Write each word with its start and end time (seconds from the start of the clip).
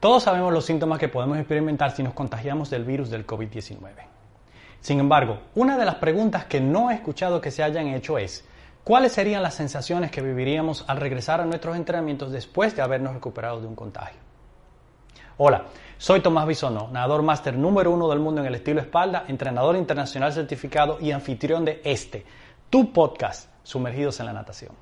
Todos 0.00 0.22
sabemos 0.22 0.50
los 0.50 0.64
síntomas 0.64 0.98
que 0.98 1.08
podemos 1.08 1.36
experimentar 1.36 1.90
si 1.90 2.02
nos 2.02 2.14
contagiamos 2.14 2.70
del 2.70 2.84
virus 2.84 3.10
del 3.10 3.26
COVID-19. 3.26 3.80
Sin 4.80 4.98
embargo, 4.98 5.40
una 5.54 5.76
de 5.76 5.84
las 5.84 5.96
preguntas 5.96 6.46
que 6.46 6.58
no 6.58 6.90
he 6.90 6.94
escuchado 6.94 7.42
que 7.42 7.50
se 7.50 7.62
hayan 7.62 7.88
hecho 7.88 8.16
es, 8.16 8.48
¿cuáles 8.82 9.12
serían 9.12 9.42
las 9.42 9.52
sensaciones 9.52 10.10
que 10.10 10.22
viviríamos 10.22 10.86
al 10.88 10.96
regresar 10.96 11.42
a 11.42 11.44
nuestros 11.44 11.76
entrenamientos 11.76 12.32
después 12.32 12.74
de 12.74 12.80
habernos 12.80 13.12
recuperado 13.12 13.60
de 13.60 13.66
un 13.66 13.74
contagio? 13.74 14.18
Hola, 15.36 15.66
soy 15.98 16.20
Tomás 16.20 16.46
Bisonó, 16.46 16.88
nadador 16.90 17.20
máster 17.20 17.54
número 17.54 17.90
uno 17.90 18.08
del 18.08 18.20
mundo 18.20 18.40
en 18.40 18.46
el 18.46 18.54
estilo 18.54 18.80
espalda, 18.80 19.26
entrenador 19.28 19.76
internacional 19.76 20.32
certificado 20.32 20.96
y 20.98 21.10
anfitrión 21.10 21.66
de 21.66 21.82
este, 21.84 22.24
tu 22.70 22.90
podcast, 22.90 23.50
Sumergidos 23.62 24.18
en 24.20 24.26
la 24.26 24.32
Natación. 24.32 24.72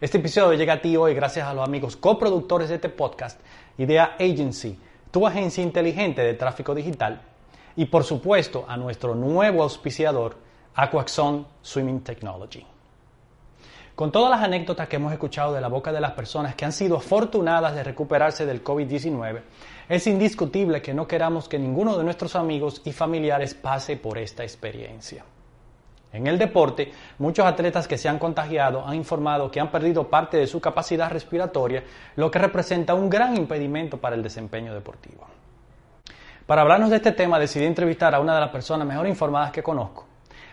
Este 0.00 0.18
episodio 0.18 0.56
llega 0.56 0.74
a 0.74 0.80
ti 0.80 0.96
hoy 0.96 1.12
gracias 1.12 1.48
a 1.48 1.54
los 1.54 1.66
amigos 1.66 1.96
coproductores 1.96 2.68
de 2.68 2.76
este 2.76 2.88
podcast, 2.88 3.40
Idea 3.78 4.16
Agency, 4.18 4.78
tu 5.10 5.26
agencia 5.26 5.62
inteligente 5.62 6.22
de 6.22 6.34
tráfico 6.34 6.74
digital, 6.74 7.22
y 7.76 7.86
por 7.86 8.04
supuesto 8.04 8.64
a 8.68 8.76
nuestro 8.76 9.14
nuevo 9.14 9.62
auspiciador, 9.62 10.36
Aquaxon 10.74 11.46
Swimming 11.62 12.00
Technology. 12.00 12.66
Con 13.94 14.12
todas 14.12 14.30
las 14.30 14.42
anécdotas 14.42 14.88
que 14.88 14.96
hemos 14.96 15.12
escuchado 15.12 15.54
de 15.54 15.60
la 15.60 15.68
boca 15.68 15.92
de 15.92 16.00
las 16.00 16.12
personas 16.12 16.54
que 16.54 16.64
han 16.64 16.72
sido 16.72 16.96
afortunadas 16.96 17.74
de 17.74 17.82
recuperarse 17.82 18.46
del 18.46 18.62
COVID-19, 18.62 19.42
es 19.88 20.06
indiscutible 20.06 20.82
que 20.82 20.94
no 20.94 21.06
queramos 21.06 21.48
que 21.48 21.58
ninguno 21.58 21.96
de 21.96 22.04
nuestros 22.04 22.36
amigos 22.36 22.82
y 22.84 22.92
familiares 22.92 23.54
pase 23.54 23.96
por 23.96 24.18
esta 24.18 24.44
experiencia. 24.44 25.24
En 26.12 26.26
el 26.26 26.38
deporte, 26.38 26.90
muchos 27.18 27.44
atletas 27.44 27.86
que 27.86 27.98
se 27.98 28.08
han 28.08 28.18
contagiado 28.18 28.86
han 28.86 28.94
informado 28.94 29.50
que 29.50 29.60
han 29.60 29.70
perdido 29.70 30.08
parte 30.08 30.38
de 30.38 30.46
su 30.46 30.60
capacidad 30.60 31.10
respiratoria, 31.10 31.84
lo 32.16 32.30
que 32.30 32.38
representa 32.38 32.94
un 32.94 33.10
gran 33.10 33.36
impedimento 33.36 33.98
para 33.98 34.16
el 34.16 34.22
desempeño 34.22 34.72
deportivo. 34.72 35.26
Para 36.46 36.62
hablarnos 36.62 36.88
de 36.88 36.96
este 36.96 37.12
tema 37.12 37.38
decidí 37.38 37.66
entrevistar 37.66 38.14
a 38.14 38.20
una 38.20 38.34
de 38.34 38.40
las 38.40 38.48
personas 38.48 38.88
mejor 38.88 39.06
informadas 39.06 39.52
que 39.52 39.62
conozco. 39.62 40.06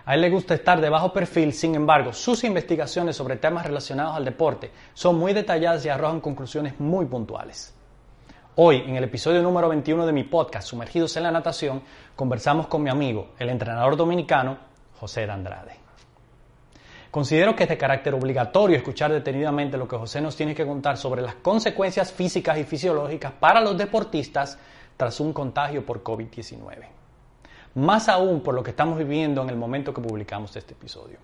A 0.05 0.13
él 0.13 0.21
le 0.21 0.29
gusta 0.29 0.53
estar 0.53 0.81
de 0.81 0.89
bajo 0.89 1.13
perfil, 1.13 1.53
sin 1.53 1.73
embargo, 1.73 2.11
sus 2.11 2.43
investigaciones 2.43 3.15
sobre 3.15 3.37
temas 3.37 3.65
relacionados 3.65 4.15
al 4.15 4.25
deporte 4.25 4.71
son 4.93 5.17
muy 5.17 5.31
detalladas 5.31 5.85
y 5.85 5.89
arrojan 5.89 6.19
conclusiones 6.19 6.77
muy 6.79 7.05
puntuales. 7.05 7.73
Hoy, 8.57 8.83
en 8.85 8.97
el 8.97 9.05
episodio 9.05 9.41
número 9.41 9.69
21 9.69 10.05
de 10.05 10.13
mi 10.13 10.23
podcast, 10.23 10.67
Sumergidos 10.67 11.15
en 11.15 11.23
la 11.23 11.31
Natación, 11.31 11.81
conversamos 12.15 12.67
con 12.67 12.83
mi 12.83 12.89
amigo, 12.89 13.29
el 13.39 13.49
entrenador 13.49 13.95
dominicano 13.95 14.74
José 14.99 15.25
de 15.25 15.31
Andrade. 15.31 15.85
Considero 17.11 17.55
que 17.55 17.63
es 17.63 17.69
de 17.69 17.77
carácter 17.77 18.13
obligatorio 18.13 18.75
escuchar 18.75 19.11
detenidamente 19.11 19.77
lo 19.77 19.87
que 19.87 19.95
José 19.95 20.19
nos 20.19 20.35
tiene 20.35 20.53
que 20.53 20.65
contar 20.65 20.97
sobre 20.97 21.21
las 21.21 21.35
consecuencias 21.35 22.11
físicas 22.11 22.57
y 22.57 22.65
fisiológicas 22.65 23.31
para 23.31 23.61
los 23.61 23.77
deportistas 23.77 24.57
tras 24.97 25.19
un 25.21 25.31
contagio 25.31 25.85
por 25.85 26.03
COVID-19. 26.03 26.85
Más 27.75 28.09
aún 28.09 28.41
por 28.41 28.53
lo 28.53 28.63
que 28.63 28.71
estamos 28.71 28.97
viviendo 28.97 29.41
en 29.43 29.49
el 29.49 29.55
momento 29.55 29.93
que 29.93 30.01
publicamos 30.01 30.55
este 30.55 30.73
episodio. 30.73 31.17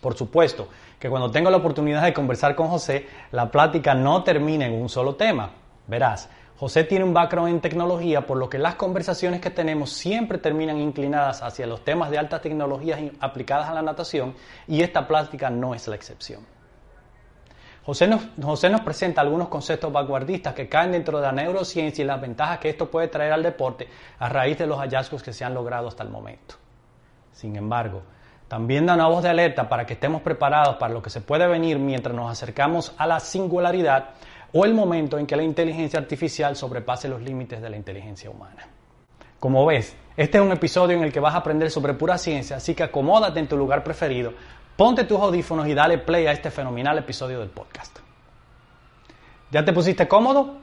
Por 0.00 0.16
supuesto 0.16 0.68
que 0.98 1.08
cuando 1.08 1.30
tengo 1.30 1.50
la 1.50 1.56
oportunidad 1.56 2.02
de 2.02 2.12
conversar 2.12 2.54
con 2.54 2.68
José, 2.68 3.06
la 3.32 3.50
plática 3.50 3.94
no 3.94 4.22
termina 4.22 4.66
en 4.66 4.74
un 4.74 4.88
solo 4.88 5.16
tema. 5.16 5.50
Verás, 5.86 6.28
José 6.58 6.82
tiene 6.82 7.04
un 7.04 7.14
background 7.14 7.50
en 7.50 7.60
tecnología, 7.60 8.26
por 8.26 8.36
lo 8.36 8.50
que 8.50 8.58
las 8.58 8.74
conversaciones 8.74 9.40
que 9.40 9.50
tenemos 9.50 9.92
siempre 9.92 10.38
terminan 10.38 10.78
inclinadas 10.78 11.40
hacia 11.40 11.68
los 11.68 11.84
temas 11.84 12.10
de 12.10 12.18
altas 12.18 12.42
tecnologías 12.42 13.00
aplicadas 13.20 13.68
a 13.68 13.74
la 13.74 13.82
natación 13.82 14.34
y 14.66 14.82
esta 14.82 15.06
plática 15.06 15.50
no 15.50 15.72
es 15.72 15.86
la 15.86 15.94
excepción. 15.94 16.44
José 17.86 18.08
nos, 18.08 18.80
presenta 18.80 19.20
algunos 19.20 19.46
conceptos 19.46 19.92
vanguardistas 19.92 20.52
que 20.52 20.68
caen 20.68 20.90
dentro 20.90 21.18
de 21.18 21.26
la 21.26 21.32
neurociencia 21.32 22.02
y 22.02 22.06
las 22.06 22.20
ventajas 22.20 22.58
que 22.58 22.70
esto 22.70 22.90
puede 22.90 23.06
traer 23.06 23.32
al 23.32 23.42
deporte 23.44 23.88
a 24.18 24.28
raíz 24.28 24.58
de 24.58 24.66
los 24.66 24.78
hallazgos 24.78 25.22
que 25.22 25.32
se 25.32 25.44
han 25.44 25.54
logrado 25.54 25.86
hasta 25.86 26.02
el 26.02 26.10
momento. 26.10 26.56
Sin 27.32 27.54
embargo, 27.54 28.02
también 28.48 28.84
da 28.84 28.94
una 28.94 29.06
voz 29.06 29.22
de 29.22 29.28
alerta 29.28 29.68
para 29.68 29.86
que 29.86 29.92
estemos 29.92 30.22
preparados 30.22 30.74
para 30.76 30.92
lo 30.92 31.02
que 31.02 31.08
se 31.08 31.20
puede 31.20 31.46
venir 31.46 31.78
mientras 31.78 32.14
nos 32.16 32.30
acercamos 32.30 32.94
a 32.98 33.06
la 33.06 33.20
singularidad 33.20 34.10
o 34.52 34.64
el 34.64 34.74
momento 34.74 35.18
en 35.18 35.26
que 35.26 35.36
la 35.36 35.42
inteligencia 35.42 35.98
artificial 35.98 36.56
sobrepase 36.56 37.08
los 37.08 37.22
límites 37.22 37.60
de 37.60 37.70
la 37.70 37.76
inteligencia 37.76 38.30
humana. 38.30 38.68
Como 39.38 39.64
ves, 39.66 39.96
este 40.16 40.38
es 40.38 40.44
un 40.44 40.52
episodio 40.52 40.96
en 40.96 41.04
el 41.04 41.12
que 41.12 41.20
vas 41.20 41.34
a 41.34 41.38
aprender 41.38 41.70
sobre 41.70 41.94
pura 41.94 42.18
ciencia, 42.18 42.56
así 42.56 42.74
que 42.74 42.82
acomódate 42.82 43.38
en 43.38 43.48
tu 43.48 43.56
lugar 43.56 43.84
preferido, 43.84 44.32
ponte 44.76 45.04
tus 45.04 45.20
audífonos 45.20 45.68
y 45.68 45.74
dale 45.74 45.98
play 45.98 46.26
a 46.26 46.32
este 46.32 46.50
fenomenal 46.50 46.98
episodio 46.98 47.40
del 47.40 47.50
podcast. 47.50 47.98
¿Ya 49.50 49.64
te 49.64 49.72
pusiste 49.72 50.08
cómodo? 50.08 50.58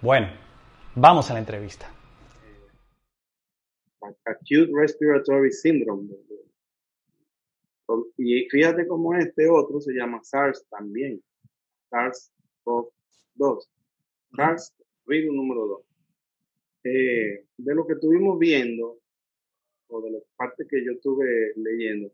Bueno, 0.00 0.28
vamos 0.94 1.30
a 1.30 1.34
la 1.34 1.40
entrevista. 1.40 1.90
Acute 4.24 4.70
Respiratory 4.72 5.52
Syndrome. 5.52 6.08
Y 8.16 8.48
fíjate 8.48 8.86
cómo 8.86 9.14
este 9.14 9.48
otro 9.48 9.80
se 9.80 9.92
llama 9.92 10.20
SARS 10.22 10.66
también. 10.70 11.22
SARS-CoV 11.90 12.88
Dos, 13.36 13.68
SARS, 14.34 14.74
virus 15.06 15.34
número 15.34 15.66
dos. 15.66 15.82
Eh, 16.84 17.44
de 17.56 17.74
lo 17.74 17.86
que 17.86 17.94
estuvimos 17.94 18.38
viendo, 18.38 18.98
o 19.88 20.00
de 20.00 20.10
la 20.10 20.18
parte 20.36 20.66
que 20.68 20.84
yo 20.84 20.92
estuve 20.92 21.52
leyendo, 21.56 22.10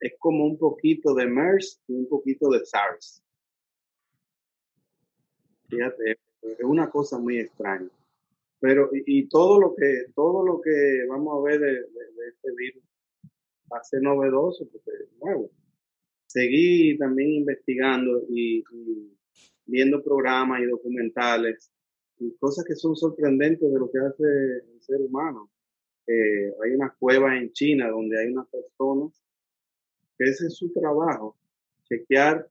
es 0.00 0.12
como 0.18 0.44
un 0.44 0.58
poquito 0.58 1.14
de 1.14 1.26
MERS 1.26 1.80
y 1.88 1.94
un 1.94 2.08
poquito 2.08 2.50
de 2.50 2.64
SARS. 2.64 3.22
Fíjate, 5.68 6.18
es 6.42 6.64
una 6.64 6.90
cosa 6.90 7.18
muy 7.18 7.38
extraña. 7.38 7.88
Pero, 8.60 8.90
y, 8.92 9.28
todo 9.28 9.60
lo 9.60 9.74
que, 9.74 10.06
todo 10.14 10.44
lo 10.44 10.60
que 10.60 11.06
vamos 11.08 11.38
a 11.38 11.42
ver 11.48 11.60
de, 11.60 11.80
este 12.28 12.50
virus 12.56 12.82
va 13.72 13.78
a 13.78 13.84
ser 13.84 14.02
novedoso 14.02 14.66
porque 14.70 14.90
es 15.02 15.12
nuevo. 15.20 15.50
Seguí 16.26 16.96
también 16.98 17.30
investigando 17.32 18.22
y 18.28 18.62
viendo 19.66 20.02
programas 20.02 20.60
y 20.62 20.66
documentales 20.66 21.70
y 22.18 22.34
cosas 22.36 22.64
que 22.64 22.74
son 22.74 22.96
sorprendentes 22.96 23.70
de 23.70 23.78
lo 23.78 23.90
que 23.90 23.98
hace 23.98 24.24
el 24.24 24.80
ser 24.80 25.00
humano. 25.00 25.50
Eh, 26.06 26.52
hay 26.64 26.70
una 26.72 26.94
cueva 26.98 27.36
en 27.36 27.52
China 27.52 27.90
donde 27.90 28.18
hay 28.18 28.32
unas 28.32 28.46
personas 28.48 29.20
que 30.16 30.24
ese 30.24 30.46
es 30.46 30.56
su 30.56 30.72
trabajo, 30.72 31.36
chequear 31.88 32.48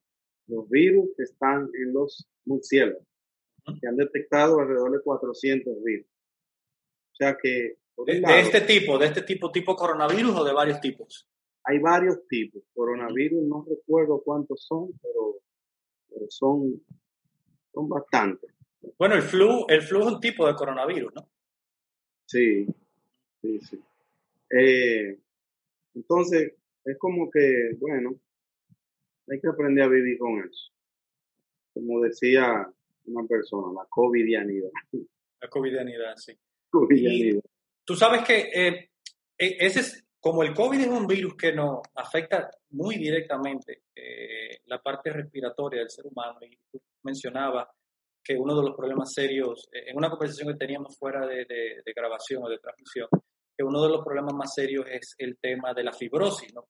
los 0.47 0.69
virus 0.69 1.09
que 1.17 1.23
están 1.23 1.69
en 1.73 1.93
los 1.93 2.27
murciélagos, 2.45 3.03
que 3.81 3.87
han 3.87 3.95
detectado 3.95 4.59
alrededor 4.59 4.91
de 4.91 5.01
400 5.01 5.83
virus. 5.83 6.07
O 7.13 7.15
sea 7.15 7.37
que... 7.41 7.77
De, 8.05 8.41
este 8.41 8.61
tipo, 8.61 8.99
de 8.99 9.05
este 9.07 9.21
tipo, 9.21 9.51
tipo 9.51 9.75
coronavirus 9.75 10.35
o 10.35 10.43
de 10.43 10.53
varios 10.53 10.81
tipos? 10.81 11.27
Hay 11.63 11.79
varios 11.79 12.27
tipos. 12.27 12.61
Coronavirus, 12.73 13.41
no 13.43 13.65
recuerdo 13.67 14.21
cuántos 14.21 14.65
son, 14.65 14.91
pero, 15.01 15.37
pero 16.09 16.25
son 16.29 16.83
son 17.75 17.89
bastantes. 17.89 18.49
Bueno, 18.97 19.15
el 19.15 19.21
flu, 19.21 19.65
el 19.67 19.81
flu 19.81 19.99
es 19.99 20.13
un 20.13 20.19
tipo 20.19 20.47
de 20.47 20.55
coronavirus, 20.55 21.13
¿no? 21.13 21.27
Sí, 22.25 22.65
sí, 23.41 23.59
sí. 23.59 23.79
Eh, 24.49 25.17
entonces, 25.93 26.53
es 26.85 26.97
como 26.97 27.29
que, 27.29 27.75
bueno, 27.79 28.15
hay 29.27 29.39
que 29.39 29.47
aprender 29.47 29.83
a 29.83 29.89
vivir 29.89 30.17
con 30.17 30.39
eso. 30.39 30.71
Como 31.73 32.01
decía 32.01 32.67
una 33.05 33.27
persona, 33.27 33.73
la 33.73 33.85
covidianidad. 33.89 34.71
La 35.41 35.49
covidianidad, 35.49 36.15
sí. 36.15 36.33
Covidianidad. 36.69 37.41
tú 37.85 37.95
sabes 37.95 38.23
que 38.23 38.49
eh, 38.53 38.89
e, 39.37 39.57
ese 39.59 39.79
es, 39.79 40.05
como 40.19 40.43
el 40.43 40.53
COVID 40.53 40.79
es 40.79 40.87
un 40.87 41.07
virus 41.07 41.35
que 41.35 41.53
nos 41.53 41.79
afecta 41.93 42.49
muy 42.71 42.97
directamente 42.97 43.83
eh, 43.95 44.59
la 44.65 44.81
parte 44.81 45.11
respiratoria 45.11 45.79
del 45.79 45.89
ser 45.89 46.07
humano, 46.07 46.39
y 46.41 46.57
mencionaba 47.05 47.69
que 48.23 48.35
uno 48.35 48.55
de 48.55 48.63
los 48.63 48.75
problemas 48.75 49.13
serios, 49.13 49.69
eh, 49.71 49.83
en 49.87 49.97
una 49.97 50.09
conversación 50.09 50.51
que 50.51 50.57
teníamos 50.57 50.97
fuera 50.97 51.25
de, 51.27 51.45
grabación 51.95 52.43
o 52.43 52.49
de 52.49 52.57
transmisión, 52.57 53.07
que 53.55 53.63
uno 53.63 53.83
de 53.83 53.89
los 53.89 54.03
problemas 54.03 54.33
más 54.33 54.53
serios 54.53 54.85
es 54.89 55.15
el 55.19 55.37
tema 55.39 55.73
de 55.73 55.83
la 55.83 55.93
fibrosis 55.93 56.53
¿no? 56.53 56.65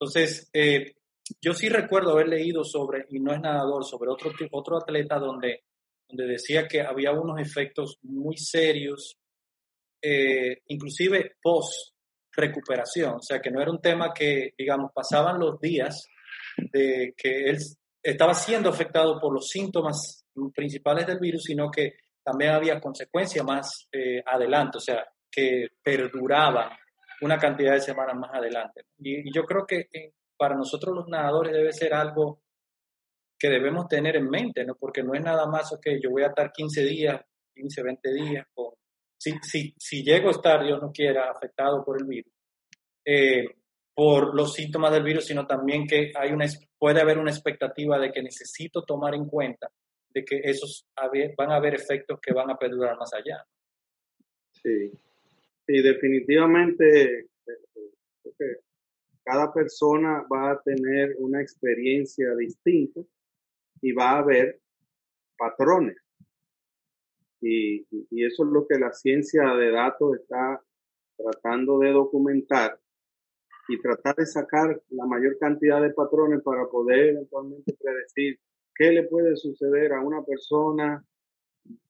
Entonces, 0.00 0.48
eh, 0.52 0.94
yo 1.40 1.52
sí 1.54 1.68
recuerdo 1.68 2.12
haber 2.12 2.28
leído 2.28 2.62
sobre, 2.62 3.06
y 3.08 3.18
no 3.18 3.32
es 3.32 3.40
nadador, 3.40 3.84
sobre 3.84 4.10
otro, 4.10 4.30
otro 4.52 4.76
atleta 4.76 5.18
donde, 5.18 5.64
donde 6.08 6.26
decía 6.26 6.68
que 6.68 6.82
había 6.82 7.10
unos 7.12 7.40
efectos 7.40 7.98
muy 8.02 8.36
serios, 8.36 9.18
eh, 10.00 10.58
inclusive 10.68 11.36
post 11.42 11.94
recuperación, 12.32 13.16
o 13.16 13.22
sea 13.22 13.40
que 13.40 13.50
no 13.50 13.60
era 13.60 13.72
un 13.72 13.80
tema 13.80 14.12
que, 14.14 14.54
digamos, 14.56 14.92
pasaban 14.94 15.40
los 15.40 15.58
días 15.58 16.06
de 16.56 17.14
que 17.16 17.50
él 17.50 17.58
estaba 18.02 18.34
siendo 18.34 18.70
afectado 18.70 19.20
por 19.20 19.32
los 19.32 19.48
síntomas 19.48 20.24
principales 20.54 21.06
del 21.06 21.18
virus, 21.18 21.44
sino 21.44 21.70
que 21.70 21.94
también 22.22 22.52
había 22.52 22.80
consecuencias 22.80 23.44
más 23.44 23.88
eh, 23.92 24.22
adelante, 24.24 24.78
o 24.78 24.80
sea, 24.80 25.06
que 25.30 25.68
perduraban 25.82 26.70
una 27.22 27.38
cantidad 27.38 27.72
de 27.72 27.80
semanas 27.80 28.16
más 28.16 28.30
adelante. 28.32 28.82
Y, 28.98 29.32
yo 29.32 29.44
creo 29.44 29.66
que 29.66 29.88
eh, 29.92 30.12
para 30.36 30.54
nosotros 30.54 30.94
los 30.94 31.08
nadadores 31.08 31.52
debe 31.52 31.72
ser 31.72 31.94
algo 31.94 32.42
que 33.38 33.48
debemos 33.48 33.88
tener 33.88 34.16
en 34.16 34.28
mente, 34.28 34.64
¿no? 34.64 34.74
Porque 34.74 35.02
no 35.02 35.14
es 35.14 35.22
nada 35.22 35.46
más, 35.46 35.72
ok, 35.72 35.86
yo 36.02 36.10
voy 36.10 36.22
a 36.22 36.28
estar 36.28 36.52
15 36.52 36.84
días, 36.84 37.20
15, 37.54 37.82
20 37.82 38.12
días, 38.12 38.46
con, 38.52 38.72
si, 39.16 39.32
si, 39.42 39.74
si 39.78 40.02
llego 40.02 40.28
a 40.28 40.32
estar, 40.32 40.64
Dios 40.64 40.80
no 40.80 40.92
quiera, 40.92 41.30
afectado 41.30 41.84
por 41.84 42.00
el 42.00 42.06
virus, 42.06 42.32
eh, 43.04 43.44
por 43.98 44.32
los 44.32 44.54
síntomas 44.54 44.92
del 44.92 45.02
virus, 45.02 45.26
sino 45.26 45.44
también 45.44 45.84
que 45.84 46.12
hay 46.14 46.30
una, 46.30 46.46
puede 46.78 47.00
haber 47.00 47.18
una 47.18 47.32
expectativa 47.32 47.98
de 47.98 48.12
que 48.12 48.22
necesito 48.22 48.84
tomar 48.84 49.12
en 49.16 49.26
cuenta 49.26 49.72
de 50.10 50.24
que 50.24 50.40
esos 50.44 50.86
van 51.36 51.50
a 51.50 51.56
haber 51.56 51.74
efectos 51.74 52.20
que 52.20 52.32
van 52.32 52.48
a 52.48 52.56
perdurar 52.56 52.96
más 52.96 53.12
allá. 53.12 53.44
Sí, 54.52 54.92
sí 55.66 55.82
definitivamente 55.82 57.26
cada 59.24 59.52
persona 59.52 60.24
va 60.32 60.52
a 60.52 60.62
tener 60.62 61.16
una 61.18 61.42
experiencia 61.42 62.36
distinta 62.36 63.00
y 63.82 63.90
va 63.90 64.10
a 64.10 64.18
haber 64.18 64.60
patrones. 65.36 65.96
Y, 67.40 67.84
y, 67.90 68.24
eso 68.24 68.44
es 68.44 68.50
lo 68.52 68.64
que 68.64 68.78
la 68.78 68.92
ciencia 68.92 69.42
de 69.56 69.72
datos 69.72 70.20
está 70.20 70.62
tratando 71.16 71.80
de 71.80 71.90
documentar 71.90 72.78
y 73.68 73.80
tratar 73.80 74.16
de 74.16 74.26
sacar 74.26 74.80
la 74.90 75.06
mayor 75.06 75.38
cantidad 75.38 75.80
de 75.82 75.90
patrones 75.90 76.42
para 76.42 76.66
poder 76.66 77.10
eventualmente 77.10 77.76
predecir 77.80 78.38
qué 78.74 78.92
le 78.92 79.04
puede 79.04 79.36
suceder 79.36 79.92
a 79.92 80.00
una 80.00 80.24
persona 80.24 81.04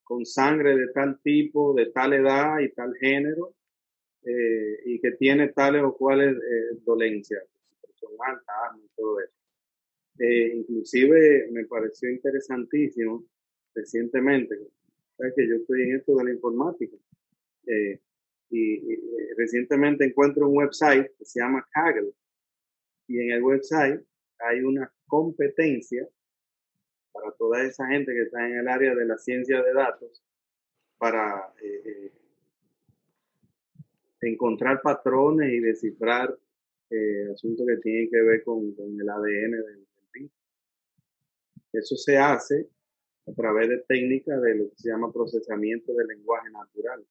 con 0.02 0.24
sangre 0.24 0.76
de 0.76 0.88
tal 0.88 1.20
tipo, 1.22 1.74
de 1.74 1.86
tal 1.86 2.14
edad 2.14 2.58
y 2.60 2.72
tal 2.72 2.94
género, 2.96 3.54
eh, 4.24 4.80
y 4.86 5.00
que 5.00 5.12
tiene 5.12 5.48
tales 5.48 5.82
o 5.84 5.96
cuales 5.96 6.36
eh, 6.36 6.78
dolencias, 6.84 7.44
alta, 8.26 8.52
y 8.82 8.88
todo 8.96 9.20
eso. 9.20 9.34
Eh, 10.18 10.56
inclusive 10.56 11.48
me 11.52 11.64
pareció 11.66 12.10
interesantísimo 12.10 13.24
recientemente, 13.74 14.58
¿sabes 15.16 15.34
que 15.36 15.48
yo 15.48 15.54
estoy 15.56 15.82
en 15.82 15.96
esto 15.96 16.16
de 16.16 16.24
la 16.24 16.32
informática, 16.32 16.96
eh, 17.66 18.00
y, 18.50 18.80
recientemente 19.36 20.04
encuentro 20.04 20.48
un 20.48 20.58
website 20.58 21.10
que 21.16 21.24
se 21.24 21.40
llama 21.40 21.66
Kaggle, 21.70 22.12
y 23.06 23.20
en 23.20 23.30
el 23.32 23.42
website 23.42 24.00
hay 24.38 24.60
una 24.60 24.92
competencia 25.06 26.08
para 27.12 27.32
toda 27.32 27.62
esa 27.62 27.86
gente 27.86 28.12
que 28.12 28.22
está 28.22 28.46
en 28.46 28.58
el 28.58 28.68
área 28.68 28.94
de 28.94 29.04
la 29.04 29.16
ciencia 29.16 29.62
de 29.62 29.72
datos 29.72 30.22
para 30.98 31.52
eh, 31.62 32.12
encontrar 34.20 34.82
patrones 34.82 35.52
y 35.52 35.60
descifrar 35.60 36.36
eh, 36.90 37.30
asuntos 37.32 37.66
que 37.66 37.76
tienen 37.78 38.10
que 38.10 38.20
ver 38.22 38.42
con, 38.44 38.74
el 38.78 39.08
ADN 39.08 39.50
del, 39.50 39.86
virus. 40.12 40.32
Eso 41.72 41.96
se 41.96 42.16
hace 42.16 42.68
a 43.26 43.32
través 43.32 43.68
de 43.68 43.78
técnicas 43.86 44.40
de 44.42 44.54
lo 44.54 44.70
que 44.70 44.76
se 44.76 44.88
llama 44.88 45.12
procesamiento 45.12 45.92
del 45.92 46.06
lenguaje 46.06 46.50
natural, 46.50 47.04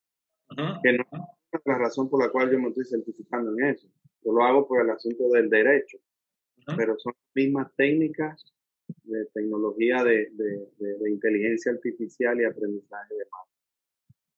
que 0.56 0.94
no 0.94 1.04
es 1.52 1.62
la 1.66 1.78
razón 1.78 2.10
por 2.10 2.24
la 2.24 2.32
cual 2.32 2.52
yo 2.52 2.60
me 2.60 2.70
estoy 2.70 2.86
certificando 2.86 3.52
en 3.58 3.66
eso. 3.66 3.88
Yo 4.24 4.32
lo 4.32 4.44
hago 4.44 4.68
por 4.68 4.82
el 4.82 4.90
asunto 4.90 5.30
del 5.30 5.50
derecho, 5.50 5.98
pero 6.76 6.98
son 6.98 7.14
las 7.16 7.36
mismas 7.36 7.74
técnicas 7.76 8.54
de 9.04 9.26
tecnología 9.34 10.04
de, 10.04 10.30
de, 10.32 11.10
inteligencia 11.10 11.72
artificial 11.72 12.40
y 12.40 12.46
aprendizaje 12.46 13.14
de 13.14 13.26
máquinas. 13.26 13.58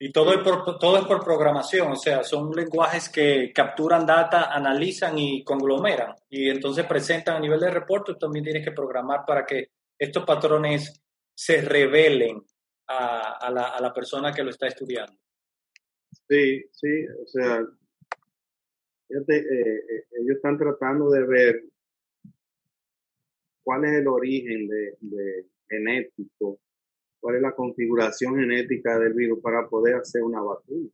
Y 0.02 0.12
todo 0.12 0.34
es, 0.34 0.40
por, 0.40 0.80
todo 0.80 0.98
es 0.98 1.06
por 1.06 1.24
programación, 1.24 1.92
o 1.92 1.96
sea, 1.96 2.24
son 2.24 2.52
lenguajes 2.52 3.10
que 3.10 3.52
capturan 3.54 4.06
data, 4.06 4.54
analizan 4.54 5.18
y 5.18 5.44
conglomeran. 5.44 6.16
Y 6.30 6.50
entonces 6.50 6.86
presentan 6.86 7.36
a 7.36 7.40
nivel 7.40 7.60
de 7.60 7.70
reporte, 7.70 8.14
también 8.16 8.46
tienes 8.46 8.64
que 8.64 8.72
programar 8.72 9.26
para 9.28 9.46
que 9.46 9.72
estos 9.98 10.24
patrones 10.24 11.04
se 11.36 11.62
revelen 11.62 12.42
a, 12.88 13.38
a, 13.46 13.52
la, 13.52 13.64
a 13.70 13.82
la 13.82 13.94
persona 13.94 14.32
que 14.32 14.44
lo 14.44 14.52
está 14.52 14.68
estudiando. 14.68 15.14
Sí, 16.28 16.64
sí, 16.72 17.06
o 17.24 17.28
sea, 17.28 17.68
fíjate, 19.08 19.38
eh, 19.38 19.84
eh, 19.90 20.06
ellos 20.20 20.36
están 20.36 20.58
tratando 20.58 21.10
de 21.10 21.26
ver 21.26 21.64
cuál 23.64 23.86
es 23.86 23.92
el 23.94 24.08
origen 24.08 24.68
de, 24.68 25.46
genético 25.70 26.60
cuál 27.20 27.36
es 27.36 27.42
la 27.42 27.54
configuración 27.54 28.38
genética 28.38 28.98
del 28.98 29.14
virus 29.14 29.40
para 29.42 29.68
poder 29.68 29.96
hacer 29.96 30.24
una 30.24 30.42
vacuna. 30.42 30.90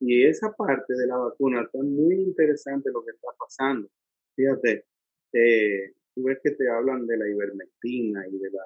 Y 0.00 0.24
esa 0.24 0.52
parte 0.52 0.92
de 0.94 1.06
la 1.06 1.16
vacuna 1.16 1.62
está 1.62 1.78
muy 1.82 2.14
interesante 2.14 2.90
lo 2.90 3.04
que 3.04 3.12
está 3.12 3.28
pasando. 3.38 3.88
Fíjate, 4.34 4.84
eh, 5.32 5.92
tú 6.14 6.24
ves 6.24 6.38
que 6.42 6.50
te 6.50 6.68
hablan 6.68 7.06
de 7.06 7.16
la 7.16 7.28
ivermectina 7.28 8.26
y 8.28 8.38
de 8.38 8.50
la, 8.50 8.62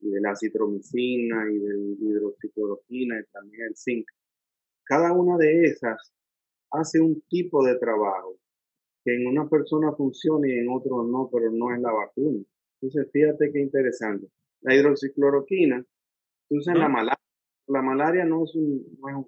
y 0.00 0.10
de 0.10 0.20
la, 0.20 0.34
citromicina 0.36 1.50
y 1.50 1.58
de 1.58 1.72
la 1.72 1.94
hidroxicloroquina 2.00 3.20
y 3.20 3.24
también 3.32 3.68
el 3.68 3.76
zinc. 3.76 4.06
Cada 4.88 5.12
una 5.12 5.36
de 5.36 5.66
esas 5.66 6.12
hace 6.70 7.00
un 7.00 7.20
tipo 7.28 7.64
de 7.64 7.78
trabajo 7.78 8.36
que 9.04 9.14
en 9.14 9.26
una 9.26 9.48
persona 9.48 9.92
funciona 9.92 10.48
y 10.48 10.52
en 10.52 10.68
otro 10.68 11.04
no, 11.04 11.28
pero 11.32 11.50
no 11.50 11.74
es 11.74 11.80
la 11.80 11.92
vacuna. 11.92 12.42
Entonces, 12.80 13.10
fíjate 13.12 13.52
qué 13.52 13.60
interesante 13.60 14.28
la 14.62 14.74
hidroxicloroquina 14.74 15.84
se 16.48 16.54
usa 16.54 16.72
en 16.72 16.80
la 16.80 16.88
malaria. 16.88 17.24
La 17.66 17.82
malaria 17.82 18.24
no 18.24 18.44
es, 18.44 18.54
un, 18.54 18.82
no 18.98 19.20
es, 19.20 19.26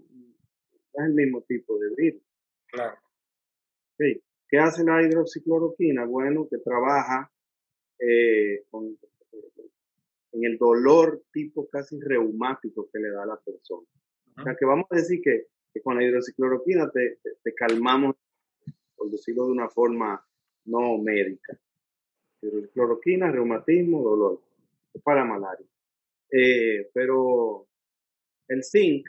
el 0.95 1.15
mismo 1.15 1.43
tipo 1.43 1.79
de 1.79 1.95
virus. 1.97 2.23
Claro. 2.67 2.99
¿Qué 3.97 4.59
hace 4.59 4.83
la 4.83 5.03
hidroxicloroquina? 5.03 6.07
Bueno, 6.07 6.49
que 6.49 6.59
trabaja 6.59 7.31
eh, 7.99 8.65
en 10.33 10.45
el 10.45 10.57
dolor 10.57 11.23
tipo 11.33 11.69
casi 11.69 12.01
reumático 12.01 12.89
que 12.91 12.99
le 12.99 13.11
da 13.11 13.25
a 13.25 13.27
la 13.27 13.37
persona. 13.37 13.87
O 14.41 14.43
sea, 14.43 14.57
que 14.57 14.65
vamos 14.65 14.87
a 14.91 14.97
decir 14.97 15.21
que, 15.23 15.49
con 15.83 15.97
la 15.97 16.05
hidroxicloroquina 16.05 16.91
te, 16.91 17.19
te, 17.43 17.55
calmamos, 17.55 18.17
por 18.97 19.11
decirlo 19.11 19.47
de 19.47 19.53
una 19.53 19.69
forma 19.69 20.25
no 20.65 20.99
médica. 20.99 21.59
Hidroxicloroquina, 22.41 23.31
reumatismo, 23.31 24.03
dolor 24.03 24.41
para 25.05 25.25
malaria. 25.25 25.67
Eh, 26.31 26.89
pero 26.95 27.67
el 28.49 28.65
zinc, 28.65 29.07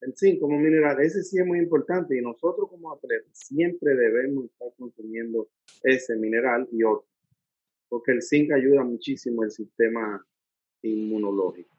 el 0.00 0.16
zinc 0.16 0.40
como 0.40 0.58
mineral, 0.58 1.00
ese 1.00 1.22
sí 1.22 1.38
es 1.38 1.46
muy 1.46 1.58
importante 1.58 2.16
y 2.16 2.20
nosotros 2.20 2.68
como 2.68 2.92
atletas 2.92 3.30
siempre 3.32 3.94
debemos 3.94 4.46
estar 4.46 4.68
consumiendo 4.76 5.48
ese 5.82 6.16
mineral 6.16 6.68
y 6.72 6.82
otro, 6.82 7.08
porque 7.88 8.12
el 8.12 8.22
zinc 8.22 8.52
ayuda 8.52 8.82
muchísimo 8.84 9.44
el 9.44 9.50
sistema 9.50 10.26
inmunológico. 10.82 11.71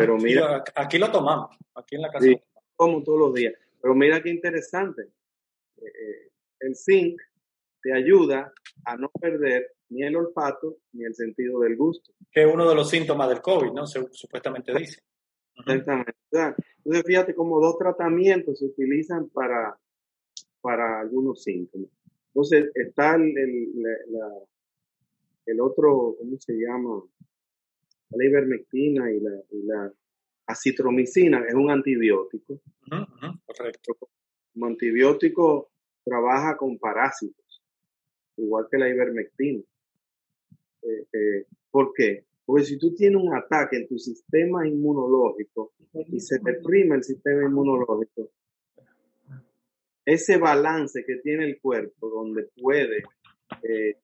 Pero 0.00 0.16
mira, 0.16 0.64
aquí 0.74 0.98
lo 0.98 1.10
tomamos, 1.10 1.56
aquí 1.74 1.96
en 1.96 2.02
la 2.02 2.10
casa. 2.10 2.24
Sí, 2.24 2.40
como 2.76 3.02
todos 3.02 3.18
los 3.18 3.34
días. 3.34 3.54
Pero 3.80 3.94
mira 3.94 4.22
qué 4.22 4.30
interesante. 4.30 5.02
Eh, 5.02 5.86
eh, 5.86 6.32
el 6.60 6.76
zinc 6.76 7.20
te 7.82 7.92
ayuda 7.92 8.52
a 8.84 8.96
no 8.96 9.10
perder 9.10 9.74
ni 9.90 10.02
el 10.02 10.16
olfato 10.16 10.78
ni 10.92 11.04
el 11.04 11.14
sentido 11.14 11.60
del 11.60 11.76
gusto. 11.76 12.12
Que 12.30 12.42
es 12.42 12.52
uno 12.52 12.68
de 12.68 12.74
los 12.74 12.88
síntomas 12.88 13.28
del 13.28 13.40
COVID, 13.40 13.72
¿no? 13.72 13.86
Se, 13.86 14.06
supuestamente 14.12 14.72
dice. 14.74 15.00
Exactamente. 15.56 16.14
Entonces, 16.30 17.04
fíjate 17.04 17.34
como 17.34 17.60
dos 17.60 17.76
tratamientos 17.78 18.58
se 18.58 18.66
utilizan 18.66 19.28
para, 19.28 19.78
para 20.60 21.00
algunos 21.00 21.42
síntomas. 21.42 21.90
Entonces, 22.28 22.70
está 22.74 23.16
el, 23.16 23.36
el, 25.46 25.60
otro, 25.60 26.14
¿cómo 26.18 26.38
se 26.38 26.54
llama? 26.54 27.02
La 28.10 28.24
ivermectina 28.24 29.10
y 29.12 29.20
la, 29.20 29.30
y 29.50 29.62
la 29.62 29.92
acitromicina, 30.46 31.44
es 31.46 31.54
un 31.54 31.70
antibiótico. 31.70 32.60
correcto. 33.46 33.96
Como 34.52 34.66
antibiótico 34.66 35.70
trabaja 36.04 36.56
con 36.56 36.78
parásitos, 36.78 37.62
igual 38.36 38.66
que 38.70 38.78
la 38.78 38.88
ivermectina. 38.88 39.62
Eh, 40.82 41.06
eh, 41.12 41.46
¿Por 41.70 41.92
qué? 41.94 42.24
Porque 42.44 42.64
si 42.64 42.78
tú 42.78 42.94
tienes 42.94 43.22
un 43.22 43.34
ataque 43.34 43.76
en 43.76 43.86
tu 43.86 43.98
sistema 43.98 44.66
inmunológico 44.66 45.72
y 46.08 46.18
se 46.18 46.38
deprime 46.42 46.96
el 46.96 47.04
sistema 47.04 47.44
inmunológico, 47.44 48.32
ese 50.04 50.38
balance 50.38 51.04
que 51.04 51.16
tiene 51.16 51.44
el 51.44 51.60
cuerpo, 51.60 52.08
donde 52.08 52.48
puede 52.60 53.02
eh, 53.62 53.98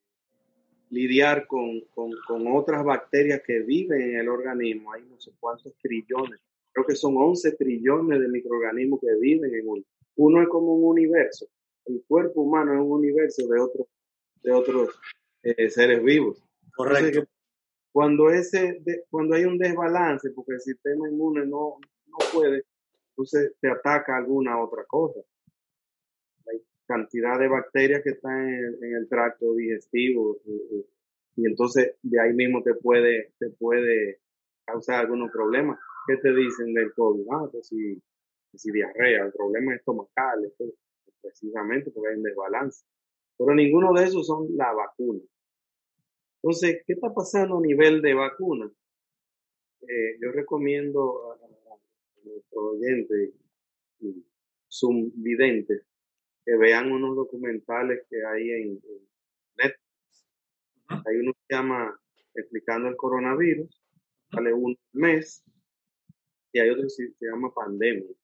lidiar 0.91 1.47
con, 1.47 1.81
con, 1.95 2.11
con, 2.27 2.47
otras 2.49 2.85
bacterias 2.85 3.43
que 3.47 3.61
viven 3.61 4.01
en 4.01 4.21
el 4.21 4.29
organismo, 4.29 4.93
hay 4.93 5.03
no 5.03 5.21
sé 5.21 5.33
cuántos 5.41 5.75
trillones, 5.79 6.41
creo 6.73 6.87
que 6.87 6.95
son 6.95 7.17
11 7.17 7.53
trillones 7.53 8.21
de 8.21 8.29
microorganismos 8.29 9.01
que 9.01 9.15
viven 9.21 9.55
en 9.55 9.69
uno. 9.69 9.83
Uno 10.17 10.43
es 10.43 10.49
como 10.49 10.75
un 10.75 10.85
universo, 10.85 11.47
el 11.87 12.03
cuerpo 12.07 12.43
humano 12.43 12.75
es 12.75 12.81
un 12.81 12.93
universo 12.93 13.47
de 13.49 13.61
otros, 13.61 13.87
de 14.43 14.53
otros 14.53 15.01
seres 15.69 16.03
vivos. 16.03 16.43
Correcto. 16.75 17.25
cuando, 17.93 18.31
ese, 18.31 18.83
cuando 19.11 19.35
hay 19.35 19.45
un 19.45 19.59
desbalance, 19.59 20.31
porque 20.31 20.55
el 20.55 20.61
sistema 20.61 21.09
inmune 21.09 21.47
no, 21.47 21.79
no 22.07 22.19
puede, 22.33 22.65
entonces 23.11 23.55
te 23.61 23.71
ataca 23.71 24.17
alguna 24.17 24.61
otra 24.61 24.85
cosa. 24.85 25.21
Cantidad 26.87 27.39
de 27.39 27.49
bacterias 27.49 28.03
que 28.03 28.11
están 28.11 28.49
en 28.49 28.95
el, 28.95 29.09
tracto 29.09 29.55
digestivo, 29.55 30.39
y 31.37 31.47
entonces 31.47 31.97
de 32.03 32.21
ahí 32.21 32.33
mismo 32.33 32.63
te 32.63 32.75
puede, 32.75 33.33
te 33.39 33.51
puede 33.51 34.21
causar 34.65 35.01
algunos 35.01 35.31
problemas. 35.31 35.79
¿Qué 36.07 36.17
te 36.17 36.35
dicen 36.35 36.73
del 36.73 36.93
COVID? 36.95 37.27
Ah, 37.33 37.49
pues 37.51 37.69
si, 37.69 38.01
si 38.55 38.73
diarrea, 38.73 39.31
problemas 39.31 39.77
estomacales, 39.77 40.53
precisamente 41.21 41.91
porque 41.91 42.11
hay 42.11 42.17
un 42.17 42.23
desbalance. 42.23 42.85
Pero 43.37 43.55
ninguno 43.55 43.93
de 43.93 44.05
esos 44.05 44.27
son 44.27 44.47
la 44.57 44.73
vacuna. 44.73 45.21
Entonces, 46.43 46.83
¿qué 46.87 46.93
está 46.93 47.13
pasando 47.13 47.59
a 47.59 47.61
nivel 47.61 48.01
de 48.01 48.15
vacuna? 48.15 48.71
Eh, 49.83 50.19
yo 50.21 50.31
recomiendo 50.33 51.33
a, 51.33 51.37
nuestros 52.25 52.75
oyentes 52.75 53.35
y 54.01 54.25
videntes 55.17 55.83
que 56.47 56.57
vean 56.57 56.93
unos 56.93 57.17
documentales 57.17 58.07
que 58.09 58.25
hay 58.25 58.51
en, 58.51 58.81
Netflix. 59.57 60.27
Hay 60.89 61.17
uno 61.17 61.33
que 61.33 61.41
se 61.49 61.55
llama 61.55 62.01
Explicando 62.35 62.89
el 62.89 62.97
coronavirus, 62.97 63.83
sale 64.31 64.53
un 64.53 64.79
mes, 64.93 65.43
y 66.53 66.61
hay 66.61 66.71
otro 66.71 66.85
que 66.85 66.91
se, 66.91 67.13
llama 67.21 67.53
Pandemia. 67.53 68.15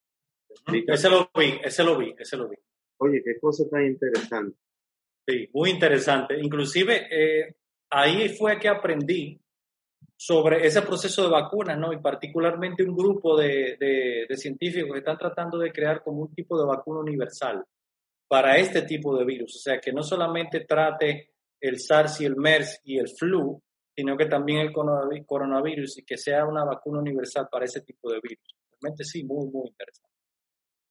Ese 0.87 1.11
lo 1.11 1.31
vi, 1.35 1.59
ese 1.65 1.83
lo 1.83 1.99
vi, 1.99 2.15
ese 2.19 2.37
lo 2.37 2.49
vi. 2.49 2.57
Oye, 2.99 3.23
qué 3.25 3.41
cosa 3.41 3.65
tan 3.69 3.87
interesante. 3.87 4.57
Sí, 5.27 5.49
muy 5.53 5.71
interesante. 5.71 6.39
Inclusive, 6.39 7.09
eh, 7.11 7.57
ahí 7.91 8.29
fue 8.29 8.59
que 8.59 8.69
aprendí 8.69 9.41
sobre 10.15 10.67
ese 10.67 10.83
proceso 10.83 11.25
de 11.25 11.31
vacunas, 11.31 11.79
¿no? 11.79 11.93
Y 11.93 12.01
particularmente 12.01 12.85
un 12.85 12.95
grupo 12.95 13.37
de, 13.37 13.77
de, 14.29 14.37
científicos 14.37 14.93
que 14.93 14.99
están 14.99 15.19
tratando 15.19 15.59
de 15.59 15.73
crear 15.73 16.03
como 16.05 16.23
un 16.23 16.35
tipo 16.35 16.61
de 16.61 16.67
vacuna 16.67 17.01
universal 17.01 17.65
para 18.33 18.57
este 18.57 18.81
tipo 18.81 19.15
de 19.15 19.27
virus. 19.27 19.57
O 19.57 19.59
sea, 19.59 19.79
que 19.79 19.93
no 19.93 20.03
solamente 20.03 20.61
trate 20.61 21.33
el 21.61 21.79
SARS 21.79 22.23
y 22.23 22.25
el 22.25 22.35
MERS 22.35 22.81
y 22.83 22.97
el 22.97 23.11
flu, 23.11 23.63
sino 23.95 24.17
que 24.17 24.25
también 24.25 24.61
el 24.61 24.73
coronavirus 24.73 25.99
y 25.99 26.03
que 26.03 26.17
sea 26.17 26.47
una 26.47 26.65
vacuna 26.65 27.01
universal 27.01 27.47
para 27.53 27.67
ese 27.67 27.83
tipo 27.83 28.11
de 28.11 28.21
virus. 28.23 28.57
Realmente 28.71 29.05
sí, 29.05 29.23
muy, 29.23 29.51
muy 29.51 29.69
interesante. 29.69 30.17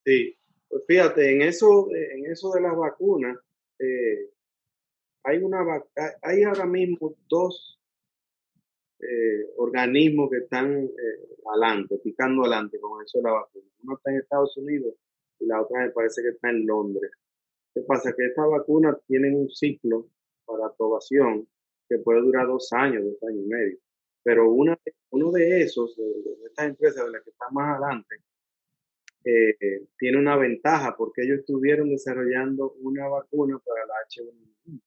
Sí, 0.06 0.38
pues 0.70 0.84
fíjate, 0.88 1.32
en 1.32 1.42
eso, 1.42 1.88
en 1.92 2.32
eso 2.32 2.52
de 2.52 2.62
las 2.62 2.78
vacunas, 2.78 3.36
eh, 3.80 4.30
hay, 5.24 5.40
una, 5.40 5.66
hay 6.22 6.44
ahora 6.44 6.68
mismo 6.68 7.16
dos 7.28 7.80
eh, 9.00 9.50
organismos 9.58 10.30
que 10.30 10.38
están 10.38 10.76
eh, 10.76 11.40
adelante, 11.52 11.98
picando 12.04 12.44
adelante 12.44 12.80
con 12.80 13.04
eso 13.04 13.18
de 13.18 13.24
la 13.24 13.32
vacuna. 13.32 13.66
Uno 13.82 13.96
está 13.96 14.12
en 14.12 14.18
Estados 14.18 14.56
Unidos 14.58 14.94
y 15.40 15.48
la 15.48 15.60
otra 15.60 15.82
me 15.82 15.90
parece 15.90 16.22
que 16.22 16.30
está 16.30 16.52
en 16.52 16.68
Londres. 16.68 17.12
¿Qué 17.74 17.82
pasa? 17.82 18.14
Que 18.14 18.26
estas 18.26 18.50
vacunas 18.50 18.98
tienen 19.08 19.36
un 19.36 19.50
ciclo 19.50 20.08
para 20.46 20.68
aprobación 20.68 21.48
que 21.88 21.98
puede 22.00 22.22
durar 22.22 22.48
dos 22.48 22.72
años, 22.74 23.04
dos 23.04 23.24
años 23.30 23.44
y 23.46 23.48
medio. 23.48 23.78
Pero 24.24 24.52
una, 24.52 24.78
uno 25.10 25.32
de 25.32 25.62
esos, 25.62 25.96
de, 25.96 26.48
estas 26.48 26.68
empresas 26.68 27.06
de 27.06 27.12
las 27.12 27.24
que 27.24 27.32
está 27.32 27.50
más 27.52 27.78
adelante, 27.78 28.16
eh, 29.24 29.88
tiene 29.98 30.18
una 30.18 30.36
ventaja 30.36 30.96
porque 30.98 31.24
ellos 31.24 31.40
estuvieron 31.40 31.90
desarrollando 31.90 32.74
una 32.82 33.08
vacuna 33.08 33.60
para 33.60 33.86
la 33.86 33.94
H1N1. 34.08 34.82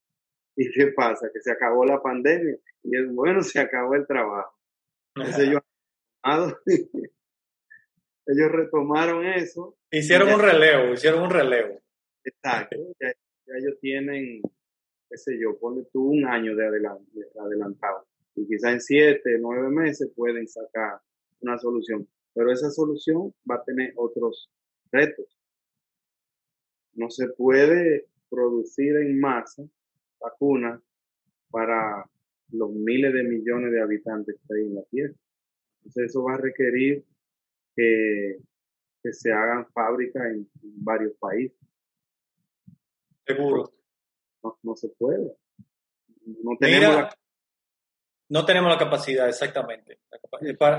¿Y 0.57 0.71
qué 0.73 0.88
pasa? 0.88 1.31
Que 1.33 1.41
se 1.41 1.53
acabó 1.53 1.85
la 1.85 2.03
pandemia 2.03 2.57
y 2.83 2.97
es 2.97 3.12
bueno, 3.12 3.43
se 3.43 3.61
acabó 3.61 3.95
el 3.95 4.07
trabajo. 4.07 4.59
Entonces 5.14 5.49
ellos, 5.49 5.62
ellos 8.26 8.53
retomaron 8.53 9.25
eso. 9.26 9.76
Hicieron 9.91 10.33
un 10.33 10.41
relevo, 10.41 10.93
hicieron 10.93 11.23
un 11.23 11.31
relevo. 11.31 11.84
Exacto. 12.25 12.76
Ya, 13.00 13.12
ellos 13.57 13.78
tienen, 13.81 14.40
qué 15.09 15.16
sé 15.16 15.38
yo, 15.38 15.59
ponle 15.59 15.87
tú 15.93 16.11
un 16.11 16.25
año 16.25 16.57
de, 16.57 16.66
adelantado. 16.66 18.07
Y 18.37 18.47
quizás 18.47 18.73
en 18.73 18.81
siete, 18.81 19.38
nueve 19.40 19.69
meses 19.69 20.11
pueden 20.14 20.49
sacar 20.49 21.00
una 21.40 21.59
solución. 21.59 22.09
Pero 22.35 22.50
esa 22.50 22.71
solución 22.71 23.33
va 23.49 23.57
a 23.57 23.64
tener 23.64 23.93
otros 23.97 24.50
retos. 24.90 25.26
No 26.95 27.11
se 27.11 27.28
puede 27.28 28.07
producir 28.28 28.97
en 28.97 29.21
masa 29.21 29.62
vacunas 30.21 30.81
para 31.50 32.04
los 32.50 32.73
miles 32.73 33.12
de 33.12 33.23
millones 33.25 33.73
de 33.73 33.83
habitantes 33.83 34.37
que 34.37 34.54
hay 34.54 34.66
en 34.66 34.75
la 34.75 34.83
Tierra. 34.85 35.14
Entonces 35.78 36.11
eso 36.11 36.25
va 36.25 36.35
a 36.35 36.38
requerir 36.38 37.04
que, 37.76 38.38
se 39.12 39.33
hagan 39.33 39.66
fábricas 39.73 40.25
en, 40.33 40.49
varios 40.62 41.12
países. 41.19 41.59
Seguro. 43.26 43.73
No, 44.62 44.76
se 44.76 44.88
puede. 44.88 45.37
No 46.26 46.57
tenemos, 46.59 46.97
la... 46.97 47.16
no 48.28 48.45
tenemos 48.45 48.71
la 48.71 48.78
capacidad, 48.78 49.28
exactamente. 49.28 50.00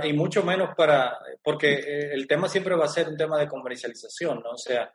y 0.04 0.14
mucho 0.14 0.44
menos 0.44 0.76
para, 0.76 1.18
porque 1.44 1.74
eh, 1.74 2.14
el 2.14 2.28
tema 2.28 2.48
siempre 2.48 2.76
va 2.76 2.86
a 2.86 2.90
ser 2.90 3.08
un 3.08 3.18
tema 3.18 3.40
de 3.40 3.48
comercialización, 3.48 4.42
¿no? 4.44 4.52
O 4.52 4.58
sea, 4.58 4.94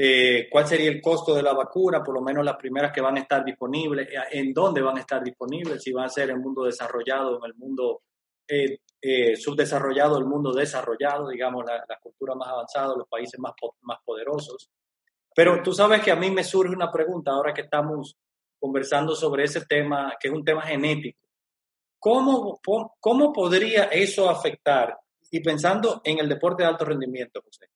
eh, 0.00 0.46
cuál 0.48 0.64
sería 0.64 0.90
el 0.90 1.02
costo 1.02 1.34
de 1.34 1.42
la 1.42 1.52
vacuna, 1.52 2.04
por 2.04 2.14
lo 2.14 2.20
menos 2.20 2.44
las 2.44 2.54
primeras 2.54 2.92
que 2.92 3.00
van 3.00 3.16
a 3.16 3.20
estar 3.20 3.44
disponibles, 3.44 4.06
eh, 4.06 4.16
en 4.30 4.54
dónde 4.54 4.80
van 4.80 4.96
a 4.96 5.00
estar 5.00 5.20
disponibles, 5.24 5.82
si 5.82 5.92
van 5.92 6.04
a 6.04 6.08
ser 6.08 6.30
en 6.30 6.36
el 6.36 6.40
mundo 6.40 6.62
desarrollado, 6.62 7.36
en 7.38 7.44
el 7.44 7.54
mundo 7.56 8.02
eh, 8.46 8.78
eh 9.02 9.34
subdesarrollado, 9.34 10.16
el 10.16 10.24
mundo 10.24 10.52
desarrollado, 10.52 11.30
digamos, 11.30 11.64
la, 11.66 11.84
la 11.88 11.98
cultura 12.00 12.36
más 12.36 12.48
avanzada, 12.48 12.94
los 12.96 13.08
países 13.08 13.40
más, 13.40 13.54
más 13.80 13.98
poderosos. 14.04 14.70
Pero 15.38 15.62
tú 15.62 15.72
sabes 15.72 16.02
que 16.02 16.10
a 16.10 16.16
mí 16.16 16.32
me 16.32 16.42
surge 16.42 16.74
una 16.74 16.90
pregunta 16.90 17.30
ahora 17.30 17.54
que 17.54 17.60
estamos 17.60 18.16
conversando 18.58 19.14
sobre 19.14 19.44
ese 19.44 19.64
tema, 19.66 20.16
que 20.18 20.26
es 20.26 20.34
un 20.34 20.42
tema 20.42 20.62
genético. 20.62 21.20
¿Cómo, 21.96 22.60
cómo 22.98 23.32
podría 23.32 23.84
eso 23.84 24.28
afectar? 24.28 24.98
Y 25.30 25.38
pensando 25.38 26.00
en 26.02 26.18
el 26.18 26.28
deporte 26.28 26.64
de 26.64 26.68
alto 26.68 26.84
rendimiento, 26.84 27.40
José. 27.40 27.68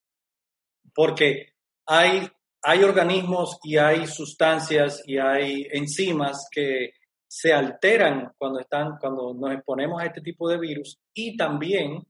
Porque 0.92 1.52
hay, 1.86 2.28
hay 2.62 2.82
organismos 2.82 3.60
y 3.62 3.76
hay 3.76 4.08
sustancias 4.08 5.00
y 5.06 5.18
hay 5.18 5.68
enzimas 5.70 6.48
que 6.50 6.94
se 7.28 7.52
alteran 7.52 8.32
cuando, 8.36 8.58
están, 8.58 8.96
cuando 9.00 9.34
nos 9.34 9.52
exponemos 9.52 10.02
a 10.02 10.06
este 10.06 10.20
tipo 10.20 10.48
de 10.48 10.58
virus 10.58 10.98
y 11.14 11.36
también 11.36 12.04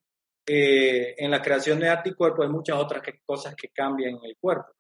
eh, 0.46 1.14
en 1.18 1.30
la 1.30 1.42
creación 1.42 1.78
de 1.78 1.90
anticuerpos 1.90 2.46
hay 2.46 2.50
muchas 2.50 2.78
otras 2.78 3.02
cosas 3.26 3.54
que 3.54 3.68
cambian 3.68 4.14
en 4.14 4.24
el 4.24 4.36
cuerpo. 4.40 4.72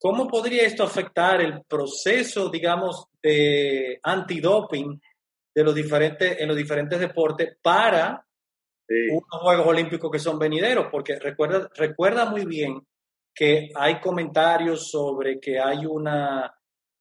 ¿Cómo 0.00 0.28
podría 0.28 0.62
esto 0.62 0.84
afectar 0.84 1.40
el 1.40 1.64
proceso, 1.64 2.48
digamos, 2.48 3.06
de 3.20 3.98
antidoping 4.02 5.00
de 5.52 5.64
los 5.64 5.74
diferentes, 5.74 6.40
en 6.40 6.48
los 6.48 6.56
diferentes 6.56 7.00
deportes 7.00 7.56
para 7.60 8.24
unos 8.88 9.42
Juegos 9.42 9.66
Olímpicos 9.66 10.10
que 10.10 10.20
son 10.20 10.38
venideros? 10.38 10.86
Porque 10.90 11.18
recuerda, 11.18 11.68
recuerda 11.74 12.26
muy 12.26 12.46
bien 12.46 12.80
que 13.34 13.70
hay 13.74 14.00
comentarios 14.00 14.88
sobre 14.88 15.40
que 15.40 15.58
hay, 15.58 15.84
una, 15.84 16.52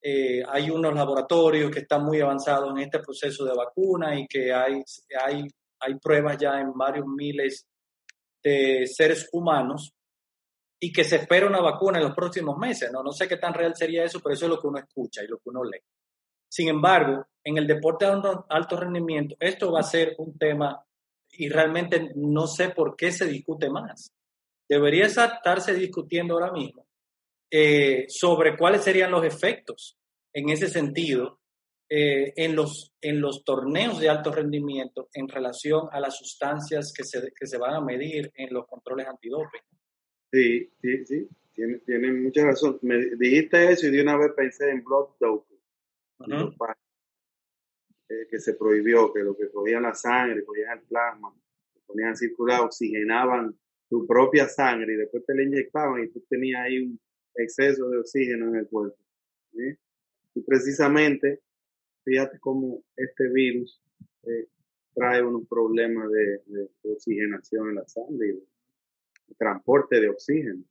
eh, 0.01 0.43
hay 0.47 0.71
unos 0.71 0.95
laboratorios 0.95 1.69
que 1.69 1.81
están 1.81 2.03
muy 2.03 2.19
avanzados 2.19 2.71
en 2.71 2.79
este 2.79 2.99
proceso 2.99 3.45
de 3.45 3.55
vacuna 3.55 4.19
y 4.19 4.27
que 4.27 4.51
hay, 4.51 4.81
hay, 5.23 5.47
hay 5.79 5.95
pruebas 5.99 6.37
ya 6.39 6.59
en 6.59 6.73
varios 6.73 7.05
miles 7.05 7.67
de 8.43 8.87
seres 8.87 9.29
humanos 9.31 9.93
y 10.79 10.91
que 10.91 11.03
se 11.03 11.17
espera 11.17 11.47
una 11.47 11.61
vacuna 11.61 11.97
en 11.97 12.05
los 12.05 12.15
próximos 12.15 12.57
meses. 12.57 12.91
¿no? 12.91 13.03
no 13.03 13.11
sé 13.11 13.27
qué 13.27 13.37
tan 13.37 13.53
real 13.53 13.75
sería 13.75 14.03
eso, 14.03 14.19
pero 14.19 14.33
eso 14.33 14.45
es 14.45 14.51
lo 14.51 14.59
que 14.59 14.67
uno 14.67 14.79
escucha 14.79 15.23
y 15.23 15.27
lo 15.27 15.37
que 15.37 15.49
uno 15.49 15.63
lee. 15.63 15.81
Sin 16.49 16.69
embargo, 16.69 17.25
en 17.43 17.57
el 17.57 17.67
deporte 17.67 18.05
de 18.05 18.11
alto 18.49 18.77
rendimiento, 18.77 19.35
esto 19.39 19.71
va 19.71 19.81
a 19.81 19.83
ser 19.83 20.15
un 20.17 20.37
tema 20.37 20.83
y 21.29 21.49
realmente 21.49 22.11
no 22.15 22.47
sé 22.47 22.69
por 22.69 22.95
qué 22.95 23.11
se 23.11 23.25
discute 23.25 23.69
más 23.69 24.13
debería 24.67 25.05
estarse 25.05 25.73
discutiendo 25.73 26.33
ahora 26.33 26.51
mismo 26.51 26.85
eh, 27.49 28.05
sobre 28.09 28.57
cuáles 28.57 28.83
serían 28.83 29.11
los 29.11 29.23
efectos 29.23 29.97
en 30.33 30.49
ese 30.49 30.67
sentido 30.67 31.39
eh, 31.89 32.33
en, 32.35 32.55
los, 32.55 32.93
en 32.99 33.21
los 33.21 33.45
torneos 33.45 33.99
de 33.99 34.09
alto 34.09 34.31
rendimiento 34.31 35.07
en 35.13 35.29
relación 35.29 35.87
a 35.91 36.01
las 36.01 36.17
sustancias 36.17 36.91
que 36.95 37.05
se, 37.05 37.31
que 37.33 37.47
se 37.47 37.57
van 37.57 37.75
a 37.75 37.81
medir 37.81 38.31
en 38.35 38.53
los 38.53 38.67
controles 38.67 39.07
antidoping. 39.07 39.61
Sí, 40.31 40.69
sí, 40.81 41.05
sí, 41.05 41.29
tiene, 41.53 41.79
tiene 41.79 42.13
mucha 42.13 42.45
razón. 42.45 42.79
Me 42.81 42.97
dijiste 43.15 43.71
eso 43.71 43.87
y 43.87 43.91
de 43.91 44.01
una 44.01 44.17
vez 44.17 44.31
pensé 44.35 44.69
en 44.69 44.83
blood 44.83 45.09
doping, 45.19 45.57
eh, 48.09 48.27
que 48.29 48.39
se 48.39 48.53
prohibió, 48.53 49.13
que 49.13 49.19
lo 49.23 49.35
que 49.35 49.49
cogían 49.49 49.83
la 49.83 49.93
sangre, 49.93 50.43
cogían 50.43 50.79
el 50.79 50.85
plasma, 50.85 51.33
ponían 51.87 52.11
a 52.11 52.15
circular, 52.15 52.61
oxigenaban 52.61 53.57
tu 53.89 54.05
propia 54.05 54.47
sangre 54.47 54.93
y 54.93 54.97
después 54.97 55.25
te 55.25 55.33
la 55.33 55.43
inyectaban 55.43 56.03
y 56.03 56.09
tú 56.09 56.23
tenías 56.29 56.61
ahí 56.65 56.79
un 56.79 56.99
exceso 57.35 57.89
de 57.89 57.99
oxígeno 57.99 58.49
en 58.49 58.55
el 58.57 58.67
cuerpo. 58.67 58.97
Y 60.35 60.41
precisamente, 60.41 61.41
fíjate 62.03 62.37
cómo 62.39 62.83
este 62.95 63.29
virus 63.29 63.81
eh, 64.23 64.47
trae 64.93 65.23
unos 65.23 65.47
problemas 65.47 66.09
de, 66.11 66.69
oxigenación 66.83 67.69
en 67.69 67.75
la 67.75 67.87
sangre 67.87 68.29
y 68.29 68.43
transporte 69.37 69.99
de 69.99 70.09
oxígeno. 70.09 70.63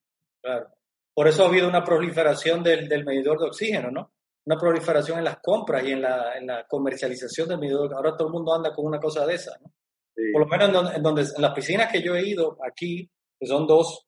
Claro. 0.43 0.69
Por 1.15 1.29
eso 1.29 1.45
ha 1.45 1.49
habido 1.49 1.69
una 1.69 1.83
proliferación 1.83 2.63
del, 2.63 3.05
medidor 3.05 3.39
de 3.39 3.47
oxígeno, 3.47 3.91
¿no? 3.91 4.13
una 4.45 4.59
proliferación 4.59 5.19
en 5.19 5.25
las 5.25 5.39
compras 5.39 5.83
y 5.85 5.91
en 5.91 6.03
la, 6.03 6.39
en 6.39 6.47
la 6.47 6.67
comercialización 6.69 7.49
del 7.49 7.59
medidor. 7.59 7.93
Ahora 7.95 8.17
todo 8.17 8.29
el 8.29 8.35
mundo 8.35 8.55
anda 8.55 8.73
con 8.73 8.87
una 8.87 9.01
cosa 9.01 9.27
de 9.27 9.35
esa, 9.35 9.59
¿no? 9.61 9.73
Por 10.33 10.43
lo 10.43 10.47
menos 10.47 10.95
en 10.95 11.03
donde, 11.03 11.23
en 11.23 11.43
las 11.43 11.53
piscinas 11.53 11.93
que 11.93 12.03
yo 12.03 12.15
he 12.15 12.27
ido 12.27 12.57
aquí, 12.65 13.11
que 13.39 13.47
son 13.47 13.67
dos, 13.67 14.07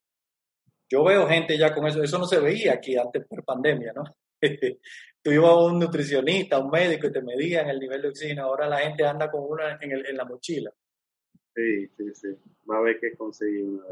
yo 0.91 1.05
veo 1.05 1.27
gente 1.27 1.59
ya 1.59 1.75
con 1.75 1.87
eso. 1.87 2.03
Eso 2.03 2.19
no 2.19 2.25
se 2.25 2.41
veía 2.41 2.75
aquí 2.75 2.97
antes 2.97 3.27
por 3.27 3.45
pandemia, 3.45 3.93
¿no? 3.93 4.05
Tú 5.23 5.33
ibas 5.33 5.51
a 5.51 5.57
un 5.57 5.79
nutricionista, 5.79 6.59
un 6.59 6.71
médico 6.71 7.09
y 7.09 7.13
te 7.13 7.21
medían 7.21 7.69
el 7.69 7.79
nivel 7.79 8.01
de 8.01 8.09
oxígeno. 8.09 8.45
Ahora 8.45 8.69
la 8.69 8.79
gente 8.79 9.05
anda 9.05 9.31
con 9.31 9.43
una 9.45 9.79
en, 9.81 9.93
el, 9.93 10.07
en 10.07 10.17
la 10.17 10.25
mochila. 10.25 10.73
Sí, 11.55 11.89
sí, 11.89 12.15
sí. 12.15 12.29
Va 12.71 12.77
a 12.77 12.79
haber 12.79 12.99
que 12.99 13.15
conseguir 13.17 13.65
una 13.65 13.85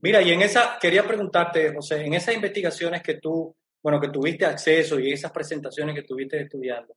Mira, 0.00 0.22
y 0.22 0.32
en 0.32 0.42
esa, 0.42 0.78
quería 0.80 1.06
preguntarte, 1.06 1.74
José, 1.74 2.04
en 2.04 2.14
esas 2.14 2.34
investigaciones 2.34 3.02
que 3.02 3.14
tú 3.14 3.54
bueno, 3.84 4.00
que 4.00 4.08
tuviste 4.08 4.46
acceso 4.46 4.98
y 4.98 5.12
esas 5.12 5.30
presentaciones 5.30 5.94
que 5.94 6.04
tuviste 6.04 6.40
estudiando, 6.40 6.96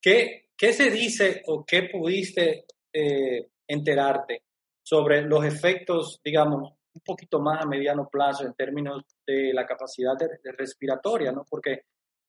¿qué, 0.00 0.50
qué 0.54 0.74
se 0.74 0.90
dice 0.90 1.42
o 1.46 1.64
qué 1.64 1.88
pudiste 1.90 2.66
eh, 2.92 3.48
enterarte 3.66 4.42
sobre 4.82 5.22
los 5.22 5.46
efectos, 5.46 6.20
digamos, 6.22 6.74
un 6.94 7.00
poquito 7.02 7.40
más 7.40 7.62
a 7.62 7.66
mediano 7.66 8.06
plazo 8.10 8.44
en 8.44 8.52
términos 8.52 9.02
de 9.26 9.54
la 9.54 9.64
capacidad 9.64 10.12
de, 10.18 10.52
respiratoria, 10.52 11.32
¿no? 11.32 11.44
Porque 11.48 11.84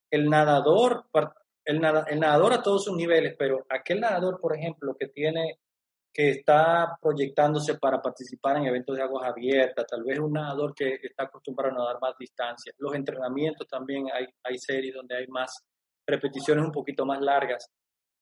el 0.10 0.30
nadador, 0.30 1.04
el, 1.66 1.82
el 2.08 2.20
nadador 2.20 2.54
a 2.54 2.64
todos 2.64 2.86
sus 2.86 2.96
niveles, 2.96 3.36
pero 3.38 3.66
aquel 3.70 4.00
nadador, 4.00 4.40
por 4.40 4.56
ejemplo, 4.56 4.96
que 4.98 5.08
tiene 5.08 5.60
que 6.18 6.32
está 6.32 6.98
proyectándose 7.00 7.78
para 7.78 8.02
participar 8.02 8.58
en 8.58 8.66
eventos 8.66 8.96
de 8.96 9.04
aguas 9.04 9.30
abiertas, 9.30 9.86
tal 9.86 10.04
vez 10.04 10.18
un 10.18 10.34
nadador 10.34 10.74
que 10.74 10.98
está 11.04 11.26
acostumbrado 11.26 11.76
a 11.76 11.78
nadar 11.78 12.02
más 12.02 12.16
distancia. 12.18 12.74
Los 12.80 12.96
entrenamientos 12.96 13.68
también 13.68 14.08
hay, 14.12 14.26
hay 14.44 14.58
series 14.58 14.96
donde 14.96 15.16
hay 15.16 15.28
más 15.28 15.64
repeticiones 16.08 16.66
un 16.66 16.72
poquito 16.72 17.06
más 17.06 17.22
largas. 17.22 17.70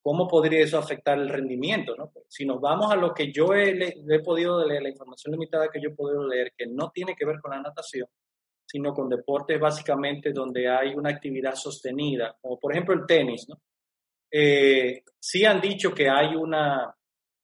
¿Cómo 0.02 0.28
podría 0.28 0.62
eso 0.62 0.76
afectar 0.76 1.18
el 1.18 1.30
rendimiento? 1.30 1.96
No? 1.96 2.12
Si 2.28 2.44
nos 2.44 2.60
vamos 2.60 2.92
a 2.92 2.96
lo 2.96 3.14
que 3.14 3.32
yo 3.32 3.54
he, 3.54 3.70
he 3.70 4.20
podido 4.20 4.62
leer, 4.62 4.82
la 4.82 4.90
información 4.90 5.32
limitada 5.32 5.70
que 5.72 5.80
yo 5.80 5.88
he 5.88 5.94
podido 5.94 6.28
leer, 6.28 6.52
que 6.54 6.66
no 6.66 6.90
tiene 6.90 7.14
que 7.16 7.24
ver 7.24 7.40
con 7.40 7.52
la 7.52 7.62
natación, 7.62 8.08
sino 8.66 8.92
con 8.92 9.08
deportes 9.08 9.58
básicamente 9.58 10.34
donde 10.34 10.68
hay 10.68 10.94
una 10.94 11.08
actividad 11.08 11.54
sostenida, 11.54 12.36
como 12.42 12.60
por 12.60 12.72
ejemplo 12.72 12.92
el 12.92 13.06
tenis, 13.06 13.46
¿no? 13.48 13.56
Eh, 14.30 15.02
sí 15.18 15.46
han 15.46 15.62
dicho 15.62 15.94
que 15.94 16.10
hay 16.10 16.36
una, 16.36 16.94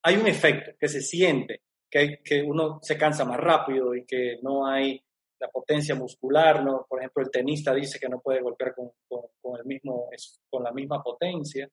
hay 0.03 0.17
un 0.17 0.27
efecto 0.27 0.73
que 0.79 0.89
se 0.89 1.01
siente, 1.01 1.63
que, 1.91 2.21
que 2.25 2.43
uno 2.43 2.81
se 2.83 2.99
cansa 2.99 3.25
más 3.25 3.39
rápido 3.39 3.95
y 3.95 4.05
que 4.05 4.39
no 4.43 4.67
hay 4.67 5.03
la 5.43 5.49
potencia 5.49 5.95
muscular, 5.95 6.65
¿no? 6.65 6.87
Por 6.89 7.01
ejemplo, 7.01 7.23
el 7.23 7.31
tenista 7.31 7.75
dice 7.75 7.99
que 7.99 8.09
no 8.09 8.21
puede 8.21 8.41
golpear 8.41 8.75
con, 8.75 8.93
con, 9.09 9.59
el 9.59 9.67
mismo, 9.67 10.09
con 10.49 10.63
la 10.63 10.73
misma 10.73 11.03
potencia. 11.03 11.69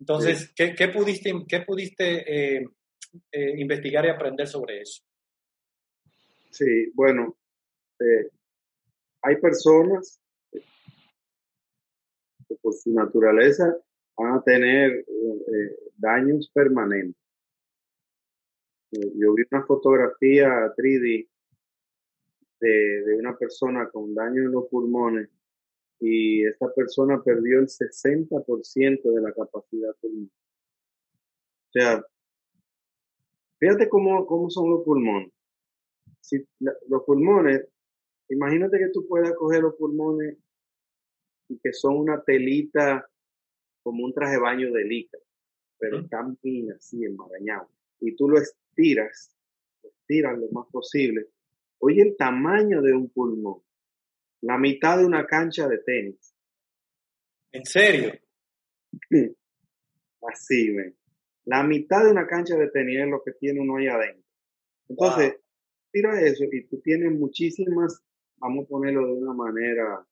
Entonces, 0.00 0.52
¿qué, 0.54 0.74
¿qué, 0.74 0.88
pudiste, 0.88 1.32
qué 1.48 1.60
pudiste 1.60 2.58
eh, 2.58 2.66
eh, 3.30 3.60
investigar 3.60 4.04
y 4.04 4.10
aprender 4.10 4.48
sobre 4.48 4.80
eso? 4.80 5.02
Sí, 6.50 6.90
bueno, 6.94 7.36
eh, 8.00 8.28
hay 9.22 9.36
personas 9.36 10.20
que 10.50 12.56
por 12.60 12.74
su 12.74 12.92
naturaleza 12.92 13.76
van 14.16 14.34
a 14.34 14.42
tener 14.42 15.04
daños 15.96 16.50
permanentes. 16.52 17.25
Eh, 18.92 19.12
yo 19.16 19.34
vi 19.34 19.42
una 19.50 19.64
fotografía 19.64 20.72
3D 20.76 21.28
de, 22.60 23.16
una 23.18 23.36
persona 23.36 23.88
con 23.90 24.14
daño 24.14 24.42
en 24.42 24.52
los 24.52 24.66
pulmones 24.68 25.28
y 26.00 26.44
esta 26.44 26.72
persona 26.72 27.22
perdió 27.22 27.58
el 27.58 27.66
60% 27.66 29.02
de 29.02 29.20
la 29.20 29.32
capacidad 29.32 29.94
pulmonar. 30.00 30.30
O 31.68 31.72
sea, 31.72 32.04
fíjate 33.58 33.88
cómo, 33.88 34.26
cómo 34.26 34.50
son 34.50 34.70
los 34.70 34.84
pulmones. 34.84 35.32
Si 36.20 36.46
los 36.58 37.02
pulmones, 37.04 37.66
imagínate 38.28 38.78
que 38.78 38.88
tú 38.88 39.06
puedas 39.06 39.32
coger 39.34 39.62
los 39.62 39.74
pulmones 39.76 40.36
y 41.48 41.58
que 41.58 41.72
son 41.72 41.96
una 41.96 42.22
telita 42.22 43.08
como 43.82 44.04
un 44.04 44.12
traje 44.12 44.34
de 44.34 44.40
baño 44.40 44.72
de 44.72 44.84
licra, 44.84 45.20
pero 45.78 46.00
están 46.00 46.36
bien 46.42 46.72
así, 46.72 47.04
enmarañados. 47.04 47.68
Y 48.00 48.16
tú 48.16 48.28
lo 48.28 48.38
estiras, 48.76 49.34
estiras 49.82 50.38
lo 50.38 50.48
más 50.50 50.66
posible. 50.70 51.26
Oye, 51.78 52.02
el 52.02 52.16
tamaño 52.16 52.82
de 52.82 52.92
un 52.92 53.08
pulmón, 53.10 53.62
la 54.42 54.58
mitad 54.58 54.98
de 54.98 55.06
una 55.06 55.26
cancha 55.26 55.66
de 55.68 55.78
tenis. 55.78 56.34
¿En 57.52 57.64
serio? 57.64 58.12
Así, 60.22 60.72
ven. 60.72 60.96
La 61.44 61.62
mitad 61.62 62.04
de 62.04 62.10
una 62.10 62.26
cancha 62.26 62.56
de 62.56 62.68
tenis 62.70 63.00
es 63.00 63.08
lo 63.08 63.22
que 63.22 63.32
tiene 63.32 63.60
uno 63.60 63.76
ahí 63.76 63.86
adentro. 63.86 64.24
Entonces, 64.88 65.36
tira 65.90 66.20
eso 66.20 66.44
y 66.50 66.66
tú 66.66 66.80
tienes 66.80 67.12
muchísimas, 67.12 68.02
vamos 68.36 68.66
a 68.66 68.68
ponerlo 68.68 69.06
de 69.06 69.12
una 69.12 69.32
manera 69.32 70.04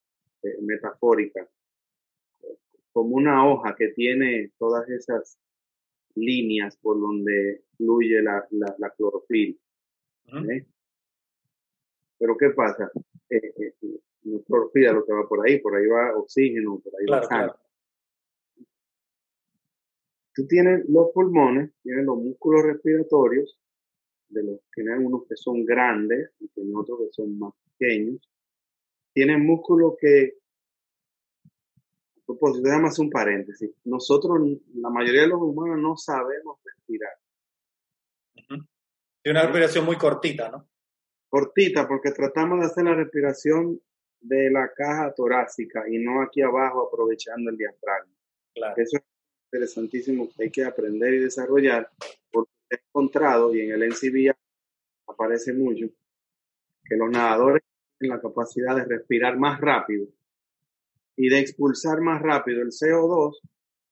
eh, 0.43 0.57
metafórica, 0.61 1.47
como 2.91 3.15
una 3.15 3.47
hoja 3.47 3.75
que 3.75 3.89
tiene 3.89 4.51
todas 4.57 4.89
esas 4.89 5.37
líneas 6.15 6.77
por 6.77 6.99
donde 6.99 7.63
fluye 7.77 8.21
la, 8.21 8.45
la, 8.51 8.89
clorofila. 8.91 9.55
¿eh? 10.49 10.65
Pero 12.17 12.37
¿qué 12.37 12.49
pasa? 12.49 12.89
Eh, 13.29 13.53
eh, 13.57 13.73
clorofila 14.45 14.93
lo 14.93 15.05
que 15.05 15.13
va 15.13 15.27
por 15.27 15.45
ahí, 15.45 15.59
por 15.59 15.75
ahí 15.75 15.87
va 15.87 16.17
oxígeno, 16.17 16.79
por 16.79 16.93
ahí 16.99 17.05
va 17.11 17.23
sangre. 17.23 17.55
Tú 20.33 20.45
tienes 20.47 20.87
los 20.89 21.11
pulmones, 21.13 21.71
tienes 21.81 22.05
los 22.05 22.17
músculos 22.17 22.63
respiratorios, 22.63 23.57
de 24.29 24.43
los 24.43 24.59
tienen 24.73 25.05
unos 25.05 25.25
que 25.27 25.35
son 25.37 25.65
grandes 25.65 26.31
y 26.39 26.47
tienen 26.49 26.75
otros 26.75 26.99
que 26.99 27.13
son 27.13 27.37
más 27.39 27.53
pequeños. 27.77 28.29
Tienen 29.13 29.45
músculos 29.45 29.93
que 29.99 30.33
propósito, 32.25 32.67
déjame 32.67 32.87
hacer 32.87 33.05
un 33.05 33.11
paréntesis. 33.11 33.71
Nosotros, 33.85 34.39
la 34.75 34.89
mayoría 34.89 35.21
de 35.21 35.27
los 35.27 35.41
humanos, 35.41 35.79
no 35.79 35.97
sabemos 35.97 36.59
respirar. 36.63 37.13
Es 39.23 39.31
una 39.31 39.43
respiración 39.43 39.85
muy 39.85 39.97
cortita, 39.97 40.49
¿no? 40.49 40.67
Cortita, 41.29 41.87
porque 41.87 42.11
tratamos 42.11 42.59
de 42.59 42.65
hacer 42.65 42.83
la 42.83 42.95
respiración 42.95 43.79
de 44.21 44.49
la 44.51 44.71
caja 44.73 45.13
torácica 45.13 45.83
y 45.89 45.97
no 45.97 46.21
aquí 46.21 46.41
abajo 46.41 46.87
aprovechando 46.87 47.49
el 47.49 47.57
diafragma. 47.57 48.13
Claro. 48.53 48.73
Eso 48.77 48.97
es 48.97 49.03
interesantísimo 49.51 50.29
que 50.29 50.43
hay 50.43 50.51
que 50.51 50.63
aprender 50.63 51.13
y 51.13 51.19
desarrollar, 51.19 51.89
porque 52.31 52.51
he 52.69 52.75
encontrado, 52.75 53.53
y 53.53 53.61
en 53.61 53.71
el 53.71 53.89
NCBI 53.89 54.31
aparece 55.07 55.53
mucho, 55.53 55.87
que 56.83 56.95
los 56.95 57.09
nadadores 57.09 57.63
tienen 57.97 58.15
la 58.15 58.21
capacidad 58.21 58.75
de 58.75 58.85
respirar 58.85 59.37
más 59.37 59.59
rápido 59.59 60.07
y 61.17 61.29
de 61.29 61.39
expulsar 61.39 62.01
más 62.01 62.21
rápido 62.21 62.61
el 62.61 62.69
CO2 62.69 63.37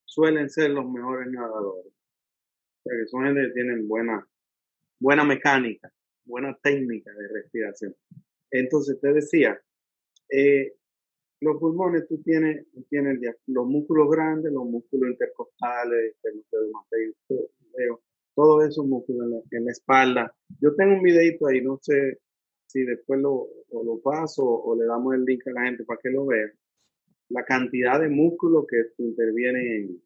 suelen 0.04 0.50
ser 0.50 0.70
los 0.70 0.88
mejores 0.90 1.30
nadadores. 1.32 1.92
O 1.92 2.82
sea, 2.82 2.98
que 2.98 3.06
son 3.08 3.24
gente 3.24 3.46
que 3.46 3.54
tienen 3.54 3.88
buena, 3.88 4.26
buena 5.00 5.24
mecánica, 5.24 5.92
buena 6.24 6.56
técnica 6.62 7.10
de 7.12 7.28
respiración. 7.28 7.94
Entonces 8.50 9.00
te 9.00 9.12
decía, 9.12 9.58
eh, 10.30 10.74
los 11.40 11.58
pulmones 11.58 12.06
tú 12.08 12.22
tienes, 12.22 12.66
tienes 12.88 13.18
los 13.46 13.66
músculos 13.66 14.10
grandes, 14.10 14.52
los 14.52 14.66
músculos 14.66 15.10
intercostales, 15.10 16.16
todos 18.34 18.68
esos 18.68 18.86
músculos 18.86 19.44
en 19.50 19.64
la, 19.64 19.70
espalda. 19.72 20.34
Yo 20.60 20.74
tengo 20.74 20.94
un 20.94 21.02
videito 21.02 21.46
ahí, 21.46 21.60
no 21.60 21.78
sé 21.82 22.20
si 22.66 22.84
después 22.84 23.20
lo, 23.20 23.48
lo 23.72 24.00
paso 24.00 24.44
o 24.44 24.76
le 24.76 24.84
damos 24.86 25.14
el 25.14 25.24
link 25.24 25.46
a 25.48 25.52
la 25.52 25.64
gente 25.64 25.84
para 25.84 26.00
que 26.02 26.10
lo 26.10 26.26
vea 26.26 26.50
la 27.28 27.44
cantidad 27.44 28.00
de 28.00 28.08
músculos 28.08 28.66
que 28.66 28.82
intervienen 28.98 29.66
en... 29.66 30.02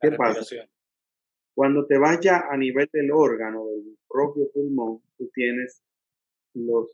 ¿Qué 0.00 0.12
pasa? 0.12 0.42
Cuando 1.54 1.86
te 1.86 1.98
vas 1.98 2.20
ya 2.20 2.46
a 2.50 2.56
nivel 2.56 2.88
del 2.92 3.10
órgano, 3.12 3.66
del 3.66 3.96
propio 4.08 4.50
pulmón, 4.52 5.00
tú 5.16 5.30
tienes 5.32 5.82
los 6.54 6.90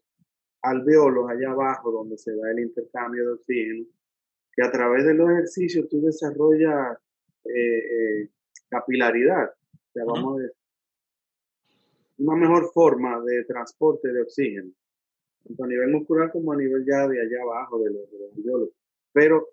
alveolos 0.63 1.31
allá 1.31 1.51
abajo 1.51 1.91
donde 1.91 2.19
se 2.19 2.35
da 2.37 2.51
el 2.51 2.61
intercambio 2.61 3.27
de 3.27 3.33
oxígeno, 3.33 3.87
que 4.53 4.63
a 4.63 4.71
través 4.71 5.05
de 5.07 5.15
los 5.15 5.31
ejercicios 5.31 5.89
tú 5.89 6.03
desarrollas 6.03 6.99
eh, 7.45 7.79
eh, 7.79 8.29
capilaridad. 8.69 9.49
O 9.49 9.93
sea, 9.93 10.05
vamos 10.05 10.39
a 10.39 10.43
decir, 10.43 10.57
una 12.19 12.37
mejor 12.37 12.71
forma 12.73 13.19
de 13.25 13.45
transporte 13.45 14.13
de 14.13 14.23
oxígeno, 14.23 14.71
tanto 15.45 15.65
a 15.65 15.67
nivel 15.67 15.89
muscular 15.91 16.31
como 16.31 16.53
a 16.53 16.57
nivel 16.57 16.85
ya 16.87 17.09
de 17.09 17.21
allá 17.21 17.43
abajo 17.43 17.79
de 17.83 17.91
los, 17.93 18.11
de 18.11 18.19
los 18.19 18.37
alveolos. 18.37 18.69
Pero 19.13 19.49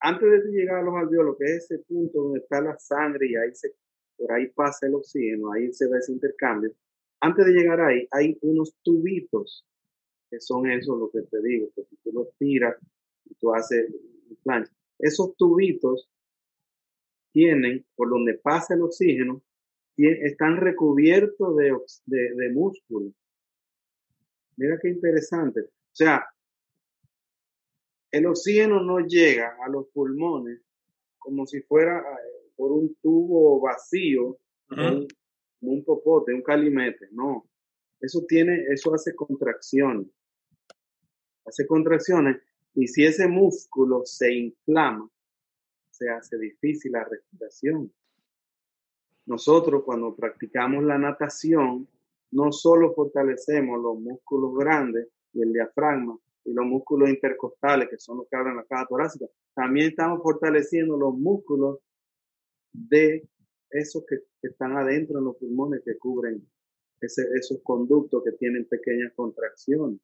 antes 0.00 0.44
de 0.44 0.50
llegar 0.50 0.78
a 0.78 0.82
los 0.82 0.94
alveolos, 0.94 1.36
que 1.38 1.44
es 1.44 1.64
ese 1.64 1.78
punto 1.80 2.22
donde 2.22 2.40
está 2.40 2.60
la 2.60 2.78
sangre 2.78 3.28
y 3.28 3.36
ahí 3.36 3.54
se, 3.54 3.74
por 4.16 4.32
ahí 4.32 4.48
pasa 4.48 4.86
el 4.86 4.94
oxígeno, 4.94 5.52
ahí 5.52 5.72
se 5.72 5.88
da 5.88 5.98
ese 5.98 6.12
intercambio, 6.12 6.72
antes 7.20 7.44
de 7.44 7.52
llegar 7.52 7.80
ahí 7.80 8.08
hay 8.10 8.38
unos 8.40 8.74
tubitos 8.82 9.66
que 10.30 10.40
son 10.40 10.70
eso 10.70 10.96
lo 10.96 11.10
que 11.10 11.22
te 11.22 11.42
digo, 11.42 11.68
que 11.74 11.82
tú 12.02 12.12
los 12.12 12.28
tiras 12.38 12.76
y 13.24 13.34
tú 13.34 13.52
haces 13.52 13.92
plancha, 14.42 14.72
esos 14.98 15.36
tubitos 15.36 16.08
tienen, 17.32 17.84
por 17.94 18.10
donde 18.10 18.34
pasa 18.34 18.74
el 18.74 18.82
oxígeno, 18.82 19.42
están 19.96 20.56
recubiertos 20.56 21.56
de, 21.56 21.76
de, 22.06 22.34
de 22.34 22.52
músculo. 22.52 23.12
Mira 24.56 24.78
qué 24.80 24.88
interesante. 24.88 25.60
O 25.60 25.94
sea, 25.94 26.24
el 28.10 28.26
oxígeno 28.26 28.82
no 28.82 29.00
llega 29.00 29.56
a 29.64 29.68
los 29.68 29.86
pulmones 29.88 30.60
como 31.18 31.46
si 31.46 31.60
fuera 31.62 31.98
eh, 31.98 32.50
por 32.56 32.72
un 32.72 32.94
tubo 33.02 33.60
vacío, 33.60 34.38
un, 34.70 35.06
un, 35.60 35.84
popote, 35.84 36.34
un 36.34 36.42
calimete, 36.42 37.08
no. 37.12 37.46
Eso 38.00 38.24
tiene, 38.26 38.64
eso 38.70 38.94
hace 38.94 39.14
contracciones. 39.14 40.06
Hace 41.44 41.66
contracciones 41.66 42.38
y 42.74 42.86
si 42.86 43.04
ese 43.04 43.28
músculo 43.28 44.02
se 44.04 44.32
inflama, 44.32 45.08
se 45.90 46.08
hace 46.08 46.38
difícil 46.38 46.92
la 46.92 47.04
respiración. 47.04 47.92
Nosotros 49.26 49.82
cuando 49.84 50.14
practicamos 50.14 50.82
la 50.84 50.98
natación, 50.98 51.86
no 52.32 52.52
solo 52.52 52.94
fortalecemos 52.94 53.80
los 53.80 53.98
músculos 53.98 54.56
grandes 54.56 55.08
y 55.32 55.42
el 55.42 55.52
diafragma 55.52 56.18
y 56.44 56.52
los 56.52 56.64
músculos 56.66 57.10
intercostales, 57.10 57.88
que 57.88 57.98
son 57.98 58.18
los 58.18 58.28
que 58.28 58.36
abren 58.36 58.56
la 58.56 58.64
caja 58.64 58.86
torácica, 58.88 59.26
también 59.54 59.90
estamos 59.90 60.22
fortaleciendo 60.22 60.96
los 60.96 61.14
músculos 61.14 61.78
de 62.72 63.28
esos 63.70 64.04
que, 64.06 64.16
están 64.42 64.76
adentro 64.76 65.18
en 65.18 65.26
los 65.26 65.36
pulmones 65.36 65.82
que 65.84 65.98
cubren 65.98 66.42
esos 67.00 67.60
conductos 67.62 68.22
que 68.24 68.32
tienen 68.32 68.66
pequeñas 68.66 69.12
contracciones. 69.14 70.00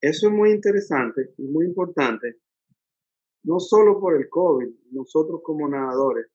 Eso 0.00 0.28
es 0.28 0.32
muy 0.32 0.50
interesante 0.50 1.34
y 1.38 1.44
muy 1.44 1.66
importante, 1.66 2.36
no 3.44 3.60
solo 3.60 4.00
por 4.00 4.16
el 4.16 4.28
COVID, 4.28 4.68
nosotros 4.90 5.40
como 5.42 5.68
nadadores, 5.68 6.26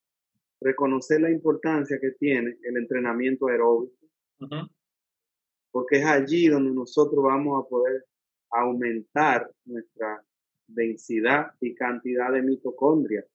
reconocer 0.61 1.21
la 1.21 1.31
importancia 1.31 1.99
que 1.99 2.11
tiene 2.11 2.57
el 2.63 2.77
entrenamiento 2.77 3.47
aeróbico, 3.47 3.95
porque 5.71 5.99
es 5.99 6.05
allí 6.05 6.47
donde 6.47 6.71
nosotros 6.71 7.23
vamos 7.23 7.63
a 7.63 7.67
poder 7.67 8.05
aumentar 8.51 9.51
nuestra 9.65 10.23
densidad 10.67 11.51
y 11.59 11.75
cantidad 11.75 12.31
de 12.31 12.41
mitocondrias. 12.41 13.25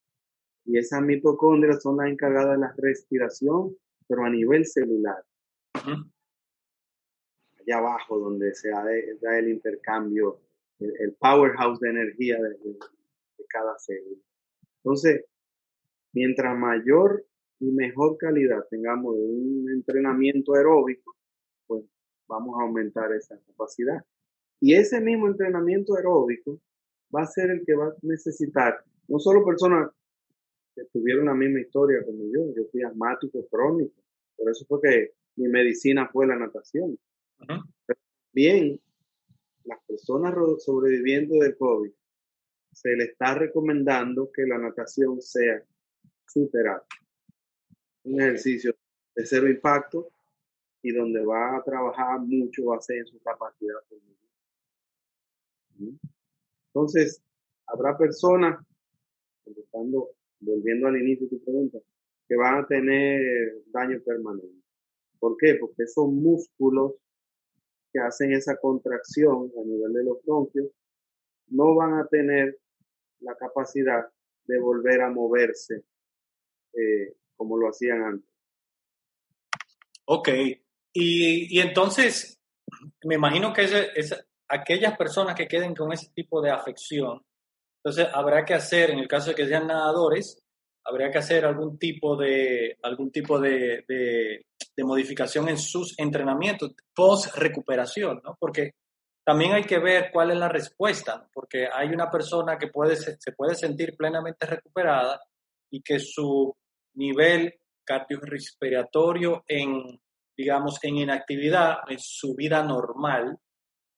Y 0.64 0.78
esas 0.78 1.02
mitocondrias 1.02 1.82
son 1.82 1.98
las 1.98 2.08
encargadas 2.08 2.52
de 2.52 2.58
la 2.58 2.74
respiración, 2.76 3.76
pero 4.08 4.24
a 4.24 4.30
nivel 4.30 4.66
celular. 4.66 5.22
Allá 5.74 7.78
abajo, 7.78 8.18
donde 8.18 8.54
se 8.54 8.70
da, 8.70 9.38
el 9.38 9.48
intercambio, 9.48 10.40
el, 10.78 11.14
powerhouse 11.14 11.80
de 11.80 11.90
energía 11.90 12.40
de, 12.40 12.50
de 12.50 13.46
cada 13.48 13.78
célula. 13.78 14.20
Entonces, 14.78 15.24
mientras 16.12 16.58
mayor 16.58 17.24
y 17.60 17.70
mejor 17.70 18.16
calidad 18.16 18.64
tengamos 18.70 19.16
de 19.16 19.22
un 19.22 19.70
entrenamiento 19.70 20.54
aeróbico, 20.54 21.14
pues 21.66 21.84
vamos 22.26 22.58
a 22.58 22.64
aumentar 22.64 23.12
esa 23.12 23.38
capacidad. 23.46 24.04
Y 24.60 24.74
ese 24.74 25.00
mismo 25.00 25.28
entrenamiento 25.28 25.96
aeróbico 25.96 26.60
va 27.14 27.22
a 27.22 27.26
ser 27.26 27.50
el 27.50 27.64
que 27.64 27.74
va 27.74 27.86
a 27.86 27.94
necesitar 28.02 28.82
no 29.08 29.18
solo 29.18 29.44
personas 29.44 29.90
que 30.74 30.84
tuvieron 30.92 31.26
la 31.26 31.34
misma 31.34 31.60
historia 31.60 32.04
como 32.04 32.24
yo, 32.24 32.54
yo 32.54 32.68
fui 32.70 32.82
asmático 32.82 33.46
crónico, 33.48 33.94
por 34.36 34.50
eso 34.50 34.64
fue 34.66 34.80
que 34.82 35.12
mi 35.36 35.48
medicina 35.48 36.08
fue 36.12 36.26
la 36.26 36.36
natación. 36.36 36.98
Bien, 38.32 38.80
las 39.64 39.78
personas 39.86 40.34
sobrevivientes 40.62 41.38
del 41.38 41.56
COVID 41.56 41.90
se 42.72 42.94
le 42.96 43.04
está 43.04 43.34
recomendando 43.34 44.30
que 44.32 44.42
la 44.42 44.58
natación 44.58 45.20
sea 45.22 45.62
superar 46.26 46.82
Un 48.04 48.20
ejercicio 48.20 48.74
de 49.14 49.24
cero 49.24 49.48
impacto 49.48 50.10
y 50.82 50.92
donde 50.92 51.24
va 51.24 51.56
a 51.56 51.64
trabajar 51.64 52.20
mucho 52.20 52.66
va 52.66 52.76
a 52.76 52.82
ser 52.82 52.98
en 52.98 53.06
su 53.06 53.18
capacidad 53.20 53.78
Entonces, 56.68 57.22
habrá 57.66 57.96
personas, 57.96 58.64
volviendo 60.40 60.88
al 60.88 60.96
inicio 60.98 61.26
de 61.26 61.36
tu 61.36 61.44
pregunta, 61.44 61.78
que 62.28 62.36
van 62.36 62.64
a 62.64 62.66
tener 62.66 63.62
daño 63.66 64.00
permanente. 64.04 64.62
¿Por 65.18 65.36
qué? 65.36 65.56
Porque 65.60 65.84
esos 65.84 66.08
músculos 66.08 66.94
que 67.92 68.00
hacen 68.00 68.32
esa 68.32 68.56
contracción 68.56 69.50
a 69.56 69.64
nivel 69.64 69.92
de 69.92 70.04
los 70.04 70.22
bronquios 70.24 70.68
no 71.48 71.74
van 71.74 71.94
a 71.94 72.06
tener 72.06 72.58
la 73.20 73.34
capacidad 73.36 74.06
de 74.44 74.58
volver 74.58 75.00
a 75.00 75.10
moverse 75.10 75.84
eh, 76.72 77.14
como 77.36 77.56
lo 77.56 77.68
hacían 77.68 78.02
antes. 78.02 78.30
Ok, 80.04 80.28
y, 80.92 81.60
entonces 81.60 82.40
me 83.04 83.16
imagino 83.16 83.52
que 83.52 83.64
es, 83.64 84.25
aquellas 84.48 84.96
personas 84.96 85.34
que 85.34 85.48
queden 85.48 85.74
con 85.74 85.92
ese 85.92 86.10
tipo 86.14 86.40
de 86.40 86.50
afección, 86.50 87.20
entonces 87.84 88.08
habrá 88.12 88.44
que 88.44 88.54
hacer, 88.54 88.90
en 88.90 88.98
el 88.98 89.08
caso 89.08 89.30
de 89.30 89.36
que 89.36 89.46
sean 89.46 89.66
nadadores, 89.66 90.38
habría 90.84 91.10
que 91.10 91.18
hacer 91.18 91.44
algún 91.44 91.78
tipo 91.78 92.16
de 92.16 92.78
algún 92.82 93.10
tipo 93.10 93.40
de, 93.40 93.84
de 93.88 94.84
modificación 94.84 95.48
en 95.48 95.58
sus 95.58 95.98
entrenamientos 95.98 96.72
post 96.94 97.34
recuperación, 97.36 98.20
¿no? 98.24 98.36
Porque 98.38 98.72
también 99.26 99.54
hay 99.54 99.64
que 99.64 99.80
ver 99.80 100.10
cuál 100.12 100.30
es 100.30 100.38
la 100.38 100.48
respuesta, 100.48 101.28
porque 101.34 101.66
hay 101.72 101.88
una 101.88 102.08
persona 102.08 102.56
que 102.56 102.68
puede, 102.68 102.94
se 102.94 103.32
puede 103.36 103.56
sentir 103.56 103.96
plenamente 103.96 104.46
recuperada 104.46 105.20
y 105.68 105.82
que 105.82 105.98
su 105.98 106.54
nivel 106.94 107.52
cardiorrespiratorio 107.84 109.42
en, 109.48 110.00
digamos, 110.36 110.78
en 110.82 110.98
inactividad, 110.98 111.78
en 111.88 111.98
su 111.98 112.36
vida 112.36 112.62
normal, 112.62 113.36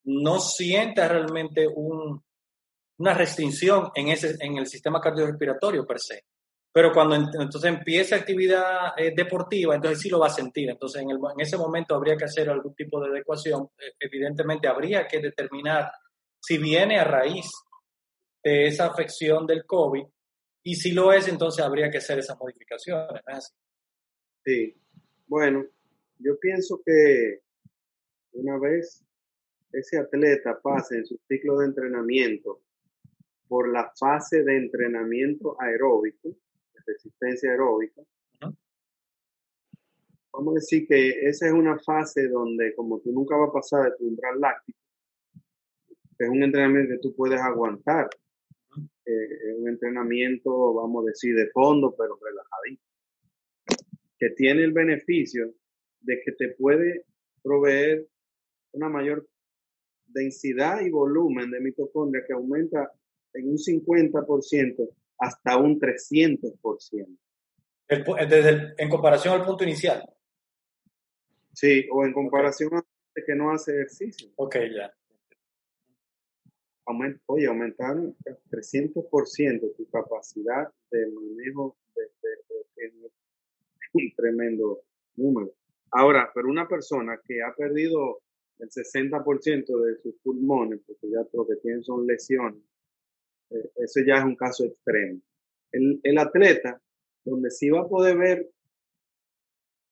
no 0.08 0.40
siente 0.40 1.06
realmente 1.06 1.66
un, 1.66 2.22
una 2.98 3.14
restricción 3.14 3.90
en, 3.94 4.08
ese, 4.08 4.36
en 4.40 4.56
el 4.56 4.66
sistema 4.66 5.00
cardiorrespiratorio 5.00 5.86
per 5.86 6.00
se. 6.00 6.24
Pero 6.72 6.92
cuando 6.92 7.14
entonces 7.14 7.64
empieza 7.64 8.16
actividad 8.16 8.92
eh, 8.96 9.12
deportiva, 9.14 9.74
entonces 9.74 10.00
sí 10.00 10.08
lo 10.08 10.20
va 10.20 10.28
a 10.28 10.30
sentir. 10.30 10.70
Entonces 10.70 11.02
en, 11.02 11.10
ese 11.38 11.56
momento 11.56 11.94
habría 11.94 12.16
que 12.16 12.24
hacer 12.24 12.48
algún 12.48 12.74
tipo 12.74 13.00
de 13.00 13.08
adecuación. 13.08 13.68
E, 13.78 13.92
evidentemente 14.00 14.68
habría 14.68 15.06
que 15.06 15.20
determinar 15.20 15.90
si 16.40 16.56
viene 16.56 16.98
a 16.98 17.04
raíz 17.04 17.50
de 18.42 18.66
esa 18.66 18.86
afección 18.86 19.46
del 19.46 19.66
COVID 19.66 20.04
y 20.62 20.74
si 20.74 20.92
lo 20.92 21.12
es, 21.12 21.28
entonces 21.28 21.64
habría 21.64 21.90
que 21.90 21.98
hacer 21.98 22.18
esas 22.18 22.38
modificaciones. 22.38 23.22
Sí, 24.44 24.74
bueno, 25.26 25.64
yo 26.18 26.38
pienso 26.38 26.80
que 26.84 27.40
una 28.32 28.58
vez 28.58 29.04
ese 29.72 29.98
atleta 29.98 30.58
pase 30.60 30.96
en 30.96 31.06
su 31.06 31.18
ciclo 31.28 31.58
de 31.58 31.66
entrenamiento 31.66 32.60
por 33.48 33.70
la 33.72 33.90
fase 33.98 34.42
de 34.42 34.56
entrenamiento 34.56 35.56
aeróbico, 35.60 36.28
de 36.28 36.80
resistencia 36.86 37.50
aeróbica, 37.50 38.02
vamos 40.32 40.52
a 40.52 40.60
decir 40.60 40.86
que 40.86 41.28
esa 41.28 41.46
es 41.46 41.52
una 41.52 41.78
fase 41.78 42.28
donde 42.28 42.74
como 42.74 43.00
tú 43.00 43.10
nunca 43.12 43.36
vas 43.36 43.50
a 43.50 43.52
pasar 43.52 43.84
de 43.84 43.96
tu 43.96 44.06
umbral 44.06 44.40
láctico, 44.40 44.78
es 46.18 46.28
un 46.28 46.42
entrenamiento 46.42 46.94
que 46.94 47.00
tú 47.00 47.14
puedes 47.14 47.40
aguantar. 47.40 48.08
Eh, 49.04 49.54
un 49.56 49.68
entrenamiento, 49.68 50.74
vamos 50.74 51.04
a 51.04 51.06
decir, 51.08 51.34
de 51.34 51.48
fondo, 51.50 51.94
pero 51.96 52.18
relajadito, 52.20 52.82
que 54.18 54.30
tiene 54.30 54.64
el 54.64 54.72
beneficio 54.72 55.54
de 56.00 56.20
que 56.22 56.32
te 56.32 56.50
puede 56.50 57.06
proveer 57.42 58.06
una 58.72 58.88
mayor 58.88 59.26
densidad 60.08 60.80
y 60.80 60.90
volumen 60.90 61.50
de 61.50 61.60
mitocondria 61.60 62.24
que 62.26 62.34
aumenta 62.34 62.90
en 63.34 63.50
un 63.50 63.56
50% 63.56 64.88
hasta 65.18 65.56
un 65.56 65.78
300%. 65.78 67.18
desde 68.28 68.74
en 68.76 68.88
comparación 68.88 69.40
al 69.40 69.46
punto 69.46 69.64
inicial. 69.64 70.08
Sí, 71.52 71.86
o 71.90 72.04
en 72.04 72.12
comparación 72.12 72.74
a 72.74 72.84
que 73.26 73.34
no 73.34 73.50
hace 73.50 73.72
ejercicio. 73.72 74.30
Ok, 74.36 74.56
ya 74.74 74.92
oye, 77.26 77.46
aumentaron 77.46 78.16
300% 78.50 79.76
tu 79.76 79.90
capacidad 79.90 80.68
de 80.90 81.06
manejo 81.06 81.76
de, 81.94 82.92
un 83.92 84.12
tremendo 84.16 84.82
número. 85.16 85.52
Ahora, 85.90 86.30
pero 86.34 86.48
una 86.48 86.68
persona 86.68 87.18
que 87.24 87.42
ha 87.42 87.54
perdido 87.54 88.20
el 88.58 88.68
60% 88.68 89.84
de 89.84 89.96
sus 90.02 90.14
pulmones, 90.22 90.80
porque 90.86 91.10
ya 91.10 91.26
lo 91.32 91.46
que 91.46 91.56
tienen 91.56 91.82
son 91.84 92.06
lesiones, 92.06 92.62
eh, 93.50 93.70
eso 93.76 94.00
ya 94.06 94.18
es 94.18 94.24
un 94.24 94.36
caso 94.36 94.64
extremo. 94.64 95.20
El, 95.72 96.00
el 96.02 96.18
atleta, 96.18 96.80
donde 97.24 97.50
sí 97.50 97.70
va 97.70 97.80
a 97.80 97.88
poder 97.88 98.16
ver 98.16 98.50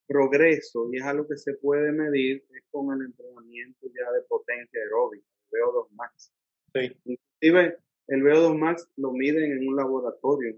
progreso 0.07 0.89
y 0.93 0.99
es 0.99 1.03
algo 1.03 1.27
que 1.27 1.37
se 1.37 1.55
puede 1.55 1.93
medir, 1.93 2.45
es 2.51 2.65
con 2.71 2.93
el 2.97 3.07
entrenamiento 3.07 3.87
ya 3.87 4.11
de 4.13 4.23
potencia 4.23 4.81
aeróbica, 4.81 5.27
VO2 5.51 5.89
max. 5.91 6.33
Sí. 6.73 6.97
Inclusive 7.05 7.79
el 8.09 8.23
VO2 8.23 8.57
Max 8.57 8.89
lo 8.97 9.13
miden 9.13 9.53
en 9.53 9.69
un 9.69 9.77
laboratorio, 9.77 10.55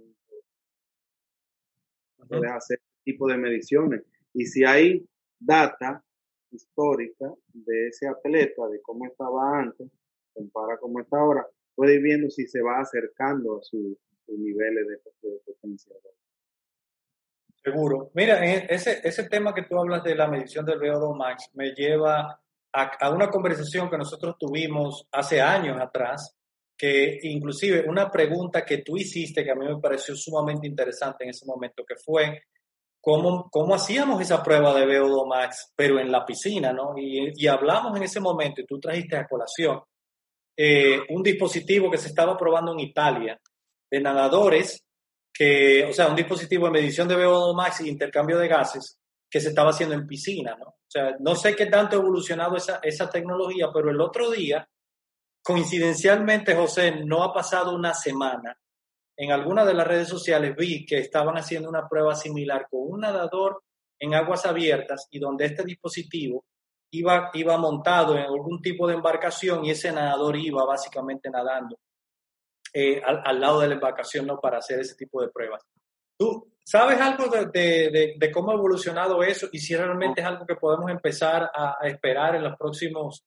puedes 2.28 2.50
hacer 2.50 2.78
este 2.78 3.12
tipo 3.12 3.28
de 3.28 3.38
mediciones. 3.38 4.02
Y 4.34 4.44
si 4.46 4.64
hay 4.64 5.08
data 5.38 6.04
histórica 6.50 7.32
de 7.52 7.88
ese 7.88 8.08
atleta, 8.08 8.66
de 8.68 8.80
cómo 8.82 9.06
estaba 9.06 9.58
antes, 9.58 9.88
compara 10.32 10.78
cómo 10.78 11.00
está 11.00 11.18
ahora, 11.18 11.46
puede 11.74 11.94
ir 11.94 12.02
viendo 12.02 12.30
si 12.30 12.46
se 12.46 12.60
va 12.60 12.80
acercando 12.80 13.58
a 13.58 13.62
sus 13.62 13.96
niveles 14.26 14.86
de, 14.86 15.28
de 15.28 15.38
potencia. 15.44 15.94
Seguro. 17.62 18.10
Mira, 18.14 18.44
ese, 18.44 19.00
ese 19.02 19.28
tema 19.28 19.54
que 19.54 19.62
tú 19.62 19.78
hablas 19.78 20.02
de 20.04 20.14
la 20.14 20.28
medición 20.28 20.64
del 20.64 20.80
VO2 20.80 21.16
max 21.16 21.50
me 21.54 21.72
lleva 21.72 22.40
a, 22.72 22.82
a, 23.00 23.10
una 23.10 23.28
conversación 23.28 23.90
que 23.90 23.98
nosotros 23.98 24.36
tuvimos 24.38 25.06
hace 25.12 25.40
años 25.40 25.76
atrás, 25.80 26.36
que 26.76 27.18
inclusive 27.22 27.84
una 27.88 28.10
pregunta 28.10 28.64
que 28.64 28.78
tú 28.78 28.96
hiciste 28.96 29.44
que 29.44 29.50
a 29.50 29.56
mí 29.56 29.66
me 29.66 29.80
pareció 29.80 30.14
sumamente 30.14 30.66
interesante 30.68 31.24
en 31.24 31.30
ese 31.30 31.44
momento, 31.46 31.84
que 31.84 31.96
fue 31.96 32.42
cómo, 33.08 33.48
cómo 33.50 33.74
hacíamos 33.74 34.20
esa 34.20 34.42
prueba 34.42 34.74
de 34.74 34.86
VO2 34.86 35.26
max, 35.26 35.72
pero 35.74 35.98
en 35.98 36.12
la 36.12 36.26
piscina, 36.26 36.74
¿no? 36.74 36.92
Y, 36.94 37.32
y 37.34 37.46
hablamos 37.46 37.96
en 37.96 38.02
ese 38.02 38.20
momento, 38.20 38.60
y 38.60 38.66
tú 38.66 38.78
trajiste 38.78 39.16
a 39.16 39.26
colación, 39.26 39.80
eh, 40.54 41.00
un 41.08 41.22
dispositivo 41.22 41.90
que 41.90 41.96
se 41.96 42.08
estaba 42.08 42.36
probando 42.36 42.72
en 42.72 42.80
Italia 42.80 43.40
de 43.90 44.00
nadadores 44.02 44.84
que, 45.32 45.86
o 45.88 45.92
sea, 45.94 46.08
un 46.08 46.16
dispositivo 46.16 46.66
de 46.66 46.72
medición 46.72 47.08
de 47.08 47.16
VO2 47.16 47.56
max 47.56 47.80
y 47.80 47.88
intercambio 47.88 48.36
de 48.36 48.46
gases 48.46 48.98
que 49.30 49.40
se 49.40 49.48
estaba 49.48 49.70
haciendo 49.70 49.94
en 49.94 50.06
piscina, 50.06 50.54
¿no? 50.58 50.66
O 50.66 50.90
sea, 50.90 51.16
no 51.18 51.34
sé 51.34 51.56
qué 51.56 51.64
tanto 51.64 51.96
ha 51.96 52.00
evolucionado 52.00 52.56
esa, 52.56 52.78
esa 52.82 53.08
tecnología, 53.08 53.68
pero 53.72 53.90
el 53.90 54.02
otro 54.02 54.30
día, 54.30 54.68
coincidencialmente, 55.42 56.54
José, 56.54 57.02
no 57.06 57.22
ha 57.22 57.32
pasado 57.32 57.74
una 57.74 57.94
semana. 57.94 58.54
En 59.20 59.32
alguna 59.32 59.64
de 59.64 59.74
las 59.74 59.86
redes 59.86 60.06
sociales 60.06 60.54
vi 60.56 60.86
que 60.86 60.98
estaban 60.98 61.36
haciendo 61.36 61.68
una 61.68 61.88
prueba 61.88 62.14
similar 62.14 62.68
con 62.70 62.82
un 62.84 63.00
nadador 63.00 63.64
en 63.98 64.14
aguas 64.14 64.46
abiertas 64.46 65.08
y 65.10 65.18
donde 65.18 65.46
este 65.46 65.64
dispositivo 65.64 66.44
iba, 66.92 67.30
iba 67.34 67.56
montado 67.56 68.16
en 68.16 68.22
algún 68.22 68.62
tipo 68.62 68.86
de 68.86 68.94
embarcación 68.94 69.64
y 69.64 69.72
ese 69.72 69.90
nadador 69.90 70.36
iba 70.36 70.64
básicamente 70.64 71.28
nadando 71.30 71.80
eh, 72.72 73.02
al, 73.04 73.40
lado 73.40 73.58
de 73.58 73.66
la 73.66 73.74
embarcación 73.74 74.24
¿no? 74.24 74.38
para 74.38 74.58
hacer 74.58 74.78
ese 74.78 74.94
tipo 74.94 75.20
de 75.20 75.30
pruebas. 75.30 75.66
¿Tú 76.16 76.52
sabes 76.62 77.00
algo 77.00 77.26
de, 77.26 78.14
de, 78.16 78.30
cómo 78.30 78.52
ha 78.52 78.54
evolucionado 78.54 79.20
eso 79.24 79.48
y 79.50 79.58
si 79.58 79.74
realmente 79.74 80.20
es 80.20 80.26
algo 80.28 80.46
que 80.46 80.54
podemos 80.54 80.88
empezar 80.92 81.50
a, 81.52 81.76
esperar 81.88 82.36
en 82.36 82.44
los 82.44 82.56
próximos, 82.56 83.24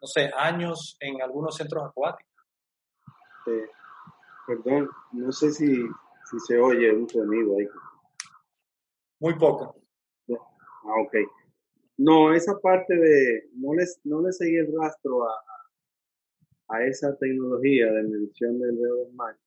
no 0.00 0.06
sé, 0.06 0.30
años 0.36 0.96
en 1.00 1.20
algunos 1.22 1.56
centros 1.56 1.84
acuáticos? 1.88 2.32
Eh, 3.48 3.66
perdón, 4.46 4.88
no 5.12 5.32
sé 5.32 5.50
si, 5.52 5.66
si 5.66 6.38
se 6.46 6.58
oye 6.58 6.92
un 6.92 7.08
sonido 7.08 7.58
ahí. 7.58 7.66
Muy 9.20 9.34
poco. 9.38 9.76
Ah, 10.30 11.00
ok. 11.00 11.16
No, 11.96 12.34
esa 12.34 12.58
parte 12.58 12.94
de, 12.94 13.48
no 13.54 13.74
les, 13.74 14.00
no 14.04 14.20
le 14.20 14.32
seguí 14.32 14.56
el 14.56 14.72
rastro 14.76 15.24
a, 15.28 15.34
a 16.68 16.84
esa 16.84 17.16
tecnología 17.16 17.92
de 17.92 18.02
medición 18.02 18.58
del 18.58 18.76
VO2 18.78 19.12
max, 19.14 19.38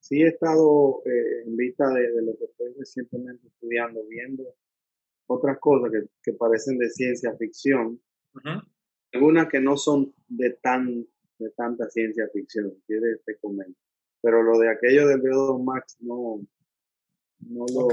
sí 0.00 0.22
he 0.22 0.28
estado 0.28 1.02
eh, 1.04 1.42
en 1.46 1.56
vista 1.56 1.88
de, 1.92 2.22
lo 2.22 2.36
que 2.38 2.44
estoy 2.44 2.72
recientemente 2.78 3.48
estudiando, 3.48 4.04
viendo 4.08 4.54
otras 5.26 5.58
cosas 5.58 5.90
que, 5.90 6.08
que 6.22 6.32
parecen 6.36 6.78
de 6.78 6.88
ciencia 6.88 7.36
ficción, 7.36 8.00
algunas 9.12 9.48
que 9.48 9.60
no 9.60 9.76
son 9.76 10.14
de 10.28 10.50
tan 10.62 11.06
de 11.38 11.50
tanta 11.50 11.88
ciencia 11.88 12.28
ficción, 12.32 12.74
quiere 12.86 13.18
te 13.24 13.36
comento. 13.36 13.78
Pero 14.20 14.42
lo 14.42 14.58
de 14.58 14.70
aquello 14.70 15.06
del 15.06 15.22
VO2 15.22 15.64
max 15.64 15.96
no, 16.00 16.40
no 17.40 17.66
lo, 17.72 17.88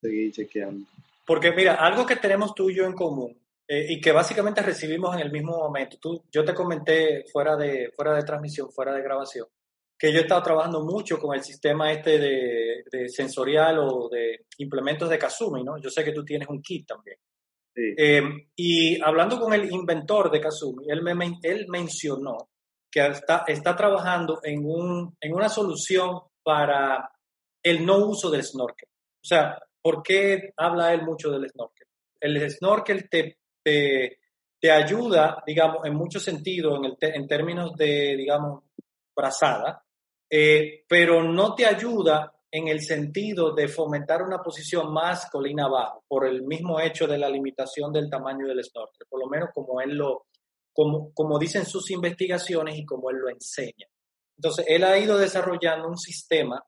seguí 0.00 0.32
chequeando. 0.32 0.86
Porque 1.26 1.52
mira, 1.52 1.74
algo 1.74 2.04
que 2.04 2.16
tenemos 2.16 2.54
tú 2.54 2.70
y 2.70 2.76
yo 2.76 2.84
en 2.84 2.92
común 2.92 3.36
eh, 3.66 3.86
y 3.88 4.00
que 4.00 4.12
básicamente 4.12 4.60
recibimos 4.60 5.14
en 5.14 5.22
el 5.22 5.32
mismo 5.32 5.56
momento. 5.56 5.96
Tú, 6.00 6.24
yo 6.30 6.44
te 6.44 6.52
comenté 6.52 7.24
fuera 7.32 7.56
de, 7.56 7.90
fuera 7.96 8.14
de 8.14 8.22
transmisión, 8.22 8.70
fuera 8.70 8.92
de 8.92 9.02
grabación, 9.02 9.46
que 9.98 10.12
yo 10.12 10.18
he 10.18 10.22
estado 10.22 10.42
trabajando 10.42 10.84
mucho 10.84 11.18
con 11.18 11.34
el 11.34 11.42
sistema 11.42 11.90
este 11.90 12.18
de, 12.18 12.84
de 12.90 13.08
sensorial 13.08 13.78
o 13.78 14.08
de 14.10 14.46
implementos 14.58 15.08
de 15.08 15.18
Kazumi, 15.18 15.64
¿no? 15.64 15.78
Yo 15.78 15.88
sé 15.88 16.04
que 16.04 16.12
tú 16.12 16.24
tienes 16.24 16.48
un 16.48 16.60
kit 16.60 16.86
también. 16.86 17.16
Sí. 17.74 17.94
Eh, 17.96 18.22
y 18.54 19.02
hablando 19.02 19.40
con 19.40 19.52
el 19.54 19.72
inventor 19.72 20.30
de 20.30 20.40
Kazumi, 20.40 20.84
él, 20.88 21.02
me, 21.02 21.38
él 21.42 21.66
mencionó 21.68 22.50
que 22.94 23.04
está, 23.04 23.42
está 23.48 23.74
trabajando 23.74 24.38
en, 24.44 24.64
un, 24.64 25.16
en 25.20 25.34
una 25.34 25.48
solución 25.48 26.20
para 26.44 27.10
el 27.60 27.84
no 27.84 28.06
uso 28.06 28.30
del 28.30 28.44
snorkel. 28.44 28.88
O 28.88 29.26
sea, 29.26 29.58
¿por 29.82 30.00
qué 30.00 30.52
habla 30.56 30.94
él 30.94 31.02
mucho 31.02 31.30
del 31.30 31.50
snorkel? 31.50 31.88
El 32.20 32.50
snorkel 32.50 33.08
te 33.10 33.38
te, 33.64 34.18
te 34.60 34.70
ayuda, 34.70 35.42
digamos, 35.46 35.84
en 35.84 35.94
muchos 35.94 36.22
sentidos, 36.22 36.78
en, 36.78 36.84
el 36.84 36.96
en 37.00 37.26
términos 37.26 37.72
de, 37.76 38.14
digamos, 38.16 38.64
brazada, 39.16 39.82
eh, 40.30 40.84
pero 40.88 41.22
no 41.22 41.54
te 41.54 41.66
ayuda 41.66 42.32
en 42.50 42.68
el 42.68 42.82
sentido 42.82 43.52
de 43.52 43.66
fomentar 43.66 44.22
una 44.22 44.38
posición 44.38 44.92
más 44.92 45.28
colina 45.30 45.64
abajo, 45.64 46.04
por 46.06 46.26
el 46.26 46.42
mismo 46.42 46.78
hecho 46.78 47.06
de 47.06 47.18
la 47.18 47.28
limitación 47.28 47.92
del 47.92 48.08
tamaño 48.08 48.46
del 48.46 48.62
snorkel, 48.62 49.06
por 49.08 49.20
lo 49.20 49.28
menos 49.28 49.48
como 49.52 49.80
él 49.80 49.96
lo, 49.96 50.26
como, 50.74 51.12
como 51.14 51.38
dicen 51.38 51.64
sus 51.64 51.90
investigaciones 51.90 52.76
y 52.76 52.84
como 52.84 53.10
él 53.10 53.16
lo 53.16 53.30
enseña. 53.30 53.86
Entonces, 54.36 54.66
él 54.68 54.84
ha 54.84 54.98
ido 54.98 55.16
desarrollando 55.16 55.88
un 55.88 55.96
sistema 55.96 56.62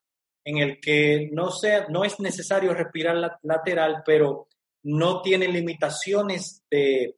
en 0.44 0.58
el 0.58 0.80
que 0.80 1.28
no, 1.32 1.50
sea, 1.50 1.86
no 1.88 2.04
es 2.04 2.20
necesario 2.20 2.72
respirar 2.72 3.38
lateral, 3.42 4.02
pero 4.06 4.46
no 4.84 5.20
tiene 5.20 5.48
limitaciones 5.48 6.62
de, 6.70 7.16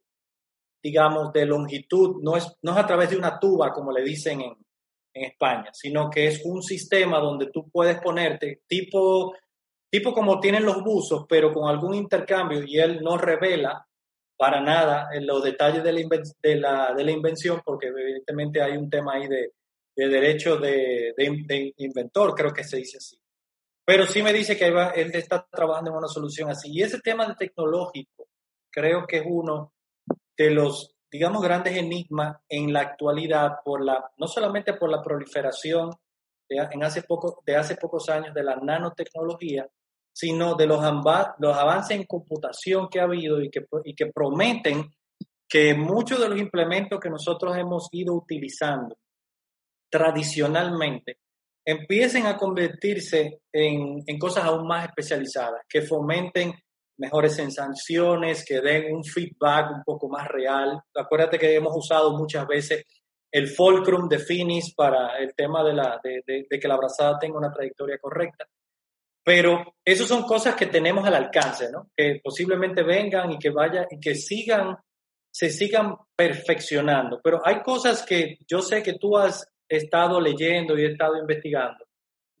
digamos, 0.81 1.31
de 1.31 1.45
longitud, 1.45 2.21
no 2.23 2.35
es, 2.35 2.51
no 2.63 2.71
es 2.71 2.77
a 2.77 2.87
través 2.87 3.11
de 3.11 3.17
una 3.17 3.39
tuba, 3.39 3.71
como 3.71 3.91
le 3.91 4.03
dicen 4.03 4.41
en, 4.41 4.55
en 5.13 5.25
España, 5.25 5.69
sino 5.73 6.09
que 6.09 6.27
es 6.27 6.41
un 6.43 6.63
sistema 6.63 7.19
donde 7.19 7.51
tú 7.51 7.69
puedes 7.69 7.99
ponerte 8.01 8.63
tipo, 8.67 9.35
tipo 9.91 10.13
como 10.13 10.39
tienen 10.39 10.65
los 10.65 10.83
buzos, 10.83 11.25
pero 11.29 11.53
con 11.53 11.69
algún 11.69 11.93
intercambio 11.93 12.63
y 12.65 12.79
él 12.79 13.01
no 13.03 13.17
revela 13.17 13.87
para 14.39 14.61
nada 14.61 15.09
en 15.11 15.27
los 15.27 15.43
detalles 15.43 15.83
de 15.83 15.91
la, 15.91 15.99
de 16.41 16.55
la, 16.55 16.93
de 16.93 17.03
la 17.03 17.11
invención, 17.11 17.61
porque 17.63 17.87
evidentemente 17.87 18.61
hay 18.61 18.77
un 18.77 18.89
tema 18.89 19.15
ahí 19.15 19.27
de, 19.27 19.51
de 19.93 20.07
derecho 20.07 20.55
de, 20.55 21.13
de, 21.17 21.73
inventor, 21.75 22.33
creo 22.33 22.53
que 22.53 22.63
se 22.63 22.77
dice 22.77 22.99
así. 22.99 23.19
Pero 23.83 24.07
sí 24.07 24.23
me 24.23 24.31
dice 24.31 24.55
que 24.55 24.67
él 24.67 25.11
está 25.13 25.45
trabajando 25.51 25.91
en 25.91 25.97
una 25.97 26.07
solución 26.07 26.49
así. 26.49 26.71
Y 26.71 26.81
ese 26.81 27.01
tema 27.01 27.27
de 27.27 27.35
tecnológico 27.35 28.29
creo 28.71 29.05
que 29.05 29.17
es 29.17 29.23
uno 29.27 29.73
de 30.37 30.51
los, 30.51 30.95
digamos, 31.11 31.41
grandes 31.41 31.75
enigmas 31.75 32.37
en 32.47 32.71
la 32.71 32.79
actualidad, 32.79 33.57
por 33.65 33.83
la, 33.83 34.09
no 34.15 34.27
solamente 34.27 34.73
por 34.73 34.89
la 34.89 35.03
proliferación 35.03 35.89
de, 36.47 36.65
en 36.71 36.83
hace 36.83 37.01
poco, 37.01 37.43
de 37.45 37.57
hace 37.57 37.75
pocos 37.75 38.07
años 38.07 38.33
de 38.33 38.43
la 38.43 38.55
nanotecnología, 38.55 39.67
sino 40.19 40.55
de 40.55 40.67
los, 40.67 40.83
avances 40.83 41.97
en 41.97 42.03
computación 42.05 42.89
que 42.89 42.99
ha 42.99 43.03
habido 43.03 43.41
y 43.41 43.49
que, 43.49 44.05
prometen 44.13 44.89
que 45.47 45.73
muchos 45.73 46.19
de 46.19 46.27
los 46.27 46.37
implementos 46.37 46.99
que 46.99 47.09
nosotros 47.09 47.55
hemos 47.55 47.87
ido 47.93 48.13
utilizando 48.13 48.97
tradicionalmente 49.89 51.19
empiecen 51.65 52.25
a 52.25 52.35
convertirse 52.35 53.43
en, 53.53 54.03
cosas 54.19 54.43
aún 54.43 54.67
más 54.67 54.89
especializadas, 54.89 55.61
que 55.69 55.83
fomenten 55.83 56.53
mejores 56.97 57.35
sensaciones, 57.35 58.43
que 58.45 58.59
den 58.59 58.93
un 58.93 59.05
feedback 59.05 59.71
un 59.71 59.83
poco 59.85 60.09
más 60.09 60.27
real. 60.27 60.81
Acuérdate 60.95 61.39
que 61.39 61.55
hemos 61.55 61.73
usado 61.77 62.17
muchas 62.17 62.45
veces 62.45 62.83
el 63.31 63.47
fulcrum 63.47 64.09
de 64.09 64.19
Finis 64.19 64.73
para 64.75 65.17
el 65.17 65.33
tema 65.33 65.63
de, 65.63 66.23
de, 66.25 66.59
que 66.59 66.67
la 66.67 66.73
abrazada 66.73 67.17
tenga 67.19 67.37
una 67.37 67.51
trayectoria 67.51 67.97
correcta. 67.99 68.45
Pero 69.29 69.75
esas 69.85 70.07
son 70.07 70.23
cosas 70.23 70.55
que 70.55 70.65
tenemos 70.65 71.05
al 71.05 71.13
alcance, 71.13 71.69
¿no? 71.71 71.91
Que 71.95 72.19
posiblemente 72.23 72.81
vengan 72.81 73.31
y 73.31 73.37
que 73.37 73.51
vayan 73.51 73.85
y 73.91 73.99
que 73.99 74.15
sigan, 74.15 74.75
se 75.29 75.51
sigan 75.51 75.93
perfeccionando. 76.15 77.21
Pero 77.23 77.39
hay 77.45 77.61
cosas 77.61 78.03
que 78.03 78.39
yo 78.47 78.63
sé 78.63 78.81
que 78.81 78.93
tú 78.93 79.19
has 79.19 79.47
estado 79.67 80.19
leyendo 80.19 80.75
y 80.75 80.81
he 80.81 80.93
estado 80.93 81.15
investigando, 81.15 81.85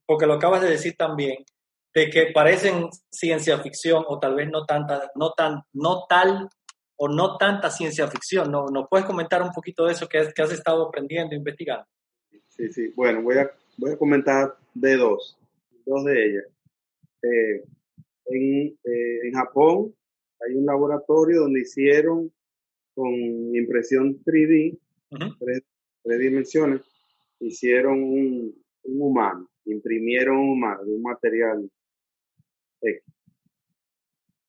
porque 0.03 0.25
lo 0.25 0.33
acabas 0.33 0.63
de 0.63 0.71
decir 0.71 0.95
también, 0.97 1.45
de 1.93 2.09
que 2.09 2.31
parecen 2.33 2.89
ciencia 3.11 3.59
ficción 3.59 4.03
o 4.07 4.17
tal 4.17 4.33
vez 4.33 4.49
no 4.49 4.65
tanta, 4.65 5.11
no 5.13 5.33
tan, 5.33 5.61
no 5.73 6.07
tal 6.09 6.49
o 6.95 7.07
no 7.07 7.37
tanta 7.37 7.69
ciencia 7.69 8.07
ficción. 8.07 8.49
¿No, 8.49 8.65
¿Nos 8.65 8.87
puedes 8.89 9.05
comentar 9.05 9.43
un 9.43 9.51
poquito 9.51 9.85
de 9.85 9.91
eso 9.91 10.09
que, 10.09 10.17
has, 10.17 10.33
que 10.33 10.41
has 10.41 10.51
estado 10.53 10.87
aprendiendo 10.87 11.35
investigando? 11.35 11.85
Sí, 12.47 12.67
sí. 12.73 12.91
Bueno, 12.95 13.21
voy 13.21 13.37
a, 13.37 13.51
voy 13.77 13.91
a 13.91 13.97
comentar 13.97 14.57
de 14.73 14.97
dos, 14.97 15.37
dos 15.85 16.03
de 16.05 16.25
ellas. 16.25 16.45
Eh, 17.21 17.63
en, 18.25 18.67
eh, 18.83 19.19
en 19.23 19.33
Japón 19.33 19.93
hay 20.41 20.55
un 20.55 20.65
laboratorio 20.65 21.41
donde 21.41 21.61
hicieron 21.61 22.31
con 22.93 23.13
impresión 23.55 24.21
3D, 24.23 24.77
tres, 25.39 25.61
tres 26.03 26.19
dimensiones, 26.19 26.81
hicieron 27.39 28.03
un, 28.03 28.55
humano, 28.83 29.49
imprimieron 29.65 30.37
un 30.37 30.49
humano 30.49 30.83
de 30.83 30.91
un 30.95 31.01
material 31.01 31.71
X. 32.81 33.03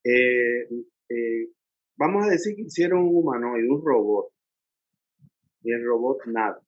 Eh, 0.02 0.68
eh, 1.09 1.48
vamos 1.96 2.26
a 2.26 2.30
decir 2.30 2.56
que 2.56 2.62
hicieron 2.62 3.02
un 3.02 3.16
humano 3.16 3.59
y 3.59 3.68
un 3.68 3.85
robot. 3.85 4.33
Y 5.62 5.72
el 5.72 5.85
robot 5.85 6.26
nada. 6.26 6.61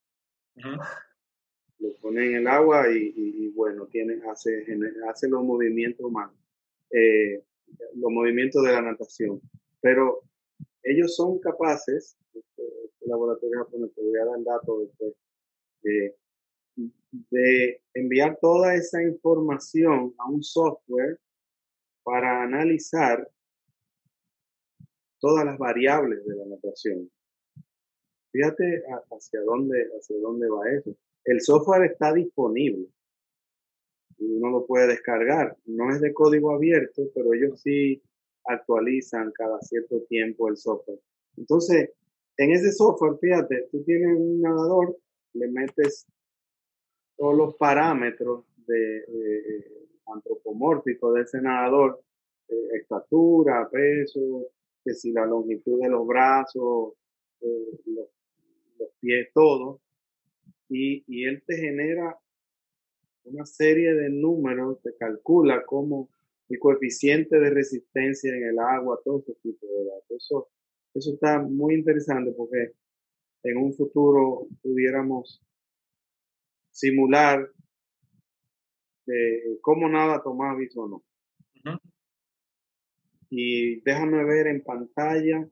Lo 1.83 1.93
pone 1.97 2.27
en 2.27 2.35
el 2.37 2.47
agua 2.47 2.85
y, 2.93 3.49
bueno, 3.49 3.87
tiene, 3.87 4.23
hace, 4.31 4.65
hace 5.09 5.29
los 5.29 5.43
movimientos 5.43 6.07
humanos, 6.07 6.37
eh, 6.91 7.43
los 7.95 8.11
movimientos 8.13 8.63
de 8.63 8.73
la 8.73 8.83
natación. 8.83 9.41
Pero 9.81 10.23
ellos 10.85 11.17
son 11.17 11.41
capaces, 11.41 12.17
este, 12.33 12.63
este 12.85 13.09
laboratorio 13.09 13.65
japonés, 13.65 13.93
te 13.95 14.01
voy 14.01 14.17
a 14.17 14.25
dar 14.25 14.39
el 14.39 14.45
dato 14.45 14.81
después, 14.81 15.15
de 17.31 17.83
enviar 17.95 18.39
toda 18.41 18.77
esa 18.77 19.03
información 19.03 20.15
a 20.19 20.31
un 20.31 20.43
software 20.43 21.19
para 22.05 22.45
analizar 22.45 23.29
todas 25.19 25.45
las 25.45 25.59
variables 25.59 26.25
de 26.25 26.37
la 26.37 26.47
natación. 26.47 27.11
Fíjate 28.31 28.85
hacia 29.11 29.41
dónde, 29.43 29.91
hacia 29.99 30.19
dónde 30.19 30.49
va 30.49 30.71
eso. 30.71 30.97
El 31.25 31.41
software 31.41 31.91
está 31.91 32.13
disponible 32.13 32.89
uno 34.23 34.51
lo 34.51 34.67
puede 34.67 34.89
descargar. 34.89 35.57
No 35.67 35.91
es 35.91 36.01
de 36.01 36.13
código 36.13 36.53
abierto, 36.53 37.03
pero 37.15 37.33
ellos 37.35 37.61
sí 37.61 38.03
actualizan 38.45 39.33
cada 39.33 39.61
cierto 39.61 40.01
tiempo 40.09 40.49
el 40.49 40.57
software. 40.57 40.99
Entonces, 41.37 41.91
en 42.37 42.51
ese 42.53 42.73
software, 42.73 43.19
fíjate, 43.21 43.69
tú 43.71 43.83
tienes 43.85 44.17
un 44.17 44.41
nadador, 44.41 44.97
le 45.35 45.49
metes 45.49 46.07
todos 47.17 47.37
los 47.37 47.55
parámetros 47.57 48.45
de, 48.67 49.05
antropomórficos 50.07 51.15
de 51.15 51.23
ese 51.23 51.41
nadador, 51.41 52.03
eh, 52.49 52.69
estatura, 52.81 53.69
peso, 53.71 54.49
que 54.85 54.95
si 54.95 55.13
la 55.13 55.27
longitud 55.27 55.81
de 55.81 55.89
los 55.89 56.07
brazos, 56.07 56.95
eh, 57.41 57.81
los, 57.87 58.09
pies, 59.01 59.29
todo, 59.33 59.81
y, 60.73 61.05
y 61.07 61.25
él 61.25 61.43
te 61.47 61.57
genera 61.57 62.19
una 63.25 63.45
serie 63.45 63.95
de 63.95 64.11
números, 64.11 64.81
te 64.83 64.97
calcula 64.97 65.65
como 65.65 66.09
el 66.49 66.59
coeficiente 66.59 67.39
de 67.39 67.51
resistencia 67.51 68.35
en 68.35 68.45
el 68.45 68.59
agua, 68.59 69.01
todo 69.05 69.21
ese 69.21 69.35
tipo 69.43 69.67
de 69.67 69.85
datos. 69.85 70.11
Eso, 70.11 70.49
eso 70.95 71.15
está 71.15 71.41
muy 71.41 71.75
interesante 71.75 72.33
porque 72.37 72.73
en 73.45 73.57
un 73.57 73.73
futuro 73.75 74.47
pudiéramos 74.63 75.43
simular 76.71 77.49
de 79.07 79.59
cómo 79.61 79.89
nada 79.89 80.23
tomar 80.23 80.57
o 80.77 80.89
no. 80.89 81.03
Y 83.31 83.81
déjame 83.81 84.25
ver 84.25 84.47
en 84.47 84.63
pantalla 84.63 85.49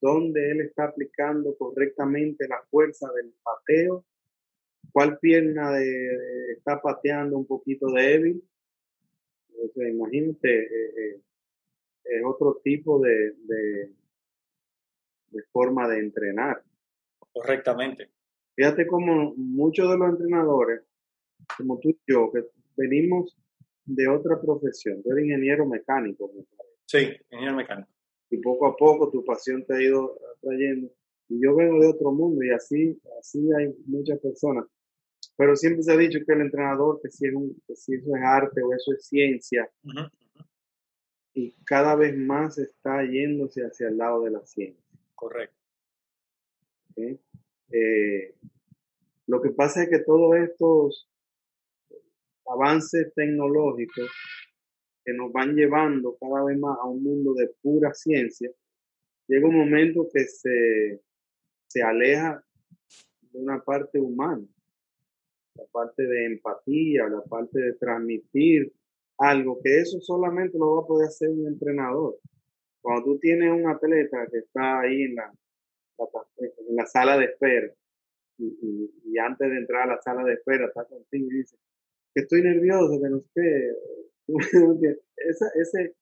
dónde 0.00 0.50
él 0.50 0.60
está 0.60 0.84
aplicando 0.84 1.56
correctamente 1.56 2.46
la 2.46 2.60
fuerza 2.70 3.10
del 3.12 3.32
pateo, 3.42 4.04
cuál 4.90 5.18
pierna 5.18 5.72
de, 5.72 6.52
está 6.52 6.80
pateando 6.80 7.36
un 7.36 7.46
poquito 7.46 7.86
débil. 7.92 8.42
O 9.54 9.82
imagínate, 9.82 10.64
eh, 10.64 10.92
eh, 10.96 11.20
es 12.04 12.24
otro 12.24 12.60
tipo 12.64 12.98
de, 13.00 13.32
de, 13.44 13.90
de 15.30 15.42
forma 15.52 15.88
de 15.88 16.00
entrenar. 16.00 16.62
Correctamente. 17.32 18.10
Fíjate 18.54 18.86
como 18.86 19.34
muchos 19.36 19.90
de 19.90 19.96
los 19.96 20.10
entrenadores, 20.10 20.82
como 21.56 21.78
tú 21.78 21.90
y 21.90 21.98
yo, 22.06 22.30
que 22.32 22.44
venimos 22.76 23.36
de 23.84 24.08
otra 24.08 24.40
profesión, 24.40 25.02
tú 25.02 25.12
eres 25.12 25.24
ingeniero 25.24 25.66
mecánico, 25.66 26.30
Sí, 26.86 27.08
ingeniero 27.30 27.56
mecánico. 27.56 27.88
Y 28.30 28.38
poco 28.38 28.66
a 28.66 28.76
poco 28.76 29.10
tu 29.10 29.24
pasión 29.24 29.64
te 29.64 29.74
ha 29.74 29.82
ido 29.82 30.18
trayendo. 30.40 30.90
Y 31.32 31.42
yo 31.42 31.56
vengo 31.56 31.80
de 31.80 31.88
otro 31.88 32.12
mundo 32.12 32.44
y 32.44 32.50
así, 32.50 33.00
así 33.18 33.48
hay 33.56 33.74
muchas 33.86 34.18
personas. 34.20 34.66
Pero 35.36 35.56
siempre 35.56 35.82
se 35.82 35.92
ha 35.92 35.96
dicho 35.96 36.18
que 36.26 36.32
el 36.34 36.42
entrenador, 36.42 37.00
que 37.02 37.10
si, 37.10 37.26
es 37.26 37.34
un, 37.34 37.56
si 37.74 37.94
eso 37.94 38.14
es 38.14 38.22
arte 38.22 38.62
o 38.62 38.74
eso 38.74 38.92
es 38.92 39.06
ciencia, 39.06 39.70
y 41.32 41.52
cada 41.64 41.96
vez 41.96 42.14
más 42.14 42.58
está 42.58 43.02
yéndose 43.04 43.62
hacia 43.62 43.88
el 43.88 43.96
lado 43.96 44.24
de 44.24 44.30
la 44.30 44.44
ciencia. 44.44 44.84
Correcto. 45.14 45.56
Eh, 46.96 48.34
lo 49.26 49.40
que 49.40 49.50
pasa 49.52 49.84
es 49.84 49.88
que 49.88 50.00
todos 50.00 50.36
estos 50.36 51.08
avances 52.46 53.14
tecnológicos 53.14 54.10
que 55.02 55.14
nos 55.14 55.32
van 55.32 55.54
llevando 55.54 56.18
cada 56.20 56.44
vez 56.44 56.58
más 56.58 56.76
a 56.78 56.84
un 56.84 57.02
mundo 57.02 57.32
de 57.32 57.48
pura 57.62 57.94
ciencia, 57.94 58.50
llega 59.26 59.48
un 59.48 59.56
momento 59.56 60.06
que 60.12 60.24
se, 60.24 61.00
se 61.72 61.82
aleja 61.82 62.44
de 63.32 63.38
una 63.38 63.62
parte 63.62 63.98
humana, 63.98 64.46
la 65.54 65.64
parte 65.72 66.02
de 66.02 66.26
empatía, 66.26 67.08
la 67.08 67.22
parte 67.22 67.58
de 67.60 67.72
transmitir 67.74 68.72
algo, 69.18 69.58
que 69.62 69.80
eso 69.80 69.98
solamente 70.00 70.58
lo 70.58 70.76
va 70.76 70.82
a 70.82 70.86
poder 70.86 71.08
hacer 71.08 71.30
un 71.30 71.46
entrenador. 71.46 72.18
Cuando 72.82 73.04
tú 73.04 73.18
tienes 73.18 73.50
un 73.50 73.68
atleta 73.68 74.26
que 74.30 74.38
está 74.38 74.80
ahí 74.80 75.02
en 75.02 75.14
la, 75.16 75.32
sala 76.86 77.16
de 77.16 77.26
espera 77.26 77.72
y, 78.38 79.18
antes 79.18 79.48
de 79.48 79.56
entrar 79.56 79.88
a 79.88 79.94
la 79.94 80.02
sala 80.02 80.24
de 80.24 80.34
espera 80.34 80.66
está 80.66 80.84
contigo 80.84 81.28
y 81.30 81.36
dice 81.36 81.56
que 82.14 82.22
estoy 82.22 82.42
nervioso, 82.42 83.00
que 83.00 83.08
no 83.08 83.20
sé 83.20 83.76
ese, 85.54 85.94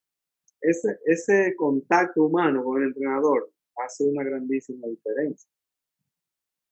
ese, 0.62 0.98
ese 1.04 1.54
contacto 1.54 2.24
humano 2.24 2.64
con 2.64 2.83
el 2.83 2.88
entrenador 2.88 3.52
hace 3.85 4.04
una 4.04 4.24
grandísima 4.24 4.88
diferencia. 4.88 5.48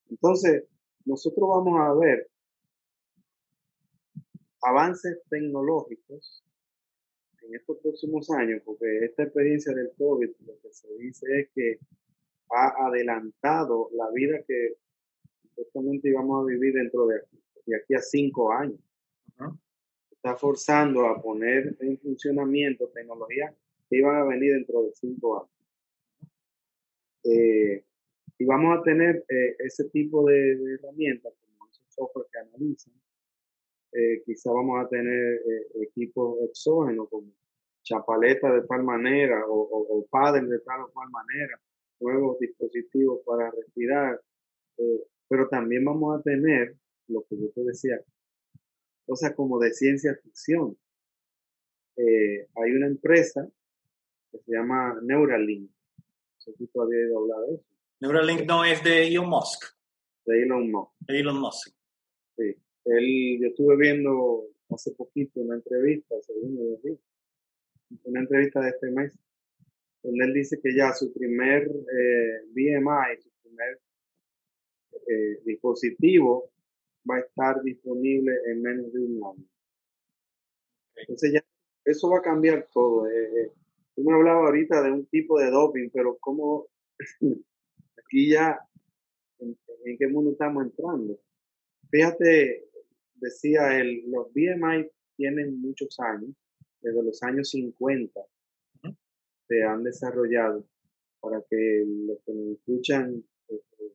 Entonces, 0.09 0.65
nosotros 1.05 1.47
vamos 1.47 1.79
a 1.79 1.93
ver 1.93 2.29
avances 4.61 5.21
tecnológicos 5.29 6.43
en 7.41 7.55
estos 7.55 7.77
próximos 7.77 8.29
años, 8.31 8.61
porque 8.65 9.05
esta 9.05 9.23
experiencia 9.23 9.73
del 9.73 9.91
COVID 9.97 10.29
lo 10.45 10.59
que 10.61 10.73
se 10.73 10.93
dice 10.97 11.25
es 11.39 11.49
que 11.55 11.79
ha 12.51 12.87
adelantado 12.87 13.89
la 13.93 14.09
vida 14.11 14.43
que 14.47 14.75
supuestamente 15.43 16.09
íbamos 16.09 16.43
a 16.43 16.47
vivir 16.47 16.73
dentro 16.73 17.07
de 17.07 17.17
aquí, 17.17 17.41
de 17.65 17.77
aquí 17.77 17.93
a 17.93 18.01
cinco 18.01 18.51
años. 18.51 18.79
Está 20.11 20.35
forzando 20.35 21.05
a 21.05 21.21
poner 21.21 21.77
en 21.79 21.97
funcionamiento 21.99 22.89
tecnologías 22.89 23.53
que 23.89 23.97
iban 23.97 24.17
a 24.17 24.25
venir 24.25 24.53
dentro 24.53 24.83
de 24.83 24.91
cinco 24.93 25.39
años. 25.39 25.51
Eh, 27.23 27.83
y 28.39 28.45
vamos 28.45 28.79
a 28.79 28.83
tener 28.83 29.23
eh, 29.29 29.55
ese 29.59 29.89
tipo 29.89 30.25
de, 30.25 30.53
herramientas, 30.73 31.33
como 31.39 31.69
esos 31.69 31.85
software 31.89 32.25
que 32.31 32.39
analizan. 32.39 32.93
Eh, 33.91 34.23
quizá 34.25 34.51
vamos 34.51 34.83
a 34.83 34.87
tener 34.87 35.41
equipos 35.81 36.37
exógenos 36.49 37.09
como 37.09 37.31
chapaletas 37.83 38.53
de 38.53 38.67
tal 38.67 38.83
manera 38.83 39.45
o, 39.47 39.61
o, 39.61 40.01
de 40.01 40.59
tal 40.59 40.81
o 40.81 40.91
cual 40.91 41.09
manera, 41.09 41.59
nuevos 41.99 42.39
dispositivos 42.39 43.21
para 43.25 43.51
respirar. 43.51 44.21
pero 45.27 45.47
también 45.49 45.83
vamos 45.85 46.19
a 46.19 46.23
tener, 46.23 46.75
lo 47.07 47.23
que 47.27 47.37
yo 47.37 47.49
te 47.51 47.61
decía, 47.63 47.99
cosas 49.05 49.33
como 49.35 49.59
de 49.59 49.73
ciencia 49.73 50.15
ficción. 50.23 50.77
Eh, 51.97 52.47
hay 52.55 52.71
una 52.71 52.87
empresa 52.87 53.45
que 54.31 54.37
se 54.37 54.51
llama 54.51 54.99
Neuralink. 55.01 55.69
No 55.69 56.39
sé 56.39 56.53
si 56.53 56.69
habías 56.79 57.05
oído 57.05 57.19
hablar 57.19 57.39
de 57.47 57.55
eso. 57.55 57.78
Neuralink 58.01 58.45
no 58.47 58.63
es 58.63 58.83
de 58.83 59.07
Elon 59.07 59.29
Musk. 59.29 59.65
De 60.25 60.43
Elon 60.43 60.71
Musk. 60.71 60.91
De 60.99 61.19
Elon 61.19 61.39
Musk. 61.39 61.73
Sí. 62.37 62.55
Él, 62.85 63.39
yo 63.41 63.47
estuve 63.47 63.75
viendo 63.77 64.45
hace 64.69 64.91
poquito 64.91 65.41
una 65.41 65.55
entrevista, 65.55 66.15
una 68.03 68.19
entrevista 68.21 68.61
de 68.61 68.69
este 68.69 68.91
mes, 68.91 69.17
donde 70.01 70.25
él 70.25 70.33
dice 70.33 70.59
que 70.61 70.75
ya 70.75 70.93
su 70.93 71.11
primer 71.13 71.63
eh, 71.63 72.41
BMI, 72.53 73.21
su 73.21 73.29
primer 73.41 73.79
eh, 75.07 75.41
dispositivo 75.43 76.51
va 77.09 77.17
a 77.17 77.19
estar 77.19 77.61
disponible 77.63 78.31
en 78.47 78.61
menos 78.61 78.93
de 78.93 78.99
un 78.99 79.23
año. 79.23 79.45
Entonces 80.95 81.33
ya 81.33 81.43
eso 81.85 82.09
va 82.09 82.19
a 82.19 82.21
cambiar 82.21 82.67
todo. 82.71 83.07
Eh, 83.07 83.41
eh. 83.41 83.51
Tú 83.95 84.03
me 84.03 84.13
hablabas 84.13 84.45
ahorita 84.45 84.81
de 84.83 84.91
un 84.91 85.05
tipo 85.07 85.39
de 85.39 85.49
doping, 85.49 85.89
pero 85.91 86.17
¿cómo 86.19 86.67
aquí 88.09 88.31
ya, 88.31 88.59
en, 89.39 89.57
qué 89.97 90.07
mundo 90.07 90.31
estamos 90.31 90.63
entrando? 90.63 91.19
Fíjate, 91.91 92.69
decía 93.15 93.79
él, 93.79 94.03
los 94.07 94.33
BMI 94.33 94.89
tienen 95.15 95.61
muchos 95.61 95.99
años, 95.99 96.31
desde 96.81 97.03
los 97.03 97.21
años 97.23 97.49
50 97.51 98.19
se 99.47 99.63
han 99.63 99.83
desarrollado 99.83 100.65
para 101.19 101.43
que 101.49 101.83
los 101.85 102.19
que 102.23 102.33
nos 102.33 102.57
escuchan 102.57 103.23
eh, 103.49 103.93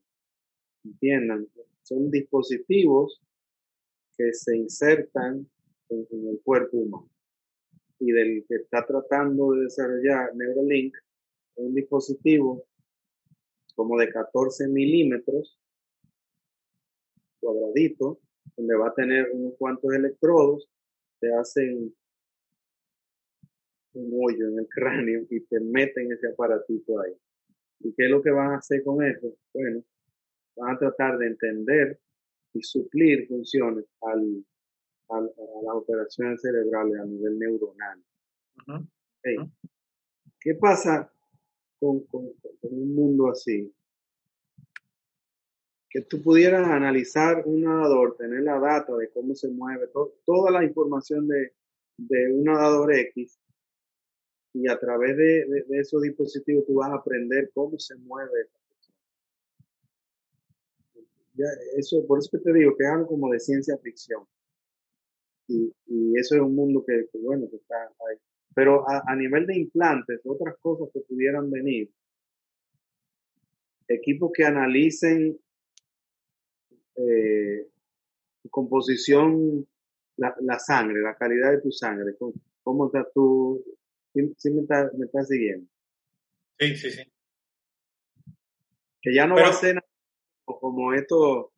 entiendan 0.85 1.49
son 1.83 2.11
dispositivos 2.11 3.23
que 4.17 4.33
se 4.33 4.57
insertan 4.57 5.49
en, 5.89 6.07
el 6.29 6.41
cuerpo 6.43 6.79
humano. 6.79 7.09
Y 8.01 8.11
del 8.11 8.45
que 8.49 8.57
está 8.57 8.85
tratando 8.85 9.53
de 9.53 9.63
desarrollar 9.63 10.35
Neuralink, 10.35 10.97
un 11.57 11.75
dispositivo 11.75 12.67
como 13.75 13.99
de 13.99 14.11
14 14.11 14.69
milímetros 14.69 15.59
cuadradito, 17.41 18.21
donde 18.57 18.77
va 18.77 18.89
a 18.89 18.95
tener 18.95 19.31
unos 19.33 19.55
cuantos 19.59 19.93
electrodos, 19.93 20.69
te 21.21 21.33
hacen 21.35 21.95
un 23.95 24.11
hoyo 24.23 24.49
en 24.49 24.59
el 24.59 24.69
cráneo 24.69 25.27
y 25.31 25.41
te 25.41 25.61
meten 25.61 26.11
ese 26.13 26.29
aparatito 26.29 27.01
ahí. 27.01 27.13
¿Y 27.81 27.95
qué 27.95 28.05
es 28.05 28.11
lo 28.11 28.23
que 28.23 28.31
van 28.31 28.53
a 28.53 28.57
hacer 28.59 28.83
con 28.83 29.05
eso? 29.05 29.37
Bueno, 29.53 29.83
van 30.57 30.75
a 30.75 30.79
tratar 30.79 31.19
de 31.19 31.27
entender 31.27 32.01
y 32.55 32.63
suplir 32.63 33.27
funciones 33.29 33.85
al, 34.03 34.45
a 35.11 35.21
las 35.21 35.75
operaciones 35.75 36.41
cerebrales 36.41 37.01
a 37.01 37.05
nivel 37.05 37.39
neuronal. 37.39 38.03
¿Qué 40.41 40.55
pasa 40.55 41.13
con, 41.85 42.01
con, 42.11 42.33
un 42.63 42.95
mundo 42.95 43.31
así? 43.31 43.73
Que 45.91 46.01
tú 46.03 46.23
pudieras 46.23 46.67
analizar 46.67 47.43
un 47.47 47.63
nadador, 47.63 48.17
tener 48.17 48.43
la 48.43 48.59
data 48.59 48.97
de 48.97 49.11
cómo 49.11 49.35
se 49.35 49.49
mueve, 49.49 49.89
toda 50.25 50.51
la 50.51 50.65
información 50.65 51.29
de, 51.29 51.53
de 51.97 52.33
un 52.33 52.45
nadador 52.45 52.93
X 52.93 53.39
y 54.55 54.69
a 54.69 54.79
través 54.79 55.17
de, 55.17 55.65
esos 55.81 56.03
dispositivos 56.03 56.65
tú 56.67 56.75
vas 56.75 56.91
a 56.91 56.97
aprender 56.97 57.51
cómo 57.53 57.79
se 57.79 57.97
mueve 57.97 58.49
persona. 58.71 58.97
eso, 61.77 62.07
por 62.07 62.21
eso 62.21 62.31
que 62.31 62.39
te 62.39 62.53
digo 62.53 62.77
que 62.77 62.85
es 62.85 62.91
algo 62.91 63.09
como 63.09 63.33
de 63.33 63.41
ciencia 63.41 63.77
ficción. 63.79 64.25
Y, 65.49 65.73
eso 66.17 66.37
es 66.37 66.41
un 66.41 66.55
mundo 66.55 66.85
que, 66.87 67.09
bueno, 67.19 67.49
que 67.51 67.57
está 67.57 67.75
ahí. 68.09 68.17
Pero 68.55 68.85
a, 68.89 69.17
nivel 69.17 69.47
de 69.47 69.57
implantes, 69.57 70.21
otras 70.25 70.57
cosas 70.61 70.89
que 70.93 71.01
pudieran 71.01 71.51
venir, 71.51 71.91
equipos 73.89 74.31
que 74.33 74.45
analicen 74.45 75.37
eh, 76.97 77.67
composición, 78.51 79.67
la, 80.17 80.35
la, 80.41 80.59
sangre, 80.61 81.03
la 81.03 81.17
calidad 81.17 81.51
de 81.51 81.61
tu 81.61 81.73
sangre, 81.73 82.15
cómo, 82.63 82.87
está 82.87 83.09
tu, 83.13 83.63
¿Sí, 84.15 84.51
me, 84.51 84.63
está, 84.63 84.91
me 84.97 85.25
siguiendo? 85.25 85.69
Sí, 86.59 86.77
sí, 86.77 86.91
sí. 86.93 87.03
Que 89.03 89.15
ya 89.15 89.27
no 89.27 89.35
va 89.35 89.49
a 89.49 89.53
ser 89.53 89.85
como 90.45 90.95
estos 90.95 91.49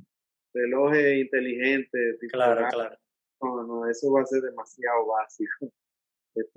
relojes 0.55 1.19
inteligentes. 1.19 2.19
claro, 2.33 2.67
claro. 2.71 2.97
No, 3.43 3.63
no, 3.65 3.91
eso 3.91 4.11
va 4.11 4.23
a 4.23 4.27
ser 4.27 4.41
demasiado 4.41 5.07
básico. 5.07 5.71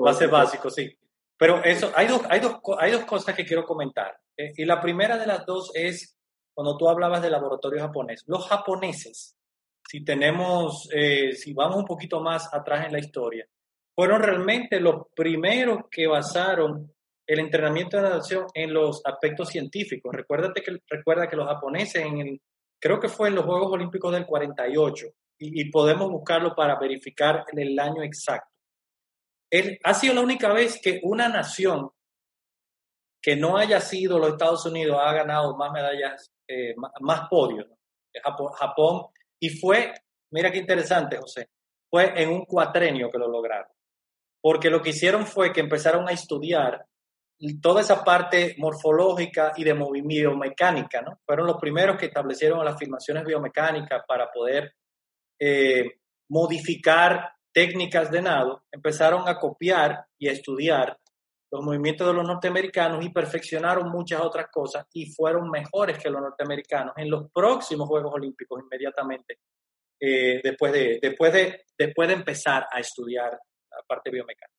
Va 0.04 0.12
a 0.12 0.16
ser 0.16 0.30
básico, 0.30 0.70
sí. 0.70 0.98
Pero 1.38 1.64
eso, 1.64 1.92
hay 1.96 2.08
dos, 2.08 2.22
hay 2.30 2.40
dos, 2.40 2.58
hay 2.80 2.92
dos 2.92 3.06
cosas 3.06 3.36
que 3.36 3.46
quiero 3.46 3.64
comentar. 3.64 4.18
Eh, 4.36 4.54
y 4.58 4.66
la 4.66 4.82
primera 4.82 5.18
de 5.18 5.26
las 5.26 5.46
dos 5.46 5.72
es 5.74 6.18
cuando 6.54 6.78
tú 6.78 6.90
hablabas 6.90 7.22
del 7.22 7.32
laboratorio 7.32 7.82
japonés. 7.82 8.24
Los 8.28 8.48
japoneses, 8.48 9.38
si 9.88 10.04
tenemos, 10.04 10.90
eh, 10.94 11.34
si 11.34 11.54
vamos 11.54 11.78
un 11.78 11.86
poquito 11.86 12.20
más 12.20 12.54
atrás 12.54 12.86
en 12.86 12.92
la 12.92 13.00
historia, 13.00 13.48
fueron 13.96 14.22
realmente 14.22 14.80
los 14.80 15.08
primeros 15.16 15.84
que 15.90 16.08
basaron 16.08 16.94
el 17.26 17.40
entrenamiento 17.40 17.98
de 17.98 18.04
natación 18.04 18.48
en 18.54 18.74
los 18.74 19.02
aspectos 19.06 19.50
científicos. 19.50 20.12
Recuérdate 20.14 20.62
que, 20.62 20.80
recuerda 20.90 21.28
que 21.28 21.36
los 21.36 21.48
japoneses, 21.48 22.04
en 22.04 22.42
creo 22.80 23.00
que 23.00 23.08
fue 23.08 23.30
en 23.30 23.36
los 23.36 23.46
Juegos 23.46 23.72
Olímpicos 23.72 24.12
del 24.12 24.26
48, 24.26 25.08
y, 25.42 25.72
podemos 25.72 26.10
buscarlo 26.10 26.54
para 26.54 26.78
verificar 26.78 27.46
el 27.54 27.80
año 27.80 28.04
exacto. 28.04 28.50
Ha 29.84 29.94
sido 29.94 30.14
la 30.14 30.22
única 30.22 30.52
vez 30.54 30.80
que 30.82 31.00
una 31.04 31.28
nación 31.28 31.90
que 33.22 33.36
no 33.36 33.58
haya 33.58 33.82
sido 33.82 34.20
los 34.20 34.32
Estados 34.32 34.66
Unidos 34.66 34.98
ha 35.02 35.12
ganado 35.14 35.58
más 35.58 35.72
medallas, 35.72 36.32
eh, 36.48 36.74
más, 37.02 37.28
podios. 37.30 37.68
Japón, 38.56 39.08
y 39.40 39.50
fue, 39.50 39.94
mira 40.32 40.52
qué 40.52 40.60
interesante, 40.60 41.18
José, 41.18 41.50
fue 41.90 42.22
en 42.22 42.30
un 42.30 42.46
cuatrenio 42.46 43.10
que 43.10 43.18
lo 43.18 43.28
lograron 43.28 43.70
porque 44.42 44.70
lo 44.70 44.82
que 44.82 44.92
hicieron 44.92 45.26
fue 45.26 45.52
que 45.52 45.60
empezaron 45.60 46.08
a 46.08 46.12
estudiar 46.12 46.86
toda 47.62 47.82
esa 47.82 48.04
parte 48.04 48.56
morfológica 48.58 49.54
y 49.56 49.64
de 49.64 49.74
movimiento 49.74 50.36
mecánica, 50.36 51.02
¿no? 51.02 51.20
Fueron 51.26 51.48
los 51.48 51.58
primeros 51.58 51.98
que 51.98 52.08
establecieron 52.08 52.64
las 52.64 52.76
afirmaciones 52.76 53.24
biomecánicas 53.26 54.04
para 54.08 54.30
poder 54.32 54.74
eh, 55.40 56.00
modificar 56.30 57.32
técnicas 57.60 58.10
de 58.10 58.22
nado, 58.22 58.64
empezaron 58.72 59.28
a 59.28 59.38
copiar 59.38 60.06
y 60.18 60.30
a 60.30 60.32
estudiar 60.32 60.98
los 61.52 61.62
movimientos 61.62 62.08
de 62.08 62.14
los 62.14 62.26
norteamericanos 62.26 63.04
y 63.04 63.10
perfeccionaron 63.10 63.92
muchas 63.92 64.22
otras 64.22 64.48
cosas 64.50 64.86
y 64.94 65.12
fueron 65.12 65.52
mejores 65.52 65.98
que 65.98 66.10
los 66.10 66.22
norteamericanos 66.22 66.94
en 66.96 67.10
los 67.10 67.30
próximos 67.34 67.90
Juegos 67.90 68.14
Olímpicos 68.14 68.62
inmediatamente 68.64 69.40
eh, 70.00 70.40
después, 70.42 70.72
de, 70.72 71.00
después, 71.02 71.34
de, 71.34 71.66
después 71.78 72.08
de 72.08 72.14
empezar 72.14 72.66
a 72.72 72.80
estudiar 72.80 73.38
parte 73.86 74.10
biomecánica. 74.10 74.58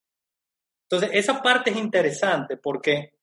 Entonces, 0.90 1.11
esa 1.14 1.40
parte 1.40 1.70
es 1.70 1.76
interesante 1.76 2.59
porque 2.59 3.14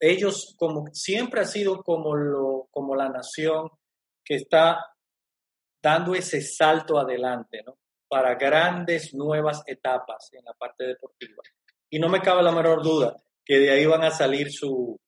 ellos 0.00 0.54
como 0.58 0.86
siempre 0.94 1.42
ha 1.42 1.44
sido 1.44 1.82
como, 1.82 2.16
lo, 2.16 2.68
como 2.70 2.96
la 2.96 3.10
nación 3.10 3.68
que 4.24 4.36
está 4.36 4.82
dando 5.82 6.14
ese 6.14 6.40
salto 6.40 6.98
adelante, 6.98 7.62
¿no? 7.62 7.76
Para 8.08 8.34
grandes 8.34 9.14
nuevas 9.14 9.62
etapas 9.66 10.30
en 10.32 10.44
la 10.44 10.52
parte 10.52 10.84
deportiva. 10.84 11.42
Y 11.90 11.98
no 11.98 12.08
me 12.08 12.20
cabe 12.20 12.42
la 12.42 12.52
menor 12.52 12.82
duda 12.82 13.16
que 13.44 13.58
de 13.58 13.70
ahí 13.70 13.86
van 13.86 14.02
a 14.02 14.10
salir 14.10 14.48
sus 14.50 14.98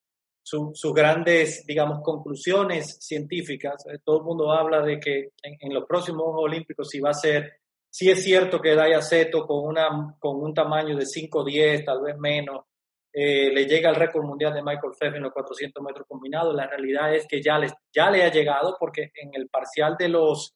grandes, 0.95 1.65
digamos, 1.67 2.01
conclusiones 2.03 2.99
científicas. 3.01 3.85
Todo 4.05 4.19
el 4.19 4.25
mundo 4.25 4.53
habla 4.53 4.81
de 4.83 4.99
que 5.01 5.31
en, 5.43 5.57
en 5.61 5.75
los 5.75 5.85
próximos 5.87 6.27
Olímpicos 6.37 6.89
si 6.89 7.01
va 7.01 7.11
a 7.11 7.15
ser 7.15 7.59
Sí 7.91 8.11
es 8.11 8.23
cierto 8.23 8.61
que 8.61 8.75
Daya 8.75 9.01
Seto 9.01 9.47
con, 9.47 9.67
una, 9.67 10.15
con 10.19 10.43
un 10.43 10.53
tamaño 10.53 10.97
de 10.97 11.05
5'10, 11.05 11.85
tal 11.85 12.03
vez 12.03 12.17
menos, 12.19 12.67
eh, 13.13 13.51
le 13.51 13.65
llega 13.65 13.89
al 13.89 13.97
récord 13.97 14.25
mundial 14.25 14.53
de 14.53 14.63
Michael 14.63 14.93
Phelps 14.99 15.17
en 15.17 15.23
los 15.23 15.33
400 15.33 15.83
metros 15.83 16.07
combinados. 16.07 16.55
La 16.55 16.67
realidad 16.67 17.15
es 17.15 17.27
que 17.27 17.43
ya, 17.43 17.59
ya 17.93 18.11
le 18.11 18.23
ha 18.23 18.31
llegado 18.31 18.77
porque 18.79 19.11
en 19.15 19.31
el 19.33 19.49
parcial 19.49 19.97
de 19.99 20.09
los 20.09 20.55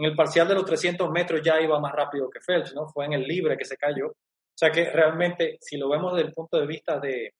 en 0.00 0.06
el 0.06 0.16
parcial 0.16 0.48
de 0.48 0.54
los 0.54 0.64
300 0.64 1.10
metros 1.10 1.42
ya 1.44 1.60
iba 1.60 1.78
más 1.78 1.92
rápido 1.92 2.30
que 2.30 2.40
Phelps, 2.40 2.74
¿no? 2.74 2.88
Fue 2.88 3.04
en 3.04 3.12
el 3.12 3.22
libre 3.22 3.58
que 3.58 3.66
se 3.66 3.76
cayó. 3.76 4.06
O 4.06 4.56
sea 4.56 4.70
que 4.70 4.90
realmente, 4.90 5.58
si 5.60 5.76
lo 5.76 5.90
vemos 5.90 6.14
desde 6.14 6.28
el 6.28 6.34
punto 6.34 6.58
de 6.58 6.66
vista 6.66 6.98
de, 6.98 7.34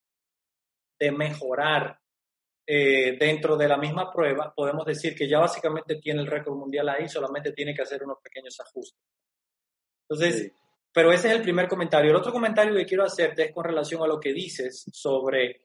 de 0.99 1.11
mejorar 1.11 1.97
eh, 2.67 3.17
dentro 3.17 3.57
de 3.57 3.67
la 3.67 3.77
misma 3.77 4.11
prueba, 4.11 4.53
podemos 4.55 4.85
decir 4.85 5.15
que 5.15 5.27
ya 5.27 5.39
básicamente 5.39 5.95
tiene 5.95 6.21
el 6.21 6.27
récord 6.27 6.55
mundial 6.55 6.87
ahí, 6.89 7.09
solamente 7.09 7.51
tiene 7.51 7.73
que 7.73 7.81
hacer 7.81 8.03
unos 8.03 8.19
pequeños 8.21 8.55
ajustes. 8.59 9.01
Entonces, 10.07 10.51
pero 10.93 11.11
ese 11.11 11.29
es 11.29 11.33
el 11.33 11.41
primer 11.41 11.67
comentario. 11.67 12.11
El 12.11 12.17
otro 12.17 12.31
comentario 12.31 12.75
que 12.75 12.85
quiero 12.85 13.05
hacerte 13.05 13.45
es 13.45 13.53
con 13.55 13.63
relación 13.63 14.03
a 14.03 14.07
lo 14.07 14.19
que 14.19 14.33
dices 14.33 14.85
sobre 14.93 15.61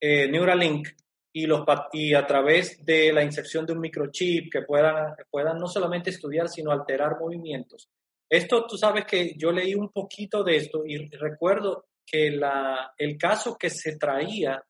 eh, 0.00 0.28
Neuralink 0.28 0.88
y, 1.32 1.46
los, 1.46 1.64
y 1.92 2.14
a 2.14 2.26
través 2.26 2.84
de 2.84 3.12
la 3.12 3.22
inserción 3.22 3.64
de 3.64 3.72
un 3.72 3.80
microchip 3.80 4.52
que 4.52 4.62
puedan, 4.62 5.14
puedan 5.30 5.58
no 5.58 5.66
solamente 5.66 6.10
estudiar, 6.10 6.48
sino 6.48 6.72
alterar 6.72 7.18
movimientos. 7.18 7.88
Esto, 8.28 8.66
tú 8.66 8.76
sabes 8.76 9.04
que 9.04 9.34
yo 9.36 9.50
leí 9.50 9.74
un 9.74 9.90
poquito 9.90 10.42
de 10.42 10.56
esto 10.56 10.84
y 10.86 11.08
recuerdo 11.16 11.86
que 12.06 12.30
la, 12.30 12.92
el 12.96 13.16
caso 13.16 13.56
que 13.56 13.70
se 13.70 13.96
traía, 13.96 14.62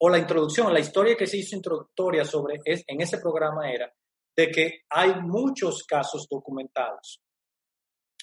o 0.00 0.08
la 0.08 0.18
introducción, 0.18 0.72
la 0.72 0.80
historia 0.80 1.16
que 1.16 1.26
se 1.26 1.38
hizo 1.38 1.56
introductoria 1.56 2.24
sobre 2.24 2.60
es, 2.64 2.84
en 2.86 3.00
ese 3.00 3.18
programa 3.18 3.70
era 3.70 3.92
de 4.36 4.50
que 4.50 4.82
hay 4.90 5.20
muchos 5.20 5.82
casos 5.82 6.28
documentados 6.30 7.20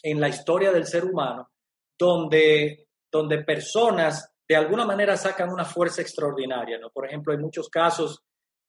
en 0.02 0.22
la 0.22 0.30
historia 0.30 0.72
del 0.72 0.86
ser 0.86 1.04
humano 1.04 1.52
donde, 1.98 2.88
donde 3.12 3.44
personas 3.44 4.35
de 4.48 4.56
alguna 4.56 4.86
manera 4.86 5.18
sacan 5.18 5.50
una 5.50 5.66
fuerza 5.66 6.02
extraordinaria. 6.02 6.78
¿no? 6.78 6.90
Por 6.90 7.08
ejemplo, 7.08 7.34
hay 7.34 7.40
muchos 7.40 7.70
casos 7.70 8.24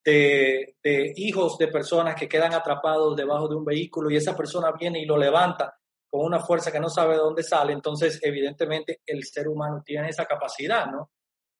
de, 0.05 0.77
hijos 1.17 1.59
de 1.59 1.69
personas 1.69 2.15
que 2.15 2.29
quedan 2.29 2.55
atrapados 2.55 3.17
debajo 3.17 3.49
de 3.49 3.57
un 3.57 3.65
vehículo 3.65 4.11
y 4.11 4.17
esa 4.17 4.37
persona 4.37 4.73
viene 4.73 5.01
y 5.01 5.05
lo 5.05 5.17
levanta 5.17 5.77
con 6.09 6.25
una 6.25 6.41
fuerza 6.41 6.71
que 6.71 6.81
no 6.81 6.89
sabe 6.89 7.15
de 7.15 7.21
dónde 7.21 7.43
sale. 7.43 7.73
Entonces, 7.73 8.21
evidentemente, 8.23 9.01
el 9.05 9.25
ser 9.25 9.49
humano 9.49 9.83
tiene 9.85 10.09
esa 10.09 10.25
capacidad, 10.25 10.87
¿no? 10.87 11.11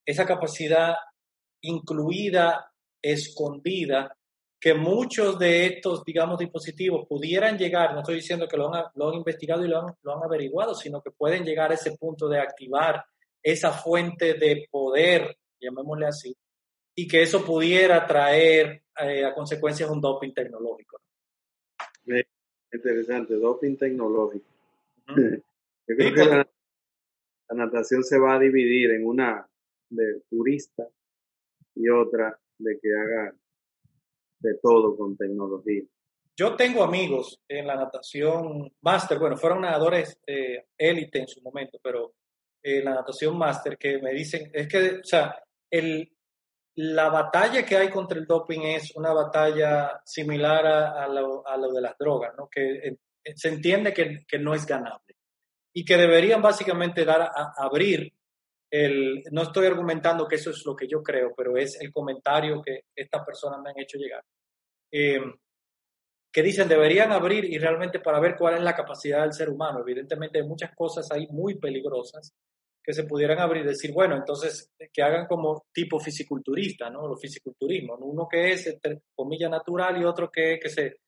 Esa 0.05 0.25
capacidad 0.25 0.95
incluida, 1.63 2.73
escondida, 3.03 4.17
que 4.61 4.73
muchos 4.73 5.39
de 5.39 5.67
estos, 5.67 6.05
digamos, 6.05 6.39
dispositivos 6.39 7.07
pudieran 7.09 7.59
llegar, 7.59 7.93
no 7.93 8.01
estoy 8.01 8.17
diciendo 8.17 8.47
que 8.49 8.57
lo 8.57 8.73
han, 8.73 8.85
lo 8.95 9.09
han 9.09 9.15
investigado 9.15 9.65
y 9.65 9.69
lo 9.69 9.85
lo 10.03 10.17
han, 10.17 10.25
averiguado, 10.25 10.75
sino 10.75 11.03
que 11.03 11.11
pueden 11.11 11.45
llegar 11.45 11.73
a 11.73 11.75
ese 11.75 11.97
punto 11.97 12.29
de 12.29 12.41
activar 12.41 13.05
esa 13.47 13.71
fuente 13.71 14.35
de 14.35 14.67
poder, 14.69 15.39
llamémosle 15.61 16.07
así, 16.07 16.37
y 16.97 17.07
que 17.07 17.23
eso 17.23 17.45
pudiera 17.45 18.05
traer 18.05 18.83
eh, 19.01 19.25
a 19.25 19.33
consecuencias 19.33 19.89
un 19.89 20.01
doping 20.01 20.33
tecnológico. 20.35 20.99
Interesante, 22.73 23.35
doping 23.35 23.77
tecnológico. 23.77 24.47
Yo 25.07 25.97
creo 25.97 26.13
que 26.13 26.25
la, 26.25 26.49
natación 27.55 28.03
se 28.03 28.19
va 28.19 28.35
a 28.35 28.41
dividir 28.41 28.91
en 28.91 29.07
una 29.07 29.49
de 29.91 30.23
turista 30.29 30.89
y 31.77 31.89
otra 31.89 32.37
de 32.59 32.81
que 32.81 32.89
haga 32.93 33.33
de 34.41 34.55
todo 34.55 34.97
con 34.97 35.17
tecnología. 35.17 35.85
Yo 36.37 36.57
tengo 36.57 36.83
amigos 36.83 37.41
en 37.49 37.69
la 37.69 37.77
natación 37.77 38.73
máster, 38.81 39.21
bueno, 39.21 39.37
fueron 39.37 39.61
nadadores 39.61 40.19
eh, 40.27 40.67
élite 40.77 41.21
en 41.21 41.29
su 41.29 41.41
momento, 41.41 41.79
pero 41.81 42.13
eh, 42.69 42.83
la 42.83 42.95
natación 42.95 43.39
máster 43.39 43.79
que 43.79 43.99
me 43.99 44.13
dicen, 44.13 44.51
es 44.53 44.67
que, 44.67 44.99
o 44.99 45.05
sea, 45.05 45.41
el, 45.71 46.11
la 46.75 47.09
batalla 47.09 47.65
que 47.65 47.77
hay 47.77 47.91
contra 47.91 48.19
el 48.19 48.27
doping 48.27 48.59
es 48.63 48.91
una 48.97 49.13
batalla 49.13 50.01
similar 50.05 50.67
a, 50.67 51.07
lo, 51.07 51.47
a 51.47 51.57
lo, 51.57 51.73
de 51.73 51.81
las 51.81 51.97
drogas, 51.97 52.35
¿no? 52.37 52.49
que 52.51 52.89
eh, 52.89 52.97
se 53.37 53.51
entiende 53.51 53.95
que, 53.95 54.25
que, 54.27 54.41
no 54.41 54.53
es 54.53 54.67
ganable 54.67 55.15
y 55.73 55.85
que 55.85 55.97
deberían 55.97 56.43
básicamente 56.43 57.05
dar 57.05 57.23
a, 57.23 57.55
abrir 57.57 58.13
el, 58.69 59.23
no 59.31 59.43
estoy 59.43 59.69
argumentando 59.69 60.27
que 60.27 60.35
eso 60.35 60.51
es 60.51 60.67
lo 60.67 60.75
que 60.75 60.89
yo 60.89 61.05
creo, 61.05 61.35
pero 61.37 61.57
es 61.57 61.81
el 61.81 61.93
comentario 61.93 62.61
que 62.61 62.87
estas 62.97 63.25
personas 63.25 63.61
me 63.63 63.71
han 63.71 63.79
hecho 63.79 63.97
llegar. 63.97 64.25
Eh, 64.91 65.21
que 66.33 66.43
dicen 66.43 66.69
deberían 66.69 67.13
abrir 67.13 67.45
y 67.45 67.59
realmente 67.59 68.01
para 68.01 68.19
ver 68.19 68.35
cuál 68.37 68.57
es 68.57 68.63
la 68.63 68.75
capacidad 68.75 69.23
del 69.23 69.33
ser 69.33 69.51
humano. 69.51 69.83
Evidentemente 69.83 70.41
hay 70.41 70.45
muchas 70.45 70.75
cosas 70.75 71.09
ahí 71.13 71.29
muy 71.29 71.61
peligrosas 71.61 72.35
que 72.87 72.93
se 72.93 73.03
pudieran 73.03 73.41
abrir 73.41 73.67
decir, 73.67 73.93
bueno, 73.93 74.15
entonces 74.15 74.71
que 74.93 75.03
hagan 75.03 75.27
como 75.27 75.67
tipo 75.73 75.99
fisiculturista, 75.99 76.89
¿no? 76.89 77.09
Los 77.09 77.21
fisiculturismo, 77.21 77.97
uno 77.97 78.29
que 78.31 78.53
es, 78.53 78.65
entre 78.69 79.03
comillas, 79.13 79.51
natural 79.51 80.01
y 80.01 80.05
otro 80.05 80.31
que, 80.31 80.61
que, 80.63 80.69
se, 80.69 81.01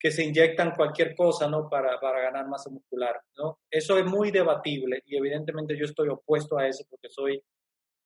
que 0.00 0.10
se 0.10 0.24
inyectan 0.24 0.72
cualquier 0.74 1.14
cosa, 1.14 1.46
¿no? 1.46 1.68
Para, 1.68 2.00
para 2.00 2.22
ganar 2.22 2.48
masa 2.48 2.70
muscular, 2.70 3.20
¿no? 3.36 3.58
Eso 3.70 3.98
es 3.98 4.06
muy 4.06 4.30
debatible 4.30 5.02
y 5.04 5.18
evidentemente 5.18 5.76
yo 5.76 5.84
estoy 5.84 6.08
opuesto 6.08 6.56
a 6.56 6.66
eso 6.66 6.86
porque 6.88 7.10
soy, 7.10 7.42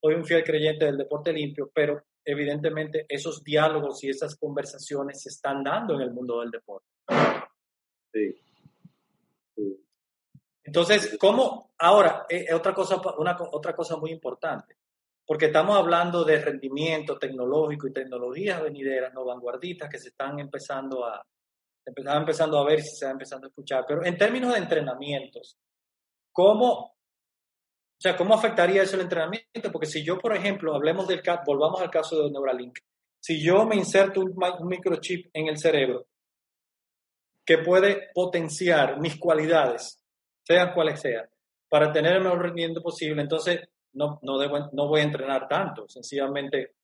soy 0.02 0.14
un 0.14 0.24
fiel 0.24 0.42
creyente 0.42 0.86
del 0.86 0.98
deporte 0.98 1.32
limpio, 1.32 1.70
pero 1.72 2.02
evidentemente 2.24 3.06
esos 3.08 3.44
diálogos 3.44 4.02
y 4.02 4.08
esas 4.08 4.36
conversaciones 4.36 5.22
se 5.22 5.28
están 5.28 5.62
dando 5.62 5.94
en 5.94 6.00
el 6.00 6.10
mundo 6.10 6.40
del 6.40 6.50
deporte. 6.50 6.88
Sí. 8.12 8.34
Entonces, 10.70 11.16
¿cómo? 11.18 11.72
Ahora, 11.78 12.26
eh, 12.28 12.46
eh, 12.48 12.54
otra, 12.54 12.72
cosa, 12.72 13.02
una, 13.18 13.36
otra 13.50 13.74
cosa 13.74 13.96
muy 13.96 14.12
importante, 14.12 14.76
porque 15.26 15.46
estamos 15.46 15.76
hablando 15.76 16.22
de 16.22 16.40
rendimiento 16.40 17.18
tecnológico 17.18 17.88
y 17.88 17.92
tecnologías 17.92 18.62
venideras, 18.62 19.12
no 19.12 19.24
vanguardistas, 19.24 19.90
que 19.90 19.98
se 19.98 20.10
están 20.10 20.38
empezando 20.38 21.04
a, 21.04 21.26
están 21.84 22.18
empezando 22.18 22.56
a 22.56 22.64
ver 22.64 22.82
si 22.82 22.90
se 22.90 22.94
está 22.94 23.10
empezando 23.10 23.48
a 23.48 23.48
escuchar, 23.48 23.84
pero 23.84 24.04
en 24.04 24.16
términos 24.16 24.52
de 24.52 24.60
entrenamientos, 24.60 25.58
¿cómo 26.30 26.70
o 26.72 28.00
sea, 28.00 28.16
¿cómo 28.16 28.32
afectaría 28.32 28.84
eso 28.84 28.94
el 28.94 29.02
entrenamiento? 29.02 29.72
Porque 29.72 29.88
si 29.88 30.04
yo, 30.04 30.20
por 30.20 30.36
ejemplo, 30.36 30.72
hablemos 30.72 31.08
del 31.08 31.20
caso, 31.20 31.42
volvamos 31.46 31.80
al 31.80 31.90
caso 31.90 32.22
de 32.22 32.30
Neuralink, 32.30 32.78
si 33.20 33.42
yo 33.42 33.66
me 33.66 33.74
inserto 33.74 34.20
un, 34.20 34.38
microchip 34.68 35.30
en 35.34 35.48
el 35.48 35.58
cerebro 35.58 36.06
que 37.44 37.58
puede 37.58 38.08
potenciar 38.14 39.00
mis 39.00 39.18
cualidades, 39.18 39.99
sean 40.54 40.72
cuales 40.72 41.00
sean, 41.00 41.28
para 41.68 41.92
tener 41.92 42.16
el 42.16 42.22
mejor 42.22 42.42
rendimiento 42.42 42.82
posible, 42.82 43.22
entonces 43.22 43.60
no, 43.92 44.18
no, 44.22 44.38
debo, 44.38 44.70
no 44.72 44.88
voy 44.88 45.00
a 45.00 45.04
entrenar 45.04 45.48
tanto, 45.48 45.88
sencillamente 45.88 46.74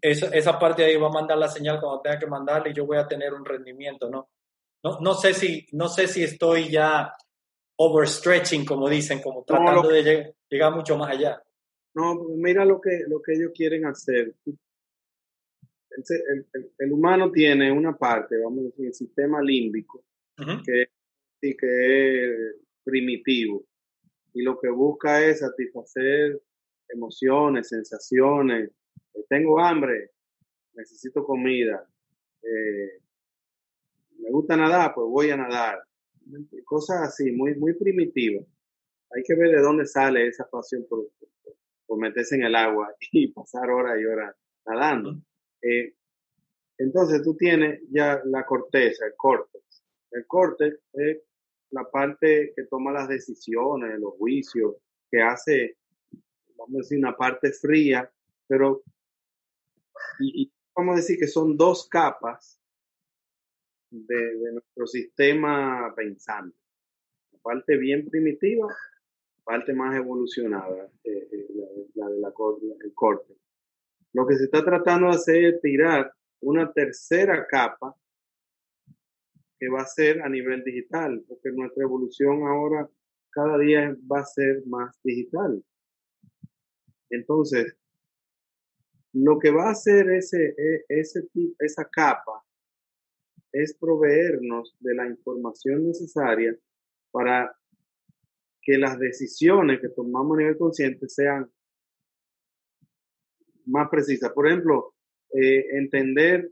esa, 0.00 0.28
esa 0.28 0.58
parte 0.58 0.82
de 0.82 0.88
ahí 0.88 0.96
va 0.96 1.08
a 1.08 1.12
mandar 1.12 1.38
la 1.38 1.48
señal 1.48 1.80
cuando 1.80 2.00
tenga 2.00 2.18
que 2.18 2.26
mandarle 2.26 2.70
y 2.70 2.74
yo 2.74 2.86
voy 2.86 2.98
a 2.98 3.06
tener 3.06 3.34
un 3.34 3.44
rendimiento, 3.44 4.08
¿no? 4.08 4.30
No, 4.82 4.98
no, 5.00 5.14
sé, 5.14 5.34
si, 5.34 5.66
no 5.72 5.88
sé 5.88 6.06
si 6.06 6.22
estoy 6.22 6.70
ya 6.70 7.12
overstretching, 7.76 8.64
como 8.64 8.88
dicen, 8.88 9.20
como 9.20 9.44
tratando 9.44 9.88
de 9.88 10.34
llegar, 10.48 10.74
mucho 10.74 10.96
más 10.96 11.10
allá. 11.10 11.42
No, 11.94 12.14
mira 12.14 12.64
lo 12.64 12.80
que, 12.80 13.04
lo 13.06 13.20
que 13.20 13.32
ellos 13.34 13.52
quieren 13.54 13.84
hacer. 13.86 14.34
El, 16.78 16.92
humano 16.92 17.30
tiene 17.30 17.70
una 17.70 17.94
parte, 17.96 18.38
vamos 18.38 18.60
a 18.60 18.62
decir, 18.64 18.86
el 18.86 18.94
sistema 18.94 19.42
límbico, 19.42 20.02
que, 20.64 20.88
que 21.40 22.24
es 22.24 22.56
primitivo. 22.84 23.64
Y 24.34 24.42
lo 24.42 24.58
que 24.58 24.70
busca 24.70 25.24
es 25.24 25.40
satisfacer 25.40 26.40
emociones, 26.88 27.68
sensaciones. 27.68 28.70
Eh, 29.14 29.24
tengo 29.28 29.60
hambre, 29.60 30.10
necesito 30.74 31.24
comida. 31.24 31.88
Eh, 32.42 33.00
me 34.18 34.30
gusta 34.30 34.56
nadar, 34.56 34.92
pues 34.94 35.06
voy 35.08 35.30
a 35.30 35.36
nadar 35.36 35.80
cosas 36.64 37.08
así, 37.08 37.32
muy, 37.32 37.54
muy 37.54 37.74
primitivas. 37.74 38.46
Hay 39.14 39.22
que 39.24 39.34
ver 39.34 39.50
de 39.50 39.60
dónde 39.60 39.86
sale 39.86 40.26
esa 40.26 40.48
pasión 40.48 40.86
por, 40.88 41.08
por, 41.86 41.98
meterse 41.98 42.36
en 42.36 42.44
el 42.44 42.54
agua 42.54 42.94
y 43.12 43.32
pasar 43.32 43.70
horas 43.70 43.98
y 44.00 44.04
horas 44.04 44.36
nadando. 44.66 45.16
Eh, 45.62 45.94
entonces 46.78 47.22
tú 47.22 47.36
tienes 47.36 47.82
ya 47.90 48.20
la 48.24 48.46
corteza, 48.46 49.06
el 49.06 49.14
córtex. 49.16 49.82
El 50.12 50.26
córtex 50.26 50.78
es 50.94 51.18
la 51.70 51.88
parte 51.90 52.52
que 52.54 52.64
toma 52.64 52.92
las 52.92 53.08
decisiones, 53.08 53.98
los 53.98 54.14
juicios, 54.14 54.76
que 55.10 55.22
hace, 55.22 55.76
vamos 56.56 56.74
a 56.74 56.78
decir, 56.78 56.98
una 56.98 57.16
parte 57.16 57.52
fría, 57.52 58.10
pero 58.46 58.82
y 60.18 60.52
vamos 60.74 60.94
a 60.94 60.96
decir 60.96 61.18
que 61.18 61.26
son 61.26 61.56
dos 61.56 61.88
capas 61.88 62.60
de, 63.90 64.52
nuestro 64.52 64.86
sistema 64.86 65.92
pensante. 65.94 66.56
La 67.32 67.38
parte 67.40 67.76
bien 67.76 68.08
primitiva, 68.08 68.66
la 68.66 69.44
parte 69.44 69.72
más 69.72 69.96
evolucionada, 69.96 70.90
eh, 71.04 71.28
eh, 71.32 71.46
la, 71.94 72.08
de 72.08 72.20
la, 72.20 72.32
corte. 72.32 73.34
Lo 74.12 74.26
que 74.26 74.36
se 74.36 74.44
está 74.44 74.64
tratando 74.64 75.08
de 75.08 75.16
hacer 75.16 75.44
es 75.44 75.60
tirar 75.60 76.12
una 76.40 76.72
tercera 76.72 77.46
capa 77.46 77.94
que 79.60 79.68
va 79.68 79.82
a 79.82 79.86
ser 79.86 80.22
a 80.22 80.28
nivel 80.28 80.64
digital, 80.64 81.22
porque 81.28 81.50
nuestra 81.52 81.84
evolución 81.84 82.46
ahora 82.48 82.88
cada 83.30 83.58
día 83.58 83.94
va 84.10 84.20
a 84.20 84.24
ser 84.24 84.62
más 84.66 84.98
digital. 85.04 85.62
Entonces, 87.10 87.76
lo 89.12 89.38
que 89.38 89.50
va 89.50 89.68
a 89.68 89.72
hacer 89.72 90.08
ese, 90.10 90.54
e, 90.56 90.84
ese, 90.88 91.28
esa 91.58 91.84
capa 91.84 92.42
es 93.52 93.76
proveernos 93.76 94.74
de 94.80 94.94
la 94.94 95.06
información 95.06 95.86
necesaria 95.86 96.56
para 97.10 97.54
que 98.62 98.78
las 98.78 98.98
decisiones 98.98 99.80
que 99.80 99.88
tomamos 99.88 100.36
a 100.36 100.40
nivel 100.40 100.56
consciente 100.56 101.08
sean 101.08 101.50
más 103.66 103.88
precisas. 103.90 104.32
Por 104.32 104.46
ejemplo, 104.46 104.94
eh, 105.32 105.66
entender 105.76 106.50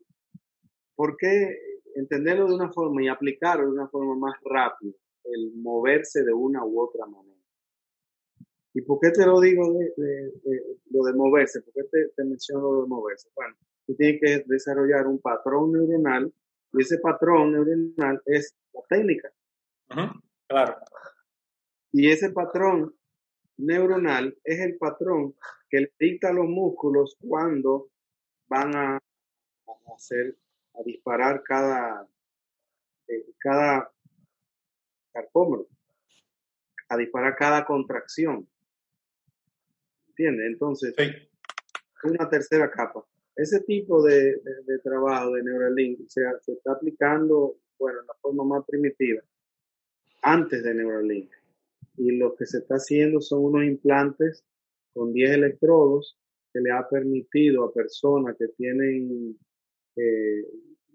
por 0.94 1.16
qué, 1.16 1.56
entenderlo 1.94 2.46
de 2.46 2.54
una 2.54 2.72
forma 2.72 3.02
y 3.02 3.08
aplicarlo 3.08 3.66
de 3.66 3.72
una 3.72 3.88
forma 3.88 4.14
más 4.16 4.34
rápida, 4.44 4.94
el 5.24 5.52
moverse 5.56 6.22
de 6.24 6.32
una 6.32 6.64
u 6.64 6.80
otra 6.80 7.06
manera. 7.06 7.36
¿Y 8.74 8.82
por 8.82 9.00
qué 9.00 9.10
te 9.10 9.26
lo 9.26 9.40
digo 9.40 9.72
de, 9.72 10.32
lo 10.90 11.02
de 11.04 11.12
moverse? 11.14 11.62
¿Por 11.62 11.74
qué 11.74 11.84
te, 11.84 12.08
te 12.14 12.24
menciono 12.24 12.72
lo 12.72 12.82
de 12.82 12.88
moverse? 12.88 13.28
Bueno, 13.34 13.56
tú 13.86 13.94
tienes 13.96 14.20
que 14.20 14.44
desarrollar 14.46 15.06
un 15.06 15.18
patrón 15.18 15.72
neuronal 15.72 16.32
y 16.72 16.82
ese 16.82 16.98
patrón 16.98 17.52
neuronal 17.52 18.20
es 18.26 18.54
la 18.72 18.82
técnica. 18.88 19.32
claro. 20.46 20.76
Y 21.92 22.10
ese 22.10 22.30
patrón 22.30 22.94
neuronal 23.56 24.36
es 24.44 24.60
el 24.60 24.76
patrón 24.76 25.34
que 25.68 25.80
le 25.80 25.92
dicta 25.98 26.28
a 26.28 26.32
los 26.32 26.46
músculos 26.46 27.16
cuando 27.20 27.88
van 28.48 28.76
a, 28.76 28.98
hacer, 29.94 30.36
a 30.78 30.82
disparar 30.84 31.42
cada, 31.42 32.08
eh, 33.08 33.26
cada 33.38 33.90
carpómero, 35.12 35.66
a 36.88 36.96
disparar 36.96 37.36
cada 37.36 37.64
contracción. 37.64 38.48
¿Entiendes? 40.08 40.46
Entonces, 40.46 40.94
una 42.04 42.28
tercera 42.28 42.70
capa. 42.70 43.04
Ese 43.36 43.60
tipo 43.60 44.02
de, 44.02 44.40
trabajo 44.82 45.32
de 45.32 45.42
Neuralink 45.42 46.08
se, 46.08 46.22
se, 46.40 46.52
está 46.52 46.72
aplicando, 46.72 47.56
bueno, 47.78 48.00
en 48.00 48.06
la 48.06 48.14
forma 48.20 48.44
más 48.44 48.64
primitiva, 48.66 49.22
antes 50.22 50.62
de 50.64 50.74
Neuralink. 50.74 51.30
Y 51.96 52.12
lo 52.16 52.34
que 52.34 52.46
se 52.46 52.58
está 52.58 52.76
haciendo 52.76 53.20
son 53.20 53.44
unos 53.44 53.64
implantes 53.64 54.44
con 54.92 55.12
10 55.12 55.30
electrodos 55.32 56.16
que 56.52 56.60
le 56.60 56.72
ha 56.72 56.88
permitido 56.88 57.64
a 57.64 57.72
personas 57.72 58.36
que 58.36 58.48
tienen 58.48 59.38
eh, 59.96 60.44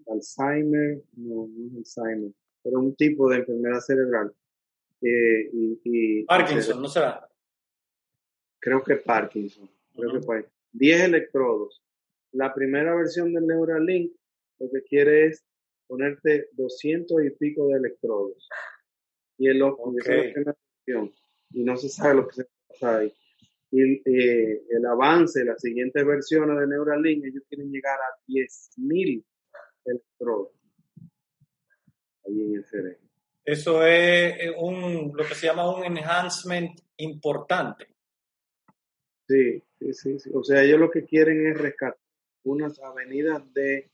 Alzheimer, 0.08 1.02
no, 1.16 1.48
no 1.48 1.80
es 1.80 1.96
Alzheimer, 1.96 2.32
pero 2.62 2.80
un 2.80 2.94
tipo 2.94 3.28
de 3.28 3.38
enfermedad 3.38 3.80
cerebral. 3.80 4.34
Eh, 5.02 5.50
y, 5.84 6.24
Parkinson, 6.24 6.80
¿no 6.80 6.88
será? 6.88 7.28
Creo 8.58 8.82
que 8.82 8.96
Parkinson. 8.96 9.68
Creo 9.94 10.12
que 10.12 10.20
fue. 10.20 10.46
10 10.72 11.02
electrodos 11.02 11.84
la 12.34 12.52
primera 12.52 12.94
versión 12.94 13.32
del 13.32 13.46
Neuralink 13.46 14.12
lo 14.58 14.70
que 14.70 14.82
quiere 14.82 15.26
es 15.26 15.44
ponerte 15.86 16.48
200 16.52 17.24
y 17.24 17.30
pico 17.30 17.68
de 17.68 17.74
electrodos. 17.74 18.48
Y 19.38 19.48
el 19.48 19.62
ojo, 19.62 19.92
y 21.50 21.62
no 21.64 21.76
se 21.76 21.88
sabe 21.88 22.14
lo 22.14 22.28
que 22.28 22.36
se 22.36 22.46
pasa 22.68 22.98
ahí. 22.98 23.12
Y 23.70 24.02
eh, 24.04 24.62
el 24.70 24.86
avance, 24.86 25.44
las 25.44 25.60
siguientes 25.60 26.04
versiones 26.04 26.58
de 26.58 26.66
Neuralink, 26.66 27.24
ellos 27.24 27.42
quieren 27.48 27.70
llegar 27.70 27.98
a 27.98 28.18
10.000 28.28 29.24
electrodos 29.84 30.50
ahí 32.26 32.42
en 32.42 32.54
el 32.56 32.64
cerebro. 32.64 32.98
Eso 33.44 33.84
es 33.86 34.52
un, 34.56 35.12
lo 35.14 35.24
que 35.24 35.34
se 35.34 35.46
llama 35.46 35.70
un 35.70 35.84
enhancement 35.84 36.80
importante. 36.96 37.86
Sí, 39.28 39.62
sí, 39.92 40.18
sí, 40.18 40.30
O 40.32 40.42
sea, 40.42 40.62
ellos 40.62 40.80
lo 40.80 40.90
que 40.90 41.04
quieren 41.04 41.46
es 41.46 41.58
rescatar 41.58 41.98
unas 42.44 42.78
avenidas 42.80 43.42
de, 43.52 43.90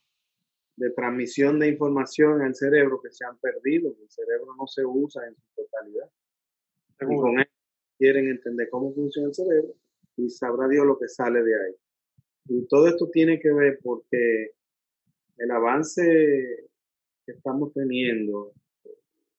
de 0.76 0.90
transmisión 0.90 1.58
de 1.58 1.68
información 1.68 2.42
el 2.42 2.54
cerebro 2.54 3.00
que 3.00 3.10
se 3.10 3.24
han 3.24 3.38
perdido. 3.38 3.94
El 4.00 4.10
cerebro 4.10 4.54
no 4.56 4.66
se 4.66 4.84
usa 4.84 5.26
en 5.26 5.34
su 5.34 5.62
totalidad. 5.62 6.10
Y 7.00 7.16
con 7.16 7.40
eso 7.40 7.50
quieren 7.98 8.28
entender 8.28 8.68
cómo 8.70 8.92
funciona 8.92 9.28
el 9.28 9.34
cerebro 9.34 9.74
y 10.16 10.28
sabrá 10.28 10.68
Dios 10.68 10.86
lo 10.86 10.98
que 10.98 11.08
sale 11.08 11.42
de 11.42 11.54
ahí. 11.54 11.74
Y 12.48 12.66
todo 12.66 12.88
esto 12.88 13.08
tiene 13.10 13.38
que 13.38 13.52
ver 13.52 13.78
porque 13.82 14.52
el 15.40 15.50
avance 15.50 16.68
que 17.24 17.32
estamos 17.32 17.72
teniendo 17.72 18.52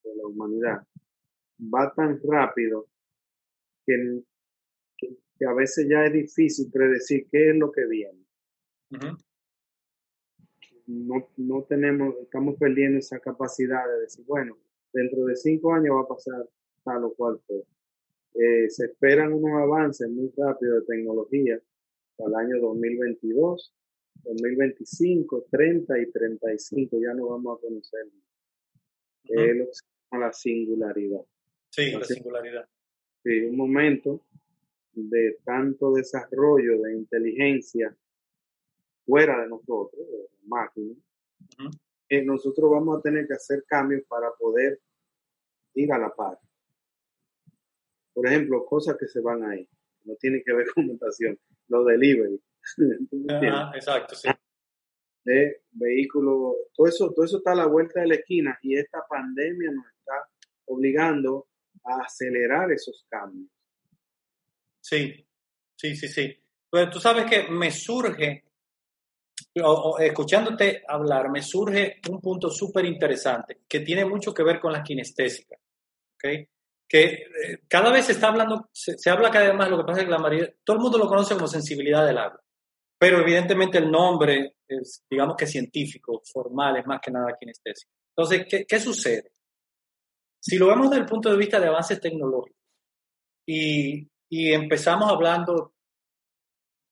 de 0.03 0.15
la 0.15 0.27
humanidad 0.27 0.87
va 1.61 1.93
tan 1.93 2.19
rápido 2.23 2.87
que, 3.85 4.23
que, 4.97 5.45
a 5.45 5.53
veces 5.53 5.87
ya 5.87 6.05
es 6.05 6.13
difícil 6.13 6.71
predecir 6.71 7.27
qué 7.31 7.51
es 7.51 7.55
lo 7.55 7.71
que 7.71 7.85
viene. 7.85 8.25
no, 10.87 11.29
no 11.37 11.63
tenemos, 11.63 12.15
estamos 12.21 12.55
perdiendo 12.57 12.97
esa 12.97 13.19
capacidad 13.19 13.87
de 13.87 14.01
decir, 14.01 14.25
bueno, 14.25 14.57
dentro 14.91 15.25
de 15.25 15.35
cinco 15.35 15.73
años 15.73 15.95
va 15.95 16.01
a 16.01 16.07
pasar 16.07 16.49
tal 16.83 17.03
o 17.03 17.13
cual 17.13 17.39
cosa. 17.47 17.67
Eh, 18.33 18.69
se 18.69 18.85
esperan 18.85 19.33
unos 19.33 19.61
avances 19.61 20.09
muy 20.09 20.31
rápidos 20.35 20.79
de 20.79 20.95
tecnología 20.95 21.59
para 22.17 22.29
el 22.29 22.35
año 22.47 22.61
2022, 22.61 23.73
2025, 24.23 25.47
30 25.49 25.99
y 25.99 26.11
35, 26.11 26.97
ya 27.01 27.13
no 27.13 27.29
vamos 27.29 27.57
a 27.57 27.61
conocer. 27.61 28.07
Es 29.23 29.55
lo 29.55 29.65
que 29.65 29.73
se 29.73 29.85
llama 30.11 30.25
la 30.25 30.33
singularidad. 30.33 31.21
Sí, 31.69 31.91
la 31.91 32.03
singularidad. 32.03 32.67
Sí, 33.23 33.39
un 33.45 33.55
momento 33.55 34.21
de 34.93 35.37
tanto 35.43 35.93
desarrollo 35.93 36.81
de 36.81 36.95
inteligencia 36.95 37.95
fuera 39.05 39.41
de 39.41 39.47
nosotros, 39.47 40.07
de 40.07 40.17
la 40.17 40.29
máquina, 40.47 40.95
que 42.07 42.23
nosotros 42.23 42.69
vamos 42.69 42.99
a 42.99 43.01
tener 43.01 43.27
que 43.27 43.33
hacer 43.33 43.63
cambios 43.65 44.03
para 44.07 44.31
poder 44.33 44.79
ir 45.75 45.91
a 45.93 45.97
la 45.97 46.13
par. 46.13 46.37
Por 48.13 48.27
ejemplo, 48.27 48.65
cosas 48.65 48.97
que 48.97 49.07
se 49.07 49.21
van 49.21 49.43
ahí, 49.43 49.67
no 50.03 50.15
tienen 50.15 50.43
que 50.45 50.53
ver 50.53 50.67
con 50.75 50.87
mutación, 50.87 51.39
los 51.67 51.85
delivery. 51.85 52.41
Exacto, 53.75 54.15
sí. 54.15 54.29
De 55.23 55.63
vehículos, 55.71 56.55
todo 56.73 56.87
eso, 56.87 57.11
todo 57.11 57.25
eso 57.25 57.37
está 57.37 57.51
a 57.51 57.55
la 57.55 57.67
vuelta 57.67 58.01
de 58.01 58.07
la 58.07 58.15
esquina 58.15 58.57
y 58.61 58.75
esta 58.75 59.05
pandemia 59.07 59.71
nos 59.71 59.85
está 59.85 60.13
obligando 60.65 61.47
a 61.83 62.05
acelerar 62.05 62.71
esos 62.71 63.05
cambios. 63.07 63.49
Sí, 64.79 65.25
sí, 65.75 65.95
sí, 65.95 66.07
sí. 66.07 66.37
Pues 66.69 66.89
tú 66.89 66.99
sabes 66.99 67.25
que 67.25 67.49
me 67.49 67.69
surge, 67.69 68.45
escuchándote 69.99 70.83
hablar, 70.87 71.29
me 71.29 71.43
surge 71.43 71.99
un 72.09 72.19
punto 72.19 72.49
súper 72.49 72.85
interesante 72.85 73.61
que 73.67 73.81
tiene 73.81 74.05
mucho 74.05 74.33
que 74.33 74.43
ver 74.43 74.59
con 74.59 74.71
la 74.71 74.81
kinestésica. 74.81 75.55
¿okay? 76.15 76.47
que 76.91 77.05
eh, 77.05 77.61
cada 77.69 77.89
vez 77.89 78.07
se 78.07 78.11
está 78.11 78.27
hablando, 78.27 78.69
se, 78.73 79.09
habla 79.09 79.31
cada 79.31 79.45
vez 79.47 79.55
más, 79.55 79.69
lo 79.69 79.77
que 79.77 79.85
pasa 79.85 79.99
es 79.99 80.05
que 80.05 80.11
la 80.11 80.17
mayoría, 80.17 80.53
todo 80.65 80.75
el 80.75 80.83
mundo 80.83 80.97
lo 80.97 81.07
conoce 81.07 81.35
como 81.35 81.47
sensibilidad 81.47 82.05
del 82.05 82.17
agua, 82.17 82.41
pero 83.01 83.19
evidentemente 83.19 83.79
el 83.79 83.89
nombre 83.89 84.57
es, 84.67 85.03
digamos 85.09 85.35
que 85.35 85.47
científico, 85.47 86.21
formal, 86.23 86.77
es 86.77 86.85
más 86.85 87.01
que 87.01 87.09
nada 87.09 87.35
kinestésico. 87.35 87.91
Entonces, 88.15 88.45
¿qué, 88.47 88.63
¿qué, 88.67 88.79
sucede? 88.79 89.31
Si 90.39 90.55
lo 90.55 90.67
vemos 90.67 90.91
desde 90.91 91.01
el 91.01 91.09
punto 91.09 91.31
de 91.31 91.37
vista 91.37 91.59
de 91.59 91.65
avances 91.65 91.99
tecnológicos 91.99 92.61
y, 93.47 94.07
y 94.29 94.53
empezamos 94.53 95.11
hablando 95.11 95.73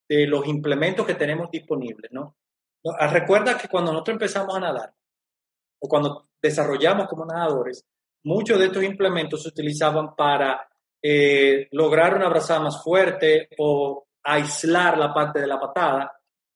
de 0.09 0.25
los 0.25 0.47
implementos 0.47 1.05
que 1.05 1.13
tenemos 1.13 1.51
disponibles, 1.51 2.11
¿no? 2.11 2.37
Recuerda 3.11 3.55
que 3.55 3.67
cuando 3.67 3.91
nosotros 3.91 4.15
empezamos 4.15 4.55
a 4.55 4.61
nadar, 4.61 4.91
o 5.79 5.87
cuando 5.87 6.27
desarrollamos 6.41 7.07
como 7.07 7.23
nadadores, 7.23 7.85
muchos 8.23 8.57
de 8.57 8.65
estos 8.65 8.83
implementos 8.83 9.43
se 9.43 9.49
utilizaban 9.49 10.15
para 10.15 10.67
eh, 11.03 11.67
lograr 11.69 12.15
una 12.15 12.29
brazada 12.29 12.61
más 12.61 12.83
fuerte 12.83 13.47
o 13.59 14.08
aislar 14.29 14.97
la 14.97 15.13
parte 15.13 15.39
de 15.39 15.47
la 15.47 15.59
patada. 15.59 16.11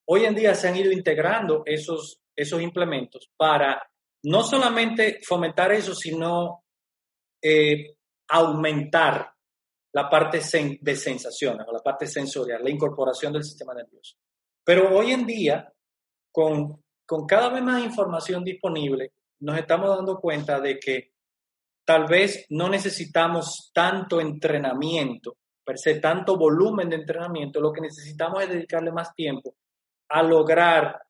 Hoy 0.05 0.25
en 0.25 0.35
día 0.35 0.53
se 0.53 0.67
han 0.67 0.75
ido 0.75 0.91
integrando 0.91 1.63
esos, 1.65 2.21
esos 2.35 2.61
implementos 2.61 3.29
para 3.35 3.81
no 4.23 4.43
solamente 4.43 5.19
fomentar 5.25 5.71
eso, 5.71 5.95
sino 5.95 6.63
eh, 7.41 7.95
aumentar 8.29 9.33
la 9.93 10.09
parte 10.09 10.39
de 10.81 10.95
sensaciones 10.95 11.67
o 11.67 11.71
la 11.71 11.79
parte 11.79 12.07
sensorial, 12.07 12.63
la 12.63 12.69
incorporación 12.69 13.33
del 13.33 13.43
sistema 13.43 13.73
nervioso. 13.73 14.15
Pero 14.63 14.95
hoy 14.95 15.11
en 15.11 15.25
día, 15.25 15.71
con, 16.31 16.83
con 17.05 17.25
cada 17.25 17.49
vez 17.49 17.61
más 17.63 17.83
información 17.83 18.43
disponible, 18.43 19.13
nos 19.41 19.57
estamos 19.57 19.89
dando 19.89 20.19
cuenta 20.19 20.59
de 20.59 20.79
que 20.79 21.11
tal 21.85 22.05
vez 22.05 22.45
no 22.49 22.69
necesitamos 22.69 23.71
tanto 23.73 24.21
entrenamiento, 24.21 25.37
per 25.63 25.77
se, 25.77 25.99
tanto 25.99 26.37
volumen 26.37 26.89
de 26.89 26.97
entrenamiento, 26.97 27.61
lo 27.61 27.71
que 27.71 27.81
necesitamos 27.81 28.43
es 28.43 28.49
dedicarle 28.49 28.91
más 28.91 29.13
tiempo 29.13 29.55
a 30.09 30.21
lograr 30.21 31.01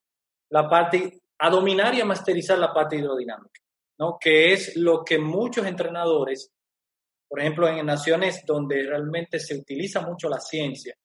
la 0.50 0.70
parte, 0.70 1.22
a 1.40 1.50
dominar 1.50 1.96
y 1.96 2.02
a 2.02 2.06
masterizar 2.06 2.58
la 2.58 2.74
parte 2.74 2.96
hidrodinámica, 2.98 3.62
¿no? 4.00 4.18
Que 4.20 4.54
es 4.54 4.76
lo 4.78 5.04
que 5.04 5.18
muchos 5.18 5.66
entrenadores, 5.66 6.52
por 7.28 7.40
ejemplo, 7.40 7.68
en 7.68 7.86
naciones 7.86 8.44
donde 8.46 8.84
realmente 8.84 9.40
se 9.40 9.56
utiliza 9.56 10.02
mucho 10.02 10.30
la 10.30 10.40
ciencia 10.40 10.96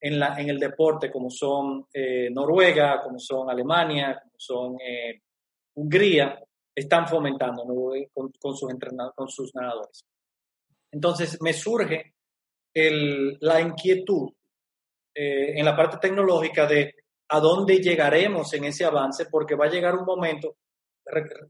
en, 0.00 0.18
la, 0.18 0.38
en 0.38 0.50
el 0.50 0.58
deporte, 0.58 1.10
como 1.10 1.30
son 1.30 1.86
eh, 1.92 2.28
Noruega, 2.30 3.02
como 3.02 3.18
son 3.18 3.50
Alemania, 3.50 4.20
como 4.22 4.34
son 4.36 4.76
eh, 4.80 5.22
Hungría, 5.74 6.38
están 6.74 7.08
fomentando 7.08 7.64
con, 8.12 8.56
sus 8.56 8.70
entrenadores, 8.70 9.16
con 9.16 9.28
sus 9.28 9.54
nadadores. 9.54 10.04
Entonces 10.92 11.38
me 11.40 11.52
surge 11.52 12.14
la 13.40 13.60
inquietud 13.60 14.30
eh, 15.14 15.58
en 15.58 15.64
la 15.64 15.76
parte 15.76 15.98
tecnológica 16.00 16.66
de 16.66 16.94
a 17.30 17.40
dónde 17.40 17.78
llegaremos 17.78 18.52
en 18.54 18.64
ese 18.64 18.84
avance, 18.84 19.26
porque 19.30 19.54
va 19.54 19.66
a 19.66 19.70
llegar 19.70 19.94
un 19.94 20.04
momento, 20.04 20.56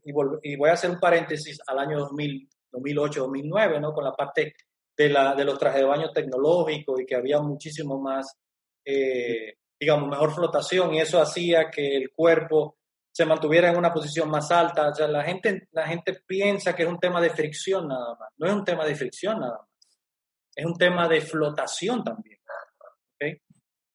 y, 0.04 0.56
voy 0.56 0.70
a 0.70 0.72
hacer 0.72 0.90
un 0.90 0.98
paréntesis 0.98 1.58
al 1.66 1.78
año 1.78 1.98
2000, 1.98 2.48
2008, 2.72 3.20
2009, 3.20 3.80
¿no? 3.80 3.92
con 3.92 4.04
la 4.04 4.12
parte 4.12 4.54
de, 4.96 5.08
la, 5.08 5.34
de 5.34 5.44
los 5.44 5.58
trajes 5.58 5.80
de 5.80 5.86
baño 5.86 6.10
tecnológicos 6.10 7.00
y 7.00 7.06
que 7.06 7.16
había 7.16 7.40
muchísimo 7.40 8.00
más, 8.00 8.36
eh, 8.84 9.54
digamos, 9.78 10.08
mejor 10.08 10.34
flotación 10.34 10.94
y 10.94 11.00
eso 11.00 11.20
hacía 11.20 11.70
que 11.70 11.96
el 11.96 12.10
cuerpo 12.10 12.78
se 13.12 13.24
mantuviera 13.24 13.70
en 13.70 13.76
una 13.76 13.92
posición 13.92 14.30
más 14.30 14.50
alta. 14.50 14.88
O 14.88 14.94
sea, 14.94 15.08
la 15.08 15.24
gente, 15.24 15.68
la 15.72 15.86
gente 15.86 16.20
piensa 16.26 16.74
que 16.74 16.84
es 16.84 16.88
un 16.88 16.98
tema 16.98 17.20
de 17.20 17.30
fricción 17.30 17.88
nada 17.88 18.16
más. 18.18 18.28
No 18.36 18.46
es 18.46 18.52
un 18.52 18.64
tema 18.64 18.84
de 18.84 18.94
fricción 18.94 19.40
nada 19.40 19.58
más. 19.58 19.68
Es 20.58 20.66
un 20.66 20.76
tema 20.76 21.06
de 21.06 21.20
flotación 21.20 22.02
también. 22.02 22.40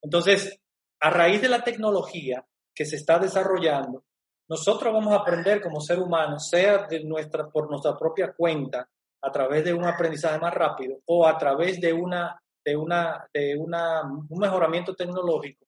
Entonces, 0.01 0.57
a 1.01 1.09
raíz 1.09 1.41
de 1.41 1.49
la 1.49 1.61
tecnología 1.61 2.45
que 2.73 2.85
se 2.85 2.95
está 2.95 3.19
desarrollando, 3.19 4.05
nosotros 4.47 4.93
vamos 4.93 5.11
a 5.11 5.17
aprender 5.17 5.61
como 5.61 5.81
ser 5.81 5.99
humano, 5.99 6.39
sea 6.39 6.87
de 6.87 7.03
nuestra, 7.03 7.49
por 7.49 7.69
nuestra 7.69 7.97
propia 7.97 8.31
cuenta, 8.31 8.89
a 9.21 9.31
través 9.31 9.65
de 9.65 9.73
un 9.73 9.83
aprendizaje 9.83 10.39
más 10.39 10.53
rápido 10.53 10.99
o 11.05 11.27
a 11.27 11.37
través 11.37 11.81
de, 11.81 11.91
una, 11.91 12.41
de, 12.63 12.77
una, 12.77 13.27
de 13.33 13.57
una, 13.57 14.03
un 14.03 14.39
mejoramiento 14.39 14.95
tecnológico, 14.95 15.65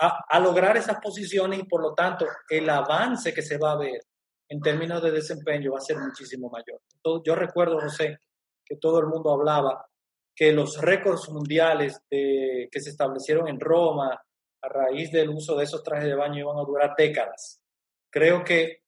a, 0.00 0.40
lograr 0.40 0.76
esas 0.76 0.98
posiciones 1.00 1.60
y 1.60 1.64
por 1.64 1.80
lo 1.80 1.94
tanto 1.94 2.26
el 2.48 2.68
avance 2.68 3.32
que 3.32 3.42
se 3.42 3.58
va 3.58 3.72
a 3.72 3.78
ver 3.78 4.00
en 4.48 4.60
términos 4.60 5.00
de 5.00 5.12
desempeño 5.12 5.70
va 5.70 5.78
a 5.78 5.82
ser 5.82 5.98
muchísimo 5.98 6.50
mayor. 6.50 6.80
yo 7.24 7.34
recuerdo, 7.36 7.78
José, 7.78 8.18
que 8.64 8.76
todo 8.76 8.98
el 8.98 9.06
mundo 9.06 9.32
hablaba 9.32 9.86
que 10.34 10.52
los 10.52 10.80
récords 10.80 11.28
mundiales 11.28 12.00
que 12.10 12.68
se 12.72 12.90
establecieron 12.90 13.48
en 13.48 13.60
Roma 13.60 14.20
a 14.62 14.68
raíz 14.68 15.10
del 15.10 15.30
uso 15.30 15.56
de 15.56 15.64
esos 15.64 15.82
trajes 15.82 16.06
de 16.06 16.14
baño 16.14 16.40
iban 16.40 16.58
a 16.58 16.64
durar 16.64 16.94
décadas. 16.96 17.60
Creo 18.10 18.44
que 18.44 18.82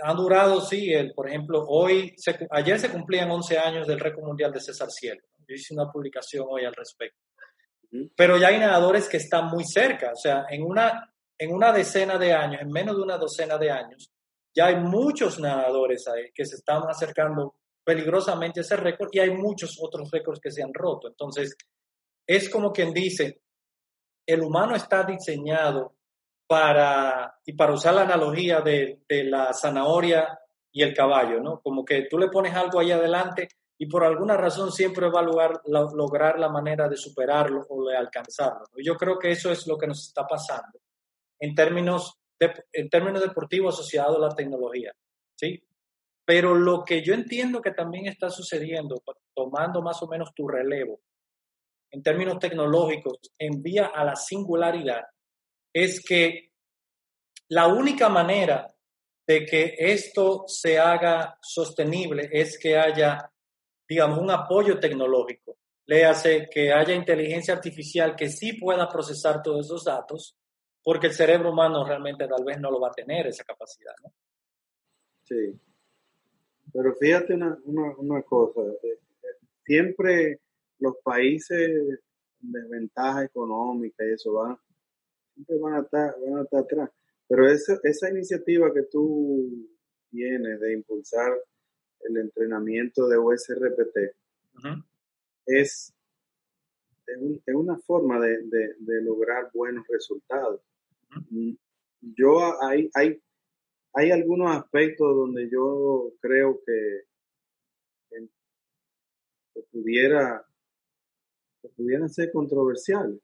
han 0.00 0.16
durado, 0.16 0.60
sí, 0.60 0.92
el, 0.92 1.12
por 1.12 1.28
ejemplo, 1.28 1.64
hoy, 1.68 2.14
ayer 2.50 2.78
se 2.78 2.90
cumplían 2.90 3.30
11 3.30 3.58
años 3.58 3.86
del 3.86 4.00
récord 4.00 4.24
mundial 4.24 4.52
de 4.52 4.60
César 4.60 4.90
Cielo. 4.90 5.20
Yo 5.46 5.54
hice 5.54 5.74
una 5.74 5.90
publicación 5.90 6.46
hoy 6.48 6.64
al 6.64 6.74
respecto. 6.74 7.18
Pero 8.16 8.38
ya 8.38 8.48
hay 8.48 8.58
nadadores 8.58 9.08
que 9.08 9.18
están 9.18 9.48
muy 9.48 9.64
cerca, 9.64 10.12
o 10.12 10.16
sea, 10.16 10.46
en 10.48 10.62
una, 10.62 11.12
en 11.38 11.52
una 11.52 11.72
decena 11.72 12.16
de 12.16 12.32
años, 12.32 12.62
en 12.62 12.70
menos 12.70 12.96
de 12.96 13.02
una 13.02 13.18
docena 13.18 13.58
de 13.58 13.70
años, 13.70 14.10
ya 14.54 14.66
hay 14.66 14.76
muchos 14.76 15.38
nadadores 15.38 16.08
ahí 16.08 16.30
que 16.34 16.46
se 16.46 16.56
están 16.56 16.82
acercando 16.88 17.56
peligrosamente 17.84 18.60
ese 18.60 18.76
récord 18.76 19.08
y 19.12 19.20
hay 19.20 19.30
muchos 19.30 19.78
otros 19.80 20.10
récords 20.10 20.40
que 20.40 20.50
se 20.50 20.62
han 20.62 20.72
roto. 20.72 21.08
Entonces, 21.08 21.56
es 22.26 22.48
como 22.48 22.72
quien 22.72 22.92
dice, 22.92 23.42
el 24.26 24.42
humano 24.42 24.76
está 24.76 25.04
diseñado 25.04 25.94
para, 26.46 27.38
y 27.44 27.54
para 27.54 27.72
usar 27.72 27.94
la 27.94 28.02
analogía 28.02 28.60
de, 28.60 29.02
de 29.08 29.24
la 29.24 29.52
zanahoria 29.52 30.38
y 30.70 30.82
el 30.82 30.94
caballo, 30.94 31.40
¿no? 31.40 31.60
Como 31.60 31.84
que 31.84 32.06
tú 32.08 32.18
le 32.18 32.28
pones 32.28 32.54
algo 32.54 32.80
ahí 32.80 32.92
adelante 32.92 33.48
y 33.78 33.86
por 33.86 34.04
alguna 34.04 34.36
razón 34.36 34.70
siempre 34.70 35.10
va 35.10 35.20
a 35.20 35.24
lograr, 35.24 35.60
lograr 35.66 36.38
la 36.38 36.48
manera 36.48 36.88
de 36.88 36.96
superarlo 36.96 37.66
o 37.68 37.88
de 37.88 37.96
alcanzarlo. 37.96 38.66
Yo 38.82 38.94
creo 38.96 39.18
que 39.18 39.30
eso 39.30 39.50
es 39.50 39.66
lo 39.66 39.76
que 39.76 39.88
nos 39.88 40.06
está 40.06 40.24
pasando 40.26 40.78
en 41.40 41.54
términos, 41.54 42.20
en 42.72 42.88
términos 42.88 43.22
deportivos 43.22 43.74
asociados 43.74 44.16
a 44.16 44.28
la 44.28 44.34
tecnología, 44.34 44.92
¿sí? 45.34 45.60
Pero 46.24 46.54
lo 46.54 46.84
que 46.84 47.02
yo 47.02 47.14
entiendo 47.14 47.60
que 47.60 47.72
también 47.72 48.06
está 48.06 48.30
sucediendo, 48.30 49.02
tomando 49.34 49.82
más 49.82 50.02
o 50.02 50.06
menos 50.06 50.32
tu 50.34 50.46
relevo, 50.46 51.00
en 51.90 52.02
términos 52.02 52.38
tecnológicos, 52.38 53.18
en 53.38 53.62
vía 53.62 53.86
a 53.86 54.04
la 54.04 54.16
singularidad, 54.16 55.02
es 55.72 56.02
que 56.02 56.52
la 57.48 57.66
única 57.66 58.08
manera 58.08 58.66
de 59.26 59.44
que 59.44 59.74
esto 59.78 60.44
se 60.46 60.78
haga 60.78 61.38
sostenible 61.42 62.28
es 62.32 62.58
que 62.58 62.76
haya 62.76 63.32
digamos, 63.92 64.18
un 64.18 64.30
apoyo 64.30 64.80
tecnológico. 64.80 65.58
Le 65.86 66.06
hace 66.06 66.48
que 66.48 66.72
haya 66.72 66.94
inteligencia 66.94 67.52
artificial 67.52 68.16
que 68.16 68.30
sí 68.30 68.54
pueda 68.54 68.88
procesar 68.88 69.42
todos 69.42 69.66
esos 69.66 69.84
datos, 69.84 70.34
porque 70.82 71.08
el 71.08 71.12
cerebro 71.12 71.50
humano 71.50 71.84
realmente 71.84 72.26
tal 72.26 72.42
vez 72.42 72.58
no 72.58 72.70
lo 72.70 72.80
va 72.80 72.88
a 72.88 72.92
tener 72.92 73.26
esa 73.26 73.44
capacidad, 73.44 73.92
¿no? 74.02 74.12
Sí. 75.24 75.60
Pero 76.72 76.94
fíjate 76.94 77.34
una, 77.34 77.58
una, 77.64 78.22
cosa, 78.22 78.60
eh, 78.82 78.98
siempre 79.64 80.40
los 80.78 80.96
países 81.04 81.58
de 81.58 81.98
desventaja 82.40 83.24
económica 83.24 84.04
y 84.04 84.12
eso 84.12 84.32
van, 84.32 84.56
siempre 85.34 85.58
van 85.58 85.74
a 85.74 85.80
estar, 85.80 86.14
van 86.26 86.38
a 86.38 86.42
estar 86.42 86.60
atrás. 86.60 86.90
Pero 87.28 87.48
esa, 87.48 87.78
esa 87.82 88.10
iniciativa 88.10 88.72
que 88.72 88.82
tú 88.82 89.68
tienes 90.10 90.60
de 90.60 90.72
impulsar 90.74 91.32
el 92.00 92.16
entrenamiento 92.16 93.08
de 93.08 93.18
USRPT 93.18 93.96
es, 95.46 95.94
es, 97.06 97.54
una 97.54 97.78
forma 97.78 98.20
de, 98.20 98.74
lograr 99.02 99.50
buenos 99.52 99.86
resultados. 99.88 100.60
Yo 102.00 102.62
hay, 102.62 102.90
hay, 102.94 103.20
hay 103.94 104.10
algunos 104.10 104.56
aspectos 104.56 105.14
donde 105.14 105.48
yo 105.50 106.12
creo 106.20 106.60
que, 106.64 107.02
que, 108.10 109.62
pudiera 109.70 110.44
que 111.60 111.68
pudieran 111.70 112.08
ser 112.08 112.32
controversiales. 112.32 113.20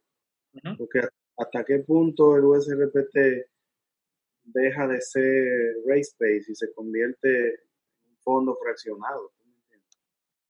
Porque 0.76 1.00
hasta 1.36 1.64
qué 1.64 1.78
punto 1.80 2.36
el 2.36 2.44
USRPT 2.44 3.16
deja 4.44 4.86
de 4.86 5.00
ser 5.00 5.76
race 5.86 6.14
base 6.18 6.50
y 6.50 6.54
se 6.54 6.72
convierte 6.72 7.60
fondo 8.22 8.56
fraccionado. 8.56 9.32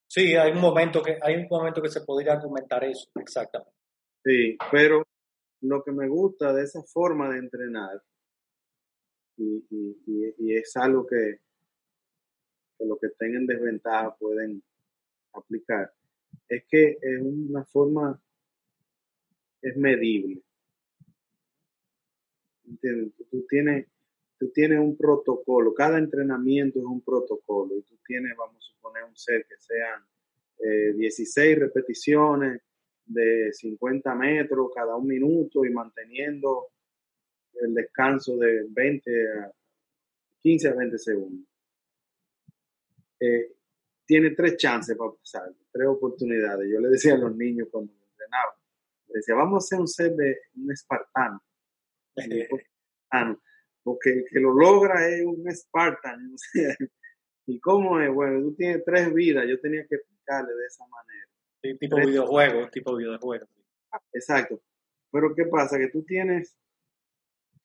Sí, 0.07 0.35
hay 0.35 0.53
un 0.53 0.61
momento 0.61 1.03
que 1.03 1.19
hay 1.21 1.37
un 1.37 1.47
momento 1.51 1.83
que 1.83 1.91
se 1.91 2.01
podría 2.01 2.33
argumentar 2.33 2.83
eso, 2.85 3.11
exactamente. 3.17 3.77
Sí, 4.25 4.57
pero 4.71 5.07
lo 5.61 5.83
que 5.83 5.93
me 5.93 6.09
gusta 6.09 6.53
de 6.53 6.65
esa 6.65 6.83
forma 6.83 7.29
de 7.31 7.39
entrenar 7.39 8.03
y, 9.39 10.35
y, 10.39 10.55
es 10.55 10.77
algo 10.77 11.07
que, 11.07 11.41
que 12.77 12.85
los 12.85 12.99
que 12.99 13.09
en 13.21 13.47
desventaja 13.47 14.15
pueden 14.17 14.63
aplicar 15.33 15.93
es 16.49 16.65
que 16.69 16.99
es 17.01 17.21
una 17.21 17.65
forma 17.65 18.21
es 19.61 19.77
medible. 19.77 20.41
¿Entiendes? 22.65 23.13
Tú 23.31 23.47
tienes 23.49 23.87
tú 24.39 24.51
tienes 24.51 24.79
un 24.79 24.97
protocolo, 24.97 25.75
cada 25.75 25.99
entrenamiento 25.99 26.79
es 26.79 26.85
un 26.85 27.01
protocolo 27.01 27.77
y 27.77 27.83
tú 27.83 27.97
tienes, 28.07 28.37
vamos 28.37 28.57
a 28.57 28.73
suponer, 28.73 29.03
un 29.03 29.17
set 29.17 29.47
que 29.49 29.57
sean 29.59 30.01
16 30.97 31.37
eh, 31.37 31.59
repeticiones 31.59 32.63
de 33.05 33.53
50 33.53 34.15
metros 34.15 34.71
cada 34.75 34.95
un 34.97 35.09
minuto 35.09 35.65
y 35.65 35.71
manteniendo 35.71 36.69
el 37.55 37.75
descanso 37.75 38.37
de 38.37 38.67
20 38.69 39.33
a 39.41 39.53
15 40.43 40.69
a 40.69 40.75
20 40.75 40.99
segundos. 40.99 41.49
Eh, 43.21 43.53
tiene 44.07 44.31
tres 44.31 44.57
chances 44.57 44.97
para 44.97 45.13
pasar, 45.13 45.53
tres 45.71 45.87
oportunidades. 45.87 46.71
Yo 46.71 46.81
le 46.81 46.89
decía 46.89 47.15
a 47.15 47.19
los 47.19 47.37
niños 47.37 47.69
cuando 47.71 47.93
entrenaba, 47.93 48.57
le 49.09 49.15
decía, 49.15 49.35
vamos 49.35 49.55
a 49.55 49.65
hacer 49.65 49.81
un 49.81 49.89
set 49.89 50.15
de 50.15 50.39
un 50.57 50.73
espartano. 50.73 51.43
porque 53.83 54.11
el 54.11 54.25
que 54.31 54.41
lo 54.41 54.53
logra 54.55 55.09
es 55.09 55.25
un 55.25 55.45
Spartan. 55.55 56.35
¿Y 57.47 57.61
cómo 57.61 58.01
es? 58.01 58.13
Bueno, 58.13 58.41
tú 58.41 58.55
tienes 58.55 58.85
tres 58.85 59.13
vidas, 59.13 59.47
yo 59.49 59.59
tenía 59.61 59.87
que 59.87 59.97
explicarle 59.97 60.55
de 60.55 60.67
esa 60.67 60.85
manera. 60.87 61.79
tipo 61.79 61.97
videojuego, 61.97 62.69
tipo 62.71 62.97
videojuego. 62.97 63.47
Exacto. 64.13 64.63
Pero 65.11 65.35
¿qué 65.35 65.47
pasa? 65.47 65.79
Que 65.79 65.89
tú 65.89 66.03
tienes 66.03 66.57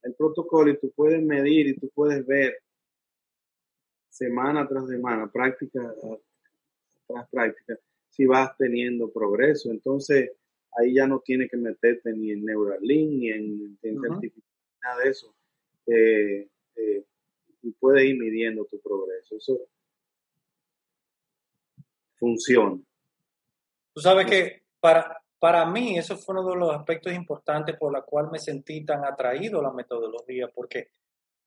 el 0.04 0.14
protocolo 0.16 0.72
y 0.72 0.78
tú 0.78 0.92
puedes 0.96 1.22
medir 1.22 1.68
y 1.68 1.76
tú 1.76 1.90
puedes 1.94 2.26
ver 2.26 2.58
semana 4.10 4.68
tras 4.68 4.88
semana, 4.88 5.32
práctica 5.32 5.94
tras 7.08 7.30
práctica, 7.30 7.78
si 8.10 8.26
vas 8.26 8.56
teniendo 8.58 9.12
progreso. 9.12 9.72
Entonces, 9.72 10.32
ahí 10.78 10.94
ya 10.94 11.08
no 11.08 11.20
tienes 11.20 11.50
que 11.50 11.58
meterte 11.58 12.14
ni 12.14 12.32
en 12.32 12.46
Neuralink, 12.46 13.12
ni 13.12 13.30
en 13.30 13.44
inteligencia 13.44 14.14
artificial, 14.14 14.44
nada 14.82 15.04
de 15.04 15.10
eso 15.10 15.36
eh, 15.88 16.48
eh, 16.76 17.06
y 17.62 17.72
puedes 17.72 18.06
ir 18.06 18.18
midiendo 18.18 18.66
tu 18.66 18.80
progreso. 18.80 19.36
Eso 19.38 19.60
funciona. 22.16 22.80
Tú 23.94 24.02
sabes 24.02 24.26
que 24.26 24.64
para, 24.80 25.23
para 25.44 25.66
mí 25.66 25.98
eso 25.98 26.16
fue 26.16 26.40
uno 26.40 26.52
de 26.52 26.56
los 26.56 26.74
aspectos 26.74 27.12
importantes 27.12 27.76
por 27.78 27.92
la 27.92 28.02
cual 28.04 28.30
me 28.32 28.40
sentí 28.40 28.86
tan 28.86 29.04
atraído 29.04 29.60
a 29.60 29.64
la 29.64 29.74
metodología, 29.74 30.48
porque, 30.56 30.92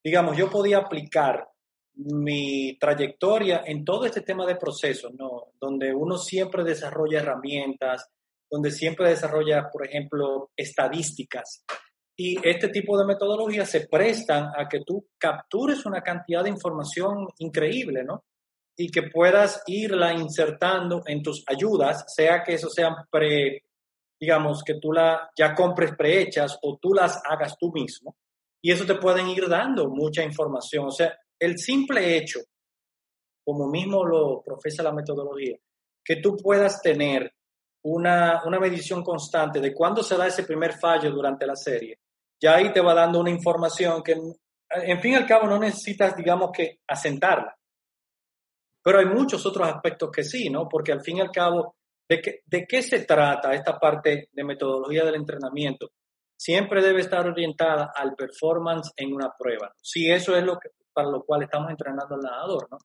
digamos, 0.05 0.37
yo 0.37 0.51
podía 0.51 0.81
aplicar 0.81 1.49
mi 1.95 2.77
trayectoria 2.79 3.63
en 3.65 3.87
todo 3.87 4.05
este 4.05 4.21
tema 4.21 4.45
de 4.45 4.57
procesos, 4.57 5.15
¿no? 5.15 5.53
Donde 5.59 5.95
uno 5.95 6.19
siempre 6.19 6.63
desarrolla 6.63 7.21
herramientas, 7.21 8.11
donde 8.51 8.71
siempre 8.71 9.09
desarrolla, 9.09 9.71
por 9.73 9.87
ejemplo, 9.87 10.51
estadísticas, 10.55 11.65
y 12.15 12.37
este 12.47 12.69
tipo 12.69 12.99
de 12.99 13.07
metodologías 13.07 13.71
se 13.71 13.89
prestan 13.89 14.51
a 14.59 14.69
que 14.69 14.81
tú 14.87 15.09
captures 15.17 15.87
una 15.87 16.03
cantidad 16.03 16.45
de 16.45 16.51
información 16.51 17.29
increíble, 17.39 18.05
¿no? 18.05 18.27
Y 18.77 18.91
que 18.91 19.05
puedas 19.05 19.63
irla 19.67 20.13
insertando 20.13 21.01
en 21.07 21.23
tus 21.23 21.43
ayudas, 21.47 22.05
sea 22.15 22.43
que 22.43 22.53
eso 22.53 22.69
sean 22.69 22.95
pre, 23.11 23.63
digamos, 24.19 24.63
que 24.65 24.75
tú 24.81 24.93
la 24.93 25.31
ya 25.37 25.55
compres 25.55 25.95
prehechas 25.97 26.59
o 26.63 26.79
tú 26.81 26.93
las 26.95 27.21
hagas 27.29 27.57
tú 27.59 27.71
mismo. 27.73 28.17
Y 28.63 28.73
eso 28.73 28.85
te 28.85 28.97
pueden 28.97 29.29
ir 29.29 29.49
dando 29.49 29.89
mucha 29.89 30.23
información. 30.23 30.87
O 30.87 30.91
sea, 30.91 31.17
el 31.39 31.59
simple 31.59 32.17
hecho, 32.17 32.41
como 33.45 33.69
mismo 33.69 34.05
lo 34.05 34.43
profesa 34.43 34.83
la 34.83 34.93
metodología, 34.93 35.57
que 36.05 36.17
tú 36.17 36.37
puedas 36.37 36.81
tener 36.83 37.33
una, 37.85 38.43
una 38.45 38.59
medición 38.59 39.03
constante 39.03 39.61
de 39.61 39.73
cuándo 39.73 40.03
se 40.03 40.17
da 40.17 40.27
ese 40.27 40.45
primer 40.45 40.73
fallo 40.73 41.11
durante 41.11 41.47
la 41.47 41.55
serie 41.55 42.01
ya 42.41 42.57
ahí 42.57 42.73
te 42.73 42.81
va 42.81 42.95
dando 42.95 43.21
una 43.21 43.31
información 43.31 44.03
que, 44.03 44.13
en 44.71 45.01
fin 45.01 45.13
y 45.13 45.15
al 45.15 45.27
cabo, 45.27 45.47
no 45.47 45.59
necesitas, 45.59 46.17
digamos, 46.17 46.51
que 46.53 46.81
asentarla. 46.87 47.57
Pero 48.83 48.99
hay 48.99 49.07
muchos 49.07 49.45
otros 49.47 49.69
aspectos 49.69 50.11
que 50.11 50.23
sí, 50.23 50.51
¿no? 50.51 50.69
Porque 50.69 50.93
al 50.93 51.03
fin 51.03 51.19
y 51.19 51.21
al 51.21 51.31
cabo, 51.31 51.77
¿de 52.09 52.21
qué, 52.21 52.41
de 52.47 52.67
qué 52.67 52.83
se 52.83 53.05
trata 53.05 53.55
esta 53.55 53.79
parte 53.79 54.29
de 54.33 54.45
metodología 54.45 55.05
del 55.05 55.17
entrenamiento? 55.17 55.91
Siempre 56.37 56.83
debe 56.83 57.01
estar 57.01 57.27
orientada 57.27 57.93
al 57.95 58.15
performance 58.15 58.93
en 58.97 59.15
una 59.15 59.33
prueba. 59.39 59.75
Si 59.81 60.11
eso 60.11 60.37
es 60.37 60.45
lo 60.45 60.59
que, 60.59 60.71
para 60.93 61.09
lo 61.09 61.25
cual 61.25 61.43
estamos 61.43 61.71
entrenando 61.71 62.15
al 62.15 62.21
nadador, 62.21 62.69
¿no? 62.71 62.79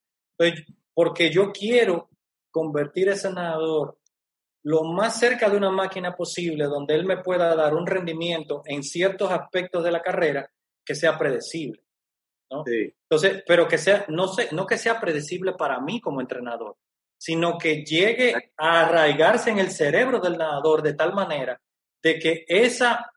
porque 0.93 1.31
yo 1.31 1.51
quiero 1.51 2.09
convertir 2.49 3.09
ese 3.09 3.31
nadador 3.31 3.97
lo 4.63 4.83
más 4.83 5.19
cerca 5.19 5.49
de 5.49 5.57
una 5.57 5.71
máquina 5.71 6.15
posible 6.15 6.65
donde 6.65 6.95
él 6.95 7.05
me 7.05 7.21
pueda 7.21 7.55
dar 7.55 7.73
un 7.73 7.87
rendimiento 7.87 8.61
en 8.65 8.83
ciertos 8.83 9.31
aspectos 9.31 9.83
de 9.83 9.91
la 9.91 10.01
carrera 10.01 10.49
que 10.85 10.95
sea 10.95 11.17
predecible. 11.17 11.83
¿no? 12.49 12.63
Entonces, 12.67 13.43
pero 13.47 13.67
que 13.67 13.77
sea, 13.77 14.05
no, 14.09 14.27
sé, 14.27 14.49
no 14.51 14.65
que 14.67 14.77
sea 14.77 14.99
predecible 14.99 15.53
para 15.53 15.79
mí 15.79 15.99
como 16.01 16.21
entrenador, 16.21 16.75
sino 17.21 17.55
que 17.55 17.83
llegue 17.83 18.33
a 18.57 18.81
arraigarse 18.81 19.51
en 19.51 19.59
el 19.59 19.69
cerebro 19.69 20.19
del 20.19 20.39
nadador 20.39 20.81
de 20.81 20.95
tal 20.95 21.13
manera 21.13 21.61
de 22.01 22.17
que 22.17 22.45
esa, 22.47 23.11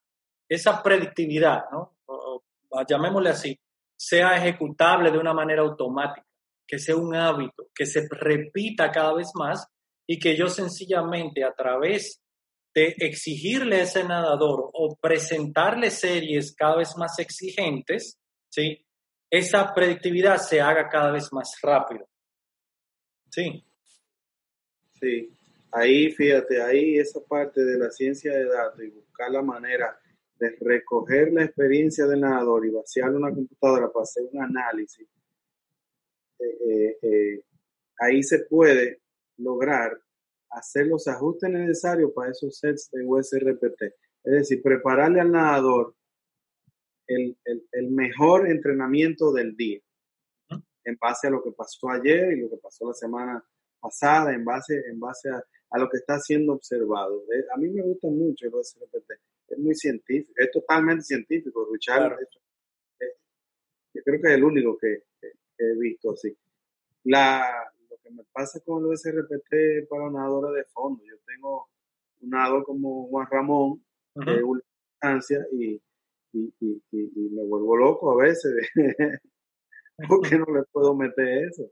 esa 0.47 0.83
predictividad, 0.83 1.65
¿no? 1.73 1.97
llamémosle 2.87 3.31
así, 3.31 3.59
sea 3.97 4.37
ejecutable 4.37 5.11
de 5.11 5.17
una 5.17 5.33
manera 5.33 5.63
automática, 5.63 6.27
que 6.67 6.79
sea 6.79 6.97
un 6.97 7.15
hábito, 7.15 7.69
que 7.75 7.87
se 7.87 8.07
repita 8.11 8.91
cada 8.91 9.15
vez 9.15 9.31
más 9.37 9.67
y 10.07 10.19
que 10.19 10.37
yo 10.37 10.49
sencillamente 10.49 11.43
a 11.43 11.55
través 11.55 12.21
de 12.75 12.95
exigirle 12.99 13.77
a 13.77 13.85
ese 13.85 14.05
nadador 14.05 14.69
o 14.71 14.99
presentarle 15.01 15.91
series 15.91 16.55
cada 16.55 16.77
vez 16.77 16.95
más 16.99 17.19
exigentes, 17.21 18.19
¿sí? 18.51 18.85
esa 19.31 19.73
predictividad 19.73 20.37
se 20.37 20.61
haga 20.61 20.91
cada 20.91 21.11
vez 21.11 21.33
más 21.33 21.57
rápido. 21.63 22.07
Sí. 23.31 23.65
Sí, 25.05 25.31
ahí 25.71 26.11
fíjate, 26.13 26.63
ahí 26.63 26.97
esa 26.97 27.21
parte 27.21 27.63
de 27.63 27.77
la 27.79 27.91
ciencia 27.91 28.33
de 28.33 28.47
datos 28.47 28.83
y 28.83 28.89
buscar 28.89 29.31
la 29.31 29.43
manera 29.43 30.01
de 30.39 30.57
recoger 30.63 31.31
la 31.31 31.45
experiencia 31.45 32.07
del 32.07 32.21
nadador 32.21 32.65
y 32.65 32.71
vaciar 32.71 33.15
una 33.15 33.31
computadora 33.31 33.93
para 33.93 34.05
hacer 34.05 34.25
un 34.33 34.43
análisis, 34.43 35.07
eh, 36.39 36.71
eh, 36.71 36.99
eh, 37.03 37.43
ahí 37.99 38.23
se 38.23 38.47
puede 38.47 39.03
lograr 39.37 39.93
hacer 40.49 40.87
los 40.87 41.07
ajustes 41.07 41.51
necesarios 41.51 42.13
para 42.15 42.31
esos 42.31 42.57
sets 42.57 42.91
de 42.91 43.05
USRPT. 43.05 43.83
Es 44.25 44.33
decir, 44.33 44.63
prepararle 44.63 45.21
al 45.21 45.33
nadador 45.33 45.95
el, 47.07 47.37
mejor 47.91 48.49
entrenamiento 48.49 49.35
del 49.35 49.55
día, 49.55 49.81
en 50.87 50.97
base 50.99 51.27
a 51.27 51.31
lo 51.31 51.43
que 51.43 51.53
pasó 51.53 51.91
ayer 51.91 52.33
y 52.33 52.41
lo 52.41 52.49
que 52.49 52.57
pasó 52.57 52.89
la 52.89 52.95
semana 52.95 53.45
pasada, 53.85 54.33
en 54.33 54.45
base, 54.45 54.83
en 54.89 54.99
base 54.99 55.29
a, 55.31 55.79
lo 55.79 55.89
que 55.91 55.99
está 55.99 56.19
siendo 56.19 56.55
observado. 56.55 57.23
A 57.53 57.59
mí 57.59 57.69
me 57.69 57.83
gusta 57.83 58.09
mucho 58.09 58.47
el 58.47 58.55
USRPT, 58.55 59.11
es 59.49 59.59
muy 59.59 59.75
científico, 59.75 60.33
es 60.37 60.51
totalmente 60.51 61.03
científico. 61.03 61.69
Richard, 61.71 62.17
yo 63.93 64.03
creo 64.03 64.21
que 64.21 64.29
es 64.29 64.35
el 64.35 64.45
único 64.45 64.79
que, 64.79 65.03
he 65.59 65.79
visto 65.79 66.13
así. 66.13 66.37
La, 67.05 67.45
lo 67.91 67.97
que 67.99 68.11
me 68.11 68.25
pasa 68.33 68.61
con 68.61 68.91
el 68.91 68.97
SRPT 68.97 69.89
para 69.89 70.11
nadadores 70.11 70.65
de 70.65 70.65
fondo, 70.73 71.05
yo 71.05 71.17
tengo 71.27 71.69
un 72.23 72.31
nadador 72.31 72.65
como 72.65 73.09
Juan 73.09 73.27
Ramón, 73.31 73.85
de 74.15 74.43
última 74.43 74.73
instancia, 74.95 75.47
y, 75.53 75.81
y, 76.33 76.55
y, 76.61 77.29
me 77.31 77.45
vuelvo 77.45 77.77
loco 77.77 78.13
a 78.13 78.25
veces, 78.25 78.55
porque 80.09 80.39
no 80.39 80.47
le 80.47 80.63
puedo 80.73 80.95
meter 80.95 81.49
eso. 81.49 81.71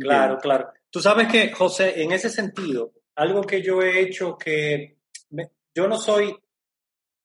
Claro, 0.00 0.38
claro. 0.38 0.70
Tú 0.90 1.00
sabes 1.00 1.28
que, 1.28 1.52
José, 1.52 2.02
en 2.02 2.12
ese 2.12 2.30
sentido, 2.30 2.92
algo 3.16 3.42
que 3.42 3.62
yo 3.62 3.82
he 3.82 4.00
hecho 4.00 4.36
que 4.36 4.98
yo 5.74 5.86
no 5.88 5.98
soy, 5.98 6.34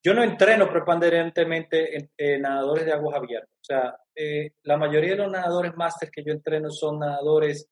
yo 0.04 0.14
no 0.14 0.24
entreno 0.24 0.70
preponderantemente 0.70 2.10
en, 2.18 2.42
nadadores 2.42 2.86
de 2.86 2.94
aguas 2.94 3.18
abiertas. 3.18 3.50
O 3.50 3.64
sea, 3.64 3.96
eh, 4.16 4.54
la 4.64 4.78
mayoría 4.78 5.12
de 5.12 5.18
los 5.18 5.32
nadadores 5.32 5.76
máster 5.76 6.10
que 6.12 6.24
yo 6.24 6.34
entreno 6.34 6.70
son 6.70 7.00
nadadores 7.00 7.68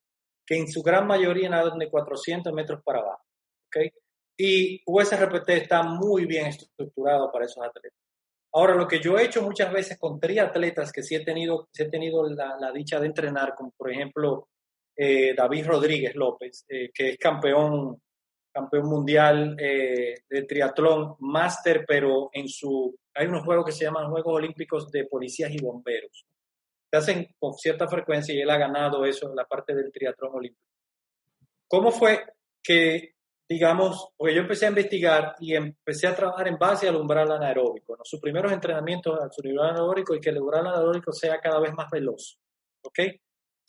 que 0.45 0.57
en 0.57 0.67
su 0.67 0.81
gran 0.81 1.05
mayoría 1.05 1.49
nadan 1.49 1.77
de 1.77 1.89
400 1.89 2.53
metros 2.53 2.81
para 2.83 2.99
abajo. 2.99 3.23
¿okay? 3.67 3.91
Y 4.37 4.81
USRPT 4.85 5.49
está 5.49 5.83
muy 5.83 6.25
bien 6.25 6.47
estructurado 6.47 7.31
para 7.31 7.45
esos 7.45 7.63
atletas. 7.63 7.99
Ahora, 8.53 8.73
lo 8.73 8.87
que 8.87 8.99
yo 8.99 9.17
he 9.17 9.25
hecho 9.25 9.43
muchas 9.43 9.71
veces 9.71 9.99
con 9.99 10.19
triatletas 10.19 10.91
que 10.91 11.03
sí 11.03 11.13
he 11.13 11.23
tenido, 11.23 11.69
he 11.77 11.89
tenido 11.89 12.27
la, 12.29 12.57
la 12.59 12.71
dicha 12.71 12.99
de 12.99 13.07
entrenar, 13.07 13.53
como 13.53 13.71
por 13.77 13.91
ejemplo 13.91 14.47
eh, 15.01 15.33
David 15.33 15.65
Rodríguez 15.65 16.13
López, 16.13 16.65
eh, 16.67 16.91
que 16.93 17.11
es 17.11 17.17
campeón, 17.17 18.01
campeón 18.51 18.89
mundial 18.89 19.55
eh, 19.57 20.13
de 20.29 20.43
triatlón, 20.43 21.15
máster, 21.19 21.85
pero 21.87 22.29
en 22.33 22.49
su, 22.49 22.93
hay 23.13 23.27
unos 23.27 23.45
juegos 23.45 23.67
que 23.67 23.71
se 23.71 23.85
llaman 23.85 24.11
Juegos 24.11 24.35
Olímpicos 24.35 24.91
de 24.91 25.05
Policías 25.05 25.51
y 25.53 25.61
Bomberos. 25.61 26.25
Se 26.91 26.97
hacen 26.97 27.33
con 27.39 27.53
cierta 27.53 27.87
frecuencia 27.87 28.35
y 28.35 28.41
él 28.41 28.49
ha 28.49 28.57
ganado 28.57 29.05
eso 29.05 29.29
en 29.29 29.37
la 29.37 29.45
parte 29.45 29.73
del 29.73 29.89
triatlón 29.89 30.35
olímpico. 30.35 30.67
¿Cómo 31.69 31.91
fue 31.91 32.21
que, 32.61 33.13
digamos, 33.47 34.09
porque 34.17 34.35
yo 34.35 34.41
empecé 34.41 34.65
a 34.65 34.69
investigar 34.69 35.35
y 35.39 35.55
empecé 35.55 36.07
a 36.07 36.15
trabajar 36.15 36.49
en 36.49 36.57
base 36.57 36.89
al 36.89 36.97
umbral 36.97 37.31
anaeróbico, 37.31 37.95
¿no? 37.95 38.03
sus 38.03 38.19
primeros 38.19 38.51
entrenamientos 38.51 39.17
al 39.17 39.29
umbral 39.29 39.69
anaeróbico 39.69 40.13
y 40.13 40.19
que 40.19 40.31
el 40.31 40.41
umbral 40.41 40.67
anaeróbico 40.67 41.13
sea 41.13 41.39
cada 41.39 41.61
vez 41.61 41.71
más 41.73 41.89
veloz, 41.89 42.37
¿ok? 42.81 42.99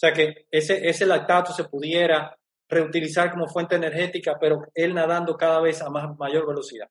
O 0.01 0.07
sea, 0.07 0.15
que 0.15 0.47
ese, 0.51 0.89
ese 0.89 1.05
lactato 1.05 1.53
se 1.53 1.65
pudiera 1.65 2.35
reutilizar 2.71 3.31
como 3.31 3.47
fuente 3.47 3.75
energética, 3.75 4.39
pero 4.41 4.63
él 4.73 4.95
nadando 4.95 5.37
cada 5.37 5.61
vez 5.61 5.83
a 5.83 5.91
más, 5.91 6.17
mayor 6.17 6.47
velocidad. 6.47 6.89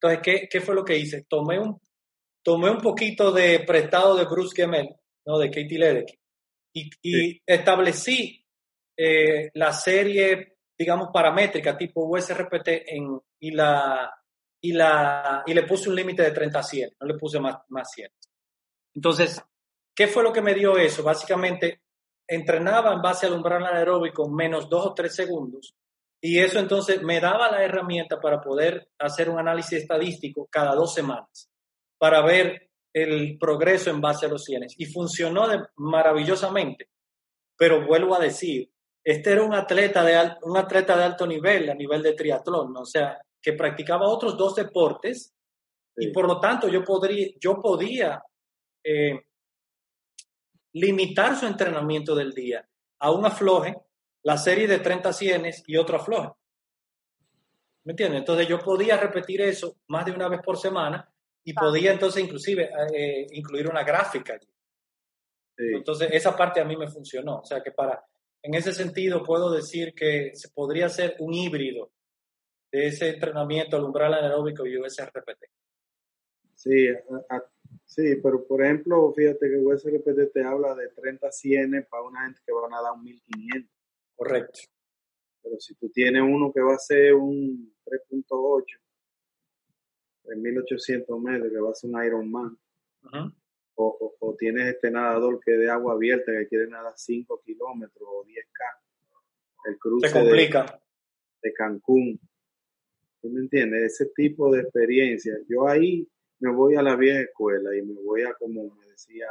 Entonces, 0.00 0.20
¿qué, 0.22 0.48
¿qué, 0.50 0.62
fue 0.62 0.74
lo 0.74 0.82
que 0.82 0.96
hice? 0.96 1.26
Tomé 1.28 1.58
un, 1.58 1.78
tomé 2.42 2.70
un 2.70 2.80
poquito 2.80 3.30
de 3.32 3.60
prestado 3.66 4.16
de 4.16 4.24
Bruce 4.24 4.56
Gemel, 4.56 4.96
¿no? 5.26 5.38
de 5.38 5.50
Katie 5.50 5.78
Ledecky, 5.78 6.18
y, 6.72 6.90
y 7.02 7.42
establecí 7.44 8.42
eh, 8.96 9.50
la 9.52 9.74
serie, 9.74 10.56
digamos, 10.78 11.10
paramétrica 11.12 11.76
tipo 11.76 12.06
USRPT 12.06 12.68
en, 12.86 13.20
y, 13.40 13.50
la, 13.50 14.10
y, 14.62 14.72
la, 14.72 15.42
y 15.44 15.52
le 15.52 15.64
puse 15.64 15.90
un 15.90 15.96
límite 15.96 16.22
de 16.22 16.30
30 16.30 16.58
a 16.58 16.62
100, 16.62 16.90
no 16.98 17.06
le 17.08 17.18
puse 17.18 17.38
más, 17.38 17.58
más 17.68 17.90
100. 17.92 18.10
Entonces, 18.94 19.38
¿qué 19.94 20.06
fue 20.06 20.22
lo 20.22 20.32
que 20.32 20.40
me 20.40 20.54
dio 20.54 20.78
eso? 20.78 21.02
Básicamente, 21.02 21.82
entrenaba 22.28 22.92
en 22.92 23.02
base 23.02 23.26
al 23.26 23.34
umbral 23.34 23.64
anaeróbico 23.64 24.28
menos 24.28 24.68
dos 24.68 24.86
o 24.86 24.94
tres 24.94 25.14
segundos 25.14 25.74
y 26.20 26.40
eso 26.40 26.58
entonces 26.58 27.02
me 27.02 27.20
daba 27.20 27.50
la 27.50 27.62
herramienta 27.62 28.20
para 28.20 28.40
poder 28.40 28.88
hacer 28.98 29.28
un 29.28 29.38
análisis 29.38 29.82
estadístico 29.82 30.48
cada 30.50 30.74
dos 30.74 30.94
semanas 30.94 31.50
para 31.98 32.22
ver 32.22 32.70
el 32.92 33.36
progreso 33.38 33.90
en 33.90 34.00
base 34.00 34.26
a 34.26 34.28
los 34.28 34.44
cienes. 34.44 34.74
Y 34.78 34.86
funcionó 34.86 35.46
maravillosamente. 35.76 36.88
Pero 37.56 37.86
vuelvo 37.86 38.14
a 38.14 38.20
decir, 38.20 38.70
este 39.04 39.32
era 39.32 39.42
un 39.42 39.54
atleta 39.54 40.02
de, 40.02 40.34
un 40.42 40.56
atleta 40.56 40.96
de 40.96 41.04
alto 41.04 41.26
nivel, 41.26 41.70
a 41.70 41.74
nivel 41.74 42.02
de 42.02 42.14
triatlón, 42.14 42.76
o 42.76 42.84
sea, 42.84 43.20
que 43.40 43.52
practicaba 43.52 44.08
otros 44.08 44.36
dos 44.36 44.56
deportes 44.56 45.32
y 45.96 46.10
por 46.10 46.26
lo 46.26 46.40
tanto 46.40 46.68
yo, 46.68 46.82
podría, 46.82 47.28
yo 47.40 47.60
podía 47.62 48.22
eh, 48.84 49.20
limitar 50.76 51.36
su 51.36 51.46
entrenamiento 51.46 52.14
del 52.14 52.32
día 52.32 52.68
a 52.98 53.10
un 53.10 53.24
afloje, 53.24 53.74
la 54.22 54.36
serie 54.36 54.68
de 54.68 54.78
30 54.78 55.12
cienes 55.12 55.64
y 55.66 55.76
otro 55.78 55.96
afloje. 55.96 56.30
¿Me 57.84 57.92
entiendes? 57.92 58.20
Entonces 58.20 58.46
yo 58.46 58.58
podía 58.58 58.98
repetir 58.98 59.40
eso 59.40 59.76
más 59.88 60.04
de 60.04 60.12
una 60.12 60.28
vez 60.28 60.40
por 60.44 60.58
semana 60.58 61.10
y 61.44 61.54
podía 61.54 61.92
entonces 61.92 62.22
inclusive 62.22 62.68
eh, 62.92 63.26
incluir 63.32 63.68
una 63.68 63.84
gráfica 63.84 64.34
allí. 64.34 64.48
Entonces 65.56 66.10
esa 66.12 66.36
parte 66.36 66.60
a 66.60 66.64
mí 66.64 66.76
me 66.76 66.88
funcionó. 66.88 67.38
O 67.38 67.44
sea 67.44 67.62
que 67.62 67.70
para, 67.70 68.04
en 68.42 68.54
ese 68.54 68.74
sentido 68.74 69.22
puedo 69.22 69.50
decir 69.50 69.94
que 69.94 70.32
se 70.34 70.50
podría 70.50 70.90
ser 70.90 71.16
un 71.20 71.32
híbrido 71.32 71.90
de 72.70 72.88
ese 72.88 73.10
entrenamiento 73.10 73.76
al 73.76 73.84
umbral 73.84 74.12
anaeróbico 74.12 74.66
y 74.66 74.76
USRPT. 74.76 75.44
Sí, 76.54 76.88
Sí, 77.86 78.16
pero 78.22 78.46
por 78.46 78.62
ejemplo, 78.62 79.12
fíjate 79.14 79.48
que 79.48 79.56
USRPT 79.56 80.32
te 80.32 80.42
habla 80.42 80.74
de 80.74 80.88
30 80.88 81.30
100 81.30 81.86
para 81.88 82.02
una 82.02 82.24
gente 82.24 82.40
que 82.44 82.52
va 82.52 82.66
a 82.66 82.82
dar 82.82 82.92
un 82.92 83.04
1500. 83.04 83.70
Correcto. 84.16 84.60
Pero 85.42 85.60
si 85.60 85.74
tú 85.76 85.88
tienes 85.90 86.22
uno 86.22 86.52
que 86.52 86.60
va 86.60 86.74
a 86.74 86.78
ser 86.78 87.14
un 87.14 87.72
3.8, 87.84 88.64
3800 90.24 91.20
metros, 91.20 91.52
que 91.52 91.58
va 91.60 91.70
a 91.70 91.74
ser 91.74 91.90
un 91.90 92.04
Ironman, 92.04 92.58
o, 93.76 94.16
o, 94.18 94.34
tienes 94.36 94.74
este 94.74 94.90
nadador 94.90 95.38
que 95.38 95.52
es 95.52 95.60
de 95.60 95.70
agua 95.70 95.92
abierta 95.92 96.32
que 96.32 96.48
quiere 96.48 96.66
nadar 96.66 96.94
5 96.96 97.40
kilómetros 97.44 98.08
o 98.10 98.24
10K, 98.24 98.86
el 99.66 99.78
cruce 99.78 100.12
complica. 100.12 100.82
De, 101.42 101.52
Cancún. 101.52 102.18
¿Tú 103.20 103.28
me 103.30 103.40
entiendes? 103.40 103.92
Ese 103.92 104.06
tipo 104.06 104.52
de 104.52 104.62
experiencia. 104.62 105.38
Yo 105.48 105.68
ahí 105.68 106.08
me 106.40 106.52
voy 106.52 106.76
a 106.76 106.82
la 106.82 106.96
vieja 106.96 107.20
escuela 107.20 107.74
y 107.76 107.82
me 107.82 108.00
voy 108.02 108.22
a, 108.22 108.34
como 108.34 108.74
me 108.74 108.86
decía 108.86 109.26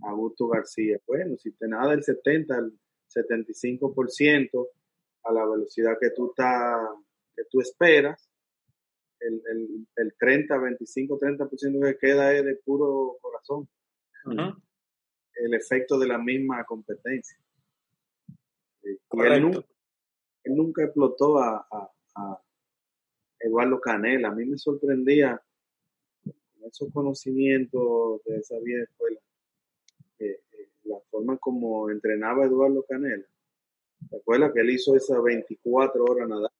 Augusto 0.00 0.48
García, 0.48 0.98
bueno, 1.06 1.36
si 1.36 1.52
te 1.52 1.68
nada 1.68 1.90
del 1.90 2.02
70 2.02 2.54
al 2.54 2.72
75% 3.14 4.68
a 5.24 5.32
la 5.32 5.46
velocidad 5.46 5.96
que 6.00 6.10
tú, 6.10 6.30
estás, 6.30 6.78
que 7.36 7.42
tú 7.50 7.60
esperas, 7.60 8.28
el, 9.20 9.42
el, 9.50 9.86
el 9.96 10.14
30, 10.18 10.58
25, 10.58 11.18
30% 11.18 11.84
que 11.84 11.98
queda 11.98 12.32
es 12.34 12.44
de 12.44 12.56
puro 12.56 13.18
corazón. 13.20 13.68
El 15.34 15.54
efecto 15.54 15.98
de 15.98 16.08
la 16.08 16.18
misma 16.18 16.64
competencia. 16.64 17.38
Él 18.82 18.98
nunca, 19.42 19.64
él 20.44 20.56
nunca 20.56 20.84
explotó 20.84 21.38
a, 21.38 21.66
a, 21.70 21.90
a 22.16 22.42
Eduardo 23.38 23.80
Canela. 23.80 24.28
A 24.28 24.34
mí 24.34 24.44
me 24.44 24.58
sorprendía 24.58 25.40
esos 26.66 26.92
conocimientos 26.92 28.22
de 28.24 28.36
esa 28.36 28.58
vieja 28.60 28.84
escuela, 28.84 29.20
eh, 30.18 30.40
eh, 30.52 30.68
la 30.84 30.98
forma 31.10 31.36
como 31.38 31.90
entrenaba 31.90 32.44
Eduardo 32.44 32.84
Canela, 32.88 33.26
¿te 34.10 34.16
acuerdas 34.16 34.52
que 34.52 34.60
él 34.60 34.70
hizo 34.70 34.96
esas 34.96 35.22
24 35.22 36.04
horas 36.04 36.28
nadar? 36.28 36.50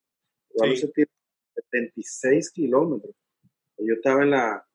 Eduardo 0.51 0.77
se 0.77 0.89
tiró 0.89 1.11
76 1.55 2.51
kilómetros. 2.51 3.15
Yo 3.79 3.95
estaba 3.95 4.23
en 4.23 4.31
la, 4.31 4.67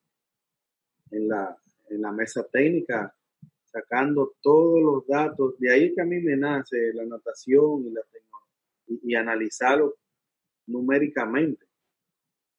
en 1.11 1.27
la, 1.27 1.57
en 1.89 2.01
la 2.01 2.11
mesa 2.11 2.45
técnica 2.51 3.15
sacando 3.63 4.35
todos 4.41 4.81
los 4.81 5.07
datos. 5.07 5.57
De 5.59 5.71
ahí 5.71 5.93
que 5.93 6.01
a 6.01 6.05
mí 6.05 6.19
me 6.19 6.35
nace 6.35 6.93
la 6.93 7.05
natación 7.05 7.85
y, 7.85 7.91
la 7.91 8.01
y, 8.87 9.11
y 9.11 9.15
analizarlo 9.15 9.95
numéricamente. 10.67 11.65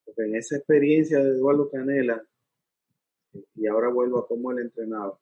Porque 0.05 0.23
en 0.23 0.37
esa 0.37 0.57
experiencia 0.57 1.19
de 1.19 1.31
Eduardo 1.31 1.71
Canela, 1.71 2.25
y 3.55 3.67
ahora 3.67 3.89
vuelvo 3.89 4.19
a 4.19 4.27
cómo 4.27 4.53
él 4.53 4.61
entrenaba, 4.61 5.19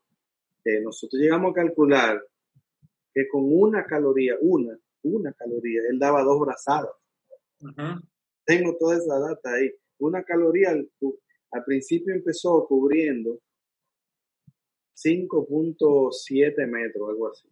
eh, 0.65 0.81
nosotros 0.81 1.21
llegamos 1.21 1.53
a 1.53 1.55
calcular 1.55 2.23
que 3.13 3.29
con 3.29 3.45
una 3.45 3.85
caloría, 3.87 4.37
una, 4.41 4.79
una 5.03 5.33
caloría, 5.33 5.83
él 5.89 5.99
daba 5.99 6.23
dos 6.23 6.41
brazadas. 6.41 6.91
Tengo 8.45 8.77
toda 8.79 8.97
esa 8.97 9.19
data 9.19 9.55
ahí. 9.55 9.73
Una 9.99 10.23
caloría 10.23 10.71
al, 10.71 10.91
al 11.51 11.65
principio 11.65 12.15
empezó 12.15 12.67
cubriendo 12.67 13.41
5.7 14.97 16.67
metros, 16.67 17.09
algo 17.09 17.29
así. 17.29 17.49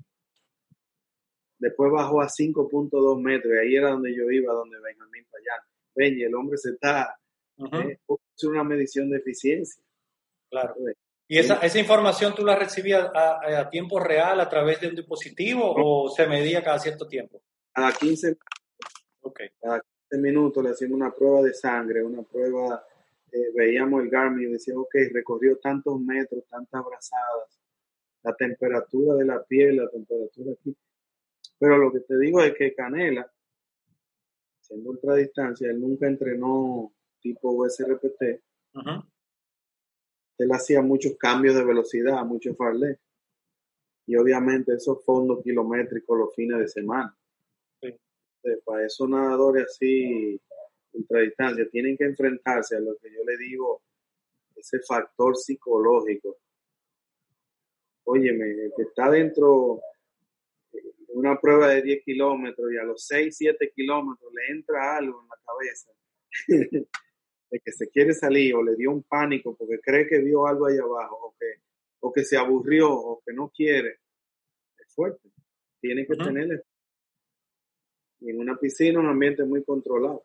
Después 1.59 1.93
bajó 1.93 2.21
a 2.21 2.29
5.2 2.29 3.23
metros 3.23 3.55
y 3.55 3.59
ahí 3.59 3.77
era 3.77 3.91
donde 3.91 4.15
yo 4.15 4.31
iba, 4.31 4.53
donde 4.53 4.77
Benjamín 4.81 5.25
Payán. 5.31 5.61
Ven, 5.95 6.19
y 6.19 6.23
el 6.25 6.35
hombre 6.35 6.59
se 6.59 6.71
está, 6.71 7.17
eh, 7.59 7.99
es 8.09 8.45
una 8.45 8.65
medición 8.65 9.11
de 9.11 9.19
eficiencia. 9.19 9.83
Claro. 10.55 10.75
¿Y 11.27 11.39
esa, 11.39 11.57
esa 11.57 11.79
información 11.81 12.35
tú 12.35 12.45
la 12.45 12.55
recibías 12.55 13.11
a, 13.13 13.69
tiempo 13.71 13.99
real 13.99 14.39
a 14.41 14.49
través 14.49 14.81
de 14.81 14.89
un 14.89 14.95
dispositivo 14.95 15.75
o 15.77 16.09
se 16.09 16.27
medía 16.27 16.63
cada 16.63 16.79
cierto 16.79 17.09
tiempo? 17.09 17.43
A 17.75 17.93
15, 17.93 18.37
okay. 19.23 19.49
cada 19.61 19.81
15 20.11 20.23
minutos 20.23 20.63
le 20.63 20.71
hacíamos 20.71 20.97
una 20.97 21.13
prueba 21.13 21.43
de 21.43 21.55
sangre, 21.55 22.05
una 22.05 22.23
prueba 22.23 22.85
eh, 23.33 23.51
veíamos 23.53 24.05
el 24.05 24.11
Garmin 24.11 24.49
y 24.49 24.53
decíamos, 24.53 24.85
ok, 24.85 24.95
recorrió 25.13 25.57
tantos 25.57 25.99
metros, 26.01 26.45
tantas 26.49 26.85
brazadas, 26.85 27.59
la 28.23 28.33
temperatura 28.37 29.17
de 29.17 29.25
la 29.25 29.43
piel, 29.43 29.79
la 29.79 29.89
temperatura 29.89 30.53
aquí. 30.53 30.77
Pero 31.59 31.79
lo 31.79 31.91
que 31.91 32.01
te 32.01 32.17
digo 32.17 32.41
es 32.43 32.55
que 32.55 32.75
Canela, 32.75 33.29
siendo 34.61 34.91
ultradistancia, 34.91 35.69
él 35.69 35.81
nunca 35.81 36.07
entrenó 36.07 36.93
tipo 37.21 37.51
USRPT. 37.51 38.41
Él 40.39 40.51
hacía 40.53 40.83
muchos 40.83 41.17
cambios 41.17 41.55
de 41.55 41.65
velocidad, 41.65 42.25
mucho 42.25 42.55
farley. 42.55 42.97
Y 44.07 44.17
obviamente 44.17 44.75
esos 44.75 45.05
fondos 45.05 45.43
kilométricos 45.43 46.19
los 46.19 46.35
fines 46.35 46.59
de 46.59 46.69
semana. 46.69 47.17
para 48.65 48.87
esos 48.87 49.09
nadadores 49.09 49.65
así 49.65 50.41
ultradistancia 50.93 51.69
tienen 51.71 51.97
que 51.97 52.05
enfrentarse 52.05 52.77
a 52.77 52.81
lo 52.81 52.97
que 52.97 53.11
yo 53.13 53.25
le 53.25 53.37
digo, 53.37 53.83
ese 54.55 54.79
factor 54.81 55.37
psicológico. 55.37 56.37
Óyeme, 58.05 58.51
el 58.51 58.73
que 58.77 58.83
está 58.83 59.11
dentro 59.11 59.81
de 60.71 60.83
una 61.15 61.41
prueba 61.41 61.69
de 61.69 61.83
10 61.83 62.05
kilómetros 62.05 62.73
y 62.73 62.77
a 62.77 62.85
los 62.85 63.05
6, 63.07 63.35
7 63.37 63.73
kilómetros 63.75 64.33
le 64.33 64.57
entra 64.57 64.97
algo 64.99 65.23
en 65.23 65.29
la 65.29 65.37
cabeza 65.45 65.91
de 67.55 67.61
que 67.61 67.71
se 67.71 67.89
quiere 67.89 68.13
salir 68.15 68.53
o 68.57 68.65
le 68.65 68.75
dio 68.75 68.91
un 68.91 69.05
pánico 69.05 69.55
porque 69.57 69.79
cree 69.79 70.09
que 70.09 70.19
vio 70.19 70.45
algo 70.45 70.67
ahí 70.67 70.77
abajo 70.77 71.29
o 71.29 71.35
que, 71.39 71.61
o 72.01 72.13
que 72.13 72.25
se 72.25 72.37
aburrió 72.37 72.93
o 72.93 73.23
que 73.25 73.33
no 73.33 73.49
quiere, 73.55 74.01
es 74.77 74.93
fuerte. 74.93 75.31
Tiene 75.81 76.05
que 76.05 76.17
tener 76.17 76.65
y 78.19 78.31
en 78.31 78.41
una 78.41 78.57
piscina 78.57 78.99
un 78.99 79.07
ambiente 79.07 79.45
muy 79.45 79.63
controlado. 79.63 80.25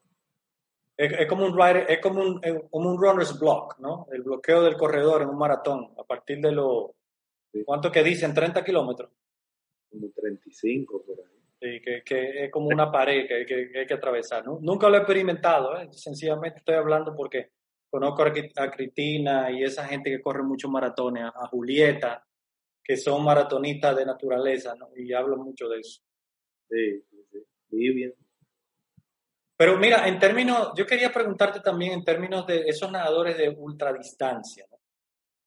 Es, 0.97 1.27
como 1.27 1.45
un 1.45 1.55
rider, 1.55 1.85
es 1.87 1.99
como 2.01 2.19
un, 2.19 2.41
como 2.71 2.89
un 2.89 2.99
runner's 2.99 3.39
block, 3.39 3.77
¿no? 3.77 4.07
El 4.11 4.23
bloqueo 4.23 4.63
del 4.63 4.75
corredor 4.75 5.21
en 5.21 5.29
un 5.29 5.37
maratón, 5.37 5.93
a 5.99 6.03
partir 6.03 6.41
de 6.41 6.51
lo... 6.51 6.95
¿Cuánto 7.63 7.91
que 7.91 8.03
dicen? 8.03 8.33
¿30 8.33 8.65
kilómetros? 8.65 9.11
Como 9.87 10.09
35 10.09 11.03
por 11.03 11.19
ahí. 11.19 11.38
Sí, 11.61 11.81
que, 11.81 12.01
que 12.05 12.45
es 12.45 12.51
como 12.51 12.67
una 12.67 12.89
pared 12.89 13.27
que, 13.27 13.45
que, 13.45 13.79
hay 13.79 13.85
que 13.85 13.93
atravesar. 13.93 14.45
¿no? 14.45 14.59
Nunca 14.61 14.87
lo 14.87 14.95
he 14.95 14.99
experimentado, 14.99 15.77
¿eh? 15.77 15.89
sencillamente 15.91 16.59
estoy 16.59 16.75
hablando 16.75 17.13
porque 17.13 17.51
conozco 17.89 18.23
a 18.23 18.71
Cristina 18.71 19.51
y 19.51 19.63
esa 19.63 19.85
gente 19.85 20.09
que 20.09 20.21
corre 20.21 20.43
muchos 20.43 20.71
maratones, 20.71 21.25
a 21.25 21.47
Julieta, 21.47 22.25
que 22.81 22.95
son 22.95 23.23
maratonistas 23.25 23.97
de 23.97 24.05
naturaleza, 24.05 24.73
¿no? 24.75 24.89
y 24.95 25.11
hablo 25.11 25.37
mucho 25.37 25.67
de 25.67 25.79
eso. 25.79 26.01
Sí, 26.69 27.01
sí, 27.09 27.39
sí. 27.69 27.93
bien. 27.93 28.13
Pero 29.57 29.77
mira, 29.77 30.07
en 30.07 30.17
términos, 30.17 30.71
yo 30.77 30.85
quería 30.85 31.11
preguntarte 31.11 31.59
también 31.59 31.91
en 31.91 32.03
términos 32.05 32.47
de 32.47 32.63
esos 32.67 32.89
nadadores 32.89 33.37
de 33.37 33.49
ultradistancia, 33.49 34.65
¿no? 34.71 34.78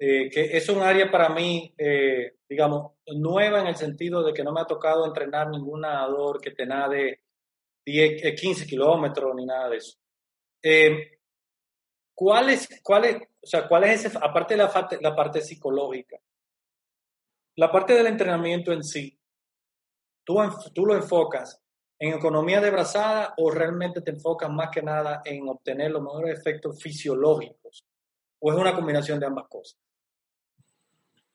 Eh, 0.05 0.29
que 0.31 0.57
es 0.57 0.69
un 0.69 0.83
área 0.83 1.09
para 1.13 1.29
mí, 1.29 1.73
eh, 1.79 2.39
digamos, 2.49 2.95
nueva 3.07 3.61
en 3.61 3.69
el 3.69 3.77
sentido 3.77 4.25
de 4.25 4.33
que 4.33 4.43
no 4.43 4.51
me 4.51 4.61
ha 4.61 4.65
tocado 4.65 5.07
entrenar 5.07 5.49
ningún 5.49 5.83
nadador 5.83 6.41
que 6.41 6.51
te 6.51 6.67
nade 6.67 7.21
10, 7.87 8.35
15 8.35 8.67
kilómetros 8.67 9.33
ni 9.37 9.47
nada 9.47 9.69
de 9.69 9.77
eso. 9.77 9.97
Eh, 10.61 11.21
¿Cuál 12.13 12.51
es, 12.51 12.69
cuál 12.83 13.05
es, 13.05 13.17
o 13.17 13.47
sea, 13.47 13.69
cuál 13.69 13.85
es 13.85 14.05
ese, 14.05 14.19
aparte 14.21 14.55
de 14.55 14.59
la 14.65 14.73
parte, 14.73 14.99
la 15.01 15.15
parte 15.15 15.41
psicológica, 15.41 16.19
la 17.55 17.71
parte 17.71 17.95
del 17.95 18.09
entrenamiento 18.09 18.73
en 18.73 18.83
sí, 18.83 19.17
tú, 20.25 20.37
tú 20.75 20.85
lo 20.85 20.97
enfocas 20.97 21.63
en 22.01 22.15
economía 22.15 22.61
de 22.61 22.73
brazada 22.73 23.35
o 23.37 23.53
realmente 23.53 24.01
te 24.01 24.11
enfocas 24.11 24.51
más 24.51 24.71
que 24.71 24.83
nada 24.83 25.23
en 25.25 25.49
obtener 25.49 25.93
los 25.93 26.03
mejores 26.03 26.41
efectos 26.41 26.83
fisiológicos? 26.83 27.85
¿O 28.41 28.53
es 28.53 28.59
una 28.59 28.75
combinación 28.75 29.21
de 29.21 29.27
ambas 29.27 29.47
cosas? 29.49 29.79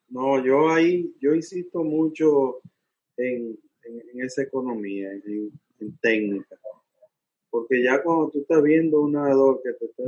No, 0.09 0.43
yo 0.43 0.69
ahí, 0.69 1.13
yo 1.19 1.33
insisto 1.33 1.83
mucho 1.83 2.61
en, 3.17 3.57
esa 4.15 4.43
economía, 4.43 5.11
en, 5.11 5.51
técnica. 6.01 6.57
Porque 7.49 7.83
ya 7.83 8.01
cuando 8.01 8.31
tú 8.31 8.39
estás 8.41 8.63
viendo 8.63 9.01
un 9.01 9.13
nadador 9.13 9.61
que 9.63 9.73
te 9.73 9.85
está 9.85 10.03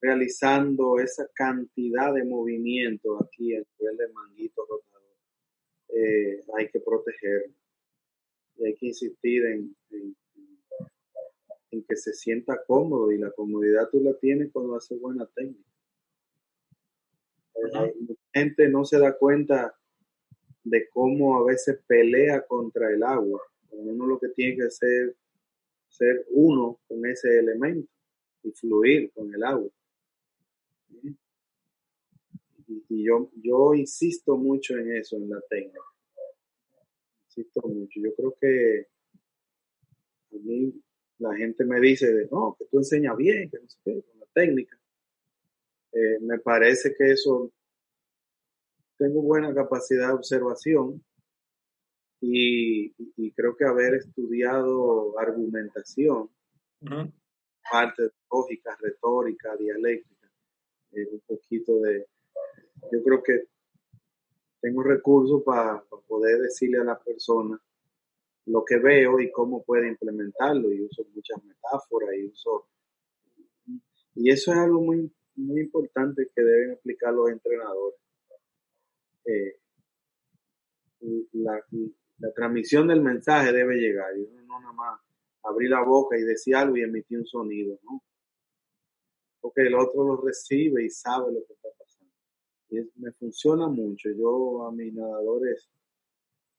realizando 0.00 0.98
esa 1.00 1.28
cantidad 1.34 2.14
de 2.14 2.24
movimiento 2.24 3.22
aquí 3.22 3.54
a 3.54 3.62
nivel 3.78 3.96
de 3.96 4.08
manguito 4.12 4.64
rotador, 4.68 5.02
eh, 5.88 6.44
hay 6.56 6.68
que 6.68 6.80
protegerlo 6.80 7.54
y 8.56 8.66
hay 8.66 8.74
que 8.74 8.86
insistir 8.86 9.44
en, 9.46 9.76
en, 9.90 11.82
que 11.82 11.96
se 11.96 12.12
sienta 12.12 12.62
cómodo 12.66 13.10
y 13.12 13.18
la 13.18 13.30
comodidad 13.30 13.88
tú 13.90 14.00
la 14.00 14.14
tienes 14.14 14.50
cuando 14.52 14.76
haces 14.76 15.00
buena 15.00 15.26
técnica. 15.34 15.68
Gente 18.32 18.68
no 18.68 18.84
se 18.84 18.98
da 18.98 19.16
cuenta 19.16 19.74
de 20.64 20.88
cómo 20.90 21.38
a 21.38 21.44
veces 21.44 21.80
pelea 21.86 22.46
contra 22.46 22.90
el 22.90 23.02
agua. 23.02 23.40
Uno 23.70 24.06
lo 24.06 24.18
que 24.18 24.28
tiene 24.28 24.56
que 24.56 24.64
hacer 24.64 25.16
ser 25.88 26.26
uno 26.30 26.78
con 26.86 27.04
ese 27.06 27.38
elemento 27.38 27.90
y 28.42 28.50
fluir 28.52 29.10
con 29.12 29.34
el 29.34 29.42
agua. 29.42 29.70
Y, 32.66 33.04
yo, 33.04 33.30
yo 33.42 33.74
insisto 33.74 34.36
mucho 34.36 34.76
en 34.76 34.96
eso, 34.96 35.16
en 35.16 35.30
la 35.30 35.40
técnica 35.48 35.80
mucho. 37.64 38.00
Yo 38.00 38.14
creo 38.14 38.36
que 38.40 38.86
a 40.32 40.38
mí 40.38 40.72
la 41.18 41.36
gente 41.36 41.64
me 41.64 41.80
dice, 41.80 42.12
de, 42.12 42.28
no, 42.30 42.56
que 42.58 42.66
tú 42.66 42.78
enseñas 42.78 43.16
bien, 43.16 43.50
que 43.50 43.58
no 43.58 43.68
sé 43.68 43.78
qué, 43.84 44.02
con 44.02 44.20
la 44.20 44.26
técnica. 44.32 44.78
Eh, 45.92 46.18
me 46.20 46.38
parece 46.38 46.94
que 46.96 47.12
eso, 47.12 47.50
tengo 48.98 49.22
buena 49.22 49.54
capacidad 49.54 50.08
de 50.08 50.14
observación 50.14 51.02
y, 52.20 52.92
creo 53.32 53.56
que 53.56 53.64
haber 53.64 53.94
estudiado 53.94 55.16
argumentación, 55.18 56.28
parte 57.70 58.10
lógica, 58.30 58.76
retórica, 58.80 59.56
dialéctica, 59.56 60.28
eh, 60.92 61.08
un 61.12 61.20
poquito 61.20 61.80
de, 61.80 62.06
yo 62.90 63.02
creo 63.04 63.22
que 63.22 63.44
tengo 64.60 64.82
recursos 64.82 65.42
para, 65.44 65.84
poder 66.08 66.40
decirle 66.40 66.78
a 66.78 66.84
la 66.84 66.98
persona 66.98 67.60
lo 68.46 68.64
que 68.64 68.78
veo 68.78 69.20
y 69.20 69.30
cómo 69.30 69.62
puede 69.62 69.88
implementarlo 69.88 70.72
y 70.72 70.80
uso 70.80 71.04
muchas 71.14 71.44
metáforas 71.44 72.14
y 72.16 72.24
uso 72.24 72.66
y 74.14 74.30
eso 74.30 74.52
es 74.52 74.58
algo 74.58 74.80
muy 74.80 75.12
muy 75.36 75.60
importante 75.60 76.30
que 76.34 76.42
deben 76.42 76.72
explicar 76.72 77.12
los 77.12 77.30
entrenadores 77.30 78.00
eh, 79.28 79.60
la, 81.32 81.60
transmisión 82.34 82.88
del 82.88 83.00
mensaje 83.00 83.52
debe 83.52 83.76
llegar 83.76 84.16
y 84.16 84.22
uno 84.22 84.42
no 84.42 84.60
nada 84.60 84.72
más 84.72 85.00
abrir 85.44 85.70
la 85.70 85.82
boca 85.82 86.18
y 86.18 86.22
decir 86.22 86.56
algo 86.56 86.76
y 86.76 86.82
emitir 86.82 87.18
un 87.18 87.26
sonido 87.26 87.78
no 87.84 88.02
porque 89.40 89.62
el 89.62 89.74
otro 89.74 90.04
lo 90.04 90.16
recibe 90.20 90.84
y 90.84 90.90
sabe 90.90 91.32
lo 91.32 91.44
que 91.46 91.52
está 91.52 91.68
y 92.70 92.76
me 92.96 93.12
funciona 93.12 93.68
mucho. 93.68 94.10
Yo 94.10 94.66
a 94.66 94.72
mis 94.72 94.92
nadadores 94.92 95.68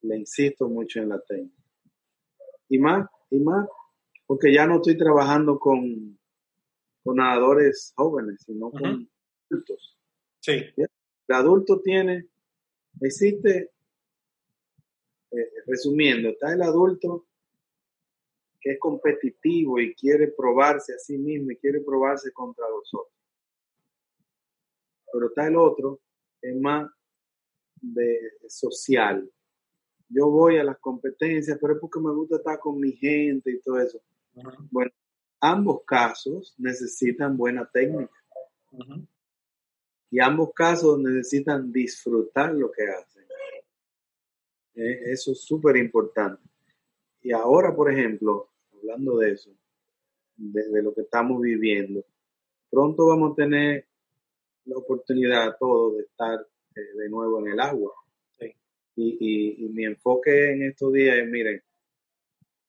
le 0.02 0.18
insisto 0.18 0.68
mucho 0.68 1.00
en 1.00 1.10
la 1.10 1.20
técnica. 1.20 1.62
Y 2.68 2.78
más, 2.78 3.08
y 3.30 3.38
más, 3.38 3.68
porque 4.26 4.52
ya 4.52 4.66
no 4.66 4.76
estoy 4.76 4.96
trabajando 4.96 5.58
con, 5.58 6.18
con 7.02 7.16
nadadores 7.16 7.92
jóvenes, 7.96 8.42
sino 8.44 8.70
con 8.70 9.08
adultos. 9.50 9.98
Sí. 10.40 10.62
El 10.76 11.34
adulto 11.34 11.80
tiene 11.80 12.28
Existe, 13.00 13.70
eh, 15.30 15.50
resumiendo, 15.66 16.30
está 16.30 16.52
el 16.52 16.62
adulto 16.62 17.26
que 18.60 18.72
es 18.72 18.78
competitivo 18.78 19.80
y 19.80 19.94
quiere 19.94 20.28
probarse 20.28 20.92
a 20.92 20.98
sí 20.98 21.16
mismo 21.16 21.50
y 21.50 21.56
quiere 21.56 21.80
probarse 21.80 22.30
contra 22.32 22.68
los 22.68 22.92
otros. 22.92 23.14
Pero 25.12 25.26
está 25.28 25.48
el 25.48 25.56
otro, 25.56 26.00
es 26.42 26.56
más 26.60 26.90
de 27.80 28.32
social. 28.48 29.28
Yo 30.08 30.28
voy 30.28 30.58
a 30.58 30.64
las 30.64 30.78
competencias, 30.78 31.56
pero 31.60 31.74
es 31.74 31.80
porque 31.80 32.00
me 32.00 32.12
gusta 32.12 32.36
estar 32.36 32.58
con 32.58 32.78
mi 32.78 32.92
gente 32.92 33.50
y 33.50 33.60
todo 33.60 33.80
eso. 33.80 34.00
Bueno, 34.70 34.90
ambos 35.40 35.82
casos 35.86 36.54
necesitan 36.58 37.36
buena 37.36 37.68
técnica. 37.72 38.12
Y 40.10 40.20
ambos 40.20 40.52
casos 40.54 40.98
necesitan 40.98 41.72
disfrutar 41.72 42.52
lo 42.52 42.70
que 42.70 42.82
hacen. 42.84 43.24
Eh, 44.74 45.12
eso 45.12 45.32
es 45.32 45.40
súper 45.40 45.76
importante. 45.76 46.42
Y 47.22 47.32
ahora, 47.32 47.74
por 47.74 47.92
ejemplo, 47.92 48.48
hablando 48.72 49.18
de 49.18 49.32
eso, 49.32 49.50
de, 50.36 50.82
lo 50.82 50.94
que 50.94 51.02
estamos 51.02 51.40
viviendo, 51.40 52.04
pronto 52.70 53.06
vamos 53.06 53.32
a 53.32 53.36
tener 53.36 53.86
la 54.64 54.78
oportunidad 54.78 55.56
todos 55.58 55.96
de 55.96 56.02
estar 56.04 56.46
eh, 56.74 56.80
de 56.96 57.08
nuevo 57.08 57.40
en 57.40 57.52
el 57.52 57.60
agua. 57.60 57.92
Y, 58.96 59.64
y, 59.64 59.68
mi 59.68 59.84
enfoque 59.84 60.52
en 60.52 60.64
estos 60.64 60.92
días 60.92 61.16
es, 61.16 61.26
miren, 61.28 61.62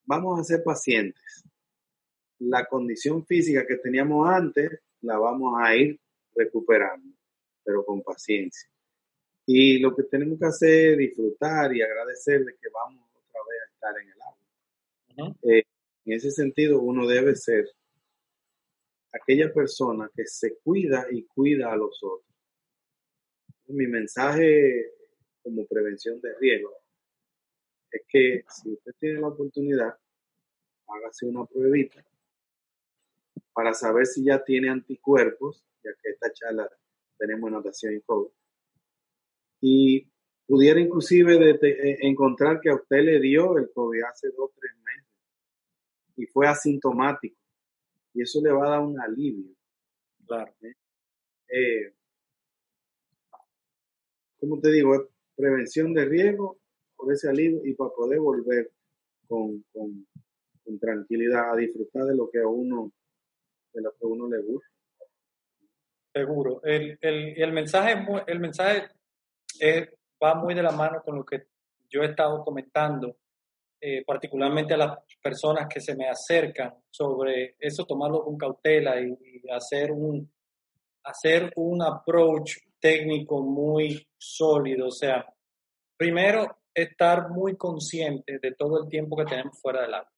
vamos 0.04 0.38
a 0.38 0.44
ser 0.44 0.62
pacientes. 0.62 1.44
La 2.38 2.64
condición 2.66 3.26
física 3.26 3.66
que 3.66 3.76
teníamos 3.76 4.28
antes 4.28 4.80
la 5.02 5.18
vamos 5.18 5.54
a 5.60 5.76
ir 5.76 6.00
recuperando, 6.34 7.14
pero 7.64 7.84
con 7.84 8.02
paciencia. 8.02 8.68
Y 9.46 9.78
lo 9.78 9.94
que 9.94 10.04
tenemos 10.04 10.38
que 10.38 10.46
hacer 10.46 10.92
es 10.92 10.98
disfrutar 10.98 11.74
y 11.74 11.82
agradecer 11.82 12.44
de 12.44 12.54
que 12.54 12.68
vamos 12.72 13.08
otra 13.10 13.40
vez 13.48 13.60
a 13.60 13.72
estar 13.72 14.00
en 14.00 14.08
el 14.08 14.22
agua. 14.22 15.36
Eh, 15.42 15.64
en 16.04 16.12
ese 16.12 16.30
sentido, 16.30 16.80
uno 16.80 17.06
debe 17.06 17.34
ser 17.34 17.68
aquella 19.12 19.52
persona 19.52 20.10
que 20.14 20.26
se 20.26 20.56
cuida 20.58 21.06
y 21.10 21.24
cuida 21.24 21.72
a 21.72 21.76
los 21.76 22.02
otros. 22.02 22.26
Mi 23.68 23.86
mensaje 23.86 24.92
como 25.42 25.66
prevención 25.66 26.20
de 26.20 26.34
riesgo 26.38 26.72
es 27.90 28.02
que 28.08 28.44
si 28.48 28.72
usted 28.72 28.92
tiene 28.98 29.20
la 29.20 29.28
oportunidad, 29.28 29.94
hágase 30.86 31.26
una 31.26 31.44
pruebita 31.44 32.04
para 33.52 33.74
saber 33.74 34.06
si 34.06 34.24
ya 34.24 34.42
tiene 34.42 34.70
anticuerpos, 34.70 35.64
ya 35.84 35.90
que 36.02 36.10
esta 36.10 36.32
charla 36.32 36.70
tenemos 37.22 37.52
natación 37.52 37.94
y 37.94 38.00
COVID. 38.00 38.30
Y 39.60 40.10
pudiera 40.44 40.80
inclusive 40.80 41.38
de, 41.38 41.98
encontrar 42.00 42.60
que 42.60 42.68
a 42.68 42.74
usted 42.74 43.04
le 43.04 43.20
dio 43.20 43.56
el 43.58 43.70
COVID 43.72 44.02
hace 44.02 44.28
dos 44.30 44.50
o 44.50 44.52
tres 44.58 44.72
meses 44.84 45.08
y 46.16 46.26
fue 46.26 46.48
asintomático. 46.48 47.36
Y 48.12 48.22
eso 48.22 48.40
le 48.42 48.50
va 48.50 48.66
a 48.66 48.70
dar 48.70 48.80
un 48.80 49.00
alivio. 49.00 49.54
Claro. 50.26 50.52
¿Eh? 50.62 50.74
Eh, 51.48 51.94
como 54.40 54.60
te 54.60 54.72
digo, 54.72 54.96
es 54.96 55.02
prevención 55.36 55.94
de 55.94 56.04
riesgo 56.04 56.58
por 56.96 57.12
ese 57.12 57.28
alivio 57.28 57.64
y 57.64 57.74
para 57.74 57.90
poder 57.90 58.18
volver 58.18 58.72
con, 59.28 59.64
con, 59.72 60.06
tranquilidad 60.80 61.52
a 61.52 61.56
disfrutar 61.56 62.04
de 62.06 62.16
lo 62.16 62.28
que 62.30 62.40
a 62.40 62.48
uno, 62.48 62.90
de 63.74 63.82
lo 63.82 63.92
que 63.92 64.04
a 64.04 64.08
uno 64.08 64.28
le 64.28 64.42
gusta. 64.42 64.71
Seguro. 66.14 66.60
El, 66.62 66.98
el, 67.00 67.42
el 67.42 67.52
mensaje, 67.52 68.06
el 68.26 68.40
mensaje 68.40 68.88
va 70.22 70.34
muy 70.34 70.54
de 70.54 70.62
la 70.62 70.72
mano 70.72 71.02
con 71.02 71.16
lo 71.16 71.24
que 71.24 71.44
yo 71.88 72.02
he 72.02 72.06
estado 72.06 72.44
comentando 72.44 73.16
eh, 73.84 74.04
particularmente 74.06 74.74
a 74.74 74.76
las 74.76 74.98
personas 75.20 75.66
que 75.68 75.80
se 75.80 75.96
me 75.96 76.08
acercan 76.08 76.72
sobre 76.88 77.56
eso, 77.58 77.84
tomarlo 77.84 78.22
con 78.22 78.38
cautela 78.38 79.00
y, 79.00 79.42
hacer, 79.50 79.90
un, 79.90 80.32
hacer 81.02 81.52
un 81.56 81.82
approach 81.82 82.58
técnico 82.78 83.42
muy 83.42 84.06
sólido. 84.16 84.86
O 84.86 84.92
sea, 84.92 85.26
primero, 85.96 86.58
estar 86.72 87.30
muy 87.30 87.56
consciente 87.56 88.38
de 88.40 88.52
todo 88.52 88.84
el 88.84 88.88
tiempo 88.88 89.16
que 89.16 89.24
tenemos 89.24 89.60
fuera 89.60 89.82
del 89.82 89.94
agua. 89.94 90.12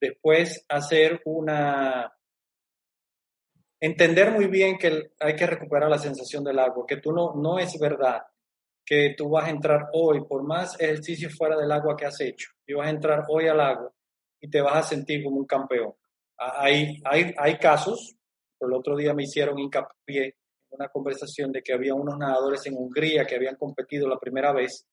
Después, 0.00 0.64
hacer 0.66 1.20
una... 1.26 2.10
Entender 3.80 4.32
muy 4.32 4.46
bien 4.48 4.76
que 4.76 5.12
hay 5.20 5.36
que 5.36 5.46
recuperar 5.46 5.88
la 5.88 5.98
sensación 5.98 6.42
del 6.42 6.58
agua, 6.58 6.84
que 6.86 6.96
tú 6.96 7.12
no, 7.12 7.34
no 7.34 7.58
es 7.58 7.78
verdad 7.78 8.22
que 8.84 9.14
tú 9.16 9.28
vas 9.28 9.46
a 9.46 9.50
entrar 9.50 9.90
hoy, 9.92 10.24
por 10.26 10.42
más 10.42 10.80
ejercicio 10.80 11.28
fuera 11.28 11.56
del 11.58 11.70
agua 11.70 11.94
que 11.94 12.06
has 12.06 12.18
hecho, 12.22 12.48
y 12.66 12.72
vas 12.72 12.86
a 12.86 12.90
entrar 12.90 13.24
hoy 13.28 13.46
al 13.46 13.60
agua 13.60 13.92
y 14.40 14.48
te 14.48 14.62
vas 14.62 14.76
a 14.76 14.82
sentir 14.82 15.22
como 15.22 15.36
un 15.36 15.46
campeón. 15.46 15.92
Hay, 16.38 16.96
hay, 17.04 17.34
hay 17.36 17.58
casos, 17.58 18.16
el 18.58 18.72
otro 18.72 18.96
día 18.96 19.12
me 19.12 19.24
hicieron 19.24 19.58
hincapié 19.58 20.24
en 20.24 20.34
una 20.70 20.88
conversación 20.88 21.52
de 21.52 21.62
que 21.62 21.74
había 21.74 21.94
unos 21.94 22.16
nadadores 22.16 22.64
en 22.66 22.76
Hungría 22.76 23.26
que 23.26 23.36
habían 23.36 23.56
competido 23.56 24.08
la 24.08 24.18
primera 24.18 24.52
vez 24.52 24.86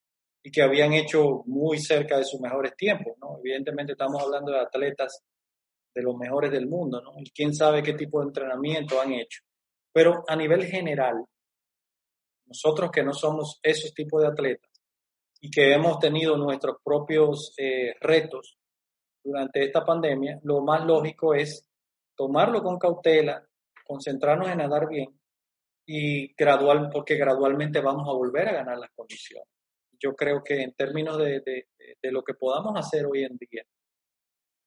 y 0.44 0.52
que 0.52 0.62
habían 0.62 0.94
hecho 0.94 1.44
muy 1.46 1.80
cerca 1.80 2.18
de 2.18 2.26
sus 2.26 2.42
mejores 2.42 2.76
tiempos, 2.76 3.14
¿no? 3.22 3.40
Evidentemente 3.40 3.94
estamos 3.94 4.22
hablando 4.22 4.52
de 4.52 4.60
atletas 4.60 5.24
de 5.96 6.04
los 6.04 6.16
mejores 6.18 6.52
del 6.52 6.68
mundo, 6.68 7.02
¿no? 7.02 7.14
Y 7.18 7.32
quién 7.32 7.56
sabe 7.56 7.82
qué 7.82 7.94
tipo 7.94 8.20
de 8.20 8.28
entrenamiento 8.28 9.00
han 9.00 9.14
hecho. 9.14 9.42
Pero 9.94 10.26
a 10.28 10.36
nivel 10.36 10.66
general, 10.66 11.24
nosotros 12.46 12.92
que 12.92 13.02
no 13.02 13.14
somos 13.14 13.60
esos 13.64 13.94
tipos 13.94 14.22
de 14.22 14.28
atletas 14.28 14.70
y 15.40 15.50
que 15.50 15.74
hemos 15.74 16.00
tenido 16.00 16.36
nuestros 16.36 16.78
propios 16.84 17.54
eh, 17.58 17.96
retos 18.02 18.58
durante 19.24 19.64
esta 19.64 19.86
pandemia, 19.86 20.40
lo 20.44 20.62
más 20.62 20.86
lógico 20.86 21.34
es 21.34 21.66
tomarlo 22.16 22.62
con 22.62 22.78
cautela, 22.78 23.48
concentrarnos 23.86 24.50
en 24.50 24.58
nadar 24.58 24.90
bien 24.90 25.18
y 25.88 26.34
gradual, 26.36 26.90
porque 26.92 27.16
gradualmente 27.16 27.80
vamos 27.80 28.08
a 28.10 28.14
volver 28.14 28.50
a 28.50 28.54
ganar 28.54 28.78
las 28.80 28.92
condiciones. 28.94 29.48
Yo 29.98 30.14
creo 30.14 30.44
que 30.44 30.62
en 30.62 30.74
términos 30.74 31.18
de, 31.18 31.42
de 31.42 32.12
lo 32.12 32.22
que 32.22 32.34
podamos 32.34 32.74
hacer 32.78 33.06
hoy 33.06 33.24
en 33.24 33.38
día, 33.38 33.64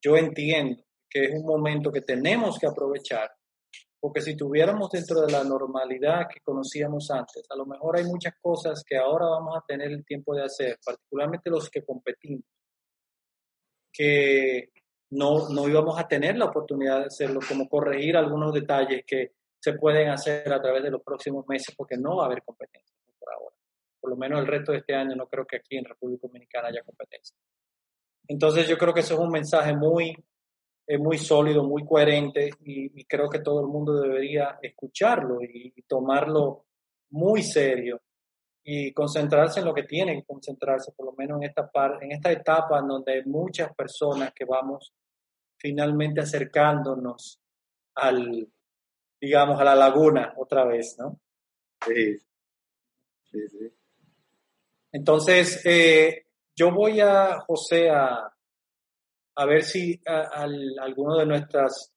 yo 0.03 0.17
entiendo 0.17 0.88
que 1.09 1.25
es 1.25 1.35
un 1.35 1.47
momento 1.47 1.91
que 1.91 2.03
tenemos 2.03 2.59
que 2.59 2.67
aprovechar 2.67 3.31
porque 4.01 4.21
si 4.21 4.37
tuviéramos 4.37 4.91
dentro 4.91 5.23
de 5.23 5.33
la 5.33 5.43
normalidad 5.43 6.29
que 6.33 6.41
conocíamos 6.41 7.11
antes, 7.11 7.43
a 7.51 7.57
lo 7.57 7.67
mejor 7.67 7.97
hay 7.97 8.05
muchas 8.05 8.35
cosas 8.41 8.85
que 8.87 8.97
ahora 8.97 9.27
vamos 9.27 9.57
a 9.57 9.65
tener 9.67 9.91
el 9.91 10.05
tiempo 10.05 10.35
de 10.35 10.45
hacer, 10.45 10.79
particularmente 10.85 11.51
los 11.51 11.69
que 11.69 11.85
competimos, 11.85 12.45
que 13.93 14.71
no, 15.11 15.49
no 15.49 15.69
íbamos 15.69 15.99
a 15.99 16.07
tener 16.07 16.37
la 16.37 16.45
oportunidad 16.45 17.01
de 17.01 17.07
hacerlo, 17.07 17.41
como 17.49 17.69
corregir 17.69 18.17
algunos 18.17 18.53
detalles 18.53 19.03
que 19.05 19.33
se 19.61 19.73
pueden 19.73 20.11
hacer 20.11 20.53
a 20.53 20.63
través 20.63 20.85
de 20.85 20.91
los 20.91 21.03
próximos 21.03 21.45
meses, 21.49 21.75
porque 21.77 21.97
no 21.97 22.19
va 22.19 22.25
a 22.25 22.27
haber 22.27 22.45
competencia 22.45 22.97
por 23.19 23.33
ahora. 23.33 23.57
Por 24.01 24.11
lo 24.11 24.17
menos 24.17 24.39
el 24.39 24.47
resto 24.47 24.71
de 24.71 24.79
este 24.79 24.95
año 24.95 25.17
no 25.17 25.27
creo 25.27 25.45
que 25.45 25.57
aquí 25.57 25.77
en 25.77 25.85
República 25.85 26.29
Dominicana 26.29 26.69
haya 26.69 26.85
competencia. 26.85 27.37
Entonces 28.29 28.69
yo 28.69 28.79
creo 28.79 28.95
que 28.95 29.01
eso 29.01 29.15
es 29.15 29.21
un 29.21 29.31
mensaje 29.31 29.75
muy 29.75 30.15
es 30.89 30.99
muy 30.99 31.19
sólido, 31.19 31.63
muy 31.65 31.85
coherente 31.85 32.49
y, 32.65 33.05
creo 33.05 33.29
que 33.29 33.41
todo 33.41 33.61
el 33.61 33.67
mundo 33.67 34.01
debería 34.01 34.59
escucharlo 34.63 35.43
y, 35.43 35.83
tomarlo 35.83 36.65
muy 37.11 37.43
serio 37.43 38.01
y 38.65 38.93
concentrarse 38.93 39.61
en 39.61 39.67
lo 39.67 39.75
que 39.75 39.83
tiene 39.83 40.15
que 40.15 40.25
concentrarse, 40.25 40.93
por 40.93 41.07
lo 41.07 41.13
menos 41.13 41.43
en 41.43 41.49
esta, 41.49 41.71
par, 41.71 42.03
en 42.03 42.13
esta 42.13 42.33
etapa 42.33 42.79
en 42.79 42.89
donde 42.89 43.13
hay 43.13 43.25
muchas 43.25 43.75
personas 43.75 44.33
que 44.35 44.47
vamos 44.47 44.95
finalmente 45.59 46.23
acercándonos 46.23 47.39
al, 47.95 48.49
digamos, 49.21 49.61
a 49.61 49.65
la 49.65 49.75
laguna 49.75 50.33
otra 50.39 50.65
vez, 50.65 50.97
¿no? 50.99 51.21
Sí, 51.87 52.19
sí, 53.31 53.49
sí. 53.49 53.73
Entonces, 54.93 55.65
eh, 55.67 56.27
yo 56.57 56.73
voy 56.73 57.01
a, 57.01 57.41
José, 57.41 57.91
a, 57.91 58.35
a 59.39 59.47
ver 59.47 59.63
si 59.63 60.01
alguno 60.05 61.17
de 61.17 61.27
nuestros 61.27 61.93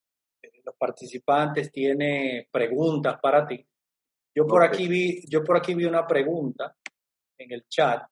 los 0.63 0.75
participantes 0.75 1.71
tiene 1.71 2.47
preguntas 2.51 3.19
para 3.19 3.47
ti. 3.47 3.65
Yo 4.35 4.45
por 4.45 4.63
aquí 4.63 4.87
vi, 4.87 5.27
yo 5.27 5.43
por 5.43 5.57
aquí 5.57 5.73
vi 5.73 5.85
una 5.85 6.05
pregunta 6.05 6.75
en 7.39 7.51
el 7.51 7.67
chat. 7.67 8.03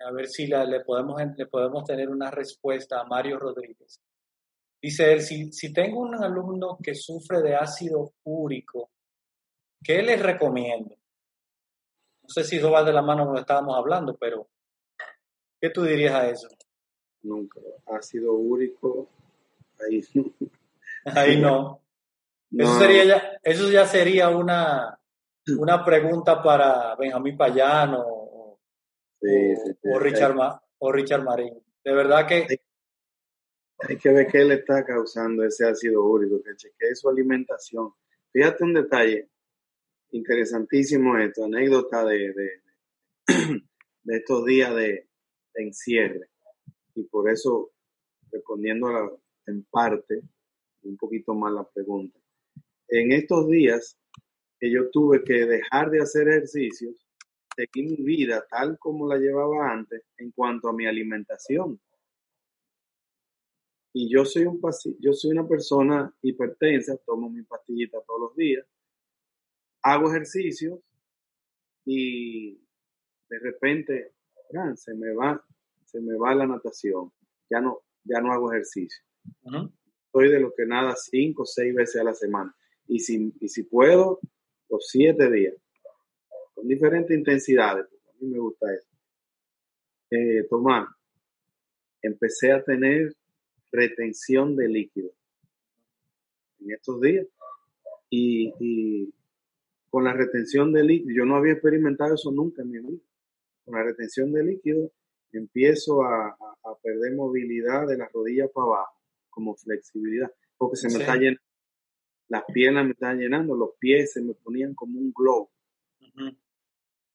A 0.00 0.10
ver 0.10 0.26
si 0.26 0.48
le, 0.48 0.80
podemos, 0.80 1.22
le 1.36 1.46
podemos 1.46 1.84
tener 1.84 2.08
una 2.10 2.32
respuesta 2.32 3.00
a 3.00 3.04
Mario 3.04 3.38
Rodríguez. 3.38 4.00
Dice 4.82 5.12
él, 5.12 5.22
si, 5.22 5.52
si 5.52 5.72
tengo 5.72 6.00
un 6.00 6.16
alumno 6.16 6.76
que 6.82 6.96
sufre 6.96 7.42
de 7.42 7.54
ácido 7.54 8.14
úrico, 8.24 8.90
¿qué 9.82 10.02
les 10.02 10.20
recomiendo? 10.20 10.96
No 12.22 12.28
sé 12.28 12.42
si 12.42 12.56
eso 12.56 12.72
va 12.72 12.82
de 12.82 12.92
la 12.92 13.02
mano 13.02 13.24
con 13.24 13.34
lo 13.34 13.40
estábamos 13.40 13.76
hablando, 13.76 14.16
pero 14.16 14.48
¿qué 15.60 15.70
tú 15.70 15.84
dirías 15.84 16.14
a 16.14 16.28
eso? 16.28 16.48
Nunca. 17.24 17.60
Ácido 17.86 18.32
úrico, 18.34 19.08
ahí 19.80 20.02
no. 20.14 20.32
Ahí 21.06 21.38
no. 21.38 21.82
Eso, 22.50 22.78
sería 22.78 23.04
ya, 23.04 23.38
eso 23.42 23.70
ya 23.70 23.84
sería 23.84 24.30
una, 24.30 24.98
una 25.58 25.84
pregunta 25.84 26.42
para 26.42 26.96
Benjamín 26.96 27.36
Payano 27.36 28.02
o, 28.06 28.58
Richard, 29.98 30.34
o 30.78 30.92
Richard 30.92 31.22
Marín. 31.22 31.62
De 31.84 31.92
verdad 31.92 32.26
que... 32.26 32.46
Hay, 33.80 33.98
que 33.98 34.08
ver 34.10 34.26
qué 34.28 34.44
le 34.44 34.54
está 34.54 34.84
causando 34.84 35.44
ese 35.44 35.66
ácido 35.66 36.04
úrico, 36.04 36.42
que 36.42 36.56
chequee 36.56 36.94
su 36.94 37.08
alimentación. 37.08 37.92
Fíjate 38.32 38.64
un 38.64 38.72
detalle 38.72 39.28
interesantísimo 40.12 41.18
esto, 41.18 41.44
anécdota 41.44 42.04
de, 42.04 42.32
de, 42.32 42.62
de 44.04 44.16
estos 44.16 44.44
días 44.44 44.74
de, 44.74 45.08
encierre. 45.56 46.30
Y 46.94 47.02
por 47.04 47.30
eso, 47.30 47.72
respondiendo 48.30 49.20
en 49.46 49.64
parte, 49.64 50.22
un 50.82 50.96
poquito 50.96 51.34
más 51.34 51.52
la 51.52 51.68
pregunta. 51.68 52.18
En 52.88 53.12
estos 53.12 53.48
días 53.48 53.98
que 54.58 54.70
yo 54.70 54.90
tuve 54.90 55.24
que 55.24 55.46
dejar 55.46 55.90
de 55.90 56.00
hacer 56.00 56.28
ejercicios, 56.28 57.06
seguí 57.56 57.82
mi 57.82 57.96
vida 57.96 58.46
tal 58.48 58.78
como 58.78 59.08
la 59.08 59.16
llevaba 59.16 59.72
antes 59.72 60.04
en 60.18 60.30
cuanto 60.32 60.68
a 60.68 60.72
mi 60.72 60.86
alimentación. 60.86 61.80
Y 63.92 64.10
yo 64.10 64.24
soy 64.24 64.44
un 64.44 64.60
yo 64.98 65.12
soy 65.12 65.30
una 65.30 65.46
persona 65.46 66.12
hipertensa, 66.22 66.96
tomo 67.06 67.30
mi 67.30 67.42
pastillita 67.42 68.02
todos 68.06 68.20
los 68.20 68.36
días, 68.36 68.66
hago 69.82 70.10
ejercicios 70.10 70.80
y 71.84 72.54
de 73.28 73.38
repente 73.38 74.14
se 74.76 74.94
me 74.94 75.12
va, 75.14 75.44
se 75.94 76.00
me 76.00 76.16
va 76.16 76.34
la 76.34 76.46
natación. 76.46 77.12
Ya 77.48 77.60
no, 77.60 77.82
ya 78.02 78.20
no 78.20 78.32
hago 78.32 78.52
ejercicio. 78.52 79.00
Soy 80.10 80.28
de 80.28 80.40
los 80.40 80.52
que 80.56 80.66
nada 80.66 80.96
cinco 80.96 81.42
o 81.42 81.46
seis 81.46 81.72
veces 81.72 82.00
a 82.00 82.04
la 82.04 82.14
semana. 82.14 82.52
Y 82.88 82.98
si, 82.98 83.32
y 83.40 83.48
si 83.48 83.62
puedo, 83.62 84.18
los 84.68 84.88
siete 84.88 85.30
días. 85.30 85.54
Con 86.52 86.66
diferentes 86.66 87.16
intensidades. 87.16 87.86
A 87.86 88.12
mí 88.18 88.28
me 88.28 88.40
gusta 88.40 88.74
eso. 88.74 88.88
Eh, 90.10 90.48
Tomás, 90.50 90.88
empecé 92.02 92.50
a 92.50 92.62
tener 92.64 93.14
retención 93.70 94.56
de 94.56 94.68
líquido 94.68 95.12
en 96.58 96.72
estos 96.72 97.00
días. 97.00 97.28
Y, 98.10 98.52
y, 98.58 99.14
con 99.90 100.02
la 100.02 100.12
retención 100.12 100.72
de 100.72 100.82
líquido, 100.82 101.14
yo 101.14 101.24
no 101.24 101.36
había 101.36 101.52
experimentado 101.52 102.14
eso 102.14 102.32
nunca 102.32 102.62
en 102.62 102.70
mi 102.72 102.78
vida 102.80 103.00
con 103.64 103.76
la 103.76 103.82
retención 103.84 104.32
de 104.32 104.44
líquido, 104.44 104.90
empiezo 105.38 106.02
a, 106.02 106.36
perder 106.82 107.14
movilidad 107.14 107.86
de 107.86 107.96
las 107.96 108.12
rodillas 108.12 108.50
para 108.52 108.66
abajo, 108.66 109.00
como 109.30 109.54
flexibilidad, 109.54 110.30
porque 110.56 110.76
se 110.76 110.88
me 110.88 111.02
está 111.02 111.14
llenando, 111.16 111.40
las 112.28 112.44
piernas 112.52 112.84
me 112.84 112.92
están 112.92 113.18
llenando, 113.18 113.54
los 113.54 113.70
pies 113.78 114.12
se 114.12 114.22
me 114.22 114.34
ponían 114.34 114.74
como 114.74 114.98
un 114.98 115.12
globo. 115.12 115.50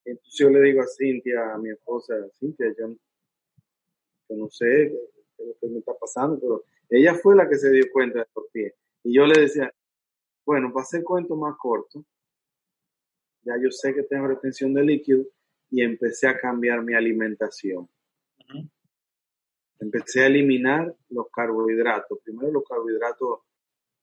Entonces 0.05 0.39
yo 0.39 0.49
le 0.49 0.61
digo 0.61 0.81
a 0.81 0.87
Cintia, 0.87 1.53
a 1.53 1.57
mi 1.57 1.69
esposa, 1.69 2.15
Cintia, 2.39 2.73
yo, 2.77 2.95
no 4.35 4.49
sé 4.49 4.65
qué 4.65 5.43
es 5.43 5.47
lo 5.47 5.53
que 5.59 5.67
me 5.67 5.79
está 5.79 5.93
pasando, 5.99 6.39
pero 6.39 6.63
ella 6.89 7.13
fue 7.15 7.35
la 7.35 7.47
que 7.47 7.57
se 7.57 7.71
dio 7.71 7.85
cuenta 7.91 8.19
de 8.19 8.25
los 8.35 8.45
pies. 8.51 8.73
Y 9.03 9.15
yo 9.15 9.25
le 9.25 9.41
decía, 9.41 9.71
bueno, 10.45 10.71
para 10.73 10.83
hacer 10.83 11.03
cuento 11.03 11.35
más 11.35 11.55
corto, 11.57 12.03
ya 13.43 13.53
yo 13.61 13.71
sé 13.71 13.93
que 13.93 14.03
tengo 14.03 14.27
retención 14.27 14.73
de 14.73 14.83
líquido, 14.83 15.25
y 15.71 15.83
empecé 15.83 16.27
a 16.27 16.37
cambiar 16.37 16.83
mi 16.83 16.93
alimentación. 16.93 17.87
Empecé 19.80 20.23
a 20.23 20.27
eliminar 20.27 20.93
los 21.09 21.27
carbohidratos. 21.31 22.19
Primero 22.23 22.51
los 22.51 22.63
carbohidratos 22.63 23.39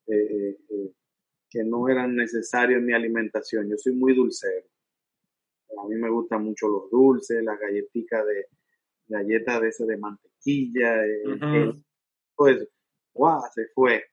eh, 0.06 0.14
eh, 0.14 0.58
eh, 0.70 0.92
que 1.50 1.64
no 1.64 1.88
eran 1.88 2.16
necesarios 2.16 2.78
en 2.78 2.86
mi 2.86 2.92
alimentación. 2.92 3.68
Yo 3.68 3.76
soy 3.76 3.94
muy 3.94 4.14
dulcero. 4.14 4.66
A 5.82 5.86
mí 5.88 5.96
me 5.96 6.08
gustan 6.08 6.44
mucho 6.44 6.68
los 6.68 6.90
dulces, 6.90 7.42
las 7.42 7.58
galletitas 7.58 8.24
de 8.26 8.46
galletas 9.08 9.60
de 9.60 9.68
ese 9.68 9.84
de 9.84 9.96
mantequilla, 9.98 10.94
pues, 12.34 12.68
¡guau! 13.12 13.40
Se 13.54 13.68
fue. 13.68 14.04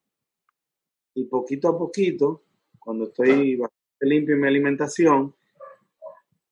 Y 1.15 1.25
poquito 1.25 1.69
a 1.69 1.77
poquito, 1.77 2.43
cuando 2.79 3.05
estoy 3.05 3.59
limpio 4.01 4.35
en 4.35 4.41
mi 4.41 4.47
alimentación, 4.47 5.33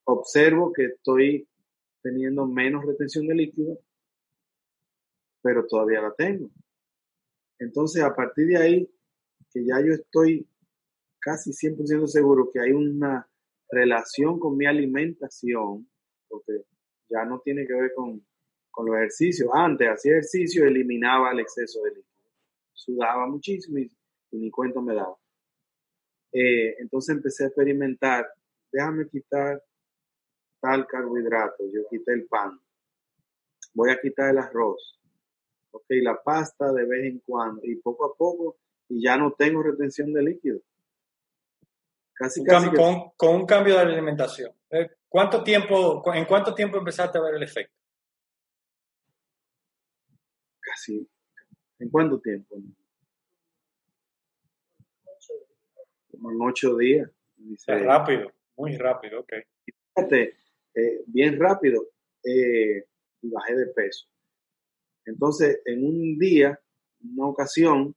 observo 0.04 0.72
que 0.72 0.86
estoy 0.86 1.48
teniendo 2.02 2.46
menos 2.46 2.84
retención 2.84 3.26
de 3.26 3.34
líquido, 3.34 3.78
pero 5.42 5.66
todavía 5.66 6.00
la 6.00 6.12
tengo. 6.14 6.50
Entonces, 7.58 8.02
a 8.02 8.14
partir 8.14 8.48
de 8.48 8.56
ahí, 8.56 8.90
que 9.52 9.64
ya 9.64 9.80
yo 9.80 9.92
estoy 9.92 10.46
casi 11.20 11.50
100% 11.50 12.06
seguro 12.06 12.50
que 12.52 12.60
hay 12.60 12.72
una 12.72 13.28
relación 13.70 14.38
con 14.38 14.56
mi 14.56 14.66
alimentación, 14.66 15.88
porque 16.28 16.64
ya 17.08 17.24
no 17.24 17.40
tiene 17.40 17.66
que 17.66 17.74
ver 17.74 17.92
con, 17.94 18.24
los 18.84 18.96
ejercicios. 18.96 19.50
Antes 19.52 19.86
hacía 19.88 20.12
ejercicio, 20.12 20.66
eliminaba 20.66 21.30
el 21.32 21.40
exceso 21.40 21.82
de 21.82 21.90
líquido. 21.90 22.30
Sudaba 22.72 23.28
muchísimo 23.28 23.78
y, 23.78 23.90
ni 24.32 24.50
cuenta 24.50 24.80
me 24.80 24.94
daba. 24.94 25.16
Eh, 26.32 26.76
entonces 26.78 27.14
empecé 27.14 27.44
a 27.44 27.48
experimentar, 27.48 28.26
déjame 28.72 29.06
quitar 29.08 29.62
tal 30.62 30.86
carbohidrato, 30.86 31.64
yo 31.72 31.88
quité 31.90 32.12
el 32.12 32.26
pan, 32.26 32.58
voy 33.74 33.90
a 33.90 34.00
quitar 34.00 34.30
el 34.30 34.38
arroz, 34.38 35.00
ok, 35.72 35.86
la 36.02 36.22
pasta 36.22 36.72
de 36.72 36.84
vez 36.86 37.04
en 37.04 37.18
cuando, 37.18 37.60
y 37.64 37.74
poco 37.76 38.06
a 38.06 38.16
poco, 38.16 38.58
y 38.88 39.02
ya 39.02 39.16
no 39.16 39.32
tengo 39.32 39.60
retención 39.60 40.12
de 40.12 40.22
líquido. 40.22 40.60
Casi, 42.14 42.44
casi 42.44 42.70
con, 42.70 43.34
un 43.34 43.46
cambio 43.46 43.74
de 43.74 43.80
alimentación. 43.80 44.52
Eh, 44.70 44.88
¿Cuánto 45.08 45.42
tiempo, 45.42 46.00
¿En 46.14 46.26
cuánto 46.26 46.54
tiempo 46.54 46.78
empezaste 46.78 47.18
a 47.18 47.22
ver 47.22 47.34
el 47.34 47.42
efecto? 47.42 47.74
Casi. 50.60 51.08
¿En 51.80 51.90
cuánto 51.90 52.20
tiempo? 52.20 52.56
Como 56.12 56.30
en 56.30 56.40
ocho 56.40 56.76
días. 56.76 57.10
rápido, 57.66 58.30
muy 58.56 58.76
rápido, 58.76 59.20
ok. 59.20 59.32
Fíjate, 59.94 60.41
eh, 60.74 61.02
bien 61.06 61.38
rápido 61.38 61.88
eh, 62.24 62.84
y 63.20 63.30
bajé 63.30 63.56
de 63.56 63.66
peso. 63.66 64.06
Entonces, 65.04 65.60
en 65.64 65.84
un 65.84 66.18
día, 66.18 66.58
una 67.00 67.26
ocasión, 67.26 67.94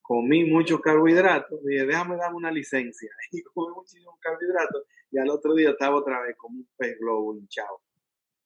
comí 0.00 0.44
muchos 0.44 0.80
carbohidratos, 0.80 1.64
dije, 1.64 1.86
déjame 1.86 2.16
darme 2.16 2.36
una 2.36 2.50
licencia. 2.50 3.10
Y 3.32 3.42
comí 3.42 3.74
muchísimos 3.74 4.16
carbohidratos 4.20 4.84
y 5.10 5.18
al 5.18 5.28
otro 5.30 5.54
día 5.54 5.70
estaba 5.70 5.96
otra 5.96 6.20
vez 6.22 6.36
como 6.36 6.58
un 6.58 6.68
pez 6.76 6.98
globo 6.98 7.36
hinchado. 7.36 7.80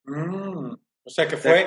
Mm, 0.05 0.75
o 1.05 1.11
sea 1.11 1.27
que 1.27 1.37
fue, 1.37 1.67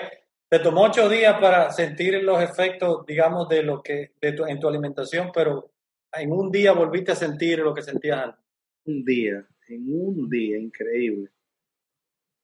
te 0.49 0.59
tomó 0.59 0.83
ocho 0.83 1.09
días 1.09 1.39
para 1.39 1.71
sentir 1.71 2.21
los 2.23 2.41
efectos, 2.41 3.05
digamos, 3.05 3.47
de 3.49 3.63
lo 3.63 3.81
que, 3.81 4.13
de 4.21 4.33
tu, 4.33 4.45
en 4.45 4.59
tu 4.59 4.67
alimentación, 4.67 5.31
pero 5.33 5.71
en 6.13 6.31
un 6.31 6.51
día 6.51 6.73
volviste 6.73 7.11
a 7.11 7.15
sentir 7.15 7.59
lo 7.59 7.73
que 7.73 7.81
sentías 7.81 8.19
antes. 8.19 8.45
Un 8.85 9.03
día, 9.05 9.45
en 9.67 9.93
un 9.93 10.29
día, 10.29 10.57
increíble. 10.57 11.29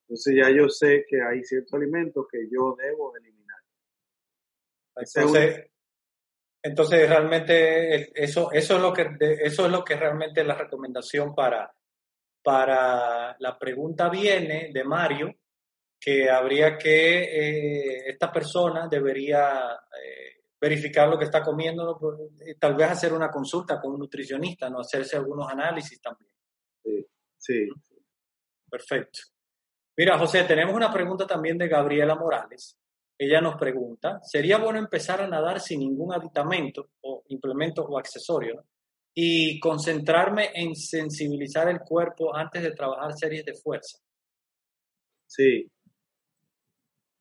Entonces 0.07 0.35
ya 0.35 0.49
yo 0.51 0.69
sé 0.69 1.05
que 1.07 1.21
hay 1.21 1.43
ciertos 1.43 1.73
alimentos 1.73 2.27
que 2.31 2.47
yo 2.51 2.75
debo 2.77 3.15
eliminar. 3.17 3.57
Entonces, 4.95 5.71
entonces 6.61 7.09
realmente 7.09 8.23
eso, 8.23 8.51
eso, 8.51 8.75
es 8.75 8.81
lo 8.81 8.93
que, 8.93 9.09
eso 9.19 9.65
es 9.65 9.71
lo 9.71 9.83
que 9.83 9.95
realmente 9.95 10.41
es 10.41 10.47
la 10.47 10.55
recomendación 10.55 11.33
para, 11.33 11.73
para 12.43 13.35
la 13.39 13.57
pregunta 13.57 14.09
viene 14.09 14.69
de 14.71 14.83
Mario, 14.83 15.35
que 15.99 16.29
habría 16.29 16.77
que, 16.77 17.23
eh, 17.23 18.09
esta 18.09 18.31
persona 18.31 18.87
debería 18.87 19.73
eh, 19.73 20.43
verificar 20.61 21.09
lo 21.09 21.17
que 21.17 21.25
está 21.25 21.41
comiendo, 21.41 21.99
eh, 22.45 22.55
tal 22.59 22.75
vez 22.75 22.91
hacer 22.91 23.13
una 23.13 23.31
consulta 23.31 23.81
con 23.81 23.93
un 23.93 23.99
nutricionista, 23.99 24.69
no 24.69 24.79
hacerse 24.79 25.17
algunos 25.17 25.51
análisis 25.51 25.99
también. 25.99 26.31
Sí, 26.83 27.05
sí. 27.37 27.69
Perfecto. 28.69 29.34
Mira, 29.97 30.19
José, 30.19 30.43
tenemos 30.43 30.75
una 30.75 30.91
pregunta 30.91 31.25
también 31.25 31.57
de 31.57 31.69
Gabriela 31.69 32.15
Morales. 32.15 32.77
Ella 33.17 33.39
nos 33.39 33.55
pregunta, 33.55 34.19
¿sería 34.23 34.57
bueno 34.57 34.77
empezar 34.77 35.21
a 35.21 35.27
nadar 35.27 35.61
sin 35.61 35.79
ningún 35.79 36.13
aditamento 36.13 36.89
o 37.01 37.23
implemento 37.29 37.83
o 37.83 37.97
accesorio 37.97 38.65
y 39.13 39.57
concentrarme 39.61 40.49
en 40.53 40.75
sensibilizar 40.75 41.69
el 41.69 41.79
cuerpo 41.79 42.35
antes 42.35 42.61
de 42.61 42.71
trabajar 42.71 43.13
series 43.13 43.45
de 43.45 43.53
fuerza? 43.53 43.99
Sí. 45.27 45.71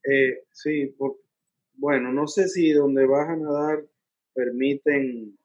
Eh, 0.03 0.43
sí, 0.51 0.97
bueno, 1.75 2.13
no 2.13 2.27
sé 2.27 2.49
si 2.49 2.73
donde 2.73 3.07
vas 3.07 3.29
a 3.29 3.37
nadar 3.37 3.85
permiten 4.35 5.39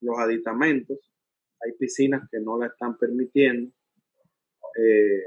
los 0.00 0.18
aditamentos. 0.18 0.98
Hay 1.60 1.72
piscinas 1.72 2.28
que 2.30 2.38
no 2.38 2.58
la 2.58 2.68
están 2.68 2.96
permitiendo. 2.96 3.72
Eh, 4.80 5.24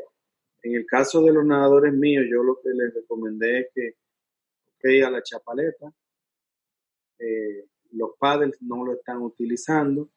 en 0.64 0.76
el 0.76 0.86
caso 0.86 1.22
de 1.24 1.34
los 1.34 1.46
nadadores 1.46 1.94
míos, 1.94 2.26
yo 2.30 2.44
lo 2.44 2.60
que 2.62 2.70
les 2.70 2.94
recomendé 2.94 3.62
es 3.62 3.68
que, 3.74 3.96
ok, 4.76 5.08
a 5.08 5.12
la 5.12 5.24
chapaleta, 5.24 5.92
eh, 7.20 7.66
los 7.92 8.12
paddles 8.18 8.62
no 8.62 8.86
lo 8.86 8.94
están 8.94 9.22
utilizando. 9.22 10.10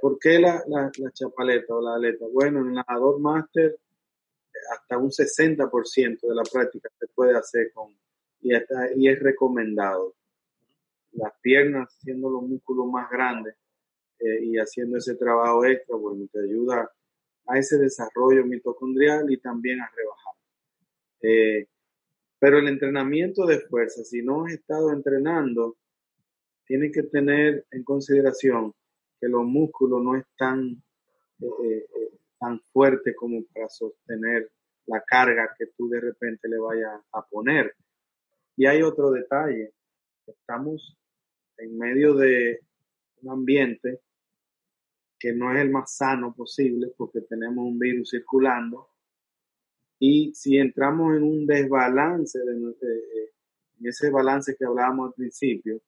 ¿Por 0.00 0.18
qué 0.18 0.38
la, 0.38 0.62
chapaleta 1.12 1.74
o 1.74 1.82
la 1.82 1.94
aleta? 1.94 2.26
Bueno, 2.32 2.60
en 2.60 2.68
el 2.68 2.72
nadador 2.74 3.20
máster 3.20 3.78
hasta 4.72 4.98
un 4.98 5.10
60% 5.10 6.20
de 6.20 6.34
la 6.34 6.42
práctica 6.42 6.90
se 6.98 7.06
puede 7.08 7.36
hacer 7.36 7.72
con, 7.72 7.94
y, 8.40 8.52
y 8.96 9.08
es 9.08 9.20
recomendado. 9.20 10.14
Las 11.12 11.32
piernas 11.40 11.92
siendo 12.00 12.30
los 12.30 12.42
músculos 12.42 12.86
más 12.86 13.10
grandes 13.10 13.56
eh, 14.18 14.44
y 14.44 14.56
haciendo 14.58 14.98
ese 14.98 15.16
trabajo 15.16 15.64
extra, 15.64 15.96
bueno, 15.96 16.26
te 16.30 16.40
ayuda 16.40 16.90
a 17.50 17.58
ese 17.58 17.78
desarrollo 17.78 18.44
mitocondrial 18.44 19.30
y 19.30 19.38
también 19.38 19.80
a 19.80 19.90
rebajar. 19.94 20.34
Eh, 21.22 21.66
pero 22.38 22.58
el 22.58 22.68
entrenamiento 22.68 23.44
de 23.44 23.60
fuerza, 23.60 24.04
si 24.04 24.22
no 24.22 24.44
has 24.44 24.52
estado 24.52 24.92
entrenando, 24.92 25.76
tiene 26.64 26.90
que 26.92 27.02
tener 27.02 27.66
en 27.72 27.82
consideración 27.82 28.72
que 29.20 29.28
los 29.28 29.44
músculos 29.44 30.02
no 30.02 30.16
están 30.16 30.82
eh, 31.40 31.86
tan 32.38 32.60
fuerte 32.72 33.14
como 33.14 33.42
para 33.52 33.68
sostener 33.68 34.50
la 34.86 35.02
carga 35.02 35.54
que 35.58 35.66
tú 35.76 35.88
de 35.88 36.00
repente 36.00 36.48
le 36.48 36.58
vayas 36.58 37.00
a 37.12 37.26
poner. 37.26 37.74
Y 38.56 38.66
hay 38.66 38.82
otro 38.82 39.10
detalle, 39.10 39.72
estamos 40.26 40.96
en 41.58 41.76
medio 41.76 42.14
de 42.14 42.60
un 43.22 43.30
ambiente 43.32 44.00
que 45.20 45.34
no 45.34 45.54
es 45.54 45.60
el 45.60 45.70
más 45.70 45.94
sano 45.94 46.34
posible 46.34 46.92
porque 46.96 47.20
tenemos 47.20 47.64
un 47.64 47.78
virus 47.78 48.10
circulando 48.10 48.88
y 50.02 50.32
si 50.34 50.56
entramos 50.56 51.14
en 51.14 51.22
un 51.22 51.46
desbalance, 51.46 52.38
de, 52.38 52.52
en 52.52 53.86
ese 53.86 54.10
balance 54.10 54.56
que 54.58 54.64
hablábamos 54.64 55.08
al 55.08 55.14
principio, 55.14 55.78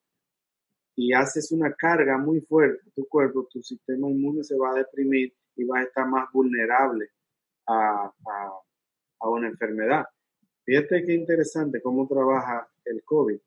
y 0.95 1.13
haces 1.13 1.51
una 1.51 1.73
carga 1.73 2.19
muy 2.19 2.39
fuerte 2.41 2.87
a 2.87 2.91
tu 2.91 3.07
cuerpo, 3.07 3.47
tu 3.51 3.63
sistema 3.63 4.07
inmune 4.07 4.43
se 4.43 4.55
va 4.55 4.69
a 4.69 4.75
deprimir 4.75 5.33
y 5.55 5.65
vas 5.65 5.81
a 5.81 5.87
estar 5.87 6.07
más 6.07 6.31
vulnerable 6.31 7.09
a, 7.65 8.13
una 9.21 9.47
enfermedad. 9.47 10.05
Fíjate 10.63 11.03
qué 11.03 11.13
interesante 11.15 11.81
cómo 11.81 12.07
trabaja 12.07 12.69
el 12.85 13.03
COVID. 13.03 13.39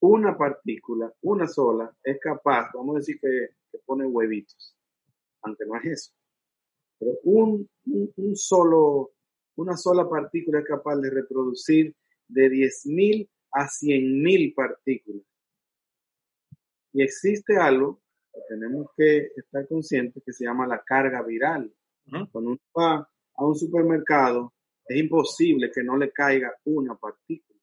Una 0.00 0.36
partícula, 0.36 1.12
una 1.20 1.46
sola, 1.46 1.94
es 2.02 2.18
capaz, 2.18 2.70
vamos 2.72 2.96
a 2.96 2.98
decir 3.00 3.20
que, 3.20 3.50
pone 3.78 4.06
huevitos, 4.06 4.76
aunque 5.42 5.64
no 5.66 5.76
es 5.76 5.84
eso, 5.84 6.12
pero 6.98 7.12
un, 7.24 7.68
un, 7.86 8.36
solo, 8.36 9.12
una 9.56 9.76
sola 9.76 10.08
partícula 10.08 10.60
es 10.60 10.66
capaz 10.66 10.96
de 10.96 11.10
reproducir 11.10 11.94
de 12.28 12.48
10.000 12.48 13.28
a 13.52 13.66
100.000 13.66 14.54
partículas. 14.54 15.24
Y 16.94 17.02
existe 17.02 17.56
algo 17.56 18.02
tenemos 18.48 18.90
que 18.96 19.30
estar 19.36 19.66
conscientes 19.68 20.22
que 20.24 20.32
se 20.32 20.44
llama 20.44 20.66
la 20.66 20.82
carga 20.82 21.22
viral. 21.22 21.72
Cuando 22.30 22.50
uno 22.50 22.58
va 22.76 23.08
a 23.34 23.46
un 23.46 23.54
supermercado, 23.54 24.52
es 24.86 24.98
imposible 24.98 25.70
que 25.72 25.82
no 25.82 25.96
le 25.96 26.10
caiga 26.10 26.52
una 26.64 26.94
partícula 26.96 27.58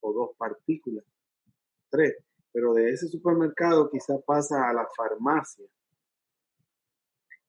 o 0.00 0.12
dos 0.12 0.30
partículas, 0.36 1.04
tres. 1.90 2.16
Pero 2.58 2.74
de 2.74 2.90
ese 2.90 3.06
supermercado 3.06 3.88
quizá 3.88 4.18
pasa 4.18 4.68
a 4.68 4.72
la 4.72 4.84
farmacia 4.96 5.64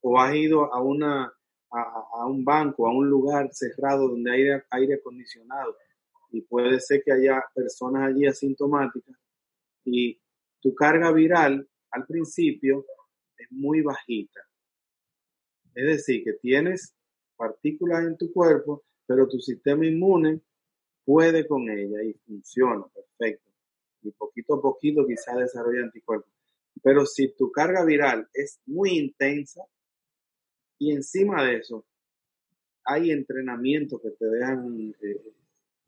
o 0.01 0.19
has 0.19 0.35
ido 0.35 0.71
a, 0.71 0.83
una, 0.83 1.33
a, 1.71 2.27
un 2.27 2.45
banco, 2.45 2.85
a 2.85 2.91
un 2.91 3.09
lugar 3.09 3.49
cerrado 3.51 4.09
donde 4.09 4.31
hay 4.31 4.41
aire, 4.41 4.63
aire 4.69 4.93
acondicionado 4.93 5.75
y 6.29 6.41
puede 6.41 6.79
ser 6.79 7.01
que 7.03 7.11
haya 7.11 7.43
personas 7.55 8.07
allí 8.07 8.27
asintomáticas 8.27 9.15
y 9.83 10.21
tu 10.61 10.75
carga 10.75 11.11
viral 11.11 11.67
al 11.89 12.05
principio 12.05 12.85
es 13.35 13.47
muy 13.49 13.81
bajita. 13.81 14.41
Es 15.73 15.87
decir, 15.87 16.23
que 16.23 16.33
tienes 16.33 16.93
partículas 17.35 18.05
en 18.05 18.15
tu 18.15 18.31
cuerpo, 18.31 18.83
pero 19.07 19.27
tu 19.27 19.39
sistema 19.39 19.87
inmune 19.87 20.41
puede 21.03 21.47
con 21.47 21.67
ella 21.67 22.03
y 22.03 22.13
funciona 22.13 22.85
perfecto. 22.93 23.48
Y 24.01 24.11
poquito 24.11 24.55
a 24.55 24.61
poquito 24.61 25.05
quizá 25.05 25.35
desarrolla 25.35 25.83
anticuerpos. 25.83 26.31
Pero 26.81 27.05
si 27.05 27.33
tu 27.35 27.51
carga 27.51 27.83
viral 27.83 28.27
es 28.33 28.59
muy 28.65 28.97
intensa 28.97 29.61
y 30.77 30.91
encima 30.93 31.43
de 31.45 31.57
eso 31.57 31.85
hay 32.85 33.11
entrenamientos 33.11 34.01
que 34.01 34.11
te 34.11 34.25
dejan 34.25 34.95
eh, 35.01 35.21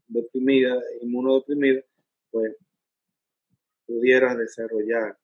deprimida, 0.07 0.77
inmunodeprimida, 1.01 1.81
pues 2.29 2.55
pudieras 3.85 4.37
desarrollar 4.37 5.17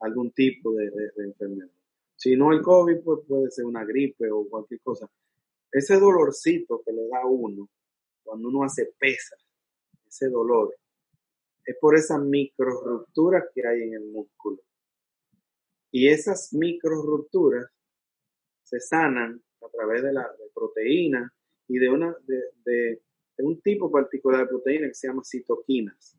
algún 0.00 0.32
tipo 0.32 0.72
de, 0.74 0.90
enfermedad. 1.18 1.70
Si 2.16 2.36
no 2.36 2.52
el 2.52 2.62
COVID, 2.62 3.00
pues 3.02 3.20
puede 3.26 3.50
ser 3.50 3.66
una 3.66 3.84
gripe 3.84 4.30
o 4.30 4.48
cualquier 4.48 4.80
cosa. 4.80 5.08
Ese 5.70 5.98
dolorcito 5.98 6.82
que 6.84 6.92
le 6.92 7.06
da 7.08 7.20
a 7.22 7.26
uno 7.26 7.68
cuando 8.22 8.48
uno 8.48 8.64
hace 8.64 8.92
pesas, 8.98 9.38
ese 10.06 10.28
dolor, 10.28 10.74
es 11.66 11.76
por 11.80 11.96
esas 11.96 12.20
micro 12.22 12.80
rupturas 12.82 13.44
que 13.52 13.66
hay 13.66 13.82
en 13.82 13.94
el 13.94 14.04
músculo. 14.04 14.62
Y 15.90 16.08
esas 16.08 16.52
micro 16.52 17.02
rupturas 17.02 17.68
se 18.62 18.78
sanan 18.80 19.42
a 19.62 19.68
través 19.68 20.02
de 20.02 20.12
la 20.12 20.30
proteína 20.54 21.32
y 21.68 21.78
de, 21.78 21.90
una, 21.90 22.16
de, 22.24 23.02
de 23.36 23.44
un 23.44 23.60
tipo 23.60 23.90
particular 23.90 24.42
de 24.42 24.46
proteína 24.46 24.88
que 24.88 24.94
se 24.94 25.08
llama 25.08 25.24
citoquinas. 25.24 26.16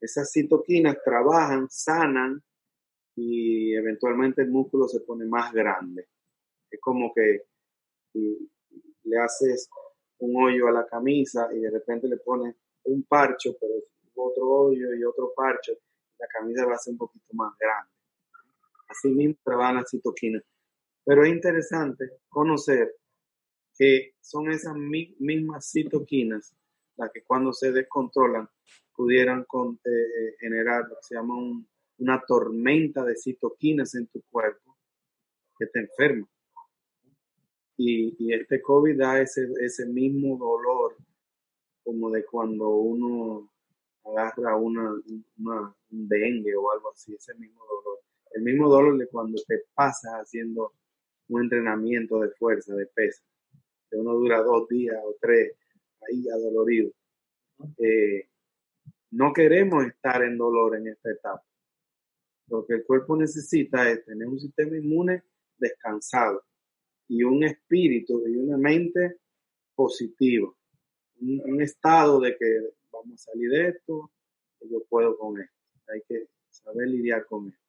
Esas 0.00 0.30
citoquinas 0.32 0.98
trabajan, 1.04 1.68
sanan 1.70 2.42
y 3.16 3.74
eventualmente 3.74 4.42
el 4.42 4.50
músculo 4.50 4.88
se 4.88 5.00
pone 5.00 5.24
más 5.24 5.52
grande. 5.52 6.08
Es 6.68 6.80
como 6.80 7.12
que 7.14 7.46
le 8.12 9.18
haces 9.18 9.68
un 10.18 10.42
hoyo 10.42 10.68
a 10.68 10.72
la 10.72 10.86
camisa 10.86 11.48
y 11.54 11.60
de 11.60 11.70
repente 11.70 12.08
le 12.08 12.16
pones 12.16 12.56
un 12.84 13.02
parcho, 13.04 13.56
pero 13.60 13.74
otro 14.14 14.48
hoyo 14.48 14.94
y 14.94 15.04
otro 15.04 15.32
parcho, 15.34 15.72
la 16.18 16.26
camisa 16.28 16.66
va 16.66 16.74
a 16.74 16.78
ser 16.78 16.92
un 16.92 16.98
poquito 16.98 17.26
más 17.32 17.52
grande. 17.58 17.90
Así 18.88 19.08
mismo 19.08 19.36
trabajan 19.42 19.76
las 19.76 19.90
citoquinas. 19.90 20.42
Pero 21.04 21.24
es 21.24 21.32
interesante 21.32 22.04
conocer 22.28 22.94
que 23.76 24.14
son 24.20 24.50
esas 24.50 24.74
mismas 24.74 25.70
citoquinas 25.70 26.54
las 26.96 27.10
que 27.12 27.22
cuando 27.24 27.52
se 27.52 27.72
descontrolan 27.72 28.48
pudieran 28.94 29.44
con, 29.44 29.74
eh, 29.84 29.90
eh, 29.90 30.36
generar 30.38 30.84
lo 30.88 30.94
que 30.96 31.02
se 31.02 31.16
llama 31.16 31.34
una 31.98 32.22
tormenta 32.26 33.04
de 33.04 33.16
citoquinas 33.16 33.94
en 33.96 34.06
tu 34.06 34.22
cuerpo 34.30 34.76
que 35.58 35.66
te 35.66 35.80
enferma. 35.80 36.28
Y, 37.76 38.32
este 38.32 38.62
COVID 38.62 38.96
da 38.96 39.20
ese, 39.20 39.48
ese 39.60 39.86
mismo 39.86 40.38
dolor 40.38 40.96
como 41.84 42.10
de 42.10 42.24
cuando 42.24 42.68
uno 42.70 43.50
agarra 44.04 44.56
una, 44.56 44.92
una, 45.38 45.74
un 45.90 46.08
dengue 46.08 46.54
o 46.56 46.70
algo 46.72 46.92
así, 46.92 47.14
ese 47.14 47.34
mismo 47.34 47.62
dolor. 47.64 48.00
El 48.32 48.42
mismo 48.42 48.68
dolor 48.68 48.98
de 48.98 49.06
cuando 49.06 49.40
te 49.46 49.62
pasas 49.74 50.12
haciendo 50.14 50.72
un 51.28 51.42
entrenamiento 51.42 52.20
de 52.20 52.30
fuerza, 52.30 52.74
de 52.74 52.86
peso, 52.86 53.22
que 53.90 53.96
uno 53.96 54.14
dura 54.14 54.42
dos 54.42 54.68
días 54.68 54.96
o 55.04 55.16
tres 55.20 55.52
ahí 56.08 56.28
adolorido. 56.28 56.90
Eh, 57.78 58.28
no 59.12 59.32
queremos 59.32 59.84
estar 59.86 60.22
en 60.22 60.36
dolor 60.36 60.76
en 60.76 60.88
esta 60.88 61.10
etapa. 61.10 61.44
Lo 62.48 62.66
que 62.66 62.74
el 62.74 62.84
cuerpo 62.84 63.16
necesita 63.16 63.88
es 63.90 64.04
tener 64.04 64.28
un 64.28 64.38
sistema 64.38 64.76
inmune 64.76 65.22
descansado 65.56 66.42
y 67.08 67.22
un 67.22 67.44
espíritu 67.44 68.26
y 68.26 68.36
una 68.36 68.56
mente 68.56 69.18
positiva. 69.74 70.52
Un, 71.26 71.62
estado 71.62 72.20
de 72.20 72.36
que 72.36 72.60
vamos 72.92 73.14
a 73.14 73.32
salir 73.32 73.50
de 73.50 73.68
esto, 73.68 74.10
yo 74.60 74.84
puedo 74.88 75.16
con 75.16 75.40
esto. 75.40 75.54
Hay 75.92 76.02
que 76.08 76.26
saber 76.50 76.88
lidiar 76.88 77.26
con 77.26 77.48
esto. 77.48 77.60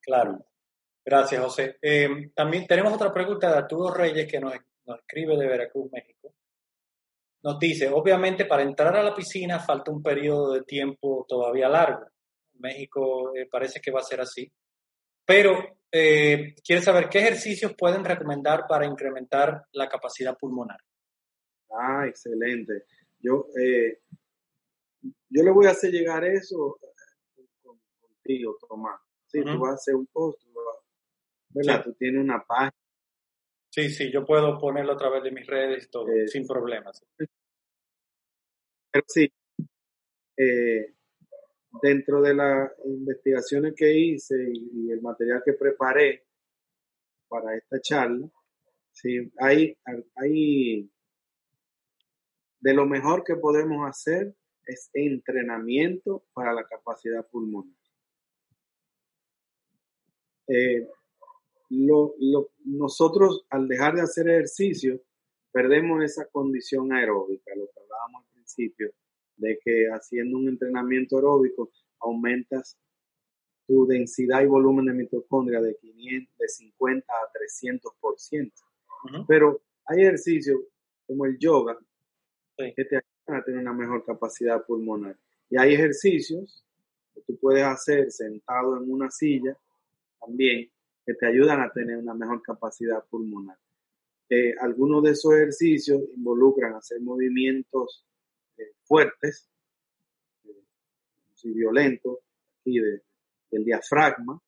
Claro. 0.00 0.44
Gracias, 1.04 1.42
José. 1.42 1.76
Eh, 1.82 2.30
también 2.34 2.66
tenemos 2.66 2.92
otra 2.92 3.12
pregunta 3.12 3.50
de 3.50 3.58
Arturo 3.58 3.92
Reyes 3.92 4.30
que 4.30 4.40
nos, 4.40 4.54
nos 4.86 4.98
escribe 5.00 5.36
de 5.36 5.46
Veracruz, 5.46 5.90
México 5.92 6.34
nos 7.44 7.58
dice, 7.58 7.90
obviamente 7.90 8.46
para 8.46 8.62
entrar 8.62 8.96
a 8.96 9.02
la 9.02 9.14
piscina 9.14 9.60
falta 9.60 9.90
un 9.90 10.02
periodo 10.02 10.54
de 10.54 10.62
tiempo 10.62 11.26
todavía 11.28 11.68
largo. 11.68 12.06
México 12.54 13.36
eh, 13.36 13.46
parece 13.50 13.80
que 13.80 13.90
va 13.90 14.00
a 14.00 14.04
ser 14.04 14.22
así. 14.22 14.50
Pero 15.26 15.78
eh, 15.92 16.54
quiere 16.64 16.80
saber 16.80 17.10
qué 17.10 17.18
ejercicios 17.18 17.74
pueden 17.76 18.02
recomendar 18.02 18.66
para 18.66 18.86
incrementar 18.86 19.62
la 19.72 19.88
capacidad 19.90 20.36
pulmonar. 20.38 20.78
Ah, 21.78 22.06
excelente. 22.06 22.84
Yo, 23.18 23.46
eh, 23.60 24.00
yo 25.02 25.42
le 25.42 25.50
voy 25.50 25.66
a 25.66 25.70
hacer 25.70 25.90
llegar 25.90 26.24
eso 26.24 26.78
contigo, 27.62 28.56
Tomás. 28.68 29.00
Sí, 29.26 29.42
tú 29.42 29.58
vas 29.58 29.72
a 29.72 29.74
hacer 29.74 29.94
un 29.94 30.06
post, 30.06 30.40
¿verdad? 31.50 31.82
Tú 31.84 31.92
tienes 31.94 32.22
una 32.22 32.44
página 32.44 32.72
Sí, 33.74 33.90
sí, 33.90 34.08
yo 34.12 34.24
puedo 34.24 34.56
ponerlo 34.56 34.92
a 34.92 34.96
través 34.96 35.24
de 35.24 35.32
mis 35.32 35.44
redes 35.48 35.90
todo, 35.90 36.08
eh, 36.08 36.28
sin 36.28 36.46
problemas. 36.46 37.04
Pero 38.92 39.04
sí, 39.08 39.28
eh, 40.36 40.94
dentro 41.82 42.22
de 42.22 42.34
las 42.34 42.70
investigaciones 42.84 43.74
que 43.76 43.92
hice 43.92 44.36
y, 44.52 44.92
el 44.92 45.02
material 45.02 45.42
que 45.44 45.54
preparé 45.54 46.24
para 47.26 47.56
esta 47.56 47.80
charla. 47.80 48.28
Sí, 48.92 49.32
hay, 49.40 49.76
hay, 50.14 50.88
de 52.64 52.72
lo 52.72 52.86
mejor 52.86 53.24
que 53.24 53.36
podemos 53.36 53.86
hacer 53.86 54.34
es 54.64 54.88
entrenamiento 54.94 56.24
para 56.32 56.54
la 56.54 56.66
capacidad 56.66 57.28
pulmonar. 57.28 57.76
Eh, 60.48 60.88
lo, 61.68 62.14
nosotros 62.64 63.44
al 63.50 63.68
dejar 63.68 63.96
de 63.96 64.00
hacer 64.00 64.30
ejercicio 64.30 64.98
perdemos 65.52 66.02
esa 66.02 66.26
condición 66.30 66.90
aeróbica, 66.94 67.54
lo 67.54 67.66
que 67.66 67.80
hablábamos 67.80 68.24
al 68.24 68.32
principio, 68.32 68.92
de 69.36 69.58
que 69.62 69.88
haciendo 69.88 70.38
un 70.38 70.48
entrenamiento 70.48 71.16
aeróbico 71.16 71.70
aumentas 72.00 72.78
tu 73.66 73.86
densidad 73.86 74.40
y 74.40 74.46
volumen 74.46 74.86
de 74.86 74.94
mitocondria 74.94 75.60
de, 75.60 75.76
500, 75.76 76.38
de 76.38 76.48
50 76.48 77.12
a 77.12 77.30
300%. 77.30 78.52
Pero 79.28 79.60
hay 79.84 80.00
ejercicios 80.00 80.62
como 81.06 81.26
el 81.26 81.38
yoga 81.38 81.78
que 82.56 82.84
te 82.84 82.96
ayudan 82.96 83.40
a 83.40 83.44
tener 83.44 83.60
una 83.60 83.72
mejor 83.72 84.04
capacidad 84.04 84.64
pulmonar. 84.64 85.16
Y 85.50 85.58
hay 85.58 85.74
ejercicios 85.74 86.64
que 87.14 87.20
tú 87.22 87.38
puedes 87.38 87.64
hacer 87.64 88.10
sentado 88.10 88.76
en 88.76 88.90
una 88.90 89.10
silla 89.10 89.56
también 90.20 90.70
que 91.04 91.14
te 91.14 91.26
ayudan 91.26 91.60
a 91.60 91.70
tener 91.70 91.98
una 91.98 92.14
mejor 92.14 92.42
capacidad 92.42 93.04
pulmonar. 93.10 93.58
Eh, 94.28 94.54
algunos 94.58 95.02
de 95.02 95.10
esos 95.10 95.34
ejercicios 95.34 96.00
involucran 96.16 96.74
hacer 96.74 97.00
movimientos 97.00 98.06
eh, 98.56 98.72
fuertes 98.84 99.50
eh, 100.44 100.64
y 101.42 101.52
violentos 101.52 102.18
aquí 102.60 102.78
del 102.78 103.64
diafragma 103.64 104.40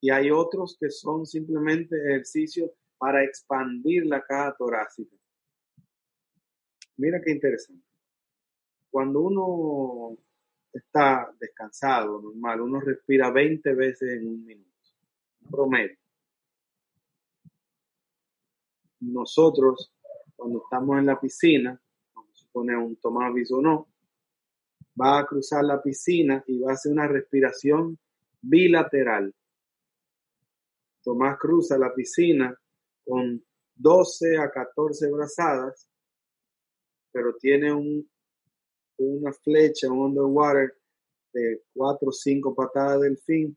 y 0.00 0.10
hay 0.10 0.32
otros 0.32 0.76
que 0.78 0.90
son 0.90 1.24
simplemente 1.24 1.96
ejercicios 1.96 2.70
para 2.98 3.22
expandir 3.24 4.04
la 4.04 4.20
caja 4.20 4.54
torácica. 4.58 5.16
Mira 6.96 7.20
qué 7.20 7.32
interesante. 7.32 7.84
Cuando 8.90 9.20
uno 9.20 10.18
está 10.72 11.34
descansado, 11.38 12.20
normal, 12.20 12.60
uno 12.60 12.80
respira 12.80 13.30
20 13.30 13.74
veces 13.74 14.12
en 14.12 14.28
un 14.28 14.44
minuto 14.44 14.70
promedio. 15.50 15.96
Nosotros, 19.00 19.92
cuando 20.36 20.62
estamos 20.62 20.98
en 20.98 21.06
la 21.06 21.18
piscina, 21.18 21.80
vamos 22.14 22.30
a 22.32 22.36
suponer 22.36 22.76
un 22.76 22.96
Tomás 22.96 23.32
no 23.62 23.88
va 25.00 25.18
a 25.18 25.26
cruzar 25.26 25.64
la 25.64 25.82
piscina 25.82 26.42
y 26.46 26.60
va 26.60 26.72
a 26.72 26.74
hacer 26.74 26.92
una 26.92 27.08
respiración 27.08 27.98
bilateral. 28.40 29.34
Tomás 31.02 31.38
cruza 31.38 31.78
la 31.78 31.92
piscina 31.94 32.56
con 33.04 33.42
12 33.74 34.38
a 34.38 34.50
14 34.50 35.10
brazadas, 35.10 35.88
pero 37.12 37.36
tiene 37.36 37.72
un, 37.72 38.08
una 38.98 39.32
flecha, 39.32 39.90
un 39.90 40.00
underwater 40.00 40.74
de 41.32 41.62
4 41.74 42.08
o 42.08 42.12
5 42.12 42.54
patadas 42.54 43.00
del 43.00 43.18
fin 43.18 43.56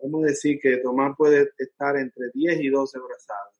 Vamos 0.00 0.22
a 0.24 0.26
decir 0.28 0.60
que 0.60 0.76
Tomás 0.78 1.16
puede 1.16 1.50
estar 1.58 1.96
entre 1.96 2.30
10 2.32 2.60
y 2.60 2.68
12 2.68 2.98
brazadas. 2.98 3.54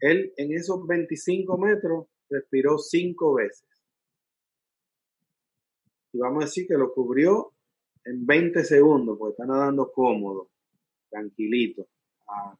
Él 0.00 0.32
en 0.36 0.52
esos 0.52 0.86
25 0.86 1.58
metros 1.58 2.06
respiró 2.30 2.78
5 2.78 3.34
veces. 3.34 3.66
Y 6.12 6.18
vamos 6.18 6.42
a 6.42 6.46
decir 6.46 6.66
que 6.66 6.78
lo 6.78 6.94
cubrió 6.94 7.52
en 8.04 8.24
20 8.24 8.64
segundos, 8.64 9.18
porque 9.18 9.32
está 9.32 9.44
nadando 9.44 9.92
cómodo, 9.92 10.50
tranquilito, 11.10 11.86
a, 12.26 12.56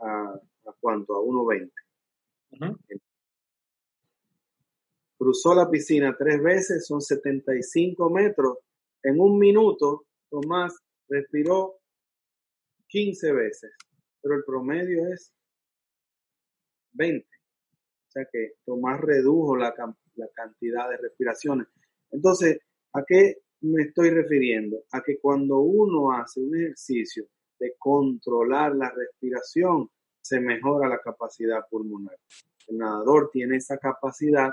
a, 0.00 0.34
a 0.34 0.72
cuánto, 0.78 1.14
a 1.14 1.20
1.20. 1.20 1.70
Cruzó 5.16 5.54
la 5.54 5.70
piscina 5.70 6.16
tres 6.18 6.42
veces, 6.42 6.86
son 6.86 7.00
75 7.00 8.10
metros 8.10 8.58
en 9.02 9.20
un 9.20 9.38
minuto, 9.38 10.06
Tomás 10.30 10.76
respiró 11.08 11.78
15 12.88 13.32
veces, 13.32 13.72
pero 14.20 14.36
el 14.36 14.44
promedio 14.44 15.06
es 15.12 15.32
20. 16.92 17.26
O 17.26 18.10
sea 18.10 18.26
que 18.30 18.52
Tomás 18.64 19.00
redujo 19.00 19.56
la, 19.56 19.74
la 20.14 20.28
cantidad 20.34 20.88
de 20.90 20.96
respiraciones. 20.98 21.66
Entonces, 22.10 22.58
¿a 22.92 23.02
qué 23.06 23.38
me 23.62 23.84
estoy 23.84 24.10
refiriendo? 24.10 24.84
A 24.92 25.02
que 25.02 25.18
cuando 25.18 25.60
uno 25.60 26.12
hace 26.12 26.40
un 26.40 26.56
ejercicio 26.56 27.26
de 27.58 27.74
controlar 27.78 28.74
la 28.74 28.90
respiración, 28.90 29.88
se 30.22 30.40
mejora 30.40 30.88
la 30.88 31.00
capacidad 31.00 31.68
pulmonar. 31.68 32.18
El 32.68 32.78
nadador 32.78 33.30
tiene 33.30 33.56
esa 33.56 33.76
capacidad 33.76 34.52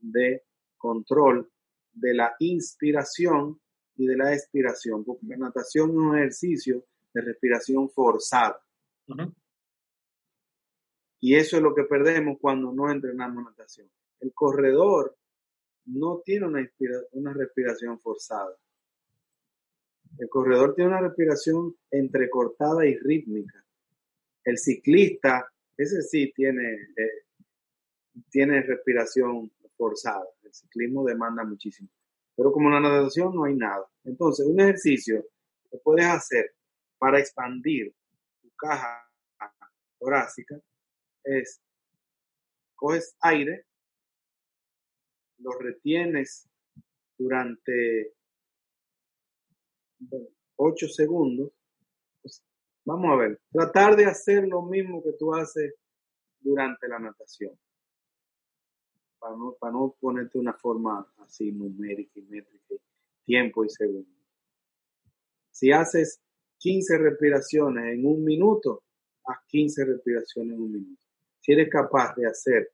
de 0.00 0.44
control 0.78 1.50
de 1.92 2.14
la 2.14 2.34
inspiración 2.38 3.60
y 3.96 4.06
de 4.06 4.16
la 4.16 4.32
expiración, 4.32 5.04
porque 5.04 5.26
la 5.26 5.36
natación 5.36 5.90
es 5.90 5.96
un 5.96 6.16
ejercicio 6.16 6.84
de 7.12 7.20
respiración 7.20 7.90
forzada. 7.90 8.62
Y 11.20 11.34
eso 11.34 11.56
es 11.56 11.62
lo 11.62 11.74
que 11.74 11.84
perdemos 11.84 12.38
cuando 12.40 12.72
no 12.72 12.90
entrenamos 12.90 13.44
natación. 13.44 13.90
El 14.20 14.32
corredor 14.32 15.16
no 15.86 16.22
tiene 16.24 16.46
una, 16.46 16.70
una 17.12 17.32
respiración 17.34 18.00
forzada. 18.00 18.56
El 20.18 20.28
corredor 20.28 20.74
tiene 20.74 20.90
una 20.90 21.00
respiración 21.00 21.76
entrecortada 21.90 22.86
y 22.86 22.96
rítmica. 22.96 23.62
El 24.50 24.58
ciclista, 24.58 25.48
ese 25.76 26.02
sí 26.02 26.32
tiene, 26.34 26.72
eh, 26.96 27.24
tiene 28.30 28.60
respiración 28.62 29.48
forzada. 29.76 30.26
El 30.42 30.52
ciclismo 30.52 31.04
demanda 31.04 31.44
muchísimo. 31.44 31.88
Pero 32.34 32.50
como 32.50 32.68
la 32.68 32.80
natación 32.80 33.32
no 33.32 33.44
hay 33.44 33.54
nada. 33.54 33.86
Entonces, 34.02 34.44
un 34.46 34.58
ejercicio 34.58 35.24
que 35.70 35.78
puedes 35.78 36.04
hacer 36.04 36.52
para 36.98 37.20
expandir 37.20 37.94
tu 38.42 38.50
caja 38.56 39.08
torácica 40.00 40.60
es, 41.22 41.62
coges 42.74 43.14
aire, 43.20 43.66
lo 45.38 45.52
retienes 45.60 46.50
durante 47.16 48.14
8 50.56 50.88
segundos. 50.88 51.52
Vamos 52.84 53.10
a 53.12 53.16
ver, 53.16 53.40
tratar 53.52 53.96
de 53.96 54.06
hacer 54.06 54.46
lo 54.48 54.62
mismo 54.62 55.02
que 55.02 55.12
tú 55.12 55.34
haces 55.34 55.74
durante 56.40 56.88
la 56.88 56.98
natación 56.98 57.58
para 59.20 59.36
no, 59.36 59.54
para 59.60 59.72
no 59.72 59.94
ponerte 60.00 60.38
una 60.38 60.54
forma 60.54 61.06
así 61.18 61.52
numérica 61.52 62.18
y 62.18 62.22
métrica, 62.22 62.74
tiempo 63.24 63.64
y 63.64 63.68
segundo. 63.68 64.08
Si 65.50 65.70
haces 65.70 66.20
15 66.58 66.98
respiraciones 66.98 67.94
en 67.94 68.06
un 68.06 68.24
minuto, 68.24 68.82
haz 69.26 69.38
15 69.46 69.84
respiraciones 69.84 70.54
en 70.54 70.62
un 70.62 70.72
minuto. 70.72 71.02
Si 71.40 71.52
eres 71.52 71.68
capaz 71.70 72.14
de 72.16 72.26
hacer 72.26 72.70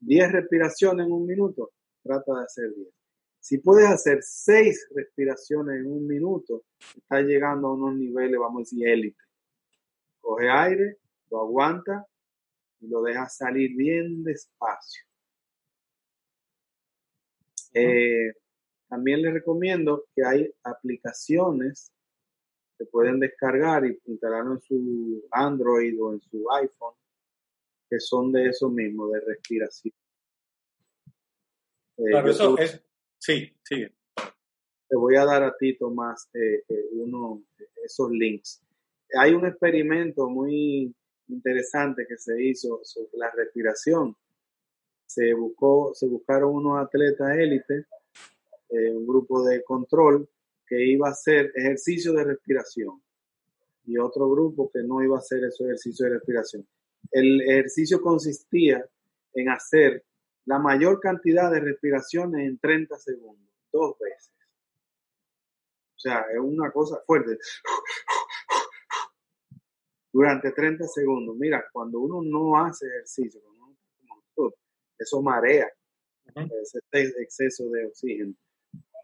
10 0.00 0.32
respiraciones 0.32 1.06
en 1.06 1.12
un 1.12 1.26
minuto, 1.26 1.70
trata 2.02 2.38
de 2.38 2.44
hacer 2.44 2.74
10. 2.74 2.95
Si 3.46 3.58
puedes 3.58 3.88
hacer 3.88 4.18
6 4.24 4.88
respiraciones 4.92 5.76
en 5.76 5.86
un 5.86 6.04
minuto, 6.04 6.64
estás 6.96 7.22
llegando 7.22 7.68
a 7.68 7.74
unos 7.74 7.94
niveles, 7.94 8.40
vamos 8.40 8.56
a 8.56 8.62
decir, 8.62 8.88
élite. 8.88 9.22
Coge 10.20 10.50
aire, 10.50 10.98
lo 11.30 11.42
aguanta 11.42 12.04
y 12.80 12.88
lo 12.88 13.02
dejas 13.02 13.36
salir 13.36 13.76
bien 13.76 14.24
despacio. 14.24 15.04
Eh, 17.72 18.32
también 18.88 19.22
les 19.22 19.34
recomiendo 19.34 20.06
que 20.12 20.24
hay 20.24 20.52
aplicaciones 20.64 21.92
que 22.76 22.86
pueden 22.86 23.20
descargar 23.20 23.86
y 23.86 23.96
instalar 24.06 24.44
en 24.44 24.60
su 24.60 25.24
Android 25.30 25.96
o 26.02 26.14
en 26.14 26.20
su 26.20 26.50
iPhone 26.50 26.94
que 27.88 28.00
son 28.00 28.32
de 28.32 28.48
eso 28.48 28.68
mismo, 28.68 29.06
de 29.06 29.20
respiración. 29.20 29.94
Eh, 31.98 32.10
claro, 32.10 32.28
eso 32.28 32.58
es. 32.58 32.85
Sí, 33.26 33.52
sigue. 33.64 33.92
Te 34.88 34.96
voy 34.96 35.16
a 35.16 35.24
dar 35.24 35.42
a 35.42 35.56
ti, 35.58 35.76
Tomás, 35.76 36.30
eh, 36.32 36.62
uno 36.92 37.42
esos 37.84 38.08
links. 38.12 38.62
Hay 39.18 39.32
un 39.32 39.44
experimento 39.44 40.28
muy 40.28 40.94
interesante 41.26 42.06
que 42.08 42.16
se 42.18 42.40
hizo 42.40 42.78
sobre 42.84 43.18
la 43.18 43.28
respiración 43.32 44.16
se, 45.06 45.34
buscó, 45.34 45.92
se 45.92 46.06
buscaron 46.06 46.54
unos 46.54 46.78
atletas 46.78 47.36
élite, 47.36 47.86
eh, 48.68 48.92
un 48.92 49.04
grupo 49.04 49.42
de 49.42 49.64
control 49.64 50.28
que 50.64 50.86
iba 50.86 51.08
a 51.08 51.12
hacer 51.12 51.50
ejercicio 51.56 52.12
de 52.12 52.22
respiración 52.22 53.02
y 53.86 53.98
otro 53.98 54.30
grupo 54.30 54.70
que 54.72 54.84
no 54.84 55.02
iba 55.02 55.16
a 55.16 55.18
hacer 55.18 55.42
ese 55.42 55.64
ejercicio 55.64 56.06
de 56.06 56.12
respiración. 56.14 56.64
El 57.10 57.40
ejercicio 57.40 58.00
consistía 58.00 58.84
en 59.34 59.48
hacer 59.48 60.04
la 60.46 60.58
mayor 60.58 61.00
cantidad 61.00 61.50
de 61.50 61.60
respiraciones 61.60 62.48
en 62.48 62.58
30 62.58 62.98
segundos, 62.98 63.52
dos 63.72 63.96
veces. 63.98 64.32
O 65.96 65.98
sea, 65.98 66.24
es 66.32 66.38
una 66.40 66.70
cosa 66.70 67.00
fuerte. 67.06 67.38
Durante 70.12 70.52
30 70.52 70.86
segundos. 70.86 71.36
Mira, 71.36 71.64
cuando 71.72 72.00
uno 72.00 72.22
no 72.22 72.56
hace 72.58 72.86
ejercicio, 72.86 73.40
eso 74.98 75.22
marea. 75.22 75.68
Ese 76.34 77.22
exceso 77.22 77.68
de 77.70 77.86
oxígeno 77.86 78.34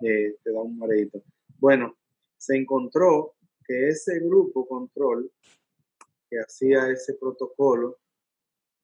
eh, 0.01 0.37
te 0.43 0.53
da 0.53 0.61
un 0.61 0.79
mareito. 0.79 1.23
Bueno, 1.59 1.97
se 2.37 2.57
encontró 2.57 3.35
que 3.65 3.89
ese 3.89 4.19
grupo 4.21 4.67
control 4.67 5.31
que 6.29 6.39
hacía 6.39 6.89
ese 6.91 7.15
protocolo 7.15 7.99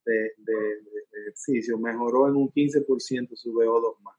de, 0.08 1.20
ejercicio 1.20 1.78
mejoró 1.78 2.28
en 2.28 2.36
un 2.36 2.50
15% 2.50 3.34
su 3.34 3.52
VO2 3.52 4.00
más. 4.00 4.16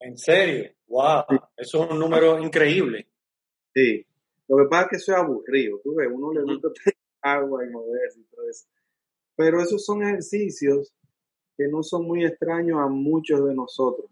¿En 0.00 0.16
serio? 0.16 0.70
¡Wow! 0.88 1.24
Eso 1.56 1.84
es 1.84 1.90
un 1.90 1.98
número 1.98 2.38
increíble. 2.38 3.06
Sí. 3.74 4.06
Lo 4.48 4.58
que 4.58 4.64
pasa 4.68 4.82
es 4.84 4.88
que 4.90 4.96
eso 4.96 5.12
es 5.12 5.18
aburrido. 5.18 5.80
Tú 5.82 5.94
ves, 5.94 6.08
uno 6.12 6.32
le 6.32 6.42
gusta 6.42 6.68
agua 7.22 7.66
y 7.66 7.70
moverse 7.70 8.20
y 8.20 8.24
todo 8.24 8.48
eso. 8.48 8.66
Pero 9.34 9.60
esos 9.60 9.84
son 9.84 10.02
ejercicios 10.02 10.94
que 11.56 11.68
no 11.68 11.82
son 11.82 12.06
muy 12.06 12.24
extraños 12.24 12.78
a 12.80 12.86
muchos 12.86 13.44
de 13.46 13.54
nosotros. 13.54 14.10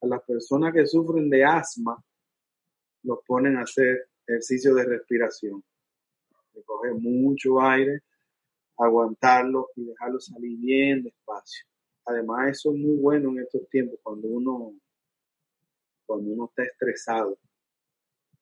A 0.00 0.06
las 0.06 0.22
personas 0.22 0.72
que 0.72 0.86
sufren 0.86 1.28
de 1.28 1.44
asma, 1.44 2.02
los 3.02 3.18
ponen 3.26 3.56
a 3.56 3.62
hacer 3.62 4.08
ejercicio 4.26 4.74
de 4.74 4.84
respiración. 4.84 5.62
De 6.52 6.62
coger 6.62 6.94
mucho 6.94 7.60
aire, 7.60 8.02
aguantarlo 8.78 9.70
y 9.76 9.84
dejarlo 9.84 10.20
salir 10.20 10.58
bien 10.58 11.02
despacio. 11.02 11.66
Además, 12.06 12.50
eso 12.50 12.70
es 12.72 12.78
muy 12.78 12.96
bueno 12.96 13.30
en 13.30 13.40
estos 13.40 13.68
tiempos 13.68 13.98
cuando 14.02 14.28
uno, 14.28 14.74
cuando 16.06 16.30
uno 16.30 16.46
está 16.46 16.64
estresado. 16.64 17.38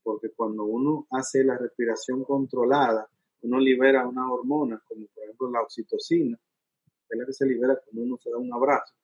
Porque 0.02 0.30
cuando 0.30 0.64
uno 0.64 1.06
hace 1.10 1.44
la 1.44 1.56
respiración 1.56 2.24
controlada, 2.24 3.08
uno 3.42 3.58
libera 3.60 4.06
una 4.06 4.32
hormona, 4.32 4.82
como 4.88 5.06
por 5.14 5.24
ejemplo 5.24 5.50
la 5.50 5.62
oxitocina, 5.62 6.36
que 6.36 7.14
es 7.14 7.18
la 7.18 7.26
que 7.26 7.32
se 7.32 7.46
libera 7.46 7.78
cuando 7.84 8.02
uno 8.02 8.18
se 8.18 8.30
da 8.30 8.38
un 8.38 8.52
abrazo. 8.52 8.94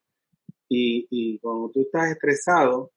Y, 0.69 1.07
y 1.11 1.39
cuando 1.39 1.71
tú 1.71 1.83
estás 1.83 2.11
estresado, 2.11 2.91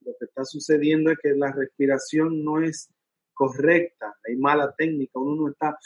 lo 0.00 0.12
que 0.18 0.24
está 0.26 0.44
sucediendo 0.44 1.10
es 1.10 1.18
que 1.22 1.30
la 1.30 1.52
respiración 1.52 2.42
no 2.42 2.60
es 2.60 2.90
correcta, 3.32 4.16
hay 4.26 4.36
mala 4.36 4.74
técnica, 4.76 5.18
uno 5.18 5.42
no 5.42 5.50
está 5.50 5.78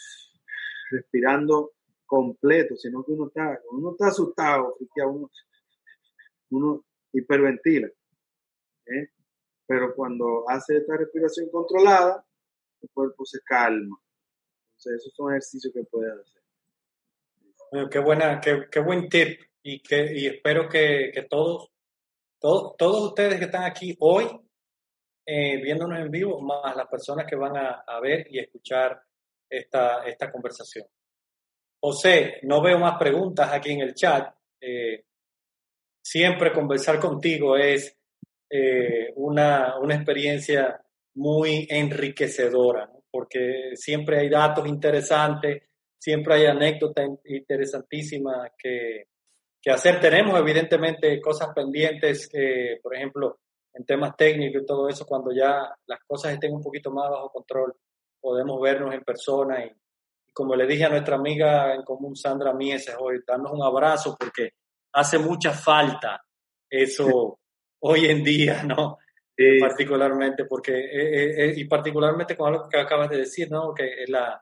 respirando 0.91 1.73
completo, 2.09 2.75
sino 2.77 3.05
que 3.05 3.13
uno 3.13 3.29
está, 3.29 3.61
uno 3.71 3.93
está 3.93 4.09
asustado, 4.09 4.77
uno, 5.07 5.31
uno 6.51 6.85
hiperventila. 7.13 7.87
¿eh? 7.87 9.11
Pero 9.67 9.95
cuando 9.95 10.49
hace 10.49 10.79
esta 10.79 10.97
respiración 10.97 11.51
controlada, 11.51 12.25
el 12.81 12.89
cuerpo 12.91 13.25
se 13.25 13.41
calma. 13.45 13.97
Entonces, 14.71 15.03
esos 15.03 15.15
son 15.15 15.33
ejercicios 15.33 15.73
que 15.73 15.85
puedes 15.85 16.13
hacer. 16.15 16.43
Bueno, 17.71 17.91
qué, 17.91 17.99
buena, 17.99 18.41
qué, 18.41 18.67
qué 18.71 18.81
buen 18.81 19.09
tip 19.09 19.41
y, 19.63 19.83
que, 19.83 20.11
y 20.15 20.27
espero 20.27 20.69
que, 20.69 21.11
que 21.13 21.23
todos, 21.25 21.71
todos, 22.41 22.77
todos 22.79 23.09
ustedes 23.09 23.39
que 23.39 23.45
están 23.45 23.65
aquí 23.65 23.95
hoy 24.01 24.25
eh, 25.27 25.61
viéndonos 25.63 25.99
en 25.99 26.11
vivo, 26.11 26.41
más 26.41 26.75
las 26.75 26.89
personas 26.89 27.27
que 27.29 27.37
van 27.37 27.55
a, 27.55 27.85
a, 27.87 28.01
ver 28.01 28.27
y 28.31 28.39
escuchar 28.39 28.99
esta, 29.51 30.03
esta 30.07 30.33
conversación. 30.33 30.87
José, 31.81 32.41
no 32.43 32.61
veo 32.61 32.79
más 32.79 32.99
preguntas 32.99 33.53
aquí 33.53 33.73
en 33.73 33.81
el 33.81 33.95
chat. 33.95 34.35
Eh, 34.61 35.05
siempre 36.03 36.53
conversar 36.53 36.99
contigo 36.99 37.57
es 37.57 37.97
eh, 38.51 39.13
una, 39.17 39.79
una, 39.79 39.95
experiencia 39.95 40.81
muy 41.15 41.67
enriquecedora, 41.71 42.91
porque 43.11 43.73
siempre 43.75 44.19
hay 44.19 44.29
datos 44.29 44.67
interesantes, 44.67 45.63
siempre 45.99 46.35
hay 46.35 46.47
anécdotas 46.47 47.09
interesantísimas 47.25 48.53
que, 48.59 49.09
que 49.61 49.71
hacer. 49.71 50.01
Tenemos 50.01 50.39
evidentemente 50.41 51.21
cosas 51.21 51.51
pendientes, 51.55 52.29
que, 52.29 52.79
por 52.83 52.97
ejemplo, 52.97 53.39
en 53.75 53.85
temas 53.85 54.17
técnicos 54.17 54.63
y 54.63 54.67
todo 54.67 54.89
eso, 54.89 55.07
cuando 55.07 55.31
ya 55.33 55.75
las 55.87 56.01
cosas 56.07 56.33
estén 56.33 56.53
un 56.53 56.63
poquito 56.63 56.91
más 56.91 57.11
bajo 57.11 57.31
control, 57.31 57.75
podemos 58.21 58.61
vernos 58.61 58.95
en 58.95 59.05
persona 59.05 59.65
y, 59.65 59.71
como 60.39 60.55
le 60.55 60.69
dije 60.69 60.85
a 60.85 60.89
nuestra 60.89 61.17
amiga 61.17 61.75
en 61.75 61.83
común, 61.83 62.15
Sandra 62.15 62.55
Mieses, 62.55 62.95
hoy, 62.97 63.25
darnos 63.27 63.51
un 63.51 63.61
abrazo 63.61 64.17
porque 64.17 64.53
hace 64.93 65.19
mucha 65.19 65.51
falta 65.51 66.23
eso 66.71 67.41
hoy 67.81 68.07
en 68.07 68.23
día, 68.23 68.63
¿no? 68.63 68.99
particularmente 69.59 70.45
porque, 70.45 70.79
eh, 70.79 70.91
eh, 70.93 71.45
eh, 71.45 71.55
y 71.57 71.65
particularmente 71.65 72.37
con 72.37 72.55
algo 72.55 72.69
que 72.69 72.79
acabas 72.79 73.11
de 73.11 73.17
decir, 73.19 73.51
¿no? 73.51 73.75
Que 73.75 74.05
la, 74.07 74.41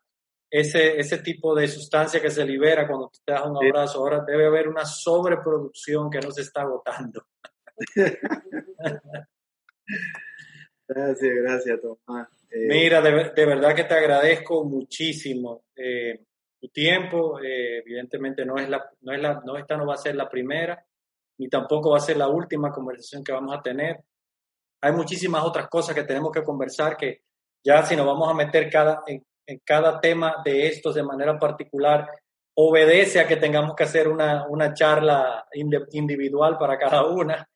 ese, 0.51 1.01
ese 1.01 1.17
tipo 1.19 1.55
de 1.55 1.67
sustancia 1.67 2.21
que 2.21 2.31
se 2.31 2.45
libera 2.45 2.87
cuando 2.87 3.11
te 3.25 3.33
das 3.33 3.47
un 3.47 3.57
abrazo, 3.57 4.01
ahora 4.01 4.23
debe 4.27 4.45
haber 4.49 4.69
una 4.69 4.85
sobreproducción 4.85 6.11
que 6.11 6.21
no 6.21 6.31
se 6.31 6.43
está 6.43 6.61
agotando. 6.61 7.25
gracias, 10.87 11.35
gracias, 11.43 11.81
Tomás. 11.81 12.36
Eh, 12.51 12.67
Mira, 12.69 13.01
de, 13.01 13.47
verdad 13.47 13.75
que 13.75 13.85
te 13.85 13.95
agradezco 13.95 14.65
muchísimo 14.65 15.65
eh, 15.75 16.25
tu 16.61 16.69
tiempo. 16.69 17.41
Eh, 17.41 17.79
evidentemente 17.79 18.45
no 18.45 18.57
es 18.57 18.69
la, 18.69 18.89
no 19.01 19.13
es 19.13 19.21
la, 19.21 19.41
no 19.45 19.57
esta 19.57 19.77
no 19.77 19.87
va 19.87 19.95
a 19.95 19.99
ser 19.99 20.17
la 20.17 20.29
primera, 20.29 20.85
ni 21.39 21.49
tampoco 21.49 21.91
va 21.91 21.99
a 21.99 22.01
ser 22.01 22.17
la 22.17 22.29
última 22.29 22.71
conversación 22.71 23.23
que 23.23 23.33
vamos 23.33 23.57
a 23.57 23.63
tener. 23.63 24.01
Hay 24.83 24.93
muchísimas 24.93 25.45
otras 25.45 25.69
cosas 25.69 25.95
que 25.95 26.05
tenemos 26.05 26.31
que 26.31 26.43
conversar 26.43 26.97
que 26.97 27.23
ya 27.65 27.85
si 27.85 27.97
nos 27.97 28.07
vamos 28.07 28.31
a 28.31 28.35
meter 28.35 28.71
cada, 28.71 29.03
en, 29.07 29.25
en 29.47 29.61
cada 29.65 30.01
tema 30.01 30.37
de 30.45 30.67
estos 30.67 30.95
de 30.95 31.03
manera 31.03 31.39
particular, 31.39 32.09
obedece 32.59 33.21
a 33.21 33.27
que 33.27 33.37
tengamos 33.37 33.75
que 33.75 33.85
hacer 33.85 34.09
una, 34.09 34.47
una 34.49 34.73
charla 34.73 35.47
individual 35.53 36.57
para 36.59 36.79
cada 36.79 37.05
una. 37.07 37.47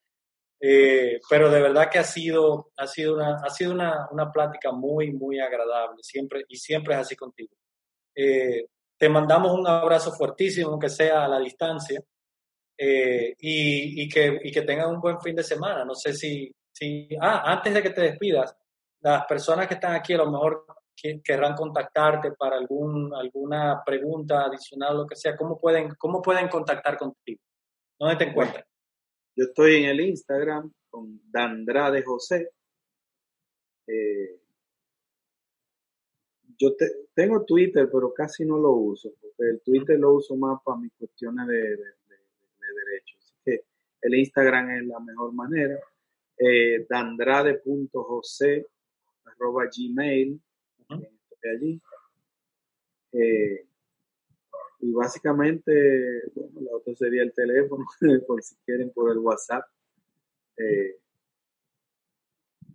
Eh, 0.63 1.19
pero 1.29 1.51
de 1.51 1.63
verdad 1.63 1.89
que 1.91 1.99
ha 1.99 2.05
sido, 2.05 2.71
ha 2.77 2.87
sido, 2.87 3.15
una, 3.15 3.37
ha 3.37 3.49
sido 3.49 3.73
una, 3.73 4.09
una 4.11 4.31
plática 4.31 4.71
muy, 4.73 5.11
muy 5.11 5.41
agradable, 5.41 6.03
siempre, 6.03 6.45
y 6.49 6.57
siempre 6.57 6.95
es 6.95 7.01
así 7.01 7.17
contigo. 7.17 7.55
Eh, 8.15 8.67
te 8.99 9.09
mandamos 9.09 9.53
un 9.53 9.67
abrazo 9.67 10.13
fuertísimo, 10.13 10.71
aunque 10.71 10.91
sea 10.91 11.25
a 11.25 11.29
la 11.29 11.39
distancia, 11.39 12.03
eh, 12.77 13.35
y, 13.39 14.03
y, 14.03 14.09
que, 14.09 14.41
y 14.45 14.53
que 14.53 14.63
tengan 14.63 14.91
un 14.91 15.01
buen 15.01 15.19
fin 15.21 15.35
de 15.35 15.43
semana. 15.43 15.85
No 15.85 15.95
sé 15.95 16.13
si, 16.13 16.55
si, 16.73 17.09
ah, 17.21 17.43
antes 17.47 17.73
de 17.73 17.83
que 17.83 17.91
te 17.91 18.03
despidas, 18.03 18.55
las 19.01 19.25
personas 19.25 19.67
que 19.67 19.75
están 19.75 19.95
aquí 19.95 20.13
a 20.13 20.19
lo 20.19 20.31
mejor 20.31 20.67
querrán 21.25 21.55
contactarte 21.55 22.33
para 22.33 22.57
algún, 22.57 23.15
alguna 23.15 23.83
pregunta 23.85 24.43
adicional, 24.43 24.99
lo 24.99 25.07
que 25.07 25.17
sea, 25.17 25.35
¿cómo 25.35 25.59
pueden, 25.59 25.95
cómo 25.99 26.21
pueden 26.21 26.49
contactar 26.49 26.99
contigo? 26.99 27.41
¿Dónde 27.99 28.17
te 28.17 28.25
encuentran? 28.25 28.65
Yo 29.37 29.45
estoy 29.45 29.77
en 29.77 29.85
el 29.91 30.01
Instagram 30.01 30.73
con 30.89 31.21
Dandrade 31.31 32.03
José. 32.03 32.51
Eh, 33.87 34.41
yo 36.59 36.77
tengo 37.15 37.45
Twitter, 37.45 37.89
pero 37.91 38.13
casi 38.13 38.45
no 38.45 38.59
lo 38.59 38.73
uso, 38.73 39.15
porque 39.21 39.51
el 39.51 39.61
Twitter 39.63 39.99
lo 39.99 40.15
uso 40.15 40.37
más 40.37 40.61
para 40.63 40.79
mis 40.79 40.93
cuestiones 40.93 41.47
de, 41.47 41.55
derechos. 41.55 43.19
Así 43.19 43.35
que 43.45 43.65
el 44.03 44.15
Instagram 44.15 44.71
es 44.71 44.87
la 44.87 45.01
mejor 45.01 45.33
manera. 45.33 45.79
Eh, 46.37 46.87
arroba 49.25 49.69
gmail 49.75 50.41
allí 51.49 51.81
eh, 53.13 53.67
y 54.81 54.93
básicamente, 54.93 56.23
bueno, 56.35 56.61
la 56.63 56.77
otra 56.77 56.95
sería 56.95 57.23
el 57.23 57.33
teléfono, 57.33 57.85
por 58.27 58.43
si 58.43 58.57
quieren 58.65 58.91
por 58.93 59.11
el 59.11 59.19
WhatsApp. 59.19 59.65
Eh, 60.57 60.97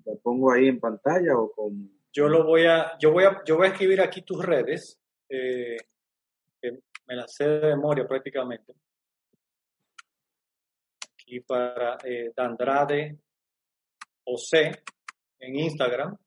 ¿La 0.06 0.16
pongo 0.22 0.52
ahí 0.52 0.68
en 0.68 0.80
pantalla 0.80 1.38
o 1.38 1.52
como? 1.52 1.90
Yo 2.14 2.30
lo 2.30 2.46
voy 2.46 2.66
a, 2.66 2.98
yo 3.00 3.12
voy 3.12 3.26
a, 3.26 3.44
yo 3.44 3.58
voy 3.58 3.68
a 3.68 3.72
escribir 3.72 4.02
aquí 4.02 4.22
tus 4.22 4.44
redes, 4.46 5.00
eh, 5.28 5.78
que 6.62 6.80
me 7.08 7.16
las 7.16 7.34
sé 7.34 7.46
de 7.46 7.76
memoria 7.76 8.08
prácticamente. 8.08 8.74
Aquí 11.14 11.40
para 11.42 11.98
eh, 12.04 12.32
Dandrade 12.36 13.18
José 14.24 14.72
en 15.40 15.56
Instagram, 15.60 16.18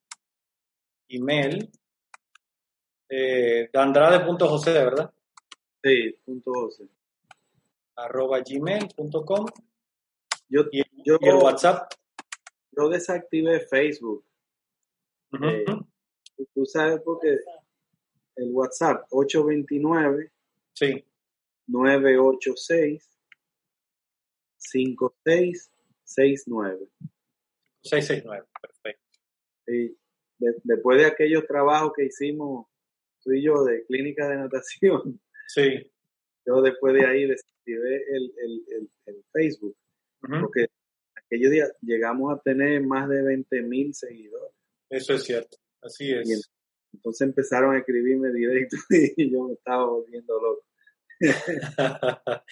email, 1.09 1.70
eh, 3.09 3.70
dandrade.josé, 3.72 4.72
¿verdad? 4.72 5.12
Sí, 5.89 6.12
punto 6.27 6.52
José. 6.52 6.86
Arroba 7.97 8.40
gmail.com. 8.40 9.47
Yo, 10.51 10.65
y, 10.70 10.82
yo, 11.02 11.16
el 11.19 11.36
WhatsApp. 11.36 11.90
Yo 12.73 12.90
desactivé 12.90 13.60
Facebook. 13.60 14.23
Eh, 15.43 15.65
tú 16.55 16.66
sabes 16.66 17.01
porque 17.02 17.39
el 18.36 18.52
WhatsApp 18.52 19.06
829 19.10 20.31
sí. 20.74 21.02
986 21.66 23.09
5669. 24.59 26.86
669, 27.82 28.47
perfecto. 28.60 29.02
Y, 29.69 29.97
después 30.65 31.01
de 31.01 31.06
aquellos 31.06 31.47
trabajos 31.47 31.94
que 31.97 32.05
hicimos 32.05 32.66
tú 33.23 33.32
y 33.32 33.43
yo 33.43 33.65
de 33.65 33.86
clínica 33.86 34.28
de 34.28 34.36
natación, 34.36 35.19
Sí, 35.48 35.90
yo 36.46 36.60
después 36.60 36.94
de 36.94 37.06
ahí 37.06 37.26
desactivé 37.26 38.04
el, 38.10 38.32
el, 38.44 38.62
el, 38.76 38.90
el 39.06 39.24
Facebook, 39.32 39.76
ujú, 40.22 40.40
porque 40.42 40.66
aquellos 41.16 41.50
días 41.50 41.72
llegamos 41.80 42.34
a 42.34 42.40
tener 42.40 42.82
más 42.82 43.08
de 43.08 43.22
20 43.22 43.62
mil 43.62 43.94
seguidores. 43.94 44.54
eso 44.90 45.14
es 45.14 45.24
cierto. 45.24 45.56
Así 45.82 46.12
es. 46.12 46.50
entonces 46.92 47.28
empezaron 47.28 47.74
a 47.74 47.78
escribirme 47.78 48.30
directo 48.32 48.76
y 49.16 49.30
yo 49.30 49.44
me 49.44 49.54
estaba 49.54 49.86
volviendo 49.86 50.40
loco. 50.40 50.64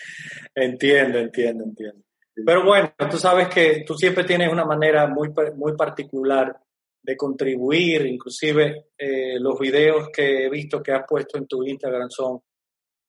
entiendo, 0.54 1.18
entiendo, 1.18 1.64
entiendo. 1.64 2.02
Pero 2.44 2.64
bueno, 2.64 2.92
tú 3.10 3.16
sabes 3.16 3.48
que 3.48 3.84
tú 3.86 3.94
siempre 3.94 4.24
tienes 4.24 4.52
una 4.52 4.64
manera 4.64 5.06
muy, 5.06 5.32
muy 5.54 5.74
particular 5.76 6.58
de 7.02 7.16
contribuir, 7.16 8.04
inclusive 8.06 8.88
eh, 8.98 9.38
los 9.38 9.58
videos 9.58 10.08
que 10.12 10.44
he 10.44 10.50
visto 10.50 10.82
que 10.82 10.92
has 10.92 11.06
puesto 11.08 11.38
en 11.38 11.46
tu 11.46 11.64
Instagram 11.64 12.10
son 12.10 12.40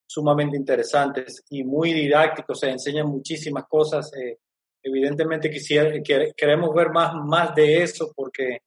sumamente 0.08 0.58
interesantes 0.58 1.44
y 1.50 1.64
muy 1.64 1.94
didácticos, 1.94 2.60
se 2.62 2.70
enseñan 2.70 3.08
muchísimas 3.08 3.66
cosas. 3.68 4.12
eh, 4.16 4.40
evidentemente 4.84 5.50
quisiera, 5.50 5.92
que- 6.02 6.32
queremos 6.36 6.74
ver 6.74 6.90
más, 6.92 7.14
más 7.26 7.54
de 7.54 7.84
eso 7.84 8.12
porque 8.16 8.60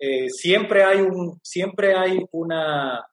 eh, 0.00 0.30
siempre 0.30 0.82
hay 0.82 1.00
un, 1.00 1.38
siempre 1.42 1.94
hay 1.94 2.24
una 2.32 3.04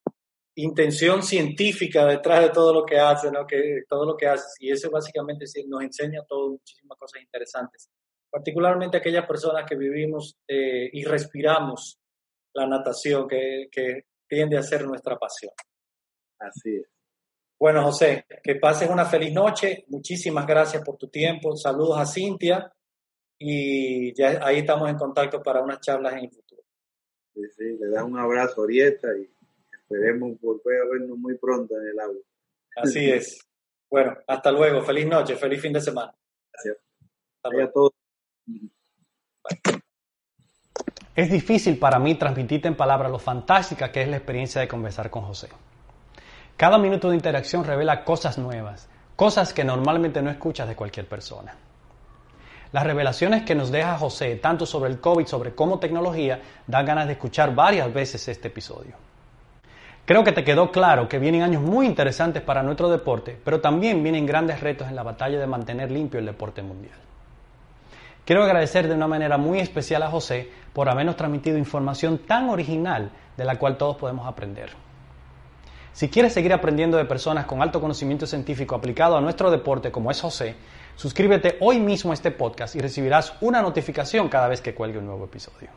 intención 0.56 1.22
científica 1.22 2.06
detrás 2.06 2.42
de 2.44 2.50
todo 2.50 2.74
lo 2.74 2.86
que 2.86 2.98
hace, 2.98 3.30
¿no? 3.32 3.46
Que 3.46 3.82
todo 3.90 4.06
lo 4.06 4.16
que 4.16 4.28
haces 4.28 4.54
y 4.60 4.72
eso 4.72 4.90
básicamente 4.90 5.46
nos 5.68 5.82
enseña 5.84 6.24
todo 6.26 6.52
muchísimas 6.52 6.98
cosas 6.98 7.22
interesantes, 7.22 7.90
particularmente 8.32 8.96
aquellas 8.98 9.26
personas 9.28 9.66
que 9.68 9.76
vivimos 9.76 10.38
eh, 10.48 10.90
y 10.94 11.04
respiramos 11.04 12.00
la 12.54 12.68
natación 12.68 13.28
que, 13.28 13.68
que 13.70 14.04
tiende 14.30 14.58
a 14.58 14.64
ser 14.64 14.86
nuestra 14.88 15.18
pasión. 15.18 15.52
Así 16.40 16.78
es. 16.78 16.95
Bueno, 17.58 17.84
José, 17.84 18.26
que 18.44 18.56
pases 18.56 18.90
una 18.90 19.06
feliz 19.06 19.34
noche. 19.34 19.86
Muchísimas 19.88 20.46
gracias 20.46 20.84
por 20.84 20.98
tu 20.98 21.08
tiempo. 21.08 21.56
Saludos 21.56 21.98
a 21.98 22.06
Cintia 22.06 22.72
y 23.38 24.14
ya 24.14 24.46
ahí 24.46 24.60
estamos 24.60 24.90
en 24.90 24.98
contacto 24.98 25.42
para 25.42 25.62
unas 25.62 25.80
charlas 25.80 26.14
en 26.14 26.26
el 26.26 26.32
futuro. 26.32 26.62
Sí, 27.34 27.42
sí, 27.58 27.78
le 27.80 27.90
das 27.90 28.04
un 28.04 28.18
abrazo 28.18 28.62
Orieta 28.62 29.10
y 29.18 29.30
esperemos 29.72 30.40
volver 30.42 30.82
a 30.82 30.90
vernos 30.90 31.18
muy 31.18 31.38
pronto 31.38 31.76
en 31.80 31.88
el 31.88 32.00
agua. 32.00 32.22
Así 32.76 33.10
es. 33.10 33.40
Bueno, 33.90 34.18
hasta 34.28 34.52
luego. 34.52 34.82
Feliz 34.82 35.08
noche, 35.08 35.36
feliz 35.36 35.62
fin 35.62 35.74
de 35.74 35.82
semana. 35.82 36.14
Gracias. 36.52 36.78
Hasta 37.38 37.50
luego. 37.50 37.70
a 37.70 37.72
todos. 37.72 37.92
Es 41.16 41.32
difícil 41.32 41.80
para 41.80 41.98
mí 41.98 42.16
transmitirte 42.16 42.68
en 42.68 42.76
palabras 42.76 43.10
lo 43.10 43.20
fantástica 43.20 43.92
que 43.92 44.02
es 44.02 44.10
la 44.10 44.18
experiencia 44.18 44.60
de 44.60 44.68
conversar 44.68 45.10
con 45.10 45.24
José. 45.24 45.48
Cada 46.58 46.78
minuto 46.78 47.10
de 47.10 47.18
interacción 47.18 47.66
revela 47.66 48.06
cosas 48.06 48.38
nuevas, 48.38 48.88
cosas 49.18 49.54
que 49.54 49.66
normalmente 49.66 50.22
no 50.22 50.30
escuchas 50.30 50.70
de 50.70 50.76
cualquier 50.76 51.06
persona. 51.06 51.54
Las 52.72 52.86
revelaciones 52.86 53.44
que 53.44 53.56
nos 53.56 53.72
deja 53.72 53.98
José, 53.98 54.38
tanto 54.38 54.66
sobre 54.66 54.90
el 54.90 55.02
COVID, 55.02 55.26
sobre 55.26 55.54
cómo 55.54 55.80
tecnología, 55.80 56.40
dan 56.66 56.86
ganas 56.86 57.08
de 57.08 57.14
escuchar 57.14 57.54
varias 57.54 57.94
veces 57.94 58.26
este 58.30 58.48
episodio. 58.48 58.96
Creo 60.06 60.24
que 60.24 60.32
te 60.32 60.46
quedó 60.46 60.72
claro 60.72 61.10
que 61.10 61.20
vienen 61.20 61.42
años 61.42 61.62
muy 61.62 61.88
interesantes 61.88 62.42
para 62.42 62.64
nuestro 62.64 62.90
deporte, 62.90 63.38
pero 63.44 63.60
también 63.60 64.02
vienen 64.02 64.26
grandes 64.26 64.62
retos 64.62 64.88
en 64.88 64.96
la 64.96 65.04
batalla 65.04 65.38
de 65.38 65.48
mantener 65.48 65.92
limpio 65.92 66.22
el 66.22 66.26
deporte 66.26 66.62
mundial. 66.62 66.98
Quiero 68.24 68.44
agradecer 68.44 68.88
de 68.88 68.96
una 68.96 69.08
manera 69.08 69.38
muy 69.38 69.60
especial 69.60 70.04
a 70.04 70.10
José 70.10 70.50
por 70.72 70.88
habernos 70.88 71.18
transmitido 71.18 71.58
información 71.58 72.20
tan 72.20 72.50
original 72.50 73.12
de 73.36 73.44
la 73.44 73.58
cual 73.58 73.78
todos 73.78 73.98
podemos 73.98 74.26
aprender. 74.26 74.85
Si 75.96 76.10
quieres 76.10 76.34
seguir 76.34 76.52
aprendiendo 76.52 76.98
de 76.98 77.06
personas 77.06 77.46
con 77.46 77.62
alto 77.62 77.80
conocimiento 77.80 78.28
científico 78.28 78.76
aplicado 78.76 79.16
a 79.16 79.22
nuestro 79.22 79.50
deporte 79.50 79.94
como 79.94 80.12
es 80.12 80.20
José, 80.20 80.54
suscríbete 80.98 81.56
hoy 81.62 81.80
mismo 81.80 82.12
a 82.12 82.16
este 82.16 82.32
podcast 82.32 82.76
y 82.76 82.82
recibirás 82.82 83.32
una 83.40 83.62
notificación 83.62 84.28
cada 84.28 84.50
vez 84.50 84.60
que 84.60 84.76
cuelgue 84.76 85.00
un 85.00 85.06
nuevo 85.06 85.24
episodio. 85.24 85.70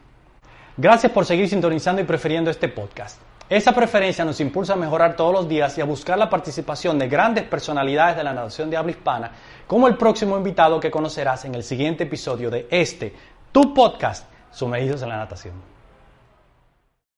Gracias 0.76 1.12
por 1.12 1.24
seguir 1.24 1.48
sintonizando 1.48 2.02
y 2.02 2.04
prefiriendo 2.04 2.50
este 2.50 2.66
podcast. 2.66 3.20
Esa 3.48 3.72
preferencia 3.72 4.24
nos 4.24 4.40
impulsa 4.40 4.72
a 4.72 4.76
mejorar 4.76 5.14
todos 5.14 5.32
los 5.32 5.48
días 5.48 5.78
y 5.78 5.82
a 5.82 5.84
buscar 5.84 6.18
la 6.18 6.28
participación 6.28 6.98
de 6.98 7.06
grandes 7.06 7.44
personalidades 7.44 8.16
de 8.16 8.24
la 8.24 8.34
natación 8.34 8.70
de 8.70 8.76
habla 8.76 8.90
hispana, 8.90 9.30
como 9.68 9.86
el 9.86 9.96
próximo 9.96 10.36
invitado 10.36 10.80
que 10.80 10.90
conocerás 10.90 11.44
en 11.44 11.54
el 11.54 11.62
siguiente 11.62 12.02
episodio 12.02 12.50
de 12.50 12.66
este, 12.72 13.14
tu 13.52 13.72
podcast, 13.72 14.26
Sumergidos 14.50 15.00
en 15.02 15.10
la 15.10 15.18
Natación. 15.18 15.67